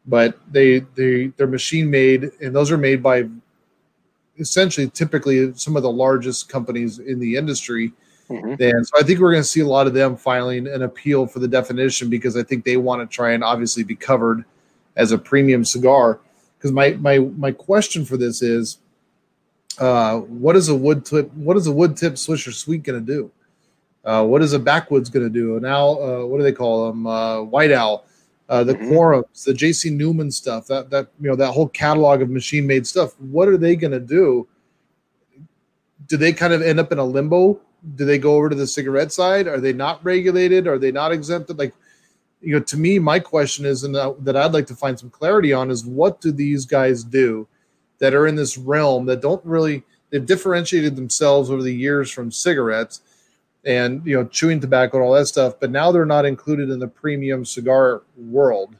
but 0.05 0.39
they 0.51 0.79
they 0.95 1.27
they're 1.35 1.47
machine 1.47 1.89
made, 1.89 2.31
and 2.41 2.55
those 2.55 2.71
are 2.71 2.77
made 2.77 3.01
by 3.01 3.27
essentially 4.37 4.89
typically 4.89 5.53
some 5.55 5.75
of 5.75 5.83
the 5.83 5.91
largest 5.91 6.47
companies 6.47 6.99
in 6.99 7.19
the 7.19 7.35
industry. 7.35 7.91
Mm-hmm. 8.29 8.61
And 8.61 8.87
so 8.87 8.97
I 8.99 9.03
think 9.03 9.19
we're 9.19 9.31
going 9.31 9.43
to 9.43 9.47
see 9.47 9.59
a 9.59 9.67
lot 9.67 9.85
of 9.85 9.93
them 9.93 10.15
filing 10.15 10.67
an 10.67 10.83
appeal 10.83 11.27
for 11.27 11.39
the 11.39 11.47
definition 11.47 12.09
because 12.09 12.37
I 12.37 12.43
think 12.43 12.63
they 12.63 12.77
want 12.77 13.01
to 13.01 13.13
try 13.13 13.33
and 13.33 13.43
obviously 13.43 13.83
be 13.83 13.95
covered 13.95 14.45
as 14.95 15.11
a 15.11 15.17
premium 15.17 15.65
cigar. 15.65 16.19
Because 16.57 16.71
my 16.71 16.91
my 16.99 17.17
my 17.17 17.51
question 17.51 18.05
for 18.05 18.15
this 18.15 18.43
is 18.43 18.77
uh, 19.79 20.19
what 20.19 20.55
is 20.55 20.69
a 20.69 20.75
wood 20.75 21.05
tip? 21.05 21.31
What 21.33 21.57
is 21.57 21.67
a 21.67 21.71
wood 21.71 21.97
tip 21.97 22.13
Swisher 22.13 22.53
Sweet 22.53 22.83
going 22.83 23.03
to 23.03 23.13
do? 23.13 23.31
Uh, 24.05 24.23
what 24.23 24.41
is 24.41 24.53
a 24.53 24.59
backwoods 24.59 25.09
going 25.09 25.25
to 25.25 25.29
do? 25.29 25.59
Now, 25.59 25.91
uh, 25.91 26.25
what 26.25 26.37
do 26.37 26.43
they 26.43 26.51
call 26.51 26.87
them? 26.87 27.07
Uh, 27.07 27.41
White 27.41 27.71
Owl, 27.71 28.05
uh, 28.49 28.63
the 28.63 28.73
mm-hmm. 28.73 28.91
Quorums, 28.91 29.45
the 29.45 29.53
J.C. 29.53 29.89
Newman 29.89 30.29
stuff. 30.29 30.67
That 30.67 30.89
that 30.89 31.07
you 31.19 31.29
know 31.29 31.35
that 31.35 31.51
whole 31.51 31.69
catalog 31.69 32.21
of 32.21 32.29
machine 32.29 32.67
made 32.67 32.85
stuff. 32.85 33.19
What 33.19 33.47
are 33.47 33.57
they 33.57 33.75
going 33.75 33.91
to 33.91 33.99
do? 33.99 34.47
Do 36.07 36.17
they 36.17 36.33
kind 36.33 36.53
of 36.53 36.61
end 36.61 36.79
up 36.79 36.91
in 36.91 36.99
a 36.99 37.03
limbo? 37.03 37.59
Do 37.95 38.05
they 38.05 38.17
go 38.17 38.35
over 38.35 38.49
to 38.49 38.55
the 38.55 38.67
cigarette 38.67 39.11
side? 39.11 39.47
Are 39.47 39.59
they 39.59 39.73
not 39.73 40.03
regulated? 40.03 40.67
Are 40.67 40.77
they 40.77 40.91
not 40.91 41.11
exempted? 41.11 41.57
Like, 41.57 41.73
you 42.41 42.53
know, 42.53 42.59
to 42.61 42.77
me, 42.77 42.99
my 42.99 43.19
question 43.19 43.65
is, 43.65 43.83
and 43.83 43.95
that 43.95 44.37
I'd 44.37 44.53
like 44.53 44.67
to 44.67 44.75
find 44.75 44.99
some 44.99 45.09
clarity 45.09 45.53
on 45.53 45.71
is, 45.71 45.85
what 45.85 46.21
do 46.21 46.31
these 46.31 46.65
guys 46.65 47.03
do? 47.03 47.47
That 47.99 48.13
are 48.13 48.27
in 48.27 48.35
this 48.35 48.57
realm 48.57 49.05
that 49.05 49.21
don't 49.21 49.43
really 49.45 49.83
they've 50.09 50.25
differentiated 50.25 50.95
themselves 50.95 51.49
over 51.49 51.61
the 51.61 51.73
years 51.73 52.11
from 52.11 52.31
cigarettes 52.31 53.01
and 53.65 54.05
you 54.05 54.15
know 54.15 54.25
chewing 54.25 54.59
tobacco 54.59 54.97
and 54.97 55.05
all 55.05 55.13
that 55.13 55.25
stuff 55.25 55.59
but 55.59 55.71
now 55.71 55.91
they're 55.91 56.05
not 56.05 56.25
included 56.25 56.69
in 56.69 56.79
the 56.79 56.87
premium 56.87 57.45
cigar 57.45 58.03
world 58.17 58.75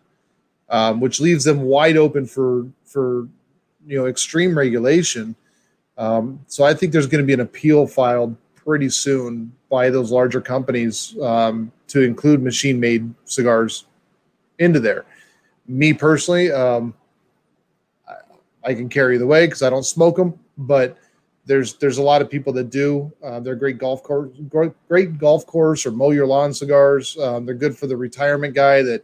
um, 0.70 1.00
which 1.00 1.22
leaves 1.22 1.44
them 1.44 1.62
wide 1.62 1.96
open 1.96 2.26
for 2.26 2.68
for 2.84 3.28
you 3.86 3.98
know 3.98 4.08
extreme 4.08 4.58
regulation. 4.58 5.36
Um, 5.96 6.44
so 6.48 6.64
i 6.64 6.74
think 6.74 6.92
there's 6.92 7.06
going 7.06 7.24
to 7.24 7.28
be 7.28 7.34
an 7.34 7.40
appeal 7.40 7.86
filed 7.86 8.36
pretty 8.56 8.90
soon 8.90 9.54
by 9.70 9.90
those 9.90 10.12
larger 10.12 10.42
companies 10.42 11.16
um, 11.22 11.72
to 11.88 12.02
include 12.02 12.42
machine 12.42 12.80
made 12.80 13.14
cigars 13.26 13.86
into 14.58 14.80
there. 14.80 15.06
Me 15.68 15.94
personally 15.94 16.52
um, 16.52 16.94
I 18.64 18.74
can 18.74 18.90
carry 18.90 19.18
the 19.18 19.28
way 19.28 19.46
because 19.46 19.62
I 19.62 19.70
don't 19.70 19.84
smoke 19.84 20.16
them. 20.16 20.38
But 20.58 20.98
there's 21.46 21.76
there's 21.76 21.98
a 21.98 22.04
lot 22.04 22.22
of 22.22 22.30
people 22.30 22.54
that 22.54 22.70
do. 22.70 23.12
Uh, 23.24 23.40
they're 23.40 23.56
great 23.56 23.78
golf 23.78 24.04
course, 24.04 24.30
great 24.88 25.18
golf 25.18 25.46
course 25.46 25.86
or 25.86 25.92
mow 25.92 26.12
your 26.12 26.28
lawn 26.28 26.54
cigars. 26.54 27.18
Um, 27.18 27.46
they're 27.46 27.56
good 27.56 27.78
for 27.78 27.88
the 27.88 27.98
retirement 27.98 28.54
guy 28.54 28.82
that 28.84 29.04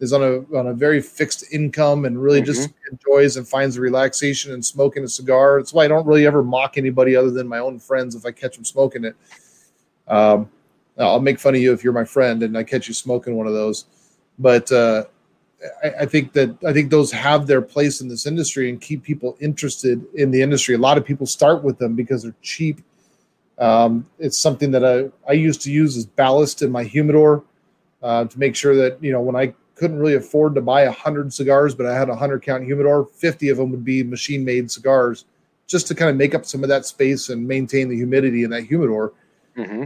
is 0.00 0.12
on 0.12 0.22
a 0.22 0.56
on 0.56 0.68
a 0.68 0.74
very 0.74 1.00
fixed 1.00 1.44
income 1.52 2.04
and 2.04 2.20
really 2.20 2.40
mm-hmm. 2.40 2.46
just 2.46 2.70
enjoys 2.90 3.36
and 3.36 3.48
finds 3.48 3.76
the 3.76 3.80
relaxation 3.80 4.52
in 4.52 4.62
smoking 4.62 5.04
a 5.04 5.08
cigar. 5.08 5.58
That's 5.58 5.72
why 5.72 5.84
I 5.84 5.88
don't 5.88 6.06
really 6.06 6.26
ever 6.26 6.42
mock 6.42 6.76
anybody 6.76 7.16
other 7.16 7.30
than 7.30 7.48
my 7.48 7.58
own 7.58 7.78
friends 7.78 8.14
if 8.14 8.26
I 8.26 8.32
catch 8.32 8.56
them 8.56 8.64
smoking 8.64 9.04
it. 9.04 9.16
Um, 10.06 10.50
I'll 10.98 11.20
make 11.20 11.38
fun 11.38 11.54
of 11.54 11.60
you 11.60 11.72
if 11.72 11.84
you're 11.84 11.92
my 11.92 12.04
friend 12.04 12.42
and 12.42 12.56
I 12.58 12.64
catch 12.64 12.88
you 12.88 12.94
smoking 12.94 13.36
one 13.36 13.46
of 13.46 13.52
those. 13.52 13.86
But 14.38 14.70
uh, 14.72 15.04
I, 15.82 15.90
I, 16.00 16.06
think 16.06 16.32
that 16.34 16.56
I 16.64 16.72
think 16.72 16.90
those 16.90 17.10
have 17.12 17.46
their 17.46 17.62
place 17.62 18.00
in 18.00 18.08
this 18.08 18.26
industry 18.26 18.68
and 18.68 18.80
keep 18.80 19.02
people 19.02 19.36
interested 19.40 20.04
in 20.14 20.30
the 20.30 20.40
industry. 20.40 20.74
A 20.74 20.78
lot 20.78 20.98
of 20.98 21.04
people 21.04 21.26
start 21.26 21.64
with 21.64 21.78
them 21.78 21.94
because 21.94 22.22
they're 22.22 22.34
cheap. 22.42 22.80
Um, 23.58 24.06
it's 24.18 24.38
something 24.38 24.70
that 24.70 24.84
I, 24.84 25.10
I 25.28 25.32
used 25.32 25.62
to 25.62 25.72
use 25.72 25.96
as 25.96 26.06
ballast 26.06 26.62
in 26.62 26.70
my 26.70 26.84
humidor 26.84 27.42
uh, 28.02 28.24
to 28.26 28.38
make 28.38 28.54
sure 28.54 28.76
that 28.76 29.02
you 29.02 29.10
know 29.10 29.20
when 29.20 29.34
I 29.34 29.52
couldn't 29.74 29.98
really 29.98 30.14
afford 30.14 30.54
to 30.54 30.60
buy 30.60 30.82
a 30.82 30.92
hundred 30.92 31.32
cigars, 31.32 31.74
but 31.74 31.86
I 31.86 31.96
had 31.96 32.08
a 32.08 32.14
hundred 32.14 32.42
count 32.42 32.64
humidor, 32.64 33.06
fifty 33.06 33.48
of 33.48 33.56
them 33.56 33.70
would 33.70 33.84
be 33.84 34.04
machine 34.04 34.44
made 34.44 34.70
cigars 34.70 35.24
just 35.66 35.88
to 35.88 35.94
kind 35.94 36.10
of 36.10 36.16
make 36.16 36.34
up 36.34 36.46
some 36.46 36.62
of 36.62 36.68
that 36.68 36.86
space 36.86 37.28
and 37.28 37.46
maintain 37.46 37.88
the 37.88 37.96
humidity 37.96 38.44
in 38.44 38.50
that 38.50 38.62
humidor. 38.62 39.12
hmm 39.56 39.84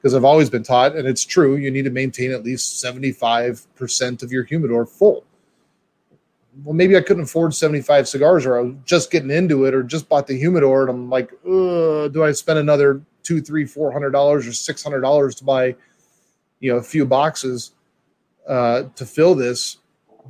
Because 0.00 0.14
I've 0.14 0.24
always 0.24 0.48
been 0.48 0.62
taught, 0.62 0.96
and 0.96 1.06
it's 1.06 1.24
true, 1.26 1.56
you 1.56 1.70
need 1.70 1.84
to 1.84 1.90
maintain 1.90 2.32
at 2.32 2.42
least 2.42 2.82
75% 2.82 4.22
of 4.22 4.32
your 4.32 4.44
humidor 4.44 4.86
full. 4.86 5.24
Well, 6.64 6.72
maybe 6.72 6.96
I 6.96 7.02
couldn't 7.02 7.24
afford 7.24 7.54
75 7.54 8.08
cigars, 8.08 8.46
or 8.46 8.58
I 8.58 8.62
was 8.62 8.74
just 8.86 9.10
getting 9.10 9.30
into 9.30 9.66
it, 9.66 9.74
or 9.74 9.82
just 9.82 10.08
bought 10.08 10.26
the 10.26 10.38
humidor, 10.38 10.82
and 10.82 10.90
I'm 10.90 11.10
like, 11.10 11.30
do 11.44 12.24
I 12.24 12.32
spend 12.32 12.58
another 12.58 13.02
two, 13.22 13.40
three, 13.40 13.64
four 13.64 13.92
hundred 13.92 14.10
dollars 14.10 14.46
or 14.46 14.52
six 14.52 14.82
hundred 14.82 15.00
dollars 15.00 15.34
to 15.36 15.44
buy, 15.44 15.76
you 16.60 16.72
know, 16.72 16.78
a 16.78 16.82
few 16.82 17.04
boxes 17.04 17.72
uh, 18.48 18.84
to 18.96 19.06
fill 19.06 19.34
this? 19.34 19.78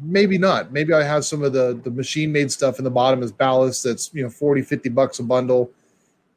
Maybe 0.03 0.39
not. 0.39 0.73
Maybe 0.73 0.93
I 0.93 1.03
have 1.03 1.25
some 1.25 1.43
of 1.43 1.53
the 1.53 1.81
the 1.83 1.91
machine 1.91 2.33
made 2.33 2.51
stuff 2.51 2.79
in 2.79 2.85
the 2.85 2.91
bottom 2.91 3.23
as 3.23 3.33
ballast. 3.33 3.85
That's 3.85 4.13
you 4.15 4.23
know 4.23 4.31
40, 4.31 4.63
50 4.63 4.89
bucks 4.91 5.19
a 5.19 5.23
bundle. 5.23 5.71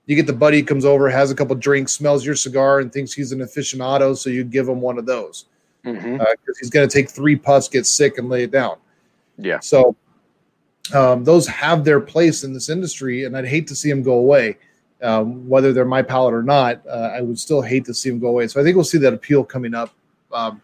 You 0.05 0.15
get 0.15 0.27
the 0.27 0.33
buddy 0.33 0.61
comes 0.61 0.83
over, 0.83 1.09
has 1.09 1.31
a 1.31 1.35
couple 1.35 1.55
drinks, 1.55 1.93
smells 1.93 2.25
your 2.25 2.35
cigar, 2.35 2.79
and 2.79 2.91
thinks 2.91 3.13
he's 3.13 3.31
an 3.31 3.39
aficionado, 3.39 4.17
so 4.17 4.29
you 4.29 4.43
give 4.43 4.67
him 4.67 4.81
one 4.81 4.97
of 4.97 5.05
those 5.05 5.45
because 5.83 6.57
he's 6.59 6.69
going 6.69 6.87
to 6.87 6.93
take 6.93 7.09
three 7.09 7.35
puffs, 7.35 7.67
get 7.67 7.85
sick, 7.85 8.17
and 8.17 8.29
lay 8.29 8.43
it 8.43 8.51
down. 8.51 8.77
Yeah. 9.37 9.59
So 9.59 9.95
um, 10.93 11.23
those 11.23 11.47
have 11.47 11.83
their 11.83 11.99
place 11.99 12.43
in 12.43 12.53
this 12.53 12.69
industry, 12.69 13.23
and 13.23 13.37
I'd 13.37 13.47
hate 13.47 13.67
to 13.67 13.75
see 13.75 13.89
them 13.89 14.03
go 14.03 14.13
away. 14.13 14.57
Um, 15.01 15.47
whether 15.49 15.73
they're 15.73 15.83
my 15.83 16.01
palate 16.01 16.33
or 16.33 16.43
not, 16.43 16.81
uh, 16.87 17.11
I 17.13 17.21
would 17.21 17.37
still 17.37 17.61
hate 17.61 17.83
to 17.85 17.93
see 17.93 18.09
them 18.09 18.19
go 18.19 18.27
away. 18.27 18.47
So 18.47 18.61
I 18.61 18.63
think 18.63 18.75
we'll 18.75 18.85
see 18.85 18.97
that 18.99 19.13
appeal 19.13 19.43
coming 19.43 19.73
up 19.73 19.93
um, 20.31 20.61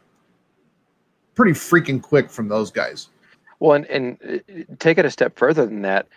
pretty 1.36 1.52
freaking 1.52 2.02
quick 2.02 2.30
from 2.30 2.48
those 2.48 2.72
guys. 2.72 3.10
Well, 3.60 3.74
and, 3.74 3.86
and 3.88 4.42
uh, 4.50 4.76
take 4.80 4.98
it 4.98 5.04
a 5.04 5.12
step 5.12 5.38
further 5.38 5.66
than 5.66 5.82
that. 5.82 6.08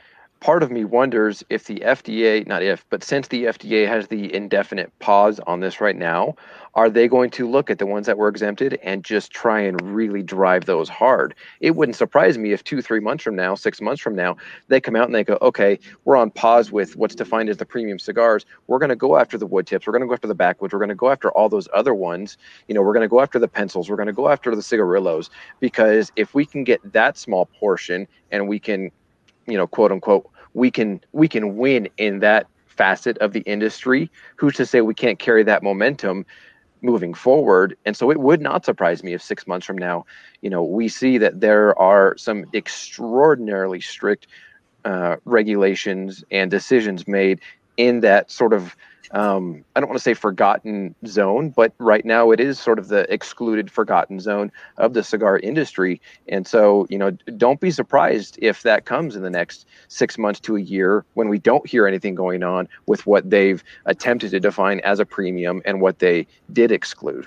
Part 0.43 0.65
of 0.65 0.73
me 0.73 0.85
wonders 0.85 1.45
if 1.51 1.67
the 1.67 1.77
FDA, 1.77 2.45
not 2.49 2.65
if, 2.65 2.85
but 2.91 3.05
since 3.05 3.29
the 3.29 3.45
FDA 3.45 3.87
has 3.87 4.09
the 4.09 4.35
indefinite 4.35 4.93
pause 4.99 5.39
on 5.47 5.61
this 5.61 5.81
right 5.81 5.95
now, 5.95 6.35
are 6.75 6.91
they 6.91 7.07
going 7.07 7.31
to 7.31 7.49
look 7.49 7.71
at 7.71 7.79
the 7.79 7.87
ones 7.87 8.07
that 8.07 8.19
were 8.19 8.27
exempted 8.27 8.77
and 8.83 9.05
just 9.05 9.31
try 9.31 9.61
and 9.61 9.81
really 9.95 10.21
drive 10.21 10.65
those 10.65 10.89
hard? 10.89 11.37
It 11.61 11.77
wouldn't 11.77 11.95
surprise 11.95 12.39
me 12.39 12.51
if 12.53 12.65
two, 12.65 12.83
three 12.83 12.99
months 12.99 13.23
from 13.23 13.37
now, 13.37 13.55
six 13.55 13.81
months 13.81 14.03
from 14.03 14.17
now, 14.17 14.37
they 14.67 14.81
come 14.81 14.97
out 14.97 15.07
and 15.07 15.15
they 15.15 15.23
go, 15.23 15.39
okay, 15.43 15.79
we're 16.05 16.17
on 16.17 16.33
pause 16.33 16.73
with 16.73 16.97
what's 16.97 17.15
defined 17.15 17.49
as 17.49 17.59
the 17.59 17.65
premium 17.65 18.01
cigars. 18.01 18.45
We're 18.67 18.81
going 18.81 18.89
to 18.89 18.97
go 18.97 19.19
after 19.19 19.39
the 19.39 19.47
wood 19.47 19.69
tips. 19.69 19.87
We're 19.87 19.93
going 19.93 20.03
to 20.03 20.09
go 20.09 20.15
after 20.15 20.27
the 20.27 20.35
backwoods. 20.35 20.73
We're 20.73 20.81
going 20.81 20.89
to 20.89 20.97
go 20.97 21.13
after 21.13 21.31
all 21.31 21.51
those 21.51 21.69
other 21.73 21.95
ones. 21.95 22.37
You 22.67 22.75
know, 22.75 22.83
we're 22.83 22.95
going 22.95 23.03
to 23.03 23.09
go 23.09 23.21
after 23.21 23.39
the 23.39 23.47
pencils. 23.47 23.89
We're 23.89 23.95
going 23.95 24.09
to 24.09 24.13
go 24.13 24.29
after 24.29 24.57
the 24.57 24.63
cigarillos 24.63 25.31
because 25.61 26.11
if 26.17 26.35
we 26.35 26.45
can 26.45 26.65
get 26.65 26.81
that 26.93 27.17
small 27.17 27.47
portion 27.47 28.09
and 28.33 28.49
we 28.49 28.59
can, 28.59 28.91
you 29.47 29.57
know, 29.57 29.67
quote 29.67 29.93
unquote, 29.93 30.29
we 30.55 30.71
can 30.71 31.01
we 31.13 31.29
can 31.29 31.57
win 31.57 31.89
in 31.99 32.21
that 32.21 32.47
facet 32.67 33.19
of 33.19 33.33
the 33.33 33.41
industry. 33.41 34.11
Who's 34.37 34.55
to 34.57 34.67
say 34.67 34.81
we 34.81 34.95
can't 34.95 35.19
carry 35.19 35.43
that 35.45 35.63
momentum 35.63 36.25
moving 36.81 37.15
forward? 37.15 37.77
And 37.85 37.97
so 37.97 38.11
it 38.11 38.19
would 38.21 38.41
not 38.41 38.65
surprise 38.65 39.03
me 39.03 39.13
if 39.15 39.23
six 39.23 39.47
months 39.47 39.67
from 39.67 39.79
now, 39.79 40.05
you 40.41 40.51
know, 40.51 40.63
we 40.63 40.89
see 40.89 41.19
that 41.19 41.41
there 41.41 41.79
are 41.79 42.17
some 42.17 42.45
extraordinarily 42.55 43.81
strict 43.81 44.27
uh, 44.85 45.17
regulations 45.25 46.25
and 46.31 46.51
decisions 46.51 47.07
made 47.07 47.41
in 47.77 48.01
that 48.01 48.31
sort 48.31 48.53
of 48.53 48.77
um, 49.13 49.63
I 49.77 49.81
don't 49.81 49.91
want 49.91 49.99
to 49.99 50.03
say 50.03 50.15
forgotten 50.15 50.95
zone, 51.07 51.51
but 51.51 51.75
right 51.79 52.05
now 52.05 52.31
it 52.31 52.41
is 52.41 52.59
sort 52.59 52.79
of 52.79 52.89
the 52.89 53.11
excluded, 53.13 53.71
forgotten 53.71 54.21
zone 54.21 54.51
of 54.79 54.95
the 54.95 55.05
cigar 55.05 55.39
industry. 55.39 56.01
And 56.29 56.47
so, 56.47 56.87
you 56.89 56.97
know, 56.97 57.11
don't 57.37 57.61
be 57.61 57.71
surprised 57.71 58.39
if 58.41 58.63
that 58.63 58.87
comes 58.87 59.15
in 59.15 59.23
the 59.23 59.31
next 59.31 59.67
six 59.89 60.17
months 60.17 60.41
to 60.41 60.57
a 60.57 60.61
year 60.61 61.05
when 61.15 61.29
we 61.29 61.39
don't 61.39 61.67
hear 61.67 61.87
anything 61.87 62.15
going 62.15 62.43
on 62.43 62.69
with 62.87 63.07
what 63.07 63.29
they've 63.29 63.63
attempted 63.85 64.31
to 64.31 64.41
define 64.41 64.81
as 64.81 64.99
a 64.99 65.05
premium 65.05 65.61
and 65.67 65.83
what 65.83 65.99
they 65.99 66.27
did 66.53 66.73
exclude. 66.73 67.27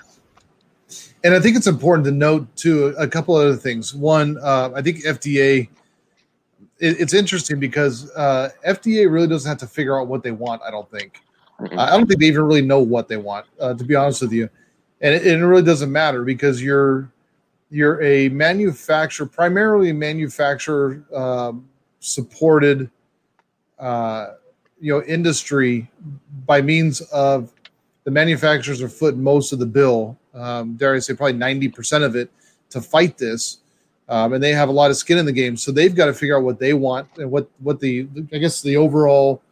And 1.22 1.34
I 1.34 1.40
think 1.40 1.56
it's 1.56 1.66
important 1.66 2.04
to 2.06 2.12
note 2.12 2.54
too 2.56 2.94
a 2.98 3.06
couple 3.06 3.36
other 3.36 3.56
things. 3.56 3.94
One, 3.94 4.38
uh, 4.42 4.70
I 4.74 4.82
think 4.82 5.04
FDA. 5.04 5.68
It, 6.78 7.00
it's 7.00 7.14
interesting 7.14 7.58
because 7.58 8.10
uh, 8.12 8.50
FDA 8.66 9.10
really 9.10 9.26
doesn't 9.26 9.48
have 9.48 9.58
to 9.58 9.66
figure 9.66 10.00
out 10.00 10.08
what 10.08 10.22
they 10.22 10.32
want. 10.32 10.62
I 10.62 10.70
don't 10.70 10.90
think. 10.90 11.20
Mhm. 11.60 11.78
I 11.78 11.96
don't 11.96 12.06
think 12.06 12.20
they 12.20 12.26
even 12.26 12.42
really 12.42 12.62
know 12.62 12.80
what 12.80 13.08
they 13.08 13.16
want, 13.16 13.46
uh, 13.60 13.74
to 13.74 13.84
be 13.84 13.94
honest 13.94 14.20
with 14.20 14.32
you. 14.32 14.48
And 15.00 15.14
it, 15.14 15.26
it 15.26 15.44
really 15.44 15.62
doesn't 15.62 15.90
matter 15.90 16.22
because 16.24 16.62
you're 16.62 17.10
you're 17.70 18.00
a 18.02 18.28
manufacturer, 18.28 19.26
primarily 19.26 19.92
manufacturer 19.92 21.02
um, 21.14 21.68
supported, 21.98 22.88
uh, 23.78 24.34
you 24.80 24.92
know, 24.92 25.02
industry 25.04 25.90
by 26.46 26.62
means 26.62 27.00
of 27.12 27.52
the 28.04 28.10
manufacturers 28.10 28.80
are 28.80 28.88
footing 28.88 29.22
most 29.22 29.52
of 29.52 29.58
the 29.58 29.66
bill. 29.66 30.16
Um, 30.32 30.76
dare 30.76 30.94
I 30.94 30.98
say, 31.00 31.14
probably 31.14 31.32
ninety 31.32 31.68
percent 31.68 32.04
of 32.04 32.14
it 32.16 32.30
to 32.70 32.80
fight 32.80 33.18
this. 33.18 33.58
Um, 34.08 34.34
and 34.34 34.42
they 34.42 34.52
have 34.52 34.68
a 34.68 34.72
lot 34.72 34.90
of 34.90 34.96
skin 34.96 35.18
in 35.18 35.26
the 35.26 35.32
game, 35.32 35.56
so 35.56 35.72
they've 35.72 35.94
got 35.94 36.06
to 36.06 36.14
figure 36.14 36.36
out 36.36 36.44
what 36.44 36.60
they 36.60 36.74
want 36.74 37.08
and 37.18 37.30
what 37.30 37.48
what 37.58 37.80
the 37.80 38.06
I 38.32 38.38
guess 38.38 38.62
the 38.62 38.76
overall 38.76 39.42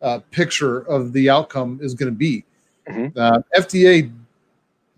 uh, 0.00 0.18
picture 0.30 0.80
of 0.88 1.12
the 1.12 1.30
outcome 1.30 1.78
is 1.80 1.94
going 1.94 2.12
to 2.12 2.16
be. 2.16 2.44
Mhm. 2.88 3.16
Uh, 3.16 3.40
FDA 3.56 4.12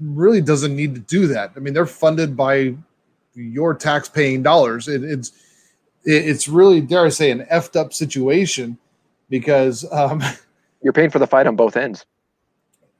really 0.01 0.41
doesn't 0.41 0.75
need 0.75 0.95
to 0.95 1.01
do 1.03 1.27
that. 1.27 1.53
I 1.55 1.61
mean, 1.61 1.75
they're 1.75 1.85
funded 1.85 2.35
by 2.35 2.75
your 3.35 3.75
tax-paying 3.75 4.43
dollars. 4.43 4.89
It, 4.89 5.05
it's 5.05 5.33
it, 6.05 6.27
it's 6.27 6.49
really 6.49 6.81
dare 6.81 7.05
I 7.05 7.11
say 7.11 7.31
an 7.31 7.47
effed 7.53 7.79
up 7.79 7.93
situation 7.93 8.79
because 9.29 9.85
um, 9.93 10.23
You're 10.85 10.93
paying 10.93 11.11
for 11.11 11.19
the 11.19 11.27
fight 11.27 11.47
on 11.47 11.57
both 11.57 11.79
ends. 11.79 12.05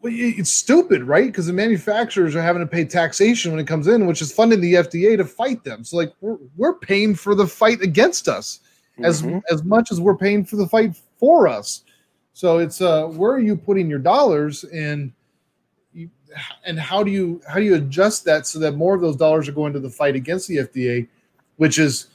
It's 0.07 0.53
stupid, 0.53 1.03
right? 1.05 1.27
Because 1.27 1.47
the 1.47 1.53
manufacturers 1.53 2.37
are 2.37 2.43
having 2.43 2.61
to 2.61 2.67
pay 2.67 2.85
taxation 2.85 3.51
when 3.51 3.61
it 3.61 3.67
comes 3.67 3.87
in, 3.87 4.07
which 4.07 4.23
is 4.23 4.33
funding 4.33 4.61
the 4.61 4.75
FDA 4.75 5.17
to 5.17 5.25
fight 5.25 5.65
them. 5.65 5.85
So, 5.85 5.97
like, 5.97 6.13
we're, 6.21 6.39
we're 6.57 6.75
paying 6.75 7.15
for 7.15 7.35
the 7.35 7.47
fight 7.47 7.81
against 7.81 8.29
us 8.29 8.61
as 9.03 9.23
Mhm. 9.23 9.43
as 9.51 9.65
much 9.65 9.91
as 9.91 10.01
we're 10.01 10.17
paying 10.17 10.45
for 10.45 10.57
the 10.57 10.69
fight 10.69 10.97
for 11.19 11.49
us. 11.49 11.83
So 12.33 12.59
it's 12.59 12.81
uh, 12.81 13.07
where 13.07 13.33
are 13.33 13.41
you 13.41 13.57
putting 13.57 13.89
your 13.89 13.99
dollars, 13.99 14.65
and 14.65 15.13
you, 15.93 16.11
and 16.65 16.79
how 16.79 17.03
do 17.03 17.11
you 17.11 17.41
how 17.47 17.57
do 17.57 17.63
you 17.65 17.75
adjust 17.77 18.25
that 18.25 18.47
so 18.47 18.59
that 18.59 18.73
more 18.73 18.95
of 18.95 19.01
those 19.01 19.17
dollars 19.17 19.49
are 19.49 19.53
going 19.53 19.73
to 19.73 19.81
the 19.81 19.91
fight 19.91 20.17
against 20.17 20.49
the 20.49 20.59
FDA, 20.59 21.09
which 21.57 21.79
is 21.79 22.09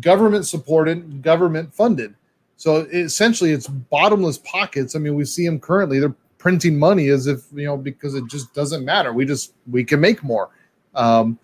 government 0.00 0.46
supported, 0.46 1.22
government 1.22 1.74
funded. 1.74 2.14
So 2.56 2.86
essentially, 2.92 3.50
it's 3.50 3.66
bottomless 3.66 4.38
pockets. 4.38 4.94
I 4.96 5.00
mean, 5.00 5.14
we 5.14 5.24
see 5.24 5.44
them 5.44 5.58
currently; 5.60 5.98
they're 5.98 6.14
printing 6.44 6.78
money 6.78 7.08
as 7.08 7.26
if 7.26 7.40
you 7.54 7.64
know 7.64 7.74
because 7.74 8.14
it 8.14 8.26
just 8.28 8.52
doesn't 8.52 8.84
matter. 8.84 9.14
We 9.14 9.24
just 9.24 9.54
we 9.66 9.82
can 9.82 9.98
make 9.98 10.22
more. 10.22 10.50
Um, 10.94 11.38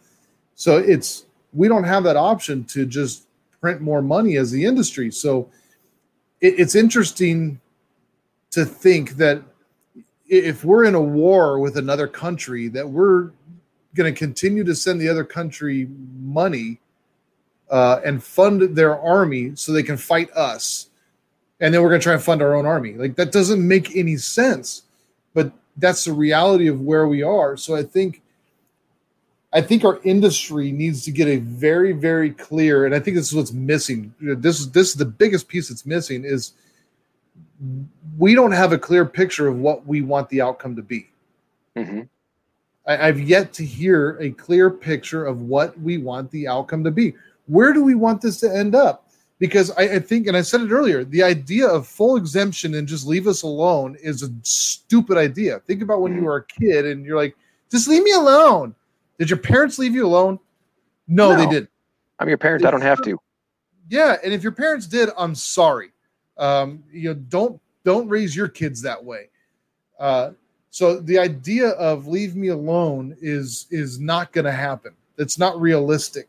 so 0.55 0.77
it's 0.77 1.25
we 1.55 1.69
don't 1.69 1.85
have 1.85 2.05
that 2.05 2.17
option 2.17 2.65
to 2.65 2.85
just 2.85 3.27
print 3.63 3.81
more 3.81 4.03
money 4.03 4.37
as 4.37 4.51
the 4.51 4.63
industry. 4.63 5.11
So 5.11 5.49
it, 6.43 6.61
it's 6.61 6.75
interesting 6.75 7.63
to 8.51 8.67
think 8.67 9.13
that 9.13 9.43
if 10.29 10.67
we're 10.67 10.85
in 10.85 10.95
a 10.95 11.01
war 11.01 11.59
with 11.59 11.79
another 11.79 12.07
country, 12.07 12.69
that 12.69 12.87
we're 12.87 13.31
going 13.95 14.13
to 14.13 14.19
continue 14.19 14.65
to 14.65 14.75
send 14.75 15.01
the 15.01 15.09
other 15.09 15.25
country 15.25 15.89
money 16.21 16.79
uh, 17.71 18.03
and 18.05 18.23
fund 18.23 18.77
their 18.77 19.01
army 19.01 19.53
so 19.55 19.73
they 19.73 19.83
can 19.83 19.97
fight 19.97 20.31
us, 20.33 20.91
and 21.59 21.73
then 21.73 21.83
we're 21.83 21.89
going 21.89 22.03
to 22.03 22.05
try 22.05 22.13
and 22.13 22.23
fund 22.23 22.43
our 22.43 22.55
own 22.55 22.67
army. 22.67 22.93
Like 22.93 23.17
that 23.17 23.33
doesn't 23.33 23.67
make 23.67 23.97
any 23.97 24.19
sense, 24.19 24.83
that's 25.81 26.05
the 26.05 26.13
reality 26.13 26.69
of 26.69 26.81
where 26.81 27.09
we 27.09 27.23
are. 27.23 27.57
So 27.57 27.75
I 27.75 27.83
think. 27.83 28.23
I 29.53 29.61
think 29.61 29.85
our 29.85 29.99
industry 30.05 30.71
needs 30.71 31.05
to 31.07 31.11
get 31.11 31.27
a 31.27 31.39
very, 31.39 31.91
very 31.91 32.31
clear, 32.31 32.87
and 32.87 32.95
I 32.95 33.01
think 33.01 33.17
this 33.17 33.27
is 33.27 33.35
what's 33.35 33.53
missing. 33.53 34.15
This 34.21 34.61
is 34.61 34.71
this 34.71 34.91
is 34.91 34.95
the 34.95 35.05
biggest 35.05 35.49
piece 35.49 35.71
that's 35.71 35.85
missing 35.85 36.25
is 36.25 36.53
we 38.17 38.37
don't 38.37 38.53
have 38.53 38.73
a 38.73 38.79
clear 38.79 39.05
picture 39.05 39.49
of 39.49 39.59
what 39.59 39.85
we 39.87 40.03
want 40.03 40.29
the 40.29 40.41
outcome 40.41 40.77
to 40.77 40.83
be. 40.83 41.09
Mhm. 41.77 42.09
I, 42.87 43.09
I've 43.09 43.21
yet 43.21 43.53
to 43.55 43.65
hear 43.65 44.17
a 44.21 44.31
clear 44.31 44.71
picture 44.71 45.27
of 45.27 45.43
what 45.43 45.79
we 45.81 45.99
want 45.99 46.31
the 46.31 46.47
outcome 46.47 46.85
to 46.85 46.93
be. 46.93 47.15
Where 47.47 47.73
do 47.73 47.83
we 47.83 47.97
want 47.97 48.21
this 48.21 48.39
to 48.41 48.55
end 48.55 48.77
up? 48.77 49.10
Because 49.41 49.73
I, 49.73 49.95
I 49.95 49.99
think, 49.99 50.29
and 50.29 50.37
I 50.37 50.43
said 50.43 50.61
it 50.61 50.71
earlier, 50.71 51.03
the 51.03 51.23
idea 51.25 51.67
of 51.67 51.89
full 51.89 52.17
exemption 52.17 52.75
and 52.75 52.87
just 52.87 53.07
leave 53.07 53.27
us 53.27 53.43
alone 53.43 53.97
is 54.01 54.23
a 54.23 54.29
stupid 54.43 55.17
idea. 55.17 55.61
Think 55.67 55.83
about 55.83 56.03
when 56.03 56.15
you 56.15 56.23
were 56.23 56.37
a 56.37 56.45
kid 56.45 56.87
and 56.87 57.05
you're 57.05 57.17
like, 57.17 57.35
just 57.71 57.89
leave 57.89 58.05
me 58.05 58.13
alone. 58.13 58.75
Did 59.19 59.31
your 59.31 59.39
parents 59.39 59.79
leave 59.79 59.95
you 59.95 60.07
alone? 60.07 60.39
No, 61.09 61.35
they 61.35 61.47
didn't. 61.47 61.71
I'm 62.21 62.29
your 62.29 62.39
parent. 62.39 62.65
I 62.65 62.71
don't 62.71 62.83
have 62.83 63.03
to. 63.03 63.19
Yeah, 63.89 64.17
and 64.23 64.33
if 64.33 64.43
your 64.43 64.53
parents 64.53 64.87
did, 64.87 65.09
I'm 65.19 65.35
sorry. 65.35 65.91
Um, 66.37 66.85
you 66.93 67.09
know, 67.09 67.15
don't 67.15 67.61
don't 67.85 68.09
raise 68.09 68.37
your 68.37 68.49
kids 68.49 68.81
that 68.83 69.03
way. 69.03 69.31
Uh, 69.99 70.31
so 70.71 71.01
the 71.01 71.19
idea 71.19 71.71
of 71.71 72.07
leave 72.07 72.37
me 72.37 72.49
alone 72.49 73.17
is 73.21 73.67
is 73.71 73.99
not 73.99 74.33
going 74.33 74.45
to 74.45 74.53
happen. 74.53 74.93
That's 75.17 75.39
not 75.39 75.61
realistic. 75.61 76.29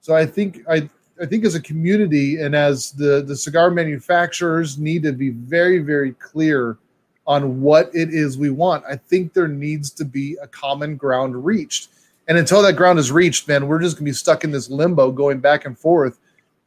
So 0.00 0.14
I 0.14 0.26
think 0.26 0.62
I 0.68 0.88
I 1.22 1.26
think 1.26 1.44
as 1.44 1.54
a 1.54 1.60
community 1.60 2.40
and 2.40 2.54
as 2.54 2.90
the 2.92 3.22
the 3.22 3.36
cigar 3.36 3.70
manufacturers 3.70 4.76
need 4.76 5.04
to 5.04 5.12
be 5.12 5.30
very 5.30 5.78
very 5.78 6.12
clear 6.14 6.78
on 7.26 7.60
what 7.60 7.88
it 7.94 8.12
is 8.12 8.36
we 8.36 8.50
want. 8.50 8.84
I 8.88 8.96
think 8.96 9.32
there 9.32 9.48
needs 9.48 9.90
to 9.92 10.04
be 10.04 10.36
a 10.42 10.48
common 10.48 10.96
ground 10.96 11.44
reached. 11.44 11.90
And 12.26 12.36
until 12.36 12.62
that 12.62 12.74
ground 12.74 12.98
is 12.98 13.12
reached, 13.12 13.46
man, 13.46 13.68
we're 13.68 13.80
just 13.80 13.96
going 13.96 14.06
to 14.06 14.10
be 14.10 14.14
stuck 14.14 14.42
in 14.42 14.50
this 14.50 14.68
limbo 14.68 15.12
going 15.12 15.38
back 15.40 15.64
and 15.64 15.78
forth 15.78 16.18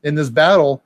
in 0.04 0.16
this 0.16 0.30
battle 0.30 0.82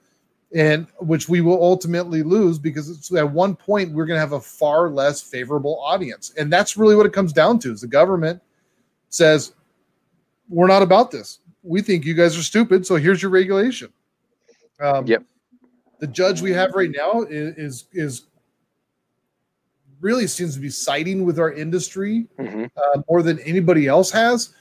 and 0.55 0.87
which 0.99 1.29
we 1.29 1.41
will 1.41 1.61
ultimately 1.61 2.23
lose 2.23 2.57
because 2.57 3.11
at 3.13 3.31
one 3.31 3.55
point 3.55 3.91
we're 3.91 4.05
going 4.05 4.15
to 4.15 4.21
have 4.21 4.33
a 4.33 4.41
far 4.41 4.89
less 4.89 5.21
favorable 5.21 5.79
audience. 5.81 6.33
And 6.37 6.51
that's 6.51 6.75
really 6.75 6.95
what 6.95 7.05
it 7.05 7.13
comes 7.13 7.31
down 7.31 7.59
to. 7.59 7.71
Is 7.71 7.81
the 7.81 7.87
government 7.87 8.41
says 9.09 9.53
we're 10.49 10.67
not 10.67 10.81
about 10.81 11.11
this. 11.11 11.39
We 11.69 11.83
think 11.83 12.03
you 12.03 12.15
guys 12.15 12.35
are 12.35 12.41
stupid, 12.41 12.87
so 12.87 12.95
here's 12.95 13.21
your 13.21 13.29
regulation. 13.29 13.93
Um, 14.81 15.05
yep. 15.05 15.23
The 15.99 16.07
judge 16.07 16.41
we 16.41 16.51
have 16.51 16.73
right 16.73 16.89
now 16.89 17.21
is, 17.21 17.55
is, 17.57 17.85
is 17.93 18.23
really 20.01 20.25
seems 20.25 20.55
to 20.55 20.59
be 20.59 20.71
siding 20.71 21.25
with 21.25 21.37
our 21.37 21.53
industry 21.53 22.25
mm-hmm. 22.39 22.65
uh, 22.75 23.01
more 23.07 23.21
than 23.21 23.37
anybody 23.41 23.85
else 23.85 24.09
has. 24.09 24.55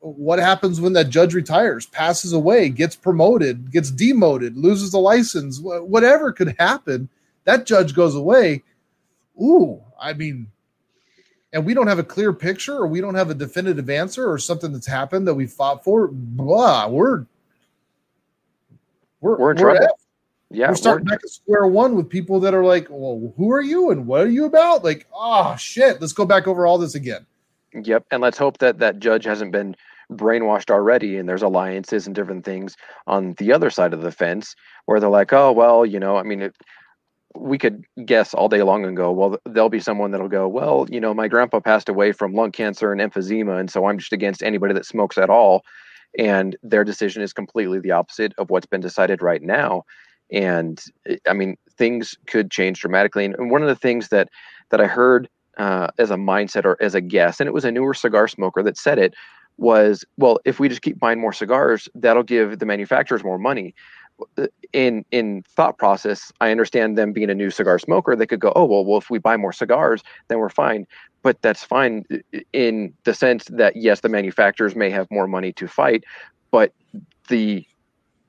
What 0.00 0.38
happens 0.38 0.78
when 0.78 0.92
that 0.92 1.08
judge 1.08 1.32
retires, 1.32 1.86
passes 1.86 2.34
away, 2.34 2.68
gets 2.68 2.96
promoted, 2.96 3.72
gets 3.72 3.90
demoted, 3.90 4.54
loses 4.54 4.90
the 4.90 4.98
license, 4.98 5.58
whatever 5.62 6.32
could 6.32 6.54
happen? 6.58 7.08
That 7.44 7.64
judge 7.64 7.94
goes 7.94 8.14
away. 8.14 8.62
Ooh, 9.40 9.80
I 9.98 10.12
mean, 10.12 10.51
and 11.52 11.64
we 11.64 11.74
don't 11.74 11.86
have 11.86 11.98
a 11.98 12.04
clear 12.04 12.32
picture 12.32 12.76
or 12.76 12.86
we 12.86 13.00
don't 13.00 13.14
have 13.14 13.30
a 13.30 13.34
definitive 13.34 13.90
answer 13.90 14.30
or 14.30 14.38
something 14.38 14.72
that's 14.72 14.86
happened 14.86 15.26
that 15.28 15.34
we 15.34 15.46
fought 15.46 15.84
for. 15.84 16.08
Blah, 16.08 16.88
we're 16.88 17.26
we're, 19.20 19.36
we're 19.36 19.50
in 19.52 19.58
we're 19.58 19.74
trouble 19.76 19.98
yeah, 20.52 20.68
we're 20.68 20.74
starting 20.74 21.06
we're, 21.06 21.12
back 21.12 21.24
at 21.24 21.30
square 21.30 21.66
one 21.66 21.94
with 21.94 22.10
people 22.10 22.38
that 22.40 22.52
are 22.52 22.64
like, 22.64 22.86
well, 22.90 23.32
who 23.36 23.50
are 23.50 23.62
you 23.62 23.90
and 23.90 24.06
what 24.06 24.22
are 24.22 24.30
you 24.30 24.44
about? 24.44 24.84
Like, 24.84 25.06
oh 25.14 25.56
shit, 25.56 26.00
let's 26.00 26.12
go 26.12 26.26
back 26.26 26.46
over 26.46 26.66
all 26.66 26.78
this 26.78 26.94
again. 26.94 27.26
Yep, 27.72 28.04
and 28.10 28.22
let's 28.22 28.36
hope 28.36 28.58
that 28.58 28.78
that 28.80 28.98
judge 28.98 29.24
hasn't 29.24 29.50
been 29.50 29.74
brainwashed 30.10 30.70
already, 30.70 31.16
and 31.16 31.26
there's 31.26 31.42
alliances 31.42 32.06
and 32.06 32.14
different 32.14 32.44
things 32.44 32.76
on 33.06 33.32
the 33.34 33.50
other 33.50 33.70
side 33.70 33.94
of 33.94 34.02
the 34.02 34.12
fence 34.12 34.54
where 34.84 35.00
they're 35.00 35.08
like, 35.08 35.32
oh 35.32 35.52
well, 35.52 35.86
you 35.86 35.98
know, 35.98 36.16
I 36.16 36.22
mean, 36.22 36.42
it, 36.42 36.54
we 37.34 37.58
could 37.58 37.84
guess 38.04 38.34
all 38.34 38.48
day 38.48 38.62
long 38.62 38.84
and 38.84 38.96
go, 38.96 39.10
well, 39.12 39.36
there'll 39.46 39.68
be 39.68 39.80
someone 39.80 40.10
that'll 40.10 40.28
go, 40.28 40.48
well, 40.48 40.86
you 40.90 41.00
know, 41.00 41.14
my 41.14 41.28
grandpa 41.28 41.60
passed 41.60 41.88
away 41.88 42.12
from 42.12 42.34
lung 42.34 42.52
cancer 42.52 42.92
and 42.92 43.00
emphysema, 43.00 43.58
and 43.58 43.70
so 43.70 43.86
I'm 43.86 43.98
just 43.98 44.12
against 44.12 44.42
anybody 44.42 44.74
that 44.74 44.86
smokes 44.86 45.18
at 45.18 45.30
all. 45.30 45.64
And 46.18 46.56
their 46.62 46.84
decision 46.84 47.22
is 47.22 47.32
completely 47.32 47.80
the 47.80 47.92
opposite 47.92 48.34
of 48.36 48.50
what's 48.50 48.66
been 48.66 48.82
decided 48.82 49.22
right 49.22 49.42
now 49.42 49.84
and 50.32 50.82
eh, 51.06 51.16
I 51.28 51.34
mean 51.34 51.56
things 51.76 52.16
could 52.26 52.50
change 52.50 52.80
dramatically. 52.80 53.26
And 53.26 53.50
one 53.50 53.62
of 53.62 53.68
the 53.68 53.76
things 53.76 54.08
that 54.08 54.28
that 54.70 54.80
I 54.80 54.86
heard 54.86 55.28
uh, 55.58 55.88
as 55.98 56.10
a 56.10 56.16
mindset 56.16 56.64
or 56.64 56.82
as 56.82 56.94
a 56.94 57.00
guess, 57.00 57.38
and 57.38 57.46
it 57.46 57.52
was 57.52 57.64
a 57.64 57.70
newer 57.70 57.94
cigar 57.94 58.26
smoker 58.26 58.62
that 58.62 58.78
said 58.78 58.98
it, 58.98 59.14
was 59.58 60.04
well, 60.16 60.38
if 60.44 60.58
we 60.58 60.68
just 60.68 60.82
keep 60.82 60.98
buying 60.98 61.20
more 61.20 61.32
cigars, 61.32 61.88
that'll 61.94 62.22
give 62.22 62.58
the 62.58 62.66
manufacturers 62.66 63.22
more 63.22 63.38
money. 63.38 63.74
In 64.72 65.04
in 65.10 65.42
thought 65.48 65.78
process, 65.78 66.32
I 66.40 66.50
understand 66.50 66.96
them 66.96 67.12
being 67.12 67.30
a 67.30 67.34
new 67.34 67.50
cigar 67.50 67.78
smoker. 67.78 68.16
They 68.16 68.26
could 68.26 68.40
go, 68.40 68.52
oh 68.56 68.64
well, 68.64 68.84
well, 68.84 68.98
if 68.98 69.10
we 69.10 69.18
buy 69.18 69.36
more 69.36 69.52
cigars, 69.52 70.02
then 70.28 70.38
we're 70.38 70.48
fine. 70.48 70.86
But 71.22 71.40
that's 71.42 71.62
fine 71.62 72.04
in 72.52 72.94
the 73.04 73.14
sense 73.14 73.44
that 73.44 73.76
yes, 73.76 74.00
the 74.00 74.08
manufacturers 74.08 74.74
may 74.74 74.90
have 74.90 75.10
more 75.10 75.26
money 75.26 75.52
to 75.54 75.68
fight, 75.68 76.04
but 76.50 76.72
the 77.28 77.66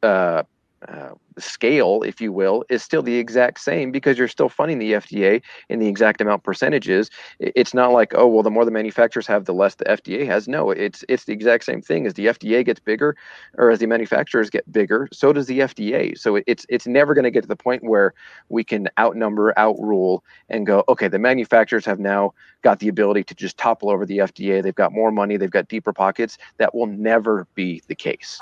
uh, 0.03 0.43
uh, 0.87 1.13
scale, 1.37 2.03
if 2.03 2.21
you 2.21 2.31
will, 2.31 2.63
is 2.69 2.83
still 2.83 3.01
the 3.01 3.15
exact 3.15 3.59
same 3.59 3.91
because 3.91 4.17
you're 4.17 4.27
still 4.27 4.49
funding 4.49 4.79
the 4.79 4.93
FDA 4.93 5.41
in 5.69 5.79
the 5.79 5.87
exact 5.87 6.21
amount 6.21 6.43
percentages. 6.43 7.09
It's 7.39 7.73
not 7.73 7.91
like, 7.91 8.13
oh, 8.15 8.27
well, 8.27 8.43
the 8.43 8.51
more 8.51 8.65
the 8.65 8.71
manufacturers 8.71 9.27
have, 9.27 9.45
the 9.45 9.53
less 9.53 9.75
the 9.75 9.85
FDA 9.85 10.25
has. 10.25 10.47
No, 10.47 10.71
it's 10.71 11.03
it's 11.09 11.25
the 11.25 11.33
exact 11.33 11.63
same 11.63 11.81
thing. 11.81 12.05
As 12.05 12.13
the 12.13 12.27
FDA 12.27 12.65
gets 12.65 12.79
bigger, 12.79 13.15
or 13.57 13.69
as 13.71 13.79
the 13.79 13.87
manufacturers 13.87 14.49
get 14.49 14.69
bigger, 14.71 15.07
so 15.11 15.33
does 15.33 15.47
the 15.47 15.59
FDA. 15.59 16.17
So 16.17 16.41
it's 16.47 16.65
it's 16.69 16.87
never 16.87 17.13
going 17.13 17.23
to 17.25 17.31
get 17.31 17.41
to 17.41 17.47
the 17.47 17.55
point 17.55 17.83
where 17.83 18.13
we 18.49 18.63
can 18.63 18.87
outnumber, 18.99 19.53
outrule, 19.57 20.23
and 20.49 20.65
go, 20.65 20.83
okay, 20.89 21.07
the 21.07 21.19
manufacturers 21.19 21.85
have 21.85 21.99
now 21.99 22.33
got 22.61 22.79
the 22.79 22.87
ability 22.87 23.23
to 23.25 23.35
just 23.35 23.57
topple 23.57 23.89
over 23.89 24.05
the 24.05 24.19
FDA. 24.19 24.63
They've 24.63 24.73
got 24.73 24.91
more 24.91 25.11
money. 25.11 25.37
They've 25.37 25.49
got 25.49 25.67
deeper 25.67 25.93
pockets. 25.93 26.37
That 26.57 26.73
will 26.73 26.87
never 26.87 27.47
be 27.55 27.81
the 27.87 27.95
case. 27.95 28.39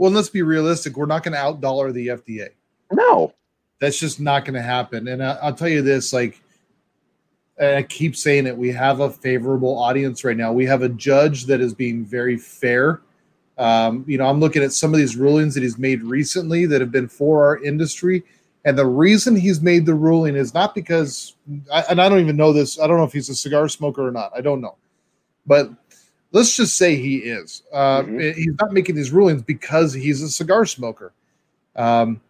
Well, 0.00 0.10
let's 0.10 0.30
be 0.30 0.40
realistic. 0.40 0.96
We're 0.96 1.04
not 1.04 1.22
going 1.24 1.34
to 1.34 1.38
outdollar 1.38 1.92
the 1.92 2.06
FDA. 2.06 2.48
No, 2.90 3.34
that's 3.82 3.98
just 3.98 4.18
not 4.18 4.46
going 4.46 4.54
to 4.54 4.62
happen. 4.62 5.08
And 5.08 5.22
I, 5.22 5.44
will 5.44 5.54
tell 5.54 5.68
you 5.68 5.82
this: 5.82 6.14
like, 6.14 6.40
I 7.60 7.82
keep 7.82 8.16
saying 8.16 8.46
it, 8.46 8.56
we 8.56 8.70
have 8.70 9.00
a 9.00 9.10
favorable 9.10 9.78
audience 9.78 10.24
right 10.24 10.38
now. 10.38 10.54
We 10.54 10.64
have 10.64 10.80
a 10.80 10.88
judge 10.88 11.44
that 11.48 11.60
is 11.60 11.74
being 11.74 12.06
very 12.06 12.38
fair. 12.38 13.02
Um, 13.58 14.02
you 14.08 14.16
know, 14.16 14.24
I'm 14.24 14.40
looking 14.40 14.62
at 14.62 14.72
some 14.72 14.94
of 14.94 14.98
these 14.98 15.16
rulings 15.16 15.52
that 15.52 15.62
he's 15.62 15.76
made 15.76 16.02
recently 16.02 16.64
that 16.64 16.80
have 16.80 16.90
been 16.90 17.06
for 17.06 17.44
our 17.44 17.62
industry. 17.62 18.24
And 18.64 18.78
the 18.78 18.86
reason 18.86 19.36
he's 19.36 19.60
made 19.60 19.84
the 19.84 19.94
ruling 19.94 20.34
is 20.34 20.54
not 20.54 20.74
because, 20.74 21.36
and 21.90 22.00
I 22.00 22.08
don't 22.08 22.20
even 22.20 22.38
know 22.38 22.54
this. 22.54 22.80
I 22.80 22.86
don't 22.86 22.96
know 22.96 23.04
if 23.04 23.12
he's 23.12 23.28
a 23.28 23.34
cigar 23.34 23.68
smoker 23.68 24.08
or 24.08 24.12
not. 24.12 24.32
I 24.34 24.40
don't 24.40 24.62
know. 24.62 24.76
But 25.44 25.72
let's 26.32 26.56
just 26.56 26.76
say 26.76 26.96
he 26.96 27.16
is. 27.16 27.62
Uh, 27.72 28.02
mm-hmm. 28.02 28.40
He's 28.40 28.54
not 28.60 28.72
making 28.72 28.94
these 28.94 29.10
rulings 29.10 29.42
because 29.42 29.92
he's 29.92 30.22
a 30.22 30.28
cigar 30.28 30.64
smoker. 30.66 31.12
Um, 31.76 32.20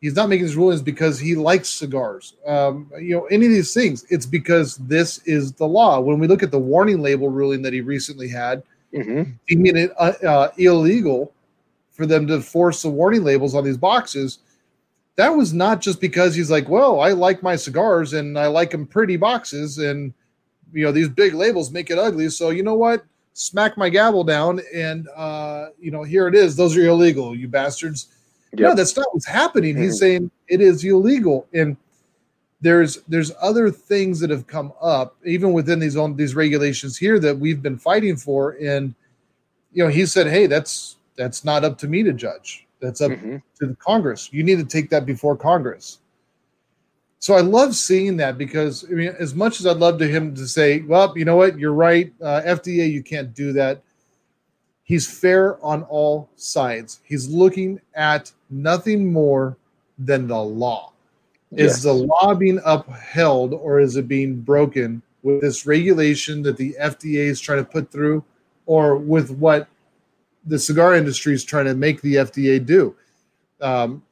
he's 0.00 0.14
not 0.14 0.28
making 0.28 0.46
these 0.46 0.56
rulings 0.56 0.82
because 0.82 1.18
he 1.18 1.34
likes 1.34 1.68
cigars. 1.68 2.34
Um, 2.46 2.90
you 2.98 3.16
know, 3.16 3.26
any 3.26 3.46
of 3.46 3.52
these 3.52 3.74
things. 3.74 4.04
It's 4.10 4.26
because 4.26 4.76
this 4.76 5.18
is 5.26 5.52
the 5.52 5.66
law. 5.66 6.00
When 6.00 6.18
we 6.18 6.26
look 6.26 6.42
at 6.42 6.50
the 6.50 6.58
warning 6.58 7.00
label 7.02 7.28
ruling 7.28 7.62
that 7.62 7.72
he 7.72 7.80
recently 7.80 8.28
had, 8.28 8.62
mm-hmm. 8.92 9.32
he 9.46 9.56
made 9.56 9.76
it 9.76 9.92
uh, 9.98 10.12
uh, 10.26 10.50
illegal 10.56 11.32
for 11.90 12.06
them 12.06 12.26
to 12.28 12.40
force 12.40 12.82
the 12.82 12.88
warning 12.88 13.24
labels 13.24 13.54
on 13.54 13.64
these 13.64 13.76
boxes. 13.76 14.38
That 15.16 15.36
was 15.36 15.52
not 15.52 15.80
just 15.82 16.00
because 16.00 16.34
he's 16.34 16.50
like, 16.50 16.68
well, 16.68 17.00
I 17.00 17.10
like 17.10 17.42
my 17.42 17.56
cigars 17.56 18.14
and 18.14 18.38
I 18.38 18.46
like 18.46 18.70
them 18.70 18.86
pretty 18.86 19.16
boxes, 19.16 19.76
and 19.76 20.14
you 20.72 20.84
know 20.84 20.92
these 20.92 21.10
big 21.10 21.34
labels 21.34 21.70
make 21.70 21.90
it 21.90 21.98
ugly. 21.98 22.30
So 22.30 22.50
you 22.50 22.62
know 22.62 22.76
what? 22.76 23.04
Smack 23.32 23.76
my 23.76 23.88
gavel 23.88 24.24
down 24.24 24.60
and 24.74 25.08
uh, 25.16 25.68
you 25.78 25.90
know 25.90 26.02
here 26.02 26.28
it 26.28 26.34
is. 26.34 26.56
Those 26.56 26.76
are 26.76 26.86
illegal 26.86 27.34
you 27.34 27.48
bastards. 27.48 28.08
Yep. 28.52 28.60
no 28.60 28.74
that's 28.74 28.96
not 28.96 29.06
what's 29.12 29.26
happening. 29.26 29.76
He's 29.76 29.94
mm-hmm. 29.94 29.98
saying 29.98 30.30
it 30.48 30.60
is 30.60 30.84
illegal. 30.84 31.46
And 31.54 31.76
there's 32.60 32.96
there's 33.08 33.32
other 33.40 33.70
things 33.70 34.20
that 34.20 34.30
have 34.30 34.46
come 34.46 34.72
up 34.80 35.16
even 35.24 35.52
within 35.52 35.78
these 35.78 35.96
own 35.96 36.16
these 36.16 36.34
regulations 36.34 36.96
here 36.96 37.18
that 37.20 37.38
we've 37.38 37.62
been 37.62 37.78
fighting 37.78 38.16
for. 38.16 38.52
And 38.62 38.94
you 39.72 39.84
know 39.84 39.90
he 39.90 40.04
said 40.06 40.26
hey 40.26 40.46
that's 40.46 40.96
that's 41.16 41.44
not 41.44 41.64
up 41.64 41.78
to 41.78 41.88
me 41.88 42.02
to 42.02 42.12
judge. 42.12 42.66
That's 42.80 43.00
up 43.00 43.12
mm-hmm. 43.12 43.36
to 43.60 43.66
the 43.66 43.76
congress. 43.76 44.32
You 44.32 44.42
need 44.42 44.58
to 44.58 44.64
take 44.64 44.90
that 44.90 45.06
before 45.06 45.36
congress 45.36 45.98
so 47.20 47.34
I 47.34 47.42
love 47.42 47.76
seeing 47.76 48.16
that 48.16 48.38
because 48.38 48.84
I 48.90 48.94
mean, 48.94 49.14
as 49.20 49.34
much 49.34 49.60
as 49.60 49.66
I'd 49.66 49.76
love 49.76 49.98
to 49.98 50.08
him 50.08 50.34
to 50.34 50.48
say, 50.48 50.80
"Well, 50.80 51.12
you 51.16 51.26
know 51.26 51.36
what, 51.36 51.58
you're 51.58 51.74
right, 51.74 52.10
uh, 52.22 52.40
FDA, 52.44 52.90
you 52.90 53.02
can't 53.02 53.34
do 53.34 53.52
that." 53.52 53.82
He's 54.84 55.06
fair 55.06 55.62
on 55.64 55.82
all 55.84 56.30
sides. 56.36 57.00
He's 57.04 57.28
looking 57.28 57.78
at 57.94 58.32
nothing 58.48 59.12
more 59.12 59.58
than 59.98 60.26
the 60.26 60.42
law. 60.42 60.92
Yes. 61.52 61.76
Is 61.76 61.82
the 61.82 61.92
law 61.92 62.34
being 62.34 62.58
upheld 62.64 63.52
or 63.52 63.80
is 63.80 63.96
it 63.96 64.08
being 64.08 64.40
broken 64.40 65.02
with 65.22 65.42
this 65.42 65.66
regulation 65.66 66.42
that 66.42 66.56
the 66.56 66.74
FDA 66.80 67.26
is 67.26 67.38
trying 67.38 67.62
to 67.62 67.70
put 67.70 67.92
through, 67.92 68.24
or 68.64 68.96
with 68.96 69.30
what 69.30 69.68
the 70.46 70.58
cigar 70.58 70.94
industry 70.94 71.34
is 71.34 71.44
trying 71.44 71.66
to 71.66 71.74
make 71.74 72.00
the 72.00 72.14
FDA 72.14 72.64
do? 72.64 72.96
Um, 73.60 74.02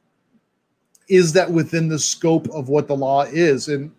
is 1.09 1.33
that 1.33 1.51
within 1.51 1.89
the 1.89 1.99
scope 1.99 2.49
of 2.51 2.69
what 2.69 2.87
the 2.87 2.97
law 2.97 3.23
is? 3.23 3.69
And 3.69 3.93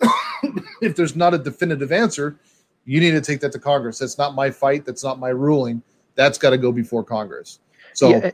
if 0.82 0.96
there's 0.96 1.16
not 1.16 1.34
a 1.34 1.38
definitive 1.38 1.92
answer, 1.92 2.38
you 2.84 3.00
need 3.00 3.12
to 3.12 3.20
take 3.20 3.40
that 3.40 3.52
to 3.52 3.58
Congress. 3.58 3.98
That's 3.98 4.18
not 4.18 4.34
my 4.34 4.50
fight. 4.50 4.84
That's 4.84 5.04
not 5.04 5.18
my 5.18 5.30
ruling. 5.30 5.82
That's 6.14 6.38
got 6.38 6.50
to 6.50 6.58
go 6.58 6.72
before 6.72 7.04
Congress. 7.04 7.58
So, 7.94 8.10
yeah, 8.10 8.30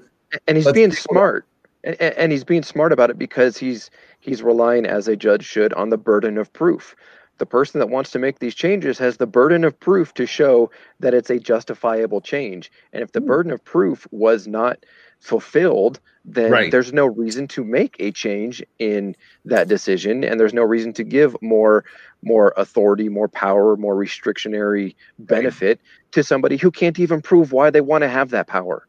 and 0.46 0.56
he's 0.56 0.70
being 0.72 0.92
smart, 0.92 1.46
and, 1.84 2.00
and 2.00 2.32
he's 2.32 2.44
being 2.44 2.62
smart 2.62 2.92
about 2.92 3.10
it 3.10 3.18
because 3.18 3.56
he's 3.56 3.90
he's 4.20 4.42
relying, 4.42 4.86
as 4.86 5.08
a 5.08 5.16
judge 5.16 5.44
should, 5.44 5.72
on 5.74 5.90
the 5.90 5.98
burden 5.98 6.38
of 6.38 6.52
proof. 6.52 6.94
The 7.38 7.46
person 7.46 7.80
that 7.80 7.88
wants 7.88 8.10
to 8.12 8.18
make 8.18 8.38
these 8.38 8.54
changes 8.54 8.98
has 8.98 9.16
the 9.16 9.26
burden 9.26 9.64
of 9.64 9.78
proof 9.78 10.14
to 10.14 10.26
show 10.26 10.70
that 11.00 11.14
it's 11.14 11.30
a 11.30 11.38
justifiable 11.38 12.20
change. 12.20 12.70
And 12.92 13.02
if 13.02 13.12
the 13.12 13.20
hmm. 13.20 13.26
burden 13.26 13.52
of 13.52 13.64
proof 13.64 14.06
was 14.10 14.46
not 14.46 14.84
fulfilled, 15.20 16.00
then 16.24 16.50
right. 16.50 16.70
there's 16.70 16.92
no 16.92 17.06
reason 17.06 17.48
to 17.48 17.64
make 17.64 17.96
a 17.98 18.10
change 18.12 18.62
in 18.78 19.16
that 19.44 19.68
decision, 19.68 20.24
and 20.24 20.38
there's 20.38 20.54
no 20.54 20.62
reason 20.62 20.92
to 20.94 21.04
give 21.04 21.36
more 21.40 21.84
more 22.24 22.54
authority, 22.56 23.08
more 23.08 23.28
power, 23.28 23.76
more 23.76 23.96
restrictionary 23.96 24.94
benefit 25.18 25.80
right. 25.80 26.12
to 26.12 26.22
somebody 26.22 26.56
who 26.56 26.70
can't 26.70 27.00
even 27.00 27.20
prove 27.20 27.50
why 27.50 27.70
they 27.70 27.80
want 27.80 28.02
to 28.02 28.08
have 28.08 28.30
that 28.30 28.46
power. 28.46 28.86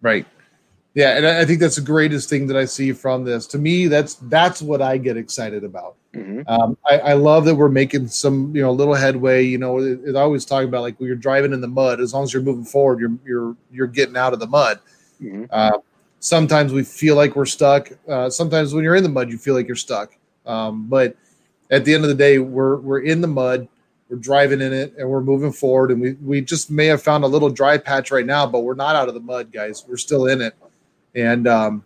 Right. 0.00 0.24
Yeah, 0.94 1.16
and 1.16 1.26
I 1.26 1.44
think 1.44 1.60
that's 1.60 1.76
the 1.76 1.82
greatest 1.82 2.28
thing 2.28 2.46
that 2.48 2.56
I 2.56 2.64
see 2.64 2.92
from 2.92 3.24
this. 3.24 3.46
To 3.48 3.58
me, 3.58 3.86
that's 3.86 4.14
that's 4.14 4.62
what 4.62 4.82
I 4.82 4.98
get 4.98 5.16
excited 5.16 5.64
about. 5.64 5.96
Mm-hmm. 6.18 6.40
Um, 6.46 6.76
I, 6.86 6.98
I, 6.98 7.12
love 7.12 7.44
that 7.44 7.54
we're 7.54 7.68
making 7.68 8.08
some 8.08 8.54
you 8.54 8.62
know 8.62 8.72
little 8.72 8.94
headway. 8.94 9.44
You 9.44 9.58
know, 9.58 9.78
it, 9.78 10.00
it 10.04 10.16
always 10.16 10.44
talk 10.44 10.64
about 10.64 10.82
like 10.82 10.98
when 10.98 11.06
you're 11.06 11.16
driving 11.16 11.52
in 11.52 11.60
the 11.60 11.68
mud. 11.68 12.00
As 12.00 12.12
long 12.12 12.24
as 12.24 12.32
you're 12.32 12.42
moving 12.42 12.64
forward, 12.64 13.00
you're 13.00 13.16
you're 13.24 13.56
you're 13.70 13.86
getting 13.86 14.16
out 14.16 14.32
of 14.32 14.40
the 14.40 14.46
mud. 14.46 14.80
Mm-hmm. 15.22 15.44
Uh, 15.50 15.78
sometimes 16.20 16.72
we 16.72 16.82
feel 16.82 17.16
like 17.16 17.36
we're 17.36 17.46
stuck. 17.46 17.90
Uh, 18.08 18.30
sometimes 18.30 18.74
when 18.74 18.84
you're 18.84 18.96
in 18.96 19.02
the 19.02 19.08
mud, 19.08 19.30
you 19.30 19.38
feel 19.38 19.54
like 19.54 19.66
you're 19.66 19.76
stuck. 19.76 20.16
Um, 20.46 20.88
but 20.88 21.16
at 21.70 21.84
the 21.84 21.94
end 21.94 22.04
of 22.04 22.08
the 22.08 22.14
day, 22.14 22.38
we're 22.38 22.76
we're 22.76 23.00
in 23.00 23.20
the 23.20 23.28
mud. 23.28 23.68
We're 24.08 24.16
driving 24.16 24.62
in 24.62 24.72
it, 24.72 24.94
and 24.96 25.08
we're 25.08 25.20
moving 25.20 25.52
forward. 25.52 25.90
And 25.90 26.00
we 26.00 26.12
we 26.14 26.40
just 26.40 26.70
may 26.70 26.86
have 26.86 27.02
found 27.02 27.24
a 27.24 27.28
little 27.28 27.50
dry 27.50 27.78
patch 27.78 28.10
right 28.10 28.26
now, 28.26 28.46
but 28.46 28.60
we're 28.60 28.74
not 28.74 28.96
out 28.96 29.08
of 29.08 29.14
the 29.14 29.20
mud, 29.20 29.52
guys. 29.52 29.84
We're 29.86 29.98
still 29.98 30.26
in 30.26 30.40
it. 30.40 30.54
And 31.14 31.46
um, 31.46 31.84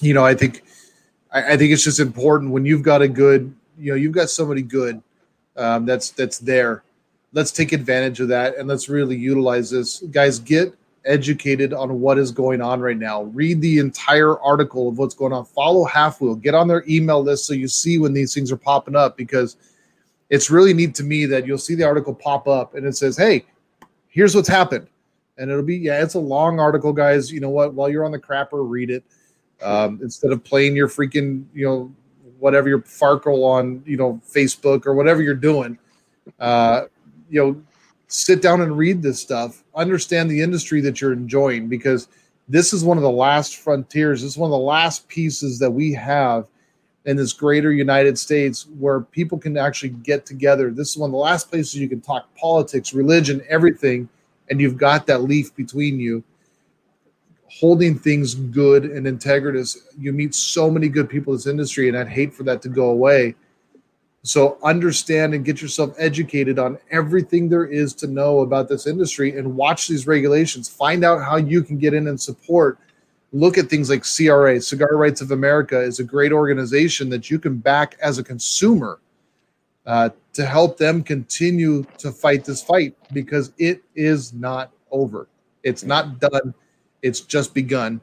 you 0.00 0.14
know, 0.14 0.24
I 0.24 0.34
think 0.34 0.64
I, 1.32 1.52
I, 1.52 1.56
think 1.56 1.72
it's 1.72 1.84
just 1.84 2.00
important 2.00 2.50
when 2.50 2.64
you've 2.64 2.82
got 2.82 3.02
a 3.02 3.08
good, 3.08 3.54
you 3.78 3.92
know, 3.92 3.96
you've 3.96 4.12
got 4.12 4.30
somebody 4.30 4.62
good 4.62 5.02
um, 5.56 5.84
that's 5.84 6.10
that's 6.10 6.38
there. 6.38 6.84
Let's 7.32 7.52
take 7.52 7.72
advantage 7.72 8.20
of 8.20 8.28
that 8.28 8.56
and 8.56 8.68
let's 8.68 8.88
really 8.88 9.16
utilize 9.16 9.70
this, 9.70 10.00
guys. 10.10 10.38
Get 10.38 10.74
educated 11.04 11.72
on 11.72 12.00
what 12.00 12.18
is 12.18 12.32
going 12.32 12.60
on 12.62 12.80
right 12.80 12.96
now. 12.96 13.24
Read 13.24 13.60
the 13.60 13.78
entire 13.78 14.38
article 14.40 14.88
of 14.88 14.98
what's 14.98 15.14
going 15.14 15.32
on. 15.32 15.44
Follow 15.44 15.84
halfwheel. 15.86 16.40
Get 16.40 16.54
on 16.54 16.68
their 16.68 16.84
email 16.88 17.22
list 17.22 17.46
so 17.46 17.54
you 17.54 17.68
see 17.68 17.98
when 17.98 18.12
these 18.12 18.32
things 18.32 18.50
are 18.50 18.56
popping 18.56 18.96
up 18.96 19.16
because 19.16 19.56
it's 20.30 20.50
really 20.50 20.72
neat 20.72 20.94
to 20.94 21.02
me 21.02 21.26
that 21.26 21.46
you'll 21.46 21.58
see 21.58 21.74
the 21.74 21.84
article 21.84 22.14
pop 22.14 22.48
up 22.48 22.74
and 22.74 22.86
it 22.86 22.96
says, 22.96 23.16
"Hey, 23.16 23.44
here's 24.08 24.34
what's 24.34 24.48
happened." 24.48 24.86
And 25.36 25.50
it'll 25.50 25.62
be 25.62 25.76
yeah, 25.76 26.02
it's 26.02 26.14
a 26.14 26.20
long 26.20 26.58
article, 26.58 26.92
guys. 26.92 27.30
You 27.30 27.40
know 27.40 27.50
what? 27.50 27.74
While 27.74 27.90
you're 27.90 28.04
on 28.04 28.12
the 28.12 28.18
crapper, 28.18 28.68
read 28.68 28.90
it 28.90 29.04
um, 29.62 29.98
instead 30.02 30.32
of 30.32 30.44
playing 30.44 30.76
your 30.76 30.88
freaking 30.88 31.44
you 31.54 31.66
know 31.66 31.92
whatever 32.38 32.68
your 32.68 32.80
Farkle 32.80 33.44
on 33.44 33.82
you 33.86 33.96
know 33.96 34.20
Facebook 34.28 34.86
or 34.86 34.94
whatever 34.94 35.22
you're 35.22 35.34
doing. 35.34 35.78
Uh, 36.38 36.82
you 37.30 37.44
know, 37.44 37.62
sit 38.06 38.42
down 38.42 38.60
and 38.60 38.76
read 38.76 39.02
this 39.02 39.20
stuff. 39.20 39.64
Understand 39.74 40.30
the 40.30 40.40
industry 40.40 40.80
that 40.82 41.00
you're 41.00 41.12
enjoying 41.12 41.68
because 41.68 42.08
this 42.48 42.72
is 42.72 42.84
one 42.84 42.96
of 42.96 43.02
the 43.02 43.10
last 43.10 43.56
frontiers. 43.56 44.22
This 44.22 44.32
is 44.32 44.38
one 44.38 44.48
of 44.48 44.52
the 44.52 44.64
last 44.64 45.06
pieces 45.08 45.58
that 45.58 45.70
we 45.70 45.92
have 45.92 46.48
in 47.04 47.16
this 47.16 47.32
greater 47.32 47.72
United 47.72 48.18
States 48.18 48.66
where 48.78 49.00
people 49.00 49.38
can 49.38 49.56
actually 49.56 49.90
get 49.90 50.26
together. 50.26 50.70
This 50.70 50.90
is 50.90 50.98
one 50.98 51.08
of 51.08 51.12
the 51.12 51.18
last 51.18 51.50
places 51.50 51.74
you 51.74 51.88
can 51.88 52.00
talk 52.00 52.34
politics, 52.34 52.92
religion, 52.92 53.42
everything, 53.48 54.08
and 54.50 54.60
you've 54.60 54.76
got 54.76 55.06
that 55.06 55.22
leaf 55.22 55.54
between 55.54 56.00
you 56.00 56.22
holding 57.58 57.98
things 57.98 58.34
good 58.34 58.84
and 58.84 59.06
integritous. 59.06 59.78
You 59.98 60.12
meet 60.12 60.34
so 60.34 60.70
many 60.70 60.88
good 60.88 61.08
people 61.08 61.32
in 61.32 61.38
this 61.38 61.46
industry, 61.46 61.88
and 61.88 61.96
I'd 61.96 62.08
hate 62.08 62.32
for 62.32 62.44
that 62.44 62.62
to 62.62 62.68
go 62.68 62.90
away. 62.90 63.34
So 64.22 64.58
understand 64.62 65.34
and 65.34 65.44
get 65.44 65.62
yourself 65.62 65.94
educated 65.98 66.58
on 66.58 66.78
everything 66.90 67.48
there 67.48 67.64
is 67.64 67.94
to 67.94 68.06
know 68.06 68.40
about 68.40 68.68
this 68.68 68.86
industry 68.86 69.36
and 69.38 69.56
watch 69.56 69.88
these 69.88 70.06
regulations. 70.06 70.68
Find 70.68 71.04
out 71.04 71.22
how 71.22 71.36
you 71.36 71.62
can 71.62 71.78
get 71.78 71.94
in 71.94 72.08
and 72.08 72.20
support. 72.20 72.78
Look 73.32 73.58
at 73.58 73.68
things 73.68 73.90
like 73.90 74.04
CRA, 74.04 74.60
Cigar 74.60 74.96
Rights 74.96 75.20
of 75.20 75.30
America 75.30 75.80
is 75.80 75.98
a 75.98 76.04
great 76.04 76.32
organization 76.32 77.08
that 77.10 77.30
you 77.30 77.38
can 77.38 77.56
back 77.56 77.96
as 78.00 78.18
a 78.18 78.24
consumer 78.24 79.00
uh, 79.86 80.10
to 80.32 80.44
help 80.44 80.78
them 80.78 81.02
continue 81.02 81.84
to 81.98 82.12
fight 82.12 82.44
this 82.44 82.62
fight 82.62 82.94
because 83.12 83.52
it 83.58 83.82
is 83.94 84.32
not 84.32 84.70
over. 84.90 85.28
It's 85.62 85.84
not 85.84 86.20
done 86.20 86.54
it's 87.02 87.20
just 87.20 87.54
begun. 87.54 88.00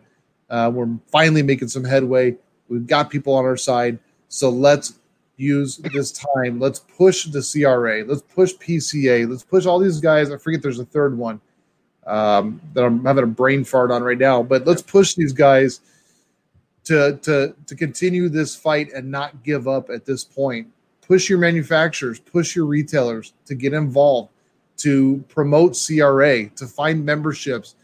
Uh, 0.49 0.71
we're 0.73 0.89
finally 1.11 1.41
making 1.41 1.67
some 1.67 1.83
headway. 1.83 2.35
We've 2.69 2.87
got 2.87 3.09
people 3.09 3.33
on 3.33 3.45
our 3.45 3.57
side. 3.57 3.99
So 4.27 4.49
let's 4.49 4.99
use 5.37 5.77
this 5.77 6.11
time. 6.11 6.59
Let's 6.59 6.79
push 6.79 7.25
the 7.25 7.41
CRA. 7.41 8.03
Let's 8.03 8.21
push 8.21 8.53
PCA. 8.53 9.29
Let's 9.29 9.43
push 9.43 9.65
all 9.65 9.79
these 9.79 9.99
guys. 9.99 10.31
I 10.31 10.37
forget 10.37 10.61
there's 10.61 10.79
a 10.79 10.85
third 10.85 11.17
one 11.17 11.41
um, 12.05 12.61
that 12.73 12.83
I'm 12.83 13.03
having 13.03 13.23
a 13.23 13.27
brain 13.27 13.63
fart 13.63 13.91
on 13.91 14.03
right 14.03 14.17
now. 14.17 14.43
But 14.43 14.65
let's 14.65 14.81
push 14.81 15.15
these 15.15 15.33
guys 15.33 15.81
to 16.85 17.17
to 17.23 17.55
to 17.65 17.75
continue 17.75 18.29
this 18.29 18.55
fight 18.55 18.91
and 18.93 19.09
not 19.09 19.43
give 19.43 19.67
up 19.67 19.89
at 19.89 20.05
this 20.05 20.23
point. 20.23 20.67
Push 21.05 21.29
your 21.29 21.37
manufacturers, 21.37 22.19
push 22.19 22.55
your 22.55 22.65
retailers 22.65 23.33
to 23.45 23.53
get 23.53 23.73
involved, 23.73 24.31
to 24.77 25.23
promote 25.27 25.77
CRA, 25.77 26.47
to 26.49 26.65
find 26.65 27.05
memberships 27.05 27.75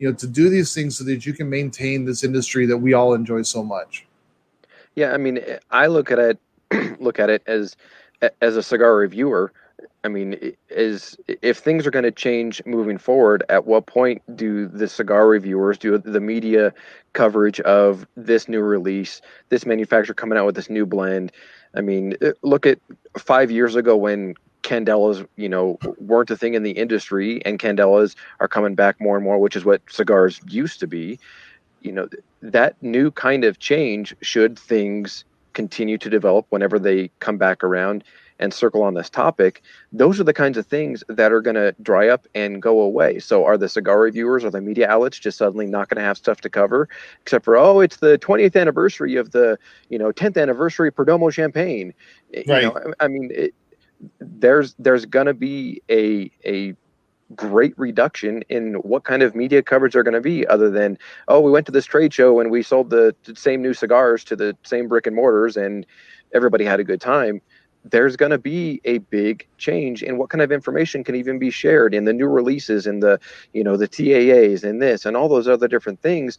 you 0.00 0.08
know 0.08 0.14
to 0.16 0.26
do 0.26 0.48
these 0.48 0.74
things 0.74 0.98
so 0.98 1.04
that 1.04 1.24
you 1.24 1.32
can 1.32 1.48
maintain 1.48 2.04
this 2.04 2.24
industry 2.24 2.66
that 2.66 2.78
we 2.78 2.94
all 2.94 3.14
enjoy 3.14 3.42
so 3.42 3.62
much. 3.62 4.06
Yeah 4.96 5.12
i 5.12 5.18
mean 5.18 5.38
i 5.70 5.86
look 5.86 6.10
at 6.10 6.18
it 6.18 6.38
look 7.00 7.20
at 7.20 7.30
it 7.30 7.42
as 7.46 7.76
as 8.40 8.56
a 8.56 8.62
cigar 8.62 8.96
reviewer. 8.96 9.52
I 10.02 10.08
mean 10.08 10.54
is 10.70 11.16
if 11.42 11.58
things 11.58 11.86
are 11.86 11.90
going 11.90 12.04
to 12.04 12.10
change 12.10 12.62
moving 12.64 12.98
forward 12.98 13.44
at 13.48 13.66
what 13.66 13.86
point 13.86 14.22
do 14.34 14.66
the 14.66 14.88
cigar 14.88 15.28
reviewers 15.28 15.78
do 15.78 15.96
the 15.98 16.20
media 16.20 16.72
coverage 17.12 17.60
of 17.60 18.06
this 18.16 18.48
new 18.48 18.60
release 18.60 19.20
this 19.50 19.66
manufacturer 19.66 20.14
coming 20.14 20.38
out 20.38 20.46
with 20.46 20.54
this 20.54 20.70
new 20.70 20.86
blend? 20.86 21.32
I 21.74 21.82
mean 21.82 22.16
look 22.42 22.66
at 22.66 22.78
five 23.18 23.50
years 23.50 23.76
ago 23.76 23.96
when 23.96 24.34
Candelas, 24.62 25.26
you 25.36 25.48
know, 25.48 25.78
weren't 25.98 26.30
a 26.30 26.36
thing 26.36 26.54
in 26.54 26.62
the 26.62 26.72
industry, 26.72 27.44
and 27.44 27.58
Candelas 27.58 28.14
are 28.40 28.48
coming 28.48 28.74
back 28.74 29.00
more 29.00 29.16
and 29.16 29.24
more, 29.24 29.38
which 29.38 29.56
is 29.56 29.64
what 29.64 29.82
cigars 29.90 30.40
used 30.48 30.80
to 30.80 30.86
be. 30.86 31.18
You 31.80 31.92
know, 31.92 32.08
that 32.42 32.80
new 32.82 33.10
kind 33.10 33.44
of 33.44 33.58
change 33.58 34.14
should 34.20 34.58
things 34.58 35.24
continue 35.52 35.98
to 35.98 36.10
develop 36.10 36.46
whenever 36.50 36.78
they 36.78 37.10
come 37.20 37.36
back 37.36 37.64
around 37.64 38.04
and 38.40 38.54
circle 38.54 38.82
on 38.82 38.94
this 38.94 39.10
topic, 39.10 39.62
those 39.92 40.18
are 40.18 40.24
the 40.24 40.32
kinds 40.32 40.56
of 40.56 40.66
things 40.66 41.04
that 41.08 41.30
are 41.30 41.42
going 41.42 41.54
to 41.56 41.74
dry 41.82 42.08
up 42.08 42.26
and 42.34 42.62
go 42.62 42.80
away. 42.80 43.18
So, 43.18 43.44
are 43.44 43.58
the 43.58 43.68
cigar 43.68 44.00
reviewers 44.00 44.44
or 44.44 44.50
the 44.50 44.62
media 44.62 44.88
outlets 44.88 45.18
just 45.18 45.38
suddenly 45.38 45.66
not 45.66 45.88
going 45.88 45.98
to 45.98 46.02
have 46.02 46.16
stuff 46.16 46.40
to 46.40 46.48
cover, 46.48 46.88
except 47.20 47.44
for 47.44 47.56
oh, 47.56 47.80
it's 47.80 47.98
the 47.98 48.18
20th 48.18 48.58
anniversary 48.58 49.16
of 49.16 49.30
the 49.32 49.58
you 49.90 49.98
know 49.98 50.10
10th 50.10 50.40
anniversary 50.40 50.90
Perdomo 50.90 51.32
champagne? 51.32 51.92
Right. 52.34 52.62
You 52.62 52.68
know, 52.68 52.94
I 52.98 53.08
mean, 53.08 53.30
it, 53.32 53.54
there's 54.18 54.74
there's 54.78 55.06
going 55.06 55.26
to 55.26 55.34
be 55.34 55.82
a 55.90 56.30
a 56.44 56.74
great 57.36 57.78
reduction 57.78 58.42
in 58.48 58.74
what 58.74 59.04
kind 59.04 59.22
of 59.22 59.36
media 59.36 59.62
coverage 59.62 59.94
are 59.94 60.02
going 60.02 60.14
to 60.14 60.20
be 60.20 60.46
other 60.48 60.68
than 60.68 60.98
oh 61.28 61.40
we 61.40 61.50
went 61.50 61.66
to 61.66 61.72
this 61.72 61.86
trade 61.86 62.12
show 62.12 62.40
and 62.40 62.50
we 62.50 62.62
sold 62.62 62.90
the, 62.90 63.14
same 63.34 63.62
new 63.62 63.72
cigars 63.72 64.24
to 64.24 64.34
the 64.34 64.56
same 64.64 64.88
brick 64.88 65.06
and 65.06 65.14
mortars 65.14 65.56
and 65.56 65.86
everybody 66.34 66.64
had 66.64 66.80
a 66.80 66.84
good 66.84 67.00
time 67.00 67.40
there's 67.84 68.16
going 68.16 68.30
to 68.30 68.38
be 68.38 68.80
a 68.84 68.98
big 68.98 69.46
change 69.56 70.02
in 70.02 70.18
what 70.18 70.28
kind 70.28 70.42
of 70.42 70.52
information 70.52 71.02
can 71.02 71.14
even 71.14 71.38
be 71.38 71.50
shared 71.50 71.94
in 71.94 72.04
the 72.04 72.12
new 72.12 72.26
releases 72.26 72.86
and 72.86 73.02
the 73.02 73.18
you 73.52 73.62
know 73.62 73.76
the 73.76 73.88
TAAs 73.88 74.64
and 74.64 74.82
this 74.82 75.06
and 75.06 75.16
all 75.16 75.28
those 75.28 75.46
other 75.46 75.68
different 75.68 76.00
things 76.02 76.36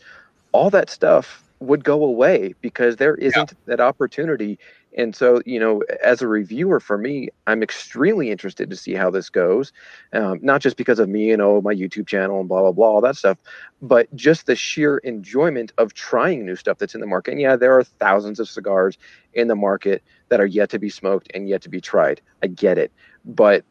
all 0.51 0.69
that 0.69 0.89
stuff 0.89 1.43
would 1.59 1.83
go 1.83 2.03
away 2.03 2.53
because 2.61 2.97
there 2.97 3.15
isn't 3.15 3.51
yeah. 3.51 3.57
that 3.67 3.79
opportunity 3.79 4.57
and 4.97 5.15
so, 5.15 5.41
you 5.45 5.59
know, 5.59 5.81
as 6.03 6.21
a 6.21 6.27
reviewer 6.27 6.79
for 6.79 6.97
me, 6.97 7.29
I'm 7.47 7.63
extremely 7.63 8.29
interested 8.29 8.69
to 8.69 8.75
see 8.75 8.93
how 8.93 9.09
this 9.09 9.29
goes. 9.29 9.71
Um, 10.11 10.39
not 10.41 10.61
just 10.61 10.75
because 10.75 10.99
of 10.99 11.07
me 11.07 11.31
and 11.31 11.41
oh, 11.41 11.61
my 11.61 11.73
YouTube 11.73 12.07
channel 12.07 12.39
and 12.39 12.49
blah, 12.49 12.61
blah, 12.61 12.71
blah, 12.71 12.87
all 12.87 13.01
that 13.01 13.15
stuff, 13.15 13.37
but 13.81 14.13
just 14.15 14.45
the 14.45 14.55
sheer 14.55 14.97
enjoyment 14.99 15.71
of 15.77 15.93
trying 15.93 16.45
new 16.45 16.55
stuff 16.55 16.77
that's 16.77 16.93
in 16.93 17.01
the 17.01 17.07
market. 17.07 17.31
And 17.31 17.41
yeah, 17.41 17.55
there 17.55 17.77
are 17.77 17.83
thousands 17.83 18.39
of 18.39 18.49
cigars 18.49 18.97
in 19.33 19.47
the 19.47 19.55
market 19.55 20.03
that 20.29 20.41
are 20.41 20.45
yet 20.45 20.69
to 20.71 20.79
be 20.79 20.89
smoked 20.89 21.31
and 21.33 21.47
yet 21.47 21.61
to 21.61 21.69
be 21.69 21.79
tried. 21.79 22.21
I 22.43 22.47
get 22.47 22.77
it. 22.77 22.91
But 23.23 23.63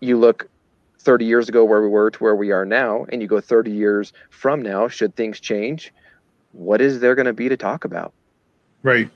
you 0.00 0.18
look 0.18 0.48
30 0.98 1.24
years 1.24 1.48
ago 1.48 1.64
where 1.64 1.82
we 1.82 1.88
were 1.88 2.10
to 2.10 2.18
where 2.24 2.34
we 2.34 2.50
are 2.50 2.64
now, 2.64 3.06
and 3.10 3.22
you 3.22 3.28
go 3.28 3.40
30 3.40 3.70
years 3.70 4.12
from 4.30 4.60
now, 4.60 4.88
should 4.88 5.14
things 5.14 5.38
change, 5.38 5.92
what 6.52 6.80
is 6.80 7.00
there 7.00 7.14
going 7.14 7.26
to 7.26 7.32
be 7.32 7.48
to 7.48 7.56
talk 7.56 7.84
about? 7.84 8.12
Right. 8.82 9.10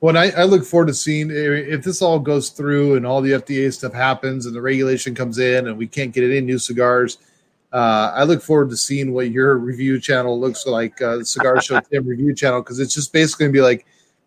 Well, 0.00 0.18
I, 0.18 0.26
I, 0.36 0.44
look 0.44 0.64
forward 0.64 0.88
to 0.88 0.94
seeing 0.94 1.30
if 1.30 1.82
this 1.82 2.02
all 2.02 2.18
goes 2.18 2.50
through 2.50 2.96
and 2.96 3.06
all 3.06 3.22
the 3.22 3.32
FDA 3.32 3.72
stuff 3.72 3.94
happens 3.94 4.44
and 4.44 4.54
the 4.54 4.60
regulation 4.60 5.14
comes 5.14 5.38
in 5.38 5.66
and 5.66 5.78
we 5.78 5.86
can't 5.86 6.12
get 6.12 6.24
any 6.24 6.42
new 6.42 6.58
cigars. 6.58 7.18
Uh, 7.72 8.12
I 8.14 8.24
look 8.24 8.42
forward 8.42 8.68
to 8.70 8.76
seeing 8.76 9.12
what 9.12 9.30
your 9.30 9.56
review 9.58 9.98
channel 9.98 10.38
looks 10.38 10.66
like, 10.66 11.00
uh, 11.00 11.18
the 11.18 11.24
Cigar 11.24 11.60
Show 11.62 11.80
Tim 11.92 12.06
review 12.06 12.34
channel, 12.34 12.60
because 12.60 12.80
it's 12.80 12.94
just 12.94 13.12
basically 13.12 13.46
gonna 13.46 13.52
be 13.54 13.62
like, 13.62 13.86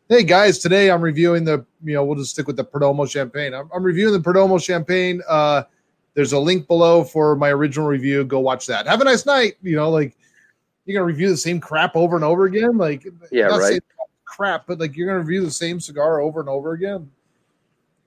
hey 0.10 0.24
guys, 0.24 0.58
today 0.58 0.90
I'm 0.90 1.02
reviewing 1.02 1.44
the, 1.46 1.64
you 1.84 1.94
know, 1.94 2.04
we'll 2.04 2.18
just 2.18 2.32
stick 2.32 2.48
with 2.48 2.58
the 2.58 2.66
Perdomo 2.66 3.10
champagne. 3.10 3.54
I'm, 3.54 3.70
I'm 3.74 3.84
reviewing 3.84 4.14
the 4.14 4.20
Perdomo 4.20 4.64
champagne. 4.64 5.22
Uh, 5.30 5.64
there's 6.16 6.34
a 6.34 6.40
link 6.40 6.68
below 6.68 7.04
for 7.04 7.36
my 7.36 7.50
original 7.50 7.86
review. 7.86 8.26
Go 8.26 8.40
watch 8.40 8.66
that. 8.66 8.88
Have 8.88 9.02
a 9.02 9.04
nice 9.04 9.28
night. 9.28 9.58
You 9.62 9.76
know, 9.76 9.92
like 9.92 10.18
you're 10.86 11.00
gonna 11.00 11.06
review 11.06 11.30
the 11.30 11.38
same 11.38 11.60
crap 11.60 11.96
over 11.96 12.16
and 12.16 12.26
over 12.26 12.46
again. 12.46 12.78
Like, 12.78 13.08
yeah, 13.32 13.46
right 13.46 13.80
crap, 14.28 14.68
but 14.68 14.80
like 14.80 14.96
you're 14.96 15.08
going 15.08 15.20
to 15.20 15.26
review 15.26 15.44
the 15.44 15.52
same 15.52 15.80
cigar 15.80 16.20
over 16.22 16.40
and 16.40 16.50
over 16.50 16.74
again. 16.74 17.10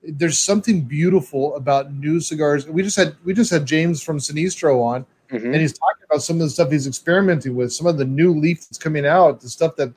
There's 0.03 0.39
something 0.39 0.81
beautiful 0.81 1.55
about 1.55 1.93
new 1.93 2.19
cigars. 2.19 2.67
We 2.67 2.83
just 2.83 2.95
had 2.95 3.15
we 3.23 3.33
just 3.33 3.51
had 3.51 3.65
James 3.65 4.01
from 4.01 4.17
Sinistro 4.17 4.81
on, 4.81 5.05
mm-hmm. 5.31 5.45
and 5.45 5.55
he's 5.55 5.73
talking 5.73 6.03
about 6.09 6.23
some 6.23 6.37
of 6.37 6.43
the 6.43 6.49
stuff 6.49 6.71
he's 6.71 6.87
experimenting 6.87 7.55
with, 7.55 7.73
some 7.73 7.87
of 7.87 7.97
the 7.97 8.05
new 8.05 8.33
leaf 8.33 8.61
that's 8.61 8.77
coming 8.77 9.05
out, 9.05 9.41
the 9.41 9.49
stuff 9.49 9.75
that 9.75 9.93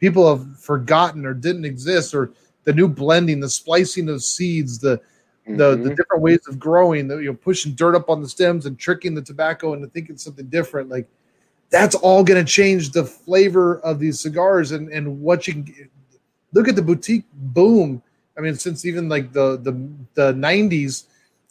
people 0.00 0.28
have 0.28 0.60
forgotten 0.60 1.24
or 1.24 1.32
didn't 1.32 1.64
exist, 1.64 2.14
or 2.14 2.32
the 2.64 2.72
new 2.72 2.88
blending, 2.88 3.40
the 3.40 3.48
splicing 3.48 4.08
of 4.08 4.22
seeds, 4.22 4.78
the 4.78 5.00
the, 5.46 5.76
Mhm. 5.76 5.84
the 5.84 5.94
different 5.94 6.22
ways 6.22 6.40
of 6.46 6.58
growing, 6.58 7.08
the 7.08 7.16
you 7.16 7.30
know 7.30 7.34
pushing 7.34 7.72
dirt 7.72 7.94
up 7.94 8.10
on 8.10 8.20
the 8.20 8.28
stems 8.28 8.66
and 8.66 8.78
tricking 8.78 9.14
the 9.14 9.22
tobacco 9.22 9.72
into 9.72 9.86
thinking 9.86 10.18
something 10.18 10.46
different. 10.46 10.90
Like 10.90 11.08
that's 11.70 11.94
all 11.96 12.24
going 12.24 12.44
to 12.44 12.50
change 12.50 12.90
the 12.92 13.04
flavor 13.04 13.78
of 13.80 13.98
these 13.98 14.20
cigars 14.20 14.72
and 14.72 14.90
and 14.90 15.20
what 15.20 15.46
you 15.46 15.52
can 15.54 15.62
get. 15.62 15.90
look 16.52 16.68
at 16.68 16.76
the 16.76 16.82
boutique 16.82 17.24
boom. 17.34 18.02
I 18.36 18.40
mean, 18.40 18.54
since 18.54 18.84
even 18.84 19.08
like 19.08 19.32
the 19.32 19.58
the 19.58 19.72
the 20.14 20.32
'90s, 20.32 21.04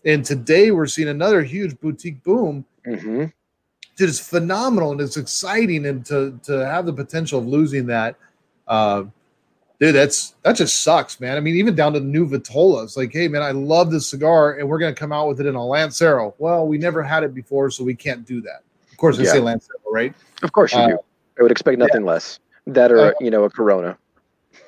and 0.06 0.24
today 0.26 0.72
we're 0.72 0.88
seeing 0.88 1.10
another 1.10 1.44
huge 1.44 1.80
boutique 1.80 2.24
boom. 2.24 2.66
Mhm. 2.86 3.32
Dude, 3.98 4.10
it's 4.10 4.20
phenomenal 4.20 4.92
and 4.92 5.02
it's 5.02 5.18
exciting, 5.18 5.86
and 5.86 6.06
to 6.06 6.40
to 6.44 6.66
have 6.66 6.86
the 6.86 6.94
potential 6.94 7.40
of 7.40 7.48
losing 7.48 7.88
that, 7.88 8.16
uh, 8.68 9.04
dude, 9.80 9.96
that's 9.96 10.36
that 10.44 10.56
just 10.56 10.82
sucks, 10.84 11.20
man. 11.20 11.36
I 11.36 11.40
mean, 11.42 11.56
even 11.56 11.76
down 11.76 11.94
to 11.94 12.00
the 12.00 12.06
new 12.06 12.28
Vitolas, 12.28 12.96
like, 12.96 13.12
hey, 13.12 13.28
man, 13.28 13.42
I 13.42 13.52
love 13.52 13.92
this 13.92 14.08
cigar, 14.10 14.54
and 14.54 14.68
we're 14.70 14.80
gonna 14.80 14.94
come 14.94 15.12
out 15.12 15.28
with 15.28 15.40
it 15.42 15.46
in 15.46 15.56
a 15.56 15.66
Lancero. 15.66 16.34
Well, 16.38 16.68
we 16.68 16.78
never 16.78 17.04
had 17.04 17.24
it 17.24 17.34
before, 17.34 17.70
so 17.70 17.84
we 17.84 17.96
can't 17.96 18.26
do 18.26 18.40
that. 18.42 18.62
Of 18.98 19.00
course, 19.00 19.20
I 19.20 19.24
Yeah. 19.26 19.34
say 19.34 19.40
Lancero, 19.40 19.78
right? 19.92 20.12
Of 20.42 20.52
course 20.54 20.74
you 20.74 20.80
Uh, 20.80 20.88
do. 20.88 21.00
I 21.40 21.44
would 21.44 21.52
expect 21.52 21.78
nothing 21.78 22.04
less. 22.04 22.40
That 22.66 22.92
or 22.92 23.00
Uh, 23.00 23.12
you 23.22 23.30
know 23.30 23.44
a 23.44 23.50
Corona. 23.50 23.96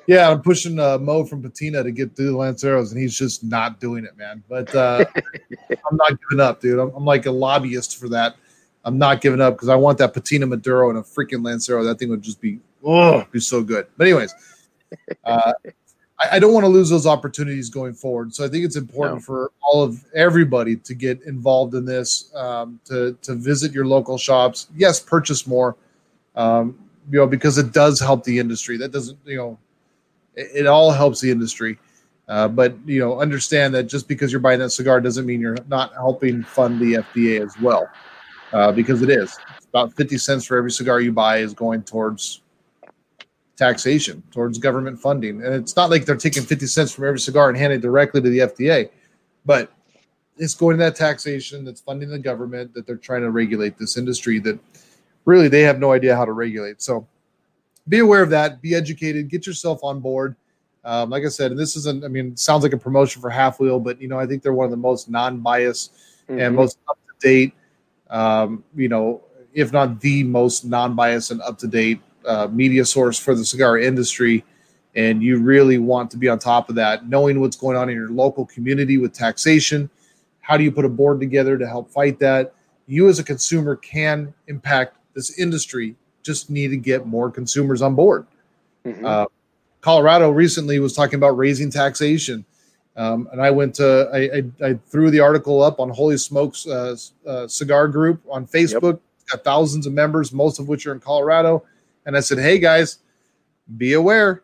Yeah, 0.06 0.30
I'm 0.30 0.40
pushing 0.40 0.78
uh, 0.78 0.98
Mo 0.98 1.24
from 1.24 1.42
Patina 1.42 1.82
to 1.82 1.90
get 1.90 2.14
through 2.14 2.30
the 2.30 2.36
Lanceros, 2.36 2.92
and 2.92 3.00
he's 3.00 3.18
just 3.18 3.42
not 3.42 3.80
doing 3.80 4.04
it, 4.04 4.16
man. 4.16 4.44
But 4.48 4.72
uh, 4.72 5.04
I'm 5.90 5.96
not 5.96 6.16
giving 6.20 6.38
up, 6.38 6.60
dude. 6.60 6.78
I'm, 6.78 6.94
I'm 6.94 7.04
like 7.04 7.26
a 7.26 7.30
lobbyist 7.32 7.98
for 7.98 8.08
that. 8.10 8.36
I'm 8.84 8.98
not 8.98 9.20
giving 9.20 9.40
up 9.40 9.54
because 9.54 9.68
I 9.68 9.74
want 9.74 9.98
that 9.98 10.14
Patina 10.14 10.46
Maduro 10.46 10.90
and 10.90 10.98
a 11.00 11.02
freaking 11.02 11.44
Lancero. 11.44 11.82
That 11.82 11.98
thing 11.98 12.08
would 12.10 12.22
just 12.22 12.40
be 12.40 12.60
oh, 12.84 13.26
be 13.32 13.40
so 13.40 13.64
good. 13.64 13.88
But 13.96 14.06
anyways, 14.06 14.32
uh, 15.24 15.54
I, 16.20 16.36
I 16.36 16.38
don't 16.38 16.52
want 16.52 16.64
to 16.64 16.68
lose 16.68 16.90
those 16.90 17.06
opportunities 17.06 17.70
going 17.70 17.94
forward. 17.94 18.34
So 18.34 18.44
I 18.44 18.48
think 18.48 18.64
it's 18.64 18.76
important 18.76 19.18
No. 19.18 19.24
for 19.24 19.52
all 19.62 19.82
of 19.82 20.04
everybody 20.14 20.76
to 20.76 20.94
get 20.94 21.22
involved 21.22 21.74
in 21.74 21.84
this, 21.84 22.34
um, 22.34 22.80
to 22.86 23.16
to 23.22 23.34
visit 23.34 23.72
your 23.72 23.86
local 23.86 24.18
shops. 24.18 24.68
Yes, 24.76 25.00
purchase 25.00 25.46
more, 25.46 25.76
um, 26.36 26.78
you 27.10 27.18
know, 27.18 27.26
because 27.26 27.58
it 27.58 27.72
does 27.72 28.00
help 28.00 28.24
the 28.24 28.38
industry. 28.38 28.76
That 28.76 28.92
doesn't, 28.92 29.18
you 29.24 29.36
know, 29.36 29.58
it, 30.34 30.50
it 30.54 30.66
all 30.66 30.90
helps 30.90 31.20
the 31.20 31.30
industry. 31.30 31.78
Uh, 32.28 32.46
but 32.46 32.76
you 32.86 33.00
know, 33.00 33.20
understand 33.20 33.74
that 33.74 33.84
just 33.84 34.06
because 34.06 34.30
you're 34.30 34.40
buying 34.40 34.60
that 34.60 34.70
cigar 34.70 35.00
doesn't 35.00 35.26
mean 35.26 35.40
you're 35.40 35.56
not 35.68 35.92
helping 35.94 36.44
fund 36.44 36.78
the 36.78 36.94
FDA 36.94 37.44
as 37.44 37.58
well, 37.60 37.88
uh, 38.52 38.70
because 38.70 39.02
it 39.02 39.10
is. 39.10 39.36
It's 39.56 39.66
about 39.66 39.92
fifty 39.94 40.16
cents 40.16 40.44
for 40.44 40.56
every 40.56 40.70
cigar 40.70 41.00
you 41.00 41.10
buy 41.10 41.38
is 41.38 41.54
going 41.54 41.82
towards 41.82 42.42
taxation, 43.60 44.22
towards 44.32 44.58
government 44.58 44.98
funding, 44.98 45.42
and 45.44 45.54
it's 45.54 45.76
not 45.76 45.90
like 45.90 46.06
they're 46.06 46.16
taking 46.16 46.42
fifty 46.42 46.66
cents 46.66 46.92
from 46.92 47.04
every 47.04 47.20
cigar 47.20 47.50
and 47.50 47.58
handing 47.58 47.78
it 47.78 47.82
directly 47.82 48.20
to 48.22 48.30
the 48.30 48.38
FDA, 48.38 48.88
but 49.44 49.70
it's 50.38 50.54
going 50.54 50.78
to 50.78 50.82
that 50.82 50.96
taxation 50.96 51.64
that's 51.64 51.82
funding 51.82 52.08
the 52.08 52.18
government 52.18 52.72
that 52.72 52.86
they're 52.86 52.96
trying 52.96 53.20
to 53.20 53.30
regulate 53.30 53.76
this 53.76 53.98
industry 53.98 54.38
that 54.38 54.58
really 55.26 55.48
they 55.48 55.60
have 55.60 55.78
no 55.78 55.92
idea 55.92 56.16
how 56.16 56.24
to 56.24 56.32
regulate. 56.32 56.80
So 56.80 57.06
be 57.86 57.98
aware 57.98 58.22
of 58.22 58.30
that. 58.30 58.62
Be 58.62 58.74
educated. 58.74 59.28
Get 59.28 59.46
yourself 59.46 59.80
on 59.82 60.00
board. 60.00 60.34
Um, 60.82 61.10
like 61.10 61.24
I 61.26 61.28
said, 61.28 61.50
and 61.50 61.60
this 61.60 61.76
isn't. 61.76 62.02
I 62.02 62.08
mean, 62.08 62.34
sounds 62.38 62.62
like 62.62 62.72
a 62.72 62.78
promotion 62.78 63.20
for 63.20 63.28
halfwheel, 63.28 63.78
but 63.78 64.00
you 64.00 64.08
know, 64.08 64.18
I 64.18 64.26
think 64.26 64.42
they're 64.42 64.54
one 64.54 64.64
of 64.64 64.70
the 64.70 64.78
most 64.78 65.10
non-biased 65.10 65.92
and 66.28 66.40
Mhm. 66.40 66.54
most 66.54 66.78
up 66.88 66.98
to 67.06 67.28
date. 67.28 67.52
Um, 68.08 68.64
you 68.74 68.88
know, 68.88 69.20
if 69.52 69.72
not 69.72 70.00
the 70.00 70.24
most 70.24 70.64
non-biased 70.64 71.32
and 71.32 71.42
up 71.42 71.58
to 71.58 71.66
date 71.66 72.00
uh, 72.26 72.48
media 72.50 72.84
source 72.84 73.18
for 73.18 73.34
the 73.34 73.44
cigar 73.44 73.78
industry. 73.78 74.44
And 74.96 75.22
you 75.22 75.38
really 75.38 75.78
want 75.78 76.10
to 76.10 76.16
be 76.16 76.28
on 76.28 76.38
top 76.38 76.68
of 76.68 76.74
that, 76.74 77.08
knowing 77.08 77.40
what's 77.40 77.56
going 77.56 77.76
on 77.76 77.88
in 77.88 77.94
your 77.94 78.10
local 78.10 78.44
community 78.46 78.98
with 78.98 79.12
taxation. 79.12 79.88
How 80.40 80.56
do 80.56 80.64
you 80.64 80.72
put 80.72 80.84
a 80.84 80.88
board 80.88 81.20
together 81.20 81.56
to 81.56 81.66
help 81.66 81.90
fight 81.90 82.18
that? 82.18 82.54
You, 82.86 83.08
as 83.08 83.20
a 83.20 83.24
consumer, 83.24 83.76
can 83.76 84.34
impact 84.48 84.96
this 85.14 85.38
industry. 85.38 85.94
Just 86.24 86.50
need 86.50 86.68
to 86.68 86.76
get 86.76 87.06
more 87.06 87.30
consumers 87.30 87.82
on 87.82 87.94
board. 87.94 88.26
Mhm. 88.84 89.04
Uh, 89.04 89.26
Colorado 89.80 90.30
recently 90.30 90.78
was 90.80 90.92
talking 90.92 91.14
about 91.16 91.36
raising 91.36 91.70
taxation. 91.70 92.44
Um, 92.96 93.28
and 93.32 93.40
I 93.40 93.50
went 93.50 93.76
to, 93.76 94.10
I, 94.12 94.18
I, 94.18 94.70
I 94.70 94.78
threw 94.88 95.10
the 95.10 95.20
article 95.20 95.62
up 95.62 95.80
on 95.80 95.88
Holy 95.88 96.18
Smokes 96.18 96.66
uh, 96.66 96.96
uh, 97.26 97.46
Cigar 97.46 97.88
Group 97.88 98.20
on 98.28 98.46
Facebook. 98.46 98.98
It's 99.22 99.32
got 99.32 99.44
thousands 99.44 99.86
of 99.86 99.92
members, 99.92 100.32
most 100.32 100.58
of 100.58 100.68
which 100.68 100.86
are 100.86 100.92
in 100.92 101.00
Colorado. 101.00 101.62
And 102.06 102.16
I 102.16 102.20
said, 102.20 102.38
hey 102.38 102.58
guys, 102.58 102.98
be 103.76 103.92
aware, 103.92 104.42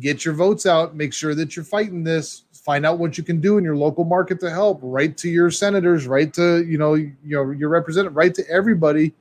get 0.00 0.24
your 0.24 0.34
votes 0.34 0.66
out, 0.66 0.94
make 0.94 1.12
sure 1.12 1.34
that 1.34 1.56
you're 1.56 1.64
fighting 1.64 2.04
this, 2.04 2.42
find 2.52 2.84
out 2.84 2.98
what 2.98 3.16
you 3.16 3.24
can 3.24 3.40
do 3.40 3.58
in 3.58 3.64
your 3.64 3.76
local 3.76 4.04
market 4.04 4.40
to 4.40 4.50
help. 4.50 4.80
Write 4.82 5.16
to 5.18 5.28
your 5.28 5.50
senators, 5.50 6.06
write 6.06 6.34
to 6.34 6.64
you 6.64 6.78
know 6.78 6.94
you 6.94 7.14
know 7.24 7.50
your 7.50 7.68
representative, 7.68 8.16
write 8.16 8.34
to 8.34 8.50
everybody, 8.50 9.14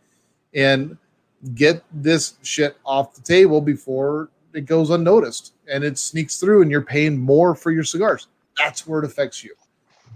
and 0.54 0.98
get 1.54 1.84
this 1.94 2.36
shit 2.42 2.78
off 2.86 3.14
the 3.14 3.22
table 3.22 3.62
before 3.62 4.30
it 4.54 4.66
goes 4.66 4.90
unnoticed 4.90 5.54
and 5.72 5.84
it 5.84 5.98
sneaks 5.98 6.40
through 6.40 6.62
and 6.62 6.72
you're 6.72 6.82
paying 6.82 7.18
more 7.18 7.54
for 7.54 7.72
your 7.72 7.84
cigars. 7.84 8.28
That's 8.58 8.88
where 8.88 9.00
it 9.00 9.06
affects 9.06 9.44
you. 9.44 9.54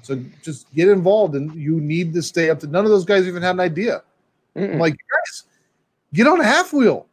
So 0.01 0.23
just 0.41 0.73
get 0.73 0.87
involved 0.87 1.35
and 1.35 1.53
you 1.53 1.79
need 1.79 2.13
to 2.13 2.21
stay 2.23 2.49
up 2.49 2.59
to 2.61 2.67
none 2.67 2.85
of 2.85 2.91
those 2.91 3.05
guys 3.05 3.27
even 3.27 3.43
had 3.43 3.55
an 3.55 3.59
idea. 3.59 4.01
I'm 4.55 4.79
like, 4.79 4.93
guys, 4.93 5.43
get 6.13 6.25
on 6.25 6.39
a 6.39 6.43
halfwheel. 6.43 7.05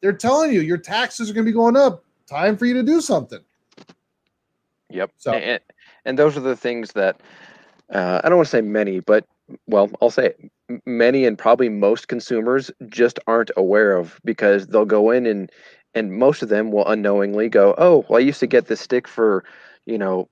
They're 0.00 0.12
telling 0.12 0.52
you 0.52 0.60
your 0.60 0.78
taxes 0.78 1.30
are 1.30 1.34
going 1.34 1.44
to 1.44 1.50
be 1.50 1.54
going 1.54 1.76
up. 1.76 2.04
Time 2.26 2.56
for 2.56 2.64
you 2.64 2.74
to 2.74 2.82
do 2.82 3.00
something. 3.00 3.40
Yep. 4.90 5.10
So- 5.18 5.32
and, 5.32 5.60
and 6.04 6.18
those 6.18 6.36
are 6.36 6.40
the 6.40 6.56
things 6.56 6.92
that 6.92 7.20
uh, 7.92 8.20
I 8.22 8.28
don't 8.28 8.38
want 8.38 8.46
to 8.46 8.50
say 8.50 8.60
many, 8.60 9.00
but 9.00 9.26
well, 9.66 9.90
I'll 10.00 10.10
say 10.10 10.32
many 10.86 11.26
and 11.26 11.36
probably 11.36 11.68
most 11.68 12.08
consumers 12.08 12.70
just 12.88 13.18
aren't 13.26 13.50
aware 13.56 13.96
of 13.96 14.20
because 14.24 14.68
they'll 14.68 14.84
go 14.84 15.10
in 15.10 15.26
and 15.26 15.50
and 15.92 16.12
most 16.12 16.40
of 16.40 16.48
them 16.48 16.70
will 16.70 16.86
unknowingly 16.86 17.48
go, 17.48 17.74
oh, 17.76 18.04
well, 18.08 18.18
I 18.18 18.20
used 18.22 18.38
to 18.38 18.46
get 18.46 18.66
this 18.68 18.80
stick 18.80 19.08
for 19.08 19.44
you 19.86 19.98
know 19.98 20.28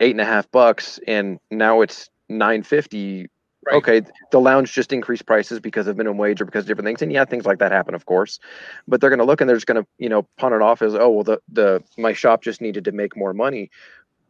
eight 0.00 0.10
and 0.10 0.20
a 0.20 0.24
half 0.24 0.50
bucks, 0.50 0.98
and 1.06 1.38
now 1.50 1.80
it's 1.80 2.10
nine 2.28 2.62
fifty. 2.64 3.28
Right. 3.66 3.74
Okay, 3.74 4.02
the 4.30 4.40
lounge 4.40 4.72
just 4.72 4.92
increased 4.92 5.26
prices 5.26 5.58
because 5.58 5.88
of 5.88 5.96
minimum 5.96 6.18
wage 6.18 6.40
or 6.40 6.44
because 6.44 6.64
of 6.64 6.68
different 6.68 6.86
things, 6.86 7.02
and 7.02 7.12
yeah, 7.12 7.24
things 7.24 7.46
like 7.46 7.58
that 7.58 7.72
happen, 7.72 7.96
of 7.96 8.06
course. 8.06 8.38
But 8.86 9.00
they're 9.00 9.10
going 9.10 9.18
to 9.18 9.24
look 9.24 9.40
and 9.40 9.50
they're 9.50 9.56
just 9.56 9.66
going 9.66 9.82
to, 9.82 9.88
you 9.98 10.08
know, 10.08 10.22
pawn 10.36 10.52
it 10.52 10.62
off 10.62 10.82
as, 10.82 10.94
oh, 10.94 11.10
well, 11.10 11.24
the 11.24 11.40
the 11.52 11.82
my 11.98 12.12
shop 12.12 12.42
just 12.42 12.60
needed 12.60 12.84
to 12.84 12.92
make 12.92 13.16
more 13.16 13.34
money, 13.34 13.72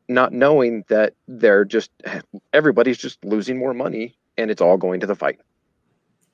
not 0.09 0.33
knowing 0.33 0.85
that 0.89 1.13
they're 1.29 1.67
just 1.67 1.91
everybody's 2.55 2.97
just 2.97 3.23
losing 3.27 3.59
more 3.59 3.75
money, 3.75 4.17
and 4.39 4.51
it's 4.51 4.63
all 4.63 4.79
going 4.79 5.01
to 5.01 5.07
the 5.07 5.15
fight. 5.15 5.39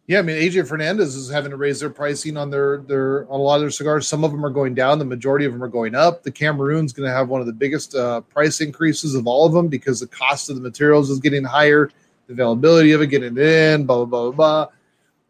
Yeah, 0.06 0.18
I 0.18 0.22
mean 0.22 0.36
AJ 0.36 0.68
Fernandez 0.68 1.16
is 1.16 1.30
having 1.30 1.50
to 1.50 1.56
raise 1.56 1.80
their 1.80 1.90
pricing 1.90 2.36
on 2.36 2.50
their 2.50 2.78
their 2.78 3.24
on 3.32 3.40
a 3.40 3.42
lot 3.42 3.56
of 3.56 3.62
their 3.62 3.70
cigars. 3.70 4.06
Some 4.06 4.22
of 4.22 4.30
them 4.30 4.46
are 4.46 4.50
going 4.50 4.74
down. 4.74 5.00
The 5.00 5.04
majority 5.04 5.44
of 5.44 5.52
them 5.52 5.62
are 5.62 5.68
going 5.68 5.96
up. 5.96 6.22
The 6.22 6.30
Cameroon's 6.30 6.92
going 6.92 7.08
to 7.08 7.14
have 7.14 7.28
one 7.28 7.40
of 7.40 7.48
the 7.48 7.52
biggest 7.52 7.96
uh, 7.96 8.20
price 8.20 8.60
increases 8.60 9.14
of 9.16 9.26
all 9.26 9.46
of 9.46 9.52
them 9.52 9.66
because 9.66 9.98
the 9.98 10.06
cost 10.06 10.50
of 10.50 10.56
the 10.56 10.62
materials 10.62 11.10
is 11.10 11.18
getting 11.18 11.44
higher, 11.44 11.90
the 12.26 12.32
availability 12.34 12.92
of 12.92 13.02
it 13.02 13.08
getting 13.08 13.36
in, 13.36 13.84
blah 13.86 13.96
blah 13.96 14.06
blah 14.06 14.30
blah. 14.30 14.32
blah. 14.32 14.72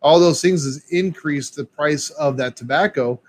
All 0.02 0.18
those 0.18 0.42
things 0.42 0.64
has 0.64 0.84
increased 0.90 1.54
the 1.56 1.64
price 1.64 2.10
of 2.10 2.36
that 2.36 2.56
tobacco, 2.56 3.20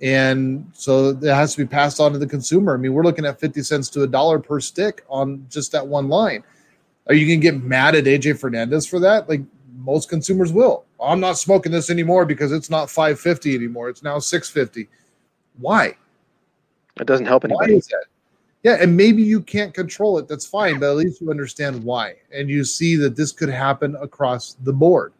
and 0.00 0.68
so 0.72 1.10
it 1.10 1.22
has 1.22 1.54
to 1.54 1.58
be 1.58 1.66
passed 1.66 2.00
on 2.00 2.12
to 2.12 2.18
the 2.18 2.26
consumer. 2.26 2.74
I 2.74 2.78
mean, 2.78 2.92
we're 2.92 3.04
looking 3.04 3.24
at 3.24 3.38
fifty 3.38 3.62
cents 3.62 3.88
to 3.90 4.02
a 4.02 4.06
dollar 4.06 4.38
per 4.38 4.60
stick 4.60 5.04
on 5.08 5.46
just 5.48 5.72
that 5.72 5.86
one 5.86 6.08
line. 6.08 6.42
Are 7.08 7.14
you 7.14 7.26
going 7.26 7.40
to 7.40 7.42
get 7.52 7.62
mad 7.62 7.94
at 7.94 8.04
AJ 8.04 8.40
Fernandez 8.40 8.86
for 8.86 8.98
that? 9.00 9.28
Like 9.28 9.42
most 9.78 10.08
consumers 10.08 10.52
will. 10.52 10.84
I'm 11.00 11.20
not 11.20 11.38
smoking 11.38 11.70
this 11.70 11.90
anymore 11.90 12.24
because 12.24 12.50
it's 12.50 12.70
not 12.70 12.90
550 12.90 13.54
anymore. 13.54 13.88
It's 13.88 14.02
now 14.02 14.18
650. 14.18 14.88
Why? 15.58 15.94
It 17.00 17.06
doesn't 17.06 17.26
help 17.26 17.44
Why 17.44 17.50
anybody. 17.50 17.76
is 17.76 17.86
that? 17.88 18.06
Yeah, 18.66 18.78
and 18.80 18.96
maybe 18.96 19.22
you 19.22 19.42
can't 19.42 19.72
control 19.72 20.18
it. 20.18 20.26
That's 20.26 20.44
fine, 20.44 20.80
but 20.80 20.90
at 20.90 20.96
least 20.96 21.20
you 21.20 21.30
understand 21.30 21.84
why. 21.84 22.16
And 22.34 22.50
you 22.50 22.64
see 22.64 22.96
that 22.96 23.14
this 23.14 23.30
could 23.30 23.48
happen 23.48 23.94
across 24.00 24.56
the 24.64 24.72
board. 24.72 25.12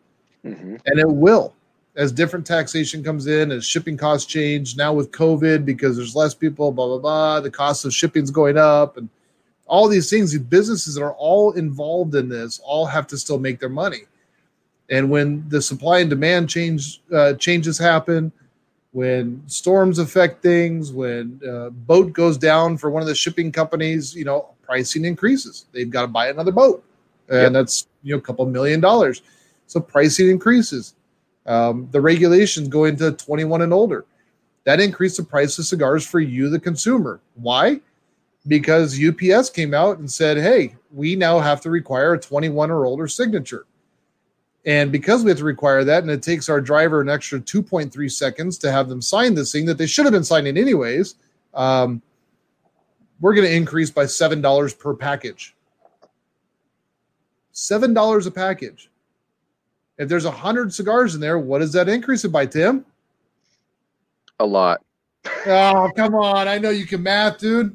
hmm 0.42 0.74
And 0.84 0.98
it 0.98 1.08
will. 1.08 1.54
As 1.94 2.10
different 2.10 2.44
taxation 2.44 3.04
comes 3.04 3.28
in, 3.28 3.52
as 3.52 3.64
shipping 3.64 3.96
costs 3.96 4.26
change, 4.26 4.76
now 4.76 4.92
with 4.92 5.12
COVID, 5.12 5.64
because 5.64 5.96
there's 5.96 6.16
less 6.16 6.34
people, 6.34 6.72
blah, 6.72 6.88
blah, 6.88 6.98
blah, 6.98 7.38
the 7.38 7.48
cost 7.48 7.84
of 7.84 7.94
shipping's 7.94 8.32
going 8.32 8.58
up, 8.58 8.96
and 8.96 9.08
all 9.68 9.86
these 9.86 10.10
things, 10.10 10.32
these 10.32 10.40
businesses 10.40 10.96
that 10.96 11.04
are 11.04 11.14
all 11.14 11.52
involved 11.52 12.16
in 12.16 12.28
this 12.28 12.60
all 12.64 12.84
have 12.84 13.06
to 13.06 13.16
still 13.16 13.38
make 13.38 13.60
their 13.60 13.68
money. 13.68 14.06
And 14.90 15.08
when 15.08 15.48
the 15.48 15.62
supply 15.62 16.00
and 16.00 16.10
demand 16.10 16.50
change 16.50 17.00
uh, 17.14 17.34
changes 17.34 17.78
happen, 17.78 18.32
when 18.96 19.42
storms 19.46 19.98
affect 19.98 20.42
things, 20.42 20.90
when 20.90 21.38
uh, 21.46 21.68
boat 21.68 22.14
goes 22.14 22.38
down 22.38 22.78
for 22.78 22.90
one 22.90 23.02
of 23.02 23.06
the 23.06 23.14
shipping 23.14 23.52
companies, 23.52 24.14
you 24.14 24.24
know, 24.24 24.48
pricing 24.62 25.04
increases. 25.04 25.66
They've 25.72 25.90
got 25.90 26.00
to 26.00 26.08
buy 26.08 26.28
another 26.28 26.50
boat, 26.50 26.82
and 27.28 27.42
Yep. 27.42 27.52
that's 27.52 27.88
you 28.02 28.14
know 28.14 28.18
a 28.18 28.22
couple 28.22 28.46
million 28.46 28.80
dollars. 28.80 29.20
So 29.66 29.80
pricing 29.80 30.30
increases. 30.30 30.94
Um, 31.44 31.88
the 31.90 32.00
regulations 32.00 32.68
go 32.68 32.86
into 32.86 33.12
21 33.12 33.60
and 33.60 33.74
older. 33.74 34.06
That 34.64 34.80
increased 34.80 35.18
the 35.18 35.24
price 35.24 35.58
of 35.58 35.66
cigars 35.66 36.06
for 36.06 36.20
you, 36.20 36.48
the 36.48 36.58
consumer. 36.58 37.20
Why? 37.34 37.82
Because 38.48 38.98
UPS 38.98 39.50
came 39.50 39.74
out 39.74 39.98
and 39.98 40.10
said, 40.10 40.38
hey, 40.38 40.74
we 40.90 41.16
now 41.16 41.38
have 41.38 41.60
to 41.60 41.70
require 41.70 42.14
a 42.14 42.18
21 42.18 42.70
or 42.70 42.86
older 42.86 43.08
signature. 43.08 43.66
And 44.66 44.90
because 44.90 45.22
we 45.22 45.30
have 45.30 45.38
to 45.38 45.44
require 45.44 45.84
that, 45.84 46.02
and 46.02 46.10
it 46.10 46.24
takes 46.24 46.48
our 46.48 46.60
driver 46.60 47.00
an 47.00 47.08
extra 47.08 47.38
2.3 47.38 48.10
seconds 48.10 48.58
to 48.58 48.72
have 48.72 48.88
them 48.88 49.00
sign 49.00 49.34
this 49.34 49.52
thing 49.52 49.64
that 49.66 49.78
they 49.78 49.86
should 49.86 50.04
have 50.04 50.12
been 50.12 50.24
signing 50.24 50.58
anyways, 50.58 51.14
um, 51.54 52.02
we're 53.20 53.32
going 53.34 53.46
to 53.46 53.54
increase 53.54 53.90
by 53.90 54.04
$7 54.04 54.78
per 54.78 54.92
package. 54.92 55.54
$7 57.54 58.26
a 58.26 58.30
package. 58.30 58.90
If 59.98 60.08
there's 60.08 60.24
100 60.24 60.74
cigars 60.74 61.14
in 61.14 61.20
there, 61.20 61.38
what 61.38 61.60
does 61.60 61.72
that 61.72 61.88
increase 61.88 62.24
it 62.24 62.28
by, 62.28 62.44
Tim? 62.44 62.84
A 64.40 64.44
lot. 64.44 64.82
Oh, 65.46 65.90
come 65.96 66.14
on. 66.16 66.48
I 66.48 66.58
know 66.58 66.70
you 66.70 66.86
can 66.86 67.02
math, 67.02 67.38
dude. 67.38 67.74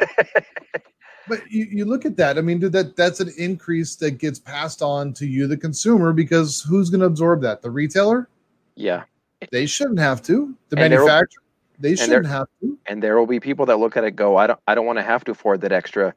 but 1.28 1.40
you, 1.50 1.66
you 1.70 1.84
look 1.84 2.04
at 2.04 2.16
that. 2.16 2.38
I 2.38 2.40
mean, 2.40 2.58
dude, 2.60 2.72
that 2.72 2.96
that's 2.96 3.20
an 3.20 3.30
increase 3.38 3.96
that 3.96 4.12
gets 4.18 4.38
passed 4.38 4.82
on 4.82 5.12
to 5.14 5.26
you, 5.26 5.46
the 5.46 5.56
consumer, 5.56 6.12
because 6.12 6.62
who's 6.62 6.90
going 6.90 7.00
to 7.00 7.06
absorb 7.06 7.40
that? 7.42 7.62
The 7.62 7.70
retailer? 7.70 8.28
Yeah. 8.74 9.04
They 9.50 9.66
shouldn't 9.66 9.98
have 9.98 10.22
to. 10.22 10.54
The 10.70 10.78
And 10.78 10.92
there 10.92 11.00
will- 11.00 11.06
manufacturer? 11.06 11.40
They 11.80 11.96
shouldn't 11.96 12.26
have 12.26 12.46
to. 12.60 12.78
And 12.86 13.02
there 13.02 13.18
will 13.18 13.26
be 13.26 13.40
people 13.40 13.66
that 13.66 13.78
look 13.78 13.96
at 13.96 14.04
it 14.04 14.12
go, 14.12 14.36
I 14.36 14.46
don't 14.46 14.60
I 14.68 14.76
don't 14.76 14.86
want 14.86 14.98
to 14.98 15.02
have 15.02 15.24
to 15.24 15.32
afford 15.32 15.60
that 15.62 15.72
extra 15.72 16.14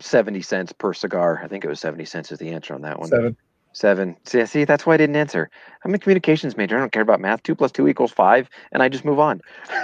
70 0.00 0.42
cents 0.42 0.72
per 0.72 0.92
cigar. 0.92 1.40
I 1.42 1.46
think 1.46 1.64
it 1.64 1.68
was 1.68 1.78
70 1.80 2.04
cents 2.04 2.32
is 2.32 2.38
the 2.38 2.50
answer 2.50 2.74
on 2.74 2.82
that 2.82 2.98
one. 2.98 3.08
Seven. 3.08 3.36
Seven. 3.72 4.16
See, 4.24 4.44
see, 4.46 4.64
that's 4.64 4.86
why 4.86 4.94
I 4.94 4.96
didn't 4.96 5.14
answer. 5.14 5.50
I'm 5.84 5.94
a 5.94 5.98
communications 5.98 6.56
major. 6.56 6.76
I 6.76 6.80
don't 6.80 6.90
care 6.90 7.02
about 7.02 7.20
math. 7.20 7.44
Two 7.44 7.54
plus 7.54 7.70
two 7.70 7.86
equals 7.86 8.10
five, 8.10 8.50
and 8.72 8.82
I 8.82 8.88
just 8.88 9.04
move 9.04 9.20
on. 9.20 9.40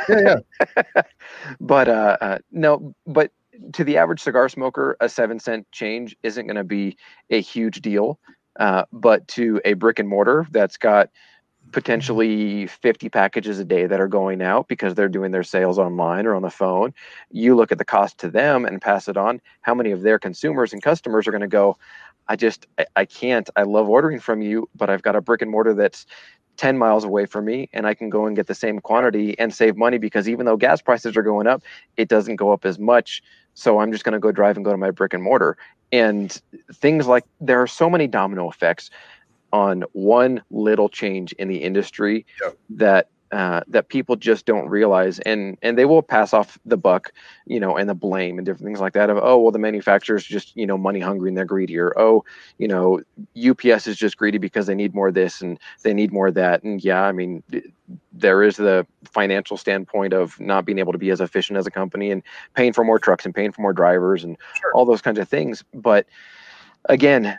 Yeah, 0.08 0.36
yeah. 0.76 1.02
but 1.60 1.88
uh, 1.88 2.16
uh, 2.20 2.38
no, 2.50 2.94
but 3.06 3.30
to 3.72 3.84
the 3.84 3.96
average 3.96 4.20
cigar 4.20 4.48
smoker, 4.48 4.96
a 5.00 5.08
seven 5.08 5.38
cent 5.38 5.70
change 5.72 6.16
isn't 6.22 6.46
going 6.46 6.56
to 6.56 6.64
be 6.64 6.96
a 7.30 7.40
huge 7.40 7.80
deal. 7.80 8.18
Uh, 8.58 8.84
but 8.92 9.26
to 9.26 9.60
a 9.64 9.72
brick 9.72 9.98
and 9.98 10.08
mortar 10.08 10.46
that's 10.52 10.76
got 10.76 11.10
potentially 11.72 12.68
50 12.68 13.08
packages 13.08 13.58
a 13.58 13.64
day 13.64 13.86
that 13.86 14.00
are 14.00 14.06
going 14.06 14.40
out 14.40 14.68
because 14.68 14.94
they're 14.94 15.08
doing 15.08 15.32
their 15.32 15.42
sales 15.42 15.78
online 15.78 16.24
or 16.24 16.34
on 16.34 16.42
the 16.42 16.50
phone, 16.50 16.94
you 17.32 17.56
look 17.56 17.72
at 17.72 17.78
the 17.78 17.84
cost 17.84 18.18
to 18.18 18.30
them 18.30 18.64
and 18.64 18.80
pass 18.80 19.08
it 19.08 19.16
on. 19.16 19.40
How 19.62 19.74
many 19.74 19.90
of 19.90 20.02
their 20.02 20.18
consumers 20.18 20.72
and 20.72 20.82
customers 20.82 21.26
are 21.26 21.32
going 21.32 21.40
to 21.40 21.48
go, 21.48 21.76
I 22.28 22.36
just, 22.36 22.66
I, 22.78 22.86
I 22.94 23.04
can't, 23.04 23.50
I 23.56 23.62
love 23.62 23.88
ordering 23.88 24.20
from 24.20 24.40
you, 24.40 24.68
but 24.76 24.88
I've 24.88 25.02
got 25.02 25.16
a 25.16 25.20
brick 25.20 25.42
and 25.42 25.50
mortar 25.50 25.74
that's 25.74 26.06
10 26.56 26.78
miles 26.78 27.04
away 27.04 27.26
from 27.26 27.44
me 27.44 27.68
and 27.72 27.86
I 27.86 27.94
can 27.94 28.10
go 28.10 28.26
and 28.26 28.36
get 28.36 28.46
the 28.46 28.54
same 28.54 28.78
quantity 28.80 29.38
and 29.38 29.52
save 29.52 29.76
money 29.76 29.98
because 29.98 30.28
even 30.28 30.46
though 30.46 30.56
gas 30.56 30.80
prices 30.80 31.16
are 31.16 31.22
going 31.22 31.46
up, 31.46 31.62
it 31.96 32.08
doesn't 32.08 32.36
go 32.36 32.52
up 32.52 32.64
as 32.64 32.78
much. 32.78 33.22
So 33.54 33.80
I'm 33.80 33.92
just 33.92 34.04
going 34.04 34.14
to 34.14 34.18
go 34.18 34.32
drive 34.32 34.56
and 34.56 34.64
go 34.64 34.70
to 34.70 34.76
my 34.76 34.90
brick 34.90 35.14
and 35.14 35.22
mortar. 35.22 35.56
And 35.92 36.40
things 36.72 37.06
like 37.06 37.24
there 37.40 37.60
are 37.62 37.66
so 37.66 37.88
many 37.88 38.06
domino 38.06 38.50
effects 38.50 38.90
on 39.52 39.84
one 39.92 40.42
little 40.50 40.88
change 40.88 41.32
in 41.34 41.48
the 41.48 41.58
industry 41.58 42.26
Yep. 42.42 42.56
that 42.70 43.08
uh, 43.34 43.62
that 43.66 43.88
people 43.88 44.14
just 44.14 44.46
don't 44.46 44.68
realize, 44.68 45.18
and 45.20 45.58
and 45.60 45.76
they 45.76 45.84
will 45.84 46.02
pass 46.02 46.32
off 46.32 46.56
the 46.64 46.76
buck, 46.76 47.12
you 47.46 47.58
know, 47.58 47.76
and 47.76 47.88
the 47.88 47.94
blame 47.94 48.38
and 48.38 48.46
different 48.46 48.64
things 48.66 48.80
like 48.80 48.92
that. 48.92 49.10
Of 49.10 49.18
oh 49.20 49.38
well, 49.38 49.50
the 49.50 49.58
manufacturer's 49.58 50.24
just 50.24 50.56
you 50.56 50.66
know 50.66 50.78
money 50.78 51.00
hungry 51.00 51.30
and 51.30 51.36
they're 51.36 51.44
greedy, 51.44 51.76
or 51.76 51.92
oh 51.98 52.24
you 52.58 52.68
know 52.68 53.00
UPS 53.36 53.88
is 53.88 53.96
just 53.96 54.16
greedy 54.16 54.38
because 54.38 54.66
they 54.68 54.74
need 54.74 54.94
more 54.94 55.08
of 55.08 55.14
this 55.14 55.40
and 55.42 55.58
they 55.82 55.92
need 55.92 56.12
more 56.12 56.28
of 56.28 56.34
that. 56.34 56.62
And 56.62 56.82
yeah, 56.84 57.02
I 57.02 57.12
mean 57.12 57.42
there 58.12 58.42
is 58.44 58.56
the 58.56 58.86
financial 59.04 59.56
standpoint 59.56 60.12
of 60.12 60.38
not 60.38 60.64
being 60.64 60.78
able 60.78 60.92
to 60.92 60.98
be 60.98 61.10
as 61.10 61.20
efficient 61.20 61.58
as 61.58 61.66
a 61.66 61.70
company 61.72 62.12
and 62.12 62.22
paying 62.54 62.72
for 62.72 62.84
more 62.84 63.00
trucks 63.00 63.24
and 63.24 63.34
paying 63.34 63.50
for 63.50 63.62
more 63.62 63.72
drivers 63.72 64.22
and 64.24 64.38
Sure. 64.60 64.72
all 64.74 64.84
those 64.84 65.02
kinds 65.02 65.18
of 65.18 65.28
things. 65.28 65.64
But 65.74 66.06
again, 66.88 67.36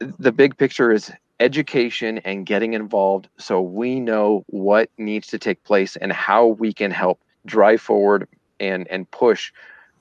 the 0.00 0.32
big 0.32 0.56
picture 0.56 0.90
is 0.90 1.12
education 1.40 2.18
and 2.18 2.46
getting 2.46 2.74
involved 2.74 3.28
so 3.38 3.60
we 3.60 4.00
know 4.00 4.44
what 4.46 4.88
needs 4.98 5.26
to 5.28 5.38
take 5.38 5.62
place 5.64 5.96
and 5.96 6.12
how 6.12 6.46
we 6.46 6.72
can 6.72 6.90
help 6.90 7.20
drive 7.46 7.80
forward 7.80 8.28
and 8.60 8.86
and 8.88 9.10
push 9.10 9.52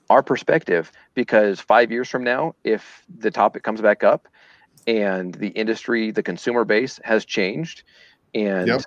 our 0.09 0.21
perspective. 0.21 0.91
Because 1.15 1.59
5 1.59 1.91
years 1.91 2.09
from 2.09 2.23
now 2.23 2.55
if 2.63 3.03
the 3.17 3.31
topic 3.31 3.63
comes 3.63 3.81
back 3.81 4.03
up 4.03 4.27
and 4.85 5.33
the 5.35 5.49
industry 5.49 6.11
the 6.11 6.23
consumer 6.23 6.65
base 6.65 6.99
has 7.03 7.25
changed 7.25 7.83
and 8.35 8.85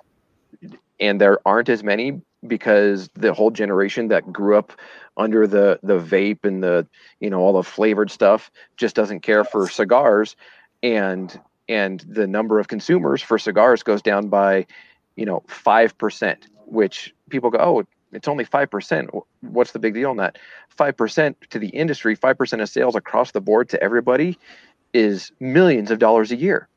Yep. 0.61 0.75
and 0.99 1.21
there 1.21 1.39
aren't 1.45 1.69
as 1.69 1.83
many 1.83 2.21
because 2.45 3.09
the 3.15 3.33
whole 3.33 3.51
generation 3.51 4.07
that 4.09 4.31
grew 4.31 4.57
up 4.57 4.73
under 5.17 5.47
the 5.47 5.79
the 5.83 5.99
vape 5.99 6.45
and 6.45 6.63
the 6.63 6.87
you 7.19 7.29
know 7.29 7.39
all 7.39 7.53
the 7.53 7.63
flavored 7.63 8.11
stuff 8.11 8.51
just 8.77 8.95
doesn't 8.95 9.21
care 9.21 9.43
for 9.43 9.67
cigars. 9.67 10.35
And 10.83 11.39
and 11.69 12.05
the 12.07 12.27
number 12.27 12.59
of 12.59 12.67
consumers 12.67 13.21
for 13.21 13.37
cigars 13.37 13.83
goes 13.83 14.01
down 14.01 14.27
by 14.27 14.65
you 15.15 15.25
know 15.25 15.43
5% 15.47 16.37
which 16.65 17.13
people 17.29 17.49
go 17.49 17.57
oh 17.59 17.87
it's 18.13 18.27
only 18.27 18.45
5% 18.45 19.23
what's 19.41 19.71
the 19.71 19.79
big 19.79 19.93
deal 19.93 20.09
on 20.09 20.17
that? 20.17 20.37
5% 20.77 21.35
to 21.49 21.59
the 21.59 21.67
industry 21.69 22.15
5% 22.15 22.61
of 22.61 22.69
sales 22.69 22.95
across 22.95 23.31
the 23.31 23.41
board 23.41 23.69
to 23.69 23.83
everybody 23.83 24.37
is 24.93 25.31
millions 25.39 25.91
of 25.91 25.99
dollars 25.99 26.31
a 26.31 26.35
year. 26.35 26.67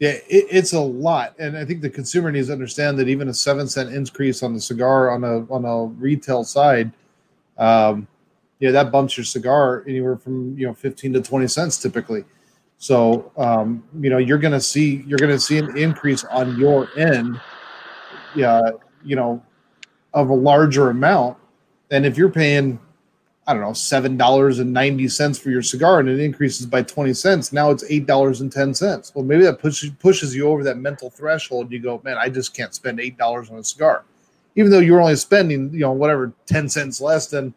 Yeah, 0.00 0.10
it, 0.10 0.24
it's 0.50 0.72
a 0.72 0.80
lot, 0.80 1.34
and 1.38 1.56
I 1.56 1.64
think 1.64 1.80
the 1.80 1.90
consumer 1.90 2.32
needs 2.32 2.48
to 2.48 2.52
understand 2.52 2.98
that 2.98 3.08
even 3.08 3.28
a 3.28 3.34
seven 3.34 3.68
cent 3.68 3.94
increase 3.94 4.42
on 4.42 4.52
the 4.52 4.60
cigar 4.60 5.10
on 5.10 5.22
a 5.22 5.46
on 5.52 5.64
a 5.64 5.84
retail 5.84 6.42
side, 6.42 6.90
um, 7.58 8.08
yeah, 8.58 8.72
that 8.72 8.90
bumps 8.90 9.16
your 9.16 9.24
cigar 9.24 9.84
anywhere 9.86 10.16
from 10.16 10.58
you 10.58 10.66
know 10.66 10.74
fifteen 10.74 11.12
to 11.12 11.22
twenty 11.22 11.46
cents 11.46 11.78
typically. 11.78 12.24
So 12.84 13.32
um, 13.38 13.82
you 13.98 14.10
know 14.10 14.18
you're 14.18 14.36
gonna 14.36 14.60
see 14.60 15.02
you're 15.06 15.16
gonna 15.18 15.40
see 15.40 15.56
an 15.56 15.74
increase 15.74 16.22
on 16.24 16.58
your 16.58 16.90
end, 16.98 17.40
yeah, 18.34 18.60
you 19.02 19.16
know, 19.16 19.42
of 20.12 20.28
a 20.28 20.34
larger 20.34 20.90
amount 20.90 21.38
than 21.88 22.04
if 22.04 22.18
you're 22.18 22.28
paying 22.28 22.78
I 23.46 23.54
don't 23.54 23.62
know, 23.62 23.72
seven 23.72 24.18
dollars 24.18 24.58
and 24.58 24.70
ninety 24.70 25.08
cents 25.08 25.38
for 25.38 25.48
your 25.48 25.62
cigar, 25.62 26.00
and 26.00 26.10
it 26.10 26.20
increases 26.20 26.66
by 26.66 26.82
twenty 26.82 27.14
cents. 27.14 27.54
Now 27.54 27.70
it's 27.70 27.84
eight 27.88 28.04
dollars 28.04 28.42
and 28.42 28.52
ten 28.52 28.74
cents. 28.74 29.14
Well, 29.14 29.24
maybe 29.24 29.44
that 29.44 29.60
pushes 29.60 29.88
pushes 29.98 30.36
you 30.36 30.46
over 30.48 30.62
that 30.64 30.76
mental 30.76 31.08
threshold. 31.08 31.72
You 31.72 31.78
go, 31.78 32.02
man, 32.04 32.18
I 32.18 32.28
just 32.28 32.52
can't 32.52 32.74
spend 32.74 33.00
eight 33.00 33.16
dollars 33.16 33.48
on 33.48 33.56
a 33.56 33.64
cigar, 33.64 34.04
even 34.56 34.70
though 34.70 34.80
you're 34.80 35.00
only 35.00 35.16
spending, 35.16 35.72
you 35.72 35.80
know, 35.80 35.92
whatever 35.92 36.34
ten 36.44 36.68
cents 36.68 37.00
less 37.00 37.28
than, 37.28 37.54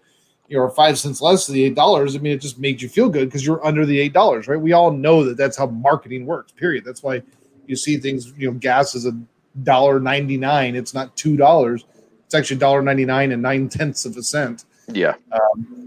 you 0.47 0.57
know, 0.57 0.63
or 0.63 0.69
five 0.69 0.97
cents 0.97 1.21
less 1.21 1.47
than 1.47 1.55
the 1.55 1.63
eight 1.63 1.75
dollars. 1.75 2.15
I 2.15 2.19
mean, 2.19 2.33
it 2.33 2.41
just 2.41 2.59
made 2.59 2.81
you 2.81 2.89
feel 2.89 3.09
good 3.09 3.27
because 3.27 3.45
you're 3.45 3.65
under 3.65 3.85
the 3.85 3.99
eight 3.99 4.13
dollars, 4.13 4.47
right? 4.47 4.59
We 4.59 4.73
all 4.73 4.91
know 4.91 5.23
that 5.23 5.37
that's 5.37 5.57
how 5.57 5.67
marketing 5.67 6.25
works. 6.25 6.51
Period. 6.51 6.85
That's 6.85 7.03
why 7.03 7.21
you 7.65 7.75
see 7.75 7.97
things. 7.97 8.33
You 8.37 8.51
know, 8.51 8.57
gas 8.57 8.95
is 8.95 9.05
a 9.05 9.17
dollar 9.63 9.99
ninety 9.99 10.37
nine. 10.37 10.75
It's 10.75 10.93
not 10.93 11.15
two 11.15 11.37
dollars. 11.37 11.85
It's 12.25 12.35
actually 12.35 12.57
dollar 12.57 12.81
ninety 12.81 13.05
nine 13.05 13.31
and 13.31 13.41
nine 13.41 13.69
tenths 13.69 14.05
of 14.05 14.17
a 14.17 14.23
cent 14.23 14.65
yeah 14.91 15.15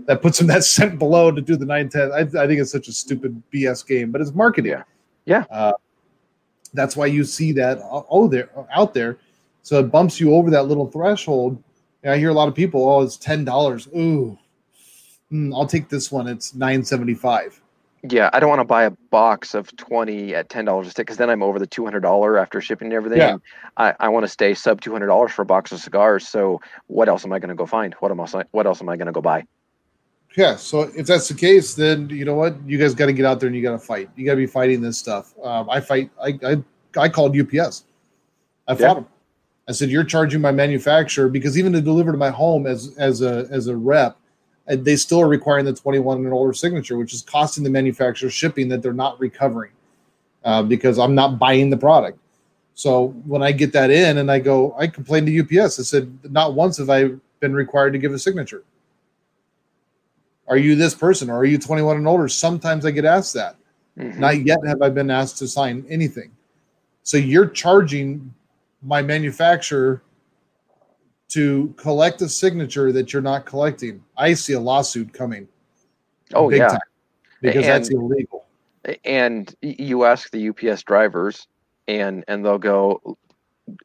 that 0.07 0.21
puts 0.21 0.39
them 0.39 0.47
that 0.49 0.65
cent 0.65 0.99
below 0.99 1.31
to 1.31 1.41
do 1.41 1.57
the 1.57 1.65
nine 1.65 1.89
ten. 1.89 2.13
I, 2.13 2.21
I 2.21 2.47
think 2.47 2.61
it's 2.61 2.73
such 2.73 2.89
a 2.89 2.93
stupid 2.93 3.43
BS 3.53 3.87
game, 3.87 4.11
but 4.11 4.21
it's 4.21 4.35
marketing. 4.35 4.73
Yeah. 4.73 4.83
Yeah. 5.25 5.45
Uh, 5.51 5.73
that's 6.73 6.97
why 6.97 7.07
you 7.07 7.25
see 7.25 7.53
that 7.53 7.81
oh 7.83 8.29
there 8.29 8.49
out 8.73 8.95
there, 8.95 9.19
so 9.63 9.81
it 9.81 9.91
bumps 9.91 10.21
you 10.21 10.35
over 10.35 10.51
that 10.51 10.65
little 10.65 10.91
threshold. 10.91 11.63
And 12.03 12.13
I 12.13 12.19
hear 12.19 12.31
a 12.31 12.35
lot 12.35 12.49
of 12.49 12.55
people, 12.55 12.89
oh, 12.89 13.03
it's 13.03 13.17
ten 13.17 13.45
dollars. 13.45 13.89
Ooh, 13.89 14.39
Hmm, 15.31 15.55
I'll 15.55 15.67
take 15.67 15.89
this 15.89 16.11
one. 16.11 16.27
It's 16.27 16.55
nine 16.55 16.85
seventy 16.85 17.15
five. 17.15 17.61
Yeah, 18.09 18.31
I 18.33 18.41
don't 18.41 18.49
want 18.49 18.61
to 18.61 18.65
buy 18.65 18.85
a 18.85 18.91
box 19.11 19.55
of 19.55 19.77
20 19.77 20.35
at 20.35 20.49
$10 20.49 20.87
a 20.87 20.91
stick 20.91 21.07
because 21.07 21.19
then 21.19 21.29
I'm 21.29 21.43
over 21.43 21.59
the 21.59 21.67
$200 21.67 22.41
after 22.41 22.59
shipping 22.63 22.87
and 22.87 22.95
everything. 22.95 23.19
Yeah. 23.19 23.33
And 23.33 23.43
I, 23.77 23.95
I 24.01 24.09
want 24.09 24.25
to 24.25 24.29
stay 24.29 24.55
sub 24.55 24.81
$200 24.81 25.29
for 25.29 25.43
a 25.43 25.45
box 25.45 25.71
of 25.71 25.81
cigars. 25.81 26.27
So 26.27 26.63
what 26.87 27.11
else 27.11 27.27
am 27.27 27.33
I 27.35 27.39
going 27.39 27.51
to 27.51 27.55
go 27.55 27.67
find? 27.67 27.93
What 28.01 28.11
else, 28.11 28.35
what 28.53 28.67
else 28.67 28.81
am 28.81 28.89
I 28.89 28.97
going 28.97 29.09
to 29.09 29.13
go 29.13 29.21
buy? 29.21 29.45
Yeah. 30.35 30.57
So 30.57 30.91
if 30.97 31.07
that's 31.09 31.29
the 31.29 31.35
case, 31.35 31.75
then 31.75 32.09
you 32.09 32.25
know 32.25 32.37
what? 32.37 32.57
You 32.67 32.79
guys 32.79 32.95
got 32.95 33.05
to 33.07 33.13
get 33.13 33.27
out 33.27 33.39
there 33.39 33.49
and 33.49 33.55
you 33.55 33.63
got 33.63 33.73
to 33.73 33.79
fight. 33.79 34.09
You 34.17 34.25
got 34.25 34.33
to 34.33 34.37
be 34.39 34.47
fighting 34.47 34.81
this 34.81 34.97
stuff. 34.97 35.35
Um, 35.45 35.69
I 35.69 35.81
fight. 35.81 36.11
I, 36.23 36.39
I 36.43 36.65
I 36.97 37.09
called 37.11 37.39
UPS. 37.39 37.85
I 38.67 38.75
fought 38.75 38.81
Yeah. 38.81 38.95
them. 38.95 39.07
I 39.69 39.73
said, 39.73 39.91
"You're 39.91 40.05
charging 40.05 40.41
my 40.41 40.53
manufacturer 40.53 41.29
because 41.29 41.59
even 41.59 41.73
to 41.75 41.83
deliver 41.83 42.13
to 42.13 42.19
my 42.19 42.31
home 42.31 42.67
as 42.67 42.97
as 42.97 43.21
a 43.21 43.47
as 43.51 43.67
a 43.67 43.77
rep, 43.77 44.17
uh, 44.69 44.77
they 44.79 44.97
still 44.97 45.21
are 45.21 45.29
requiring 45.29 45.65
the 45.65 45.73
21 45.73 46.25
and 46.25 46.33
older 46.33 46.53
signature, 46.53 46.97
which 46.97 47.15
is 47.15 47.23
costing 47.23 47.65
the 47.65 47.71
manufacturer 47.71 48.31
shipping 48.31 48.69
that 48.69 48.83
they're 48.83 48.93
not 48.93 49.19
recovering 49.21 49.73
uh, 50.45 50.63
because 50.63 50.99
I'm 50.99 51.15
not 51.15 51.39
buying 51.39 51.71
the 51.71 51.77
product." 51.77 52.19
So 52.75 53.09
when 53.27 53.43
I 53.43 53.53
get 53.53 53.73
that 53.73 53.91
in 53.91 54.19
and 54.19 54.31
I 54.31 54.39
go, 54.39 54.75
I 54.79 54.87
complained 54.87 55.27
to 55.27 55.33
UPS. 55.33 55.79
I 55.79 55.83
said, 55.83 56.19
"Not 56.31 56.55
once 56.55 56.79
have 56.79 56.91
I 56.91 57.11
been 57.41 57.53
required 57.53 57.93
to 57.93 57.99
give 57.99 58.13
a 58.13 58.19
signature." 58.19 58.65
Are 60.49 60.57
you 60.57 60.75
this 60.75 60.95
person 60.95 61.31
or 61.31 61.39
are 61.39 61.45
you 61.45 61.59
21 61.59 61.97
and 61.97 62.09
older? 62.09 62.27
Sometimes 62.29 62.85
I 62.85 62.91
get 62.91 63.05
asked 63.05 63.35
that. 63.35 63.55
Mhm. 63.97 64.19
Not 64.19 64.45
yet 64.45 64.59
have 64.67 64.83
I 64.83 64.89
been 64.89 65.11
asked 65.11 65.39
to 65.39 65.49
sign 65.49 65.85
anything. 65.89 66.33
So 67.05 67.17
you're 67.17 67.47
charging 67.47 68.35
my 68.83 69.01
manufacturer 69.01 70.03
to 71.31 71.73
collect 71.77 72.23
a 72.23 72.29
signature 72.29 72.93
that 72.93 73.13
you're 73.13 73.23
not 73.23 73.47
collecting. 73.47 74.03
I 74.17 74.35
see 74.35 74.53
a 74.53 74.61
lawsuit 74.61 75.13
coming. 75.13 75.49
Oh 76.35 76.51
yeah, 76.51 76.69
time, 76.69 76.81
because 77.41 77.65
and, 77.65 77.73
that's 77.73 77.91
illegal. 77.91 78.47
And 79.05 79.55
you 79.63 80.05
ask 80.05 80.31
the 80.31 80.49
UPS 80.49 80.83
drivers, 80.83 81.47
and 81.89 82.25
and 82.29 82.45
they'll 82.45 82.59
go, 82.59 83.17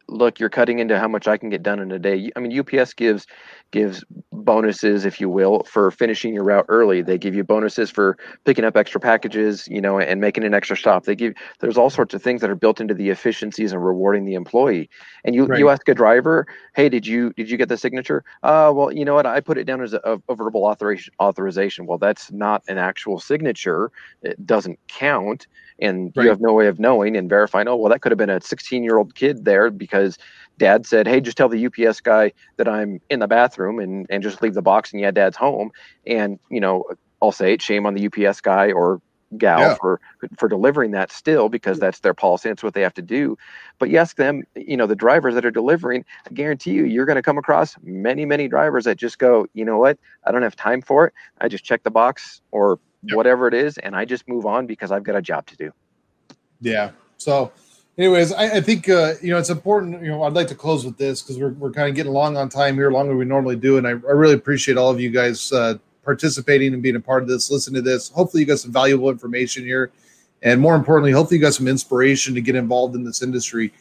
look, 0.08 0.40
you're 0.40 0.50
cutting 0.50 0.80
into 0.80 1.00
how 1.00 1.08
much 1.08 1.28
I 1.28 1.38
can 1.38 1.50
get 1.50 1.64
done 1.64 1.80
in 1.80 1.92
a 1.92 2.00
day. 2.00 2.32
I 2.36 2.40
mean, 2.40 2.58
UPS 2.58 2.94
gives 2.94 3.28
gives 3.72 4.04
bonuses, 4.32 5.06
if 5.06 5.20
you 5.20 5.30
will, 5.30 5.64
for 5.64 5.92
finishing 5.92 6.34
your 6.34 6.44
route 6.44 6.66
early. 6.70 7.02
They 7.02 7.18
give 7.18 7.36
you 7.36 7.44
bonuses 7.44 7.90
for 7.90 8.18
picking 8.46 8.64
up 8.64 8.78
extra 8.78 9.02
packages, 9.02 9.68
you 9.68 9.82
know, 9.82 10.00
and 10.00 10.22
making 10.22 10.44
an 10.44 10.54
extra 10.54 10.78
stop. 10.78 11.06
They 11.06 11.16
give 11.16 11.34
there's 11.60 11.78
all 11.78 11.90
sorts 11.90 12.14
of 12.14 12.22
things 12.22 12.42
that 12.42 12.50
are 12.50 12.56
built 12.56 12.80
into 12.80 12.94
the 12.94 13.10
efficiencies 13.10 13.74
and 13.74 13.84
rewarding 13.84 14.26
the 14.26 14.36
employee. 14.36 14.90
And 15.24 15.36
you 15.36 15.46
right. 15.46 15.60
you 15.60 15.70
ask 15.70 15.88
a 15.90 15.94
driver, 15.94 16.48
hey, 16.76 16.90
did 16.90 17.06
you 17.06 17.34
did 17.34 17.50
you 17.50 17.58
get 17.58 17.70
the 17.70 17.78
signature? 17.78 18.24
Uh, 18.44 18.72
well, 18.74 18.92
you 18.92 19.06
know 19.06 19.16
what? 19.16 19.26
I 19.26 19.40
put 19.40 19.58
it 19.58 19.66
down 19.66 19.82
as 19.82 19.94
a, 19.94 20.22
a 20.30 20.36
verbal 20.36 20.64
authorization 20.66 21.14
authorization. 21.20 21.86
Well, 21.86 21.98
that's 21.98 22.32
not 22.32 22.64
an 22.68 22.78
actual 22.78 23.20
signature. 23.20 23.92
It 24.22 24.46
doesn't 24.46 24.80
count 24.88 25.48
and 25.80 26.12
right. 26.16 26.24
you 26.24 26.30
have 26.30 26.42
no 26.42 26.54
way 26.54 26.68
of 26.68 26.80
knowing 26.80 27.16
and 27.16 27.30
verifying 27.30 27.68
oh 27.68 27.76
well 27.76 27.90
that 27.90 28.02
could 28.02 28.12
have 28.12 28.18
been 28.18 28.30
a 28.30 28.42
16 28.42 28.84
year 28.84 28.98
old 28.98 29.16
kid 29.16 29.46
there 29.46 29.70
because 29.70 30.18
dad 30.58 30.86
said 30.86 31.08
hey 31.08 31.20
just 31.20 31.38
tell 31.38 31.50
the 31.50 31.66
ups 31.66 32.00
guy 32.02 32.32
that 32.58 32.68
i'm 32.68 33.00
in 33.10 33.20
the 33.20 33.28
bathroom 33.28 33.80
and 33.80 34.06
and 34.10 34.24
just 34.24 34.42
leave 34.42 34.54
the 34.54 34.62
box 34.62 34.92
and 34.92 35.02
yeah 35.02 35.12
dad's 35.12 35.38
home 35.38 35.72
and 36.06 36.40
you 36.50 36.60
know 36.60 36.84
i'll 37.22 37.32
say 37.32 37.54
it 37.54 37.62
shame 37.62 37.86
on 37.86 37.94
the 37.94 38.06
ups 38.06 38.42
guy 38.42 38.72
or 38.72 39.02
gal 39.38 39.60
yeah. 39.60 39.76
for 39.76 40.00
for 40.38 40.48
delivering 40.48 40.92
that 40.92 41.12
still 41.12 41.50
because 41.50 41.80
that's 41.80 42.00
their 42.00 42.14
policy 42.14 42.48
that's 42.48 42.64
what 42.64 42.74
they 42.74 42.82
have 42.82 42.94
to 42.94 43.02
do 43.02 43.38
but 43.80 43.90
you 43.90 43.98
ask 43.98 44.16
them 44.18 44.44
you 44.56 44.78
know 44.78 44.86
the 44.86 44.96
drivers 44.96 45.34
that 45.34 45.46
are 45.46 45.52
delivering 45.52 46.06
i 46.30 46.34
guarantee 46.34 46.72
you 46.72 46.86
you're 46.86 47.06
going 47.06 47.16
to 47.16 47.22
come 47.22 47.38
across 47.38 47.76
many 47.84 48.24
many 48.24 48.48
drivers 48.48 48.86
that 48.86 48.98
just 48.98 49.18
go 49.20 49.46
you 49.54 49.66
know 49.66 49.78
what 49.78 49.98
i 50.26 50.32
don't 50.32 50.44
have 50.44 50.56
time 50.56 50.82
for 50.82 51.08
it 51.08 51.14
i 51.42 51.48
just 51.48 51.64
check 51.64 51.84
the 51.84 51.92
box 51.92 52.42
or 52.52 52.80
yep. 53.08 53.16
whatever 53.16 53.48
it 53.48 53.54
is, 53.54 53.78
and 53.78 53.96
I 53.96 54.06
just 54.06 54.28
move 54.28 54.46
on 54.46 54.66
because 54.66 54.92
I've 54.92 55.04
got 55.04 55.16
a 55.16 55.22
job 55.22 55.46
to 55.48 55.56
do. 55.56 55.72
Yeah. 56.62 56.92
So, 57.18 57.52
anyways, 57.98 58.34
I, 58.34 58.58
I 58.58 58.62
think 58.62 58.90
uh, 58.90 59.14
you 59.22 59.32
know 59.32 59.38
it's 59.38 59.50
important. 59.50 60.02
You 60.02 60.10
know, 60.10 60.24
I'd 60.24 60.34
like 60.34 60.48
to 60.48 60.56
close 60.56 60.86
with 60.86 60.98
this 60.98 61.22
because 61.22 61.40
we're 61.40 61.54
we're 61.54 61.72
kind 61.72 61.90
of 61.90 61.96
getting 61.96 62.12
along 62.12 62.38
on 62.38 62.50
time 62.50 62.76
here, 62.76 62.92
longer 62.92 63.10
than 63.10 63.18
we 63.18 63.26
normally 63.26 63.56
do, 63.56 63.78
and 63.78 63.88
I, 63.88 63.92
I 63.92 64.14
really 64.14 64.36
appreciate 64.36 64.78
all 64.78 64.90
of 64.90 65.00
you 65.00 65.10
guys 65.10 65.52
uh, 65.52 65.78
participating 66.04 66.74
and 66.74 66.82
being 66.84 66.96
a 66.96 67.00
part 67.00 67.24
of 67.24 67.30
this. 67.30 67.52
Listen 67.52 67.74
to 67.74 67.82
this. 67.82 68.10
Hopefully, 68.10 68.42
you 68.42 68.48
got 68.48 68.60
some 68.60 68.72
valuable 68.72 69.10
information 69.10 69.64
here, 69.64 69.92
and 70.44 70.60
more 70.60 70.76
importantly, 70.76 71.12
hopefully, 71.12 71.38
you 71.38 71.44
got 71.44 71.54
some 71.54 71.68
inspiration 71.68 72.34
to 72.36 72.42
get 72.42 72.56
involved 72.56 72.96
in 72.96 73.04
this 73.04 73.22
industry. 73.22 73.74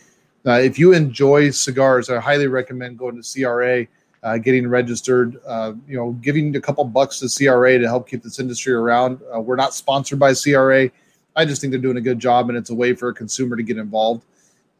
Uh, 0.46 0.52
if 0.52 0.78
you 0.78 0.92
enjoy 0.92 1.50
cigars, 1.50 2.10
I 2.10 2.20
highly 2.20 2.48
recommend 2.48 2.98
going 2.98 3.20
to 3.20 3.42
CRA 3.42 3.86
uh, 4.24 4.38
getting 4.38 4.66
registered, 4.66 5.38
uh, 5.46 5.74
you 5.86 5.96
know, 5.96 6.12
giving 6.22 6.56
a 6.56 6.60
couple 6.60 6.82
bucks 6.84 7.20
to 7.20 7.28
CRA 7.28 7.78
to 7.78 7.86
help 7.86 8.08
keep 8.08 8.22
this 8.22 8.40
industry 8.40 8.72
around. 8.72 9.20
Uh, 9.34 9.38
we're 9.38 9.54
not 9.54 9.74
sponsored 9.74 10.18
by 10.18 10.32
CRA. 10.32 10.90
I 11.36 11.44
just 11.44 11.60
think 11.60 11.70
they're 11.72 11.80
doing 11.80 11.98
a 11.98 12.00
good 12.00 12.18
job, 12.18 12.48
and 12.48 12.56
it's 12.56 12.70
a 12.70 12.74
way 12.74 12.94
for 12.94 13.10
a 13.10 13.14
consumer 13.14 13.54
to 13.54 13.62
get 13.62 13.76
involved. 13.76 14.24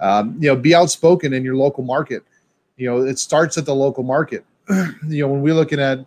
Um, 0.01 0.37
you 0.41 0.49
know, 0.49 0.57
be 0.57 0.75
outspoken 0.75 1.35
in 1.35 1.45
your 1.45 1.57
local 1.57 1.85
market. 1.85 2.25
You 2.77 2.91
know, 2.91 3.03
it 3.03 3.19
starts 3.19 3.59
at 3.59 3.67
the 3.67 3.75
local 3.75 4.03
market. 4.03 4.45
you 4.69 5.23
know, 5.23 5.29
when 5.29 5.43
we're 5.43 5.55
looking 5.55 5.79
at, 5.79 5.99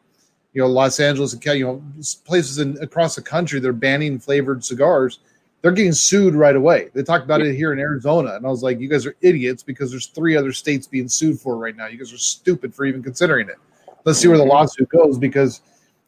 you 0.53 0.61
know, 0.61 0.67
Los 0.67 0.99
Angeles 0.99 1.33
and 1.33 1.45
you 1.45 1.65
know 1.65 1.83
places 2.25 2.57
in 2.57 2.75
across 2.81 3.15
the 3.15 3.21
country, 3.21 3.59
they're 3.59 3.71
banning 3.71 4.17
flavored 4.17 4.65
cigars 4.65 5.19
they're 5.61 5.71
getting 5.71 5.93
sued 5.93 6.35
right 6.35 6.55
away. 6.55 6.89
They 6.93 7.03
talked 7.03 7.25
about 7.25 7.41
it 7.41 7.55
here 7.55 7.73
in 7.73 7.79
Arizona, 7.79 8.35
and 8.35 8.45
I 8.45 8.49
was 8.49 8.63
like, 8.63 8.79
"You 8.79 8.87
guys 8.87 9.05
are 9.05 9.15
idiots 9.21 9.63
because 9.63 9.91
there's 9.91 10.07
three 10.07 10.37
other 10.37 10.53
states 10.53 10.87
being 10.87 11.07
sued 11.07 11.39
for 11.39 11.57
right 11.57 11.75
now. 11.75 11.87
You 11.87 11.97
guys 11.97 12.13
are 12.13 12.17
stupid 12.17 12.73
for 12.73 12.85
even 12.85 13.01
considering 13.01 13.49
it." 13.49 13.57
Let's 14.05 14.19
see 14.19 14.27
where 14.27 14.37
the 14.37 14.43
mm-hmm. 14.43 14.51
lawsuit 14.51 14.89
goes 14.89 15.17
because, 15.17 15.61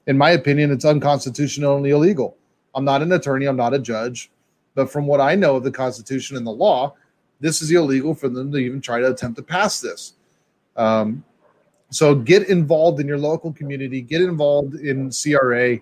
in 0.07 0.17
my 0.17 0.31
opinion, 0.31 0.71
it's 0.71 0.85
unconstitutional 0.85 1.77
and 1.77 1.85
illegal. 1.85 2.37
I'm 2.75 2.85
not 2.85 3.01
an 3.01 3.11
attorney. 3.11 3.47
I'm 3.47 3.57
not 3.57 3.73
a 3.73 3.79
judge, 3.79 4.31
but 4.75 4.89
from 4.89 5.07
what 5.07 5.19
I 5.19 5.35
know 5.35 5.55
of 5.55 5.63
the 5.63 5.71
Constitution 5.71 6.37
and 6.37 6.45
the 6.45 6.51
law, 6.51 6.95
this 7.39 7.61
is 7.61 7.71
illegal 7.71 8.13
for 8.13 8.29
them 8.29 8.51
to 8.51 8.57
even 8.57 8.79
try 8.79 8.99
to 8.99 9.11
attempt 9.11 9.37
to 9.37 9.43
pass 9.43 9.81
this. 9.81 10.13
Um, 10.77 11.23
so 11.89 12.13
get 12.13 12.49
involved 12.49 12.99
in 12.99 13.07
your 13.07 13.17
local 13.17 13.51
community. 13.51 14.01
Get 14.01 14.21
involved 14.21 14.75
in 14.75 15.11
CRA. 15.11 15.71
You 15.71 15.81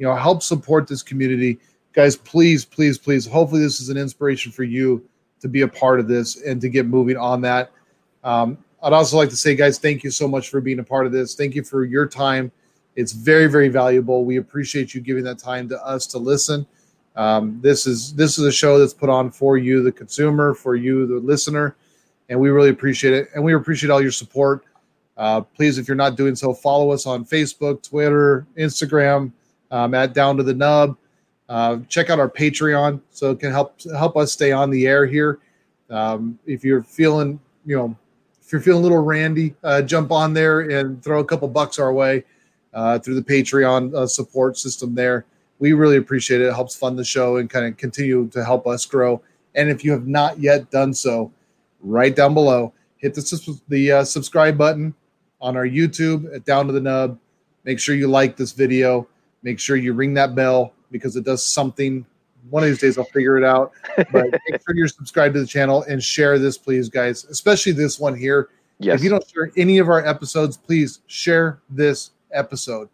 know, 0.00 0.14
help 0.16 0.42
support 0.42 0.88
this 0.88 1.02
community 1.02 1.60
guys, 1.94 2.16
please, 2.16 2.64
please, 2.64 2.98
please. 2.98 3.26
Hopefully, 3.26 3.62
this 3.62 3.80
is 3.80 3.88
an 3.88 3.96
inspiration 3.96 4.52
for 4.52 4.64
you 4.64 5.06
to 5.40 5.48
be 5.48 5.62
a 5.62 5.68
part 5.68 6.00
of 6.00 6.08
this 6.08 6.42
and 6.42 6.60
to 6.60 6.68
get 6.68 6.86
moving 6.86 7.16
on 7.16 7.40
that. 7.42 7.70
Um, 8.22 8.58
I'd 8.82 8.92
also 8.92 9.16
like 9.16 9.30
to 9.30 9.36
say, 9.36 9.54
guys, 9.54 9.78
thank 9.78 10.04
you 10.04 10.10
so 10.10 10.28
much 10.28 10.50
for 10.50 10.60
being 10.60 10.78
a 10.78 10.84
part 10.84 11.06
of 11.06 11.12
this. 11.12 11.34
Thank 11.34 11.54
you 11.54 11.62
for 11.62 11.84
your 11.84 12.06
time. 12.06 12.52
It's 12.96 13.12
very, 13.12 13.46
very 13.46 13.68
valuable. 13.68 14.24
We 14.24 14.36
appreciate 14.36 14.94
you 14.94 15.00
giving 15.00 15.24
that 15.24 15.38
time 15.38 15.68
to 15.70 15.82
us 15.84 16.06
to 16.08 16.18
listen. 16.18 16.66
Um, 17.16 17.60
this 17.62 17.86
is 17.86 18.12
this 18.14 18.38
is 18.38 18.44
a 18.44 18.52
show 18.52 18.78
that's 18.78 18.92
put 18.92 19.08
on 19.08 19.30
for 19.30 19.56
you, 19.56 19.82
the 19.82 19.92
consumer, 19.92 20.52
for 20.52 20.74
you, 20.74 21.06
the 21.06 21.14
listener, 21.14 21.76
and 22.28 22.38
we 22.38 22.50
really 22.50 22.70
appreciate 22.70 23.14
it. 23.14 23.28
And 23.34 23.44
we 23.44 23.54
appreciate 23.54 23.90
all 23.90 24.02
your 24.02 24.10
support. 24.10 24.64
Uh, 25.16 25.40
please, 25.40 25.78
if 25.78 25.86
you're 25.86 25.96
not 25.96 26.16
doing 26.16 26.34
so, 26.34 26.52
follow 26.52 26.90
us 26.90 27.06
on 27.06 27.24
Facebook, 27.24 27.82
Twitter, 27.82 28.46
Instagram, 28.58 29.30
um, 29.70 29.94
at 29.94 30.12
Down 30.12 30.36
to 30.36 30.42
the 30.42 30.54
Nub. 30.54 30.96
Uh, 31.48 31.78
check 31.88 32.10
out 32.10 32.18
our 32.18 32.28
Patreon 32.28 33.00
so 33.10 33.30
it 33.30 33.40
can 33.40 33.50
help 33.50 33.80
help 33.92 34.16
us 34.16 34.32
stay 34.32 34.52
on 34.52 34.70
the 34.70 34.86
air 34.86 35.06
here. 35.06 35.40
Um, 35.90 36.38
if 36.46 36.64
you're 36.64 36.82
feeling, 36.82 37.38
you 37.66 37.76
know, 37.76 37.96
if 38.42 38.50
you're 38.50 38.60
feeling 38.60 38.80
a 38.80 38.82
little 38.82 39.02
randy, 39.02 39.54
uh, 39.62 39.82
jump 39.82 40.10
on 40.10 40.32
there 40.32 40.60
and 40.60 41.02
throw 41.02 41.20
a 41.20 41.24
couple 41.24 41.48
bucks 41.48 41.78
our 41.78 41.92
way 41.92 42.24
uh, 42.72 42.98
through 42.98 43.14
the 43.14 43.22
Patreon 43.22 43.94
uh, 43.94 44.06
support 44.06 44.58
system 44.58 44.94
there. 44.94 45.24
We 45.58 45.72
really 45.72 45.96
appreciate 45.96 46.40
it. 46.40 46.46
It 46.46 46.54
helps 46.54 46.74
fund 46.74 46.98
the 46.98 47.04
show 47.04 47.36
and 47.36 47.48
kind 47.48 47.66
of 47.66 47.76
continue 47.76 48.28
to 48.28 48.44
help 48.44 48.66
us 48.66 48.84
grow. 48.84 49.22
And 49.54 49.70
if 49.70 49.84
you 49.84 49.92
have 49.92 50.06
not 50.06 50.40
yet 50.40 50.70
done 50.70 50.92
so, 50.92 51.32
right 51.80 52.14
down 52.14 52.34
below, 52.34 52.72
hit 52.96 53.14
the, 53.14 53.60
the 53.68 53.92
uh, 53.92 54.04
subscribe 54.04 54.58
button 54.58 54.94
on 55.40 55.56
our 55.56 55.66
YouTube 55.66 56.34
at 56.34 56.44
Down 56.44 56.66
to 56.66 56.72
the 56.72 56.80
Nub. 56.80 57.18
Make 57.64 57.78
sure 57.78 57.94
you 57.94 58.08
like 58.08 58.36
this 58.36 58.52
video. 58.52 59.06
Make 59.42 59.60
sure 59.60 59.76
you 59.76 59.92
ring 59.92 60.14
that 60.14 60.34
bell 60.34 60.73
because 60.90 61.16
it 61.16 61.24
does 61.24 61.44
something. 61.44 62.04
One 62.50 62.62
of 62.62 62.68
these 62.68 62.80
days 62.80 62.98
I'll 62.98 63.04
figure 63.04 63.36
it 63.36 63.44
out. 63.44 63.72
But 63.96 64.12
make 64.48 64.62
sure 64.62 64.74
you're 64.74 64.88
subscribed 64.88 65.34
to 65.34 65.40
the 65.40 65.46
channel 65.46 65.84
and 65.88 66.02
share 66.02 66.38
this, 66.38 66.58
please, 66.58 66.88
guys. 66.88 67.24
Especially 67.24 67.72
this 67.72 67.98
one 67.98 68.16
here. 68.16 68.48
Yes. 68.78 68.98
If 68.98 69.04
you 69.04 69.10
don't 69.10 69.26
share 69.28 69.50
any 69.56 69.78
of 69.78 69.88
our 69.88 70.04
episodes, 70.04 70.56
please 70.56 71.00
share 71.06 71.60
this 71.70 72.10
episode. 72.32 72.88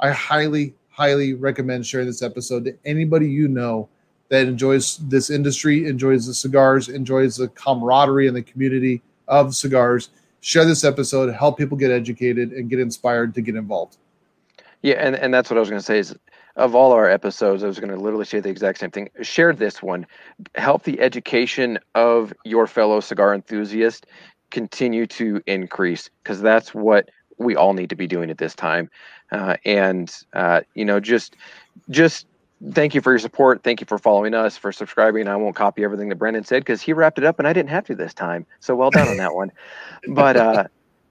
I 0.00 0.10
highly, 0.10 0.74
highly 0.90 1.34
recommend 1.34 1.86
sharing 1.86 2.06
this 2.06 2.22
episode 2.22 2.64
to 2.64 2.76
anybody 2.84 3.30
you 3.30 3.48
know 3.48 3.88
that 4.28 4.46
enjoys 4.46 4.98
this 5.08 5.30
industry, 5.30 5.86
enjoys 5.86 6.26
the 6.26 6.34
cigars, 6.34 6.88
enjoys 6.88 7.36
the 7.36 7.48
camaraderie 7.48 8.26
and 8.26 8.36
the 8.36 8.42
community 8.42 9.02
of 9.26 9.54
cigars. 9.54 10.10
Share 10.40 10.64
this 10.64 10.84
episode, 10.84 11.32
help 11.34 11.58
people 11.58 11.76
get 11.76 11.90
educated 11.90 12.52
and 12.52 12.70
get 12.70 12.78
inspired 12.78 13.34
to 13.34 13.40
get 13.40 13.56
involved. 13.56 13.96
Yeah, 14.82 14.94
and, 14.94 15.16
and 15.16 15.34
that's 15.34 15.50
what 15.50 15.56
I 15.56 15.60
was 15.60 15.68
going 15.68 15.80
to 15.80 15.84
say 15.84 15.98
is 15.98 16.14
of 16.58 16.74
all 16.74 16.92
our 16.92 17.08
episodes, 17.08 17.62
I 17.62 17.66
was 17.68 17.78
going 17.78 17.90
to 17.90 17.96
literally 17.96 18.24
say 18.24 18.40
the 18.40 18.50
exact 18.50 18.78
same 18.78 18.90
thing. 18.90 19.08
Share 19.22 19.54
this 19.54 19.82
one. 19.82 20.06
Help 20.56 20.82
the 20.82 21.00
education 21.00 21.78
of 21.94 22.32
your 22.44 22.66
fellow 22.66 23.00
cigar 23.00 23.34
enthusiast 23.34 24.06
continue 24.50 25.06
to 25.06 25.40
increase 25.46 26.10
because 26.22 26.40
that's 26.40 26.74
what 26.74 27.08
we 27.38 27.54
all 27.54 27.74
need 27.74 27.90
to 27.90 27.96
be 27.96 28.06
doing 28.06 28.30
at 28.30 28.38
this 28.38 28.54
time. 28.54 28.90
Uh, 29.30 29.56
and 29.64 30.14
uh, 30.32 30.60
you 30.74 30.84
know, 30.84 31.00
just 31.00 31.36
just 31.90 32.26
thank 32.72 32.94
you 32.94 33.00
for 33.00 33.12
your 33.12 33.20
support. 33.20 33.62
Thank 33.62 33.80
you 33.80 33.86
for 33.86 33.98
following 33.98 34.34
us, 34.34 34.56
for 34.56 34.72
subscribing. 34.72 35.28
I 35.28 35.36
won't 35.36 35.54
copy 35.54 35.84
everything 35.84 36.08
that 36.08 36.16
Brandon 36.16 36.44
said 36.44 36.62
because 36.62 36.82
he 36.82 36.92
wrapped 36.92 37.18
it 37.18 37.24
up 37.24 37.38
and 37.38 37.46
I 37.46 37.52
didn't 37.52 37.70
have 37.70 37.86
to 37.86 37.94
this 37.94 38.14
time. 38.14 38.46
So 38.60 38.74
well 38.74 38.90
done 38.90 39.08
on 39.08 39.18
that 39.18 39.34
one. 39.34 39.52
But 40.08 40.36
uh, 40.36 40.64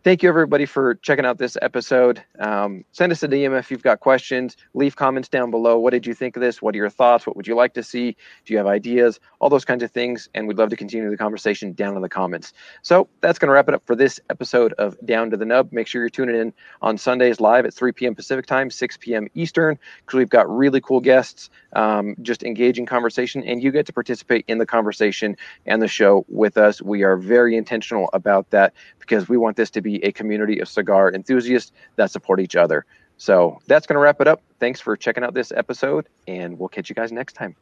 thank 0.07 0.23
you 0.23 0.29
everybody 0.29 0.65
for 0.65 0.95
checking 0.95 1.25
out 1.25 1.37
this 1.37 1.57
episode. 1.61 2.23
Um, 2.39 2.85
send 2.93 3.11
us 3.11 3.23
a 3.23 3.27
DM 3.27 3.59
if 3.59 3.69
you've 3.69 3.83
got 3.83 3.99
questions. 3.99 4.55
Leave 4.73 4.95
comments 4.95 5.27
down 5.27 5.51
below. 5.51 5.77
What 5.77 5.91
did 5.91 6.07
you 6.07 6.13
think 6.13 6.37
of 6.37 6.41
this? 6.41 6.61
What 6.61 6.73
are 6.75 6.77
your 6.77 6.89
thoughts? 6.89 7.27
What 7.27 7.35
would 7.35 7.45
you 7.45 7.55
like 7.55 7.73
to 7.73 7.83
see? 7.83 8.15
Do 8.45 8.53
you 8.53 8.57
have 8.57 8.67
ideas? 8.67 9.19
All 9.41 9.49
those 9.49 9.65
kinds 9.65 9.83
of 9.83 9.91
things. 9.91 10.29
And 10.33 10.47
we'd 10.47 10.57
love 10.57 10.69
to 10.69 10.77
continue 10.77 11.09
the 11.09 11.17
conversation 11.17 11.73
down 11.73 11.97
in 11.97 12.01
the 12.01 12.07
comments. 12.07 12.53
So 12.83 13.09
that's 13.19 13.37
going 13.37 13.47
to 13.47 13.53
wrap 13.53 13.67
it 13.67 13.73
up 13.73 13.85
for 13.85 13.97
this 13.97 14.17
episode 14.29 14.71
of 14.77 14.95
Down 15.05 15.29
to 15.31 15.35
the 15.35 15.43
Nub. 15.43 15.73
Make 15.73 15.87
sure 15.87 16.01
you're 16.01 16.09
tuning 16.09 16.39
in 16.39 16.53
on 16.81 16.97
Sundays 16.97 17.41
live 17.41 17.65
at 17.65 17.73
3 17.73 17.91
p.m. 17.91 18.15
Pacific 18.15 18.45
time, 18.45 18.69
6 18.69 18.97
p.m. 19.01 19.27
Eastern, 19.35 19.77
because 20.05 20.17
we've 20.17 20.29
got 20.29 20.49
really 20.49 20.79
cool 20.79 21.01
guests, 21.01 21.49
um, 21.73 22.15
just 22.21 22.43
engaging 22.43 22.85
conversation, 22.85 23.43
and 23.43 23.61
you 23.61 23.73
get 23.73 23.85
to 23.87 23.91
participate 23.91 24.45
in 24.47 24.57
the 24.57 24.65
conversation 24.65 25.35
and 25.65 25.81
the 25.81 25.87
show 25.89 26.25
with 26.29 26.57
us. 26.57 26.81
We 26.81 27.03
are 27.03 27.17
very 27.17 27.57
intentional 27.57 28.09
about 28.13 28.51
that 28.51 28.73
because 28.99 29.27
we 29.27 29.35
want 29.35 29.57
this 29.57 29.69
to 29.71 29.81
a 30.03 30.11
community 30.11 30.59
of 30.59 30.67
cigar 30.67 31.11
enthusiasts 31.13 31.71
that 31.95 32.11
support 32.11 32.39
each 32.39 32.55
other. 32.55 32.85
So 33.17 33.59
that's 33.67 33.87
going 33.87 33.95
to 33.95 33.99
wrap 33.99 34.21
it 34.21 34.27
up. 34.27 34.41
Thanks 34.59 34.79
for 34.79 34.95
checking 34.95 35.23
out 35.23 35.33
this 35.33 35.51
episode, 35.51 36.07
and 36.27 36.57
we'll 36.57 36.69
catch 36.69 36.89
you 36.89 36.95
guys 36.95 37.11
next 37.11 37.33
time. 37.33 37.55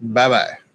Bye 0.00 0.28
bye. 0.28 0.65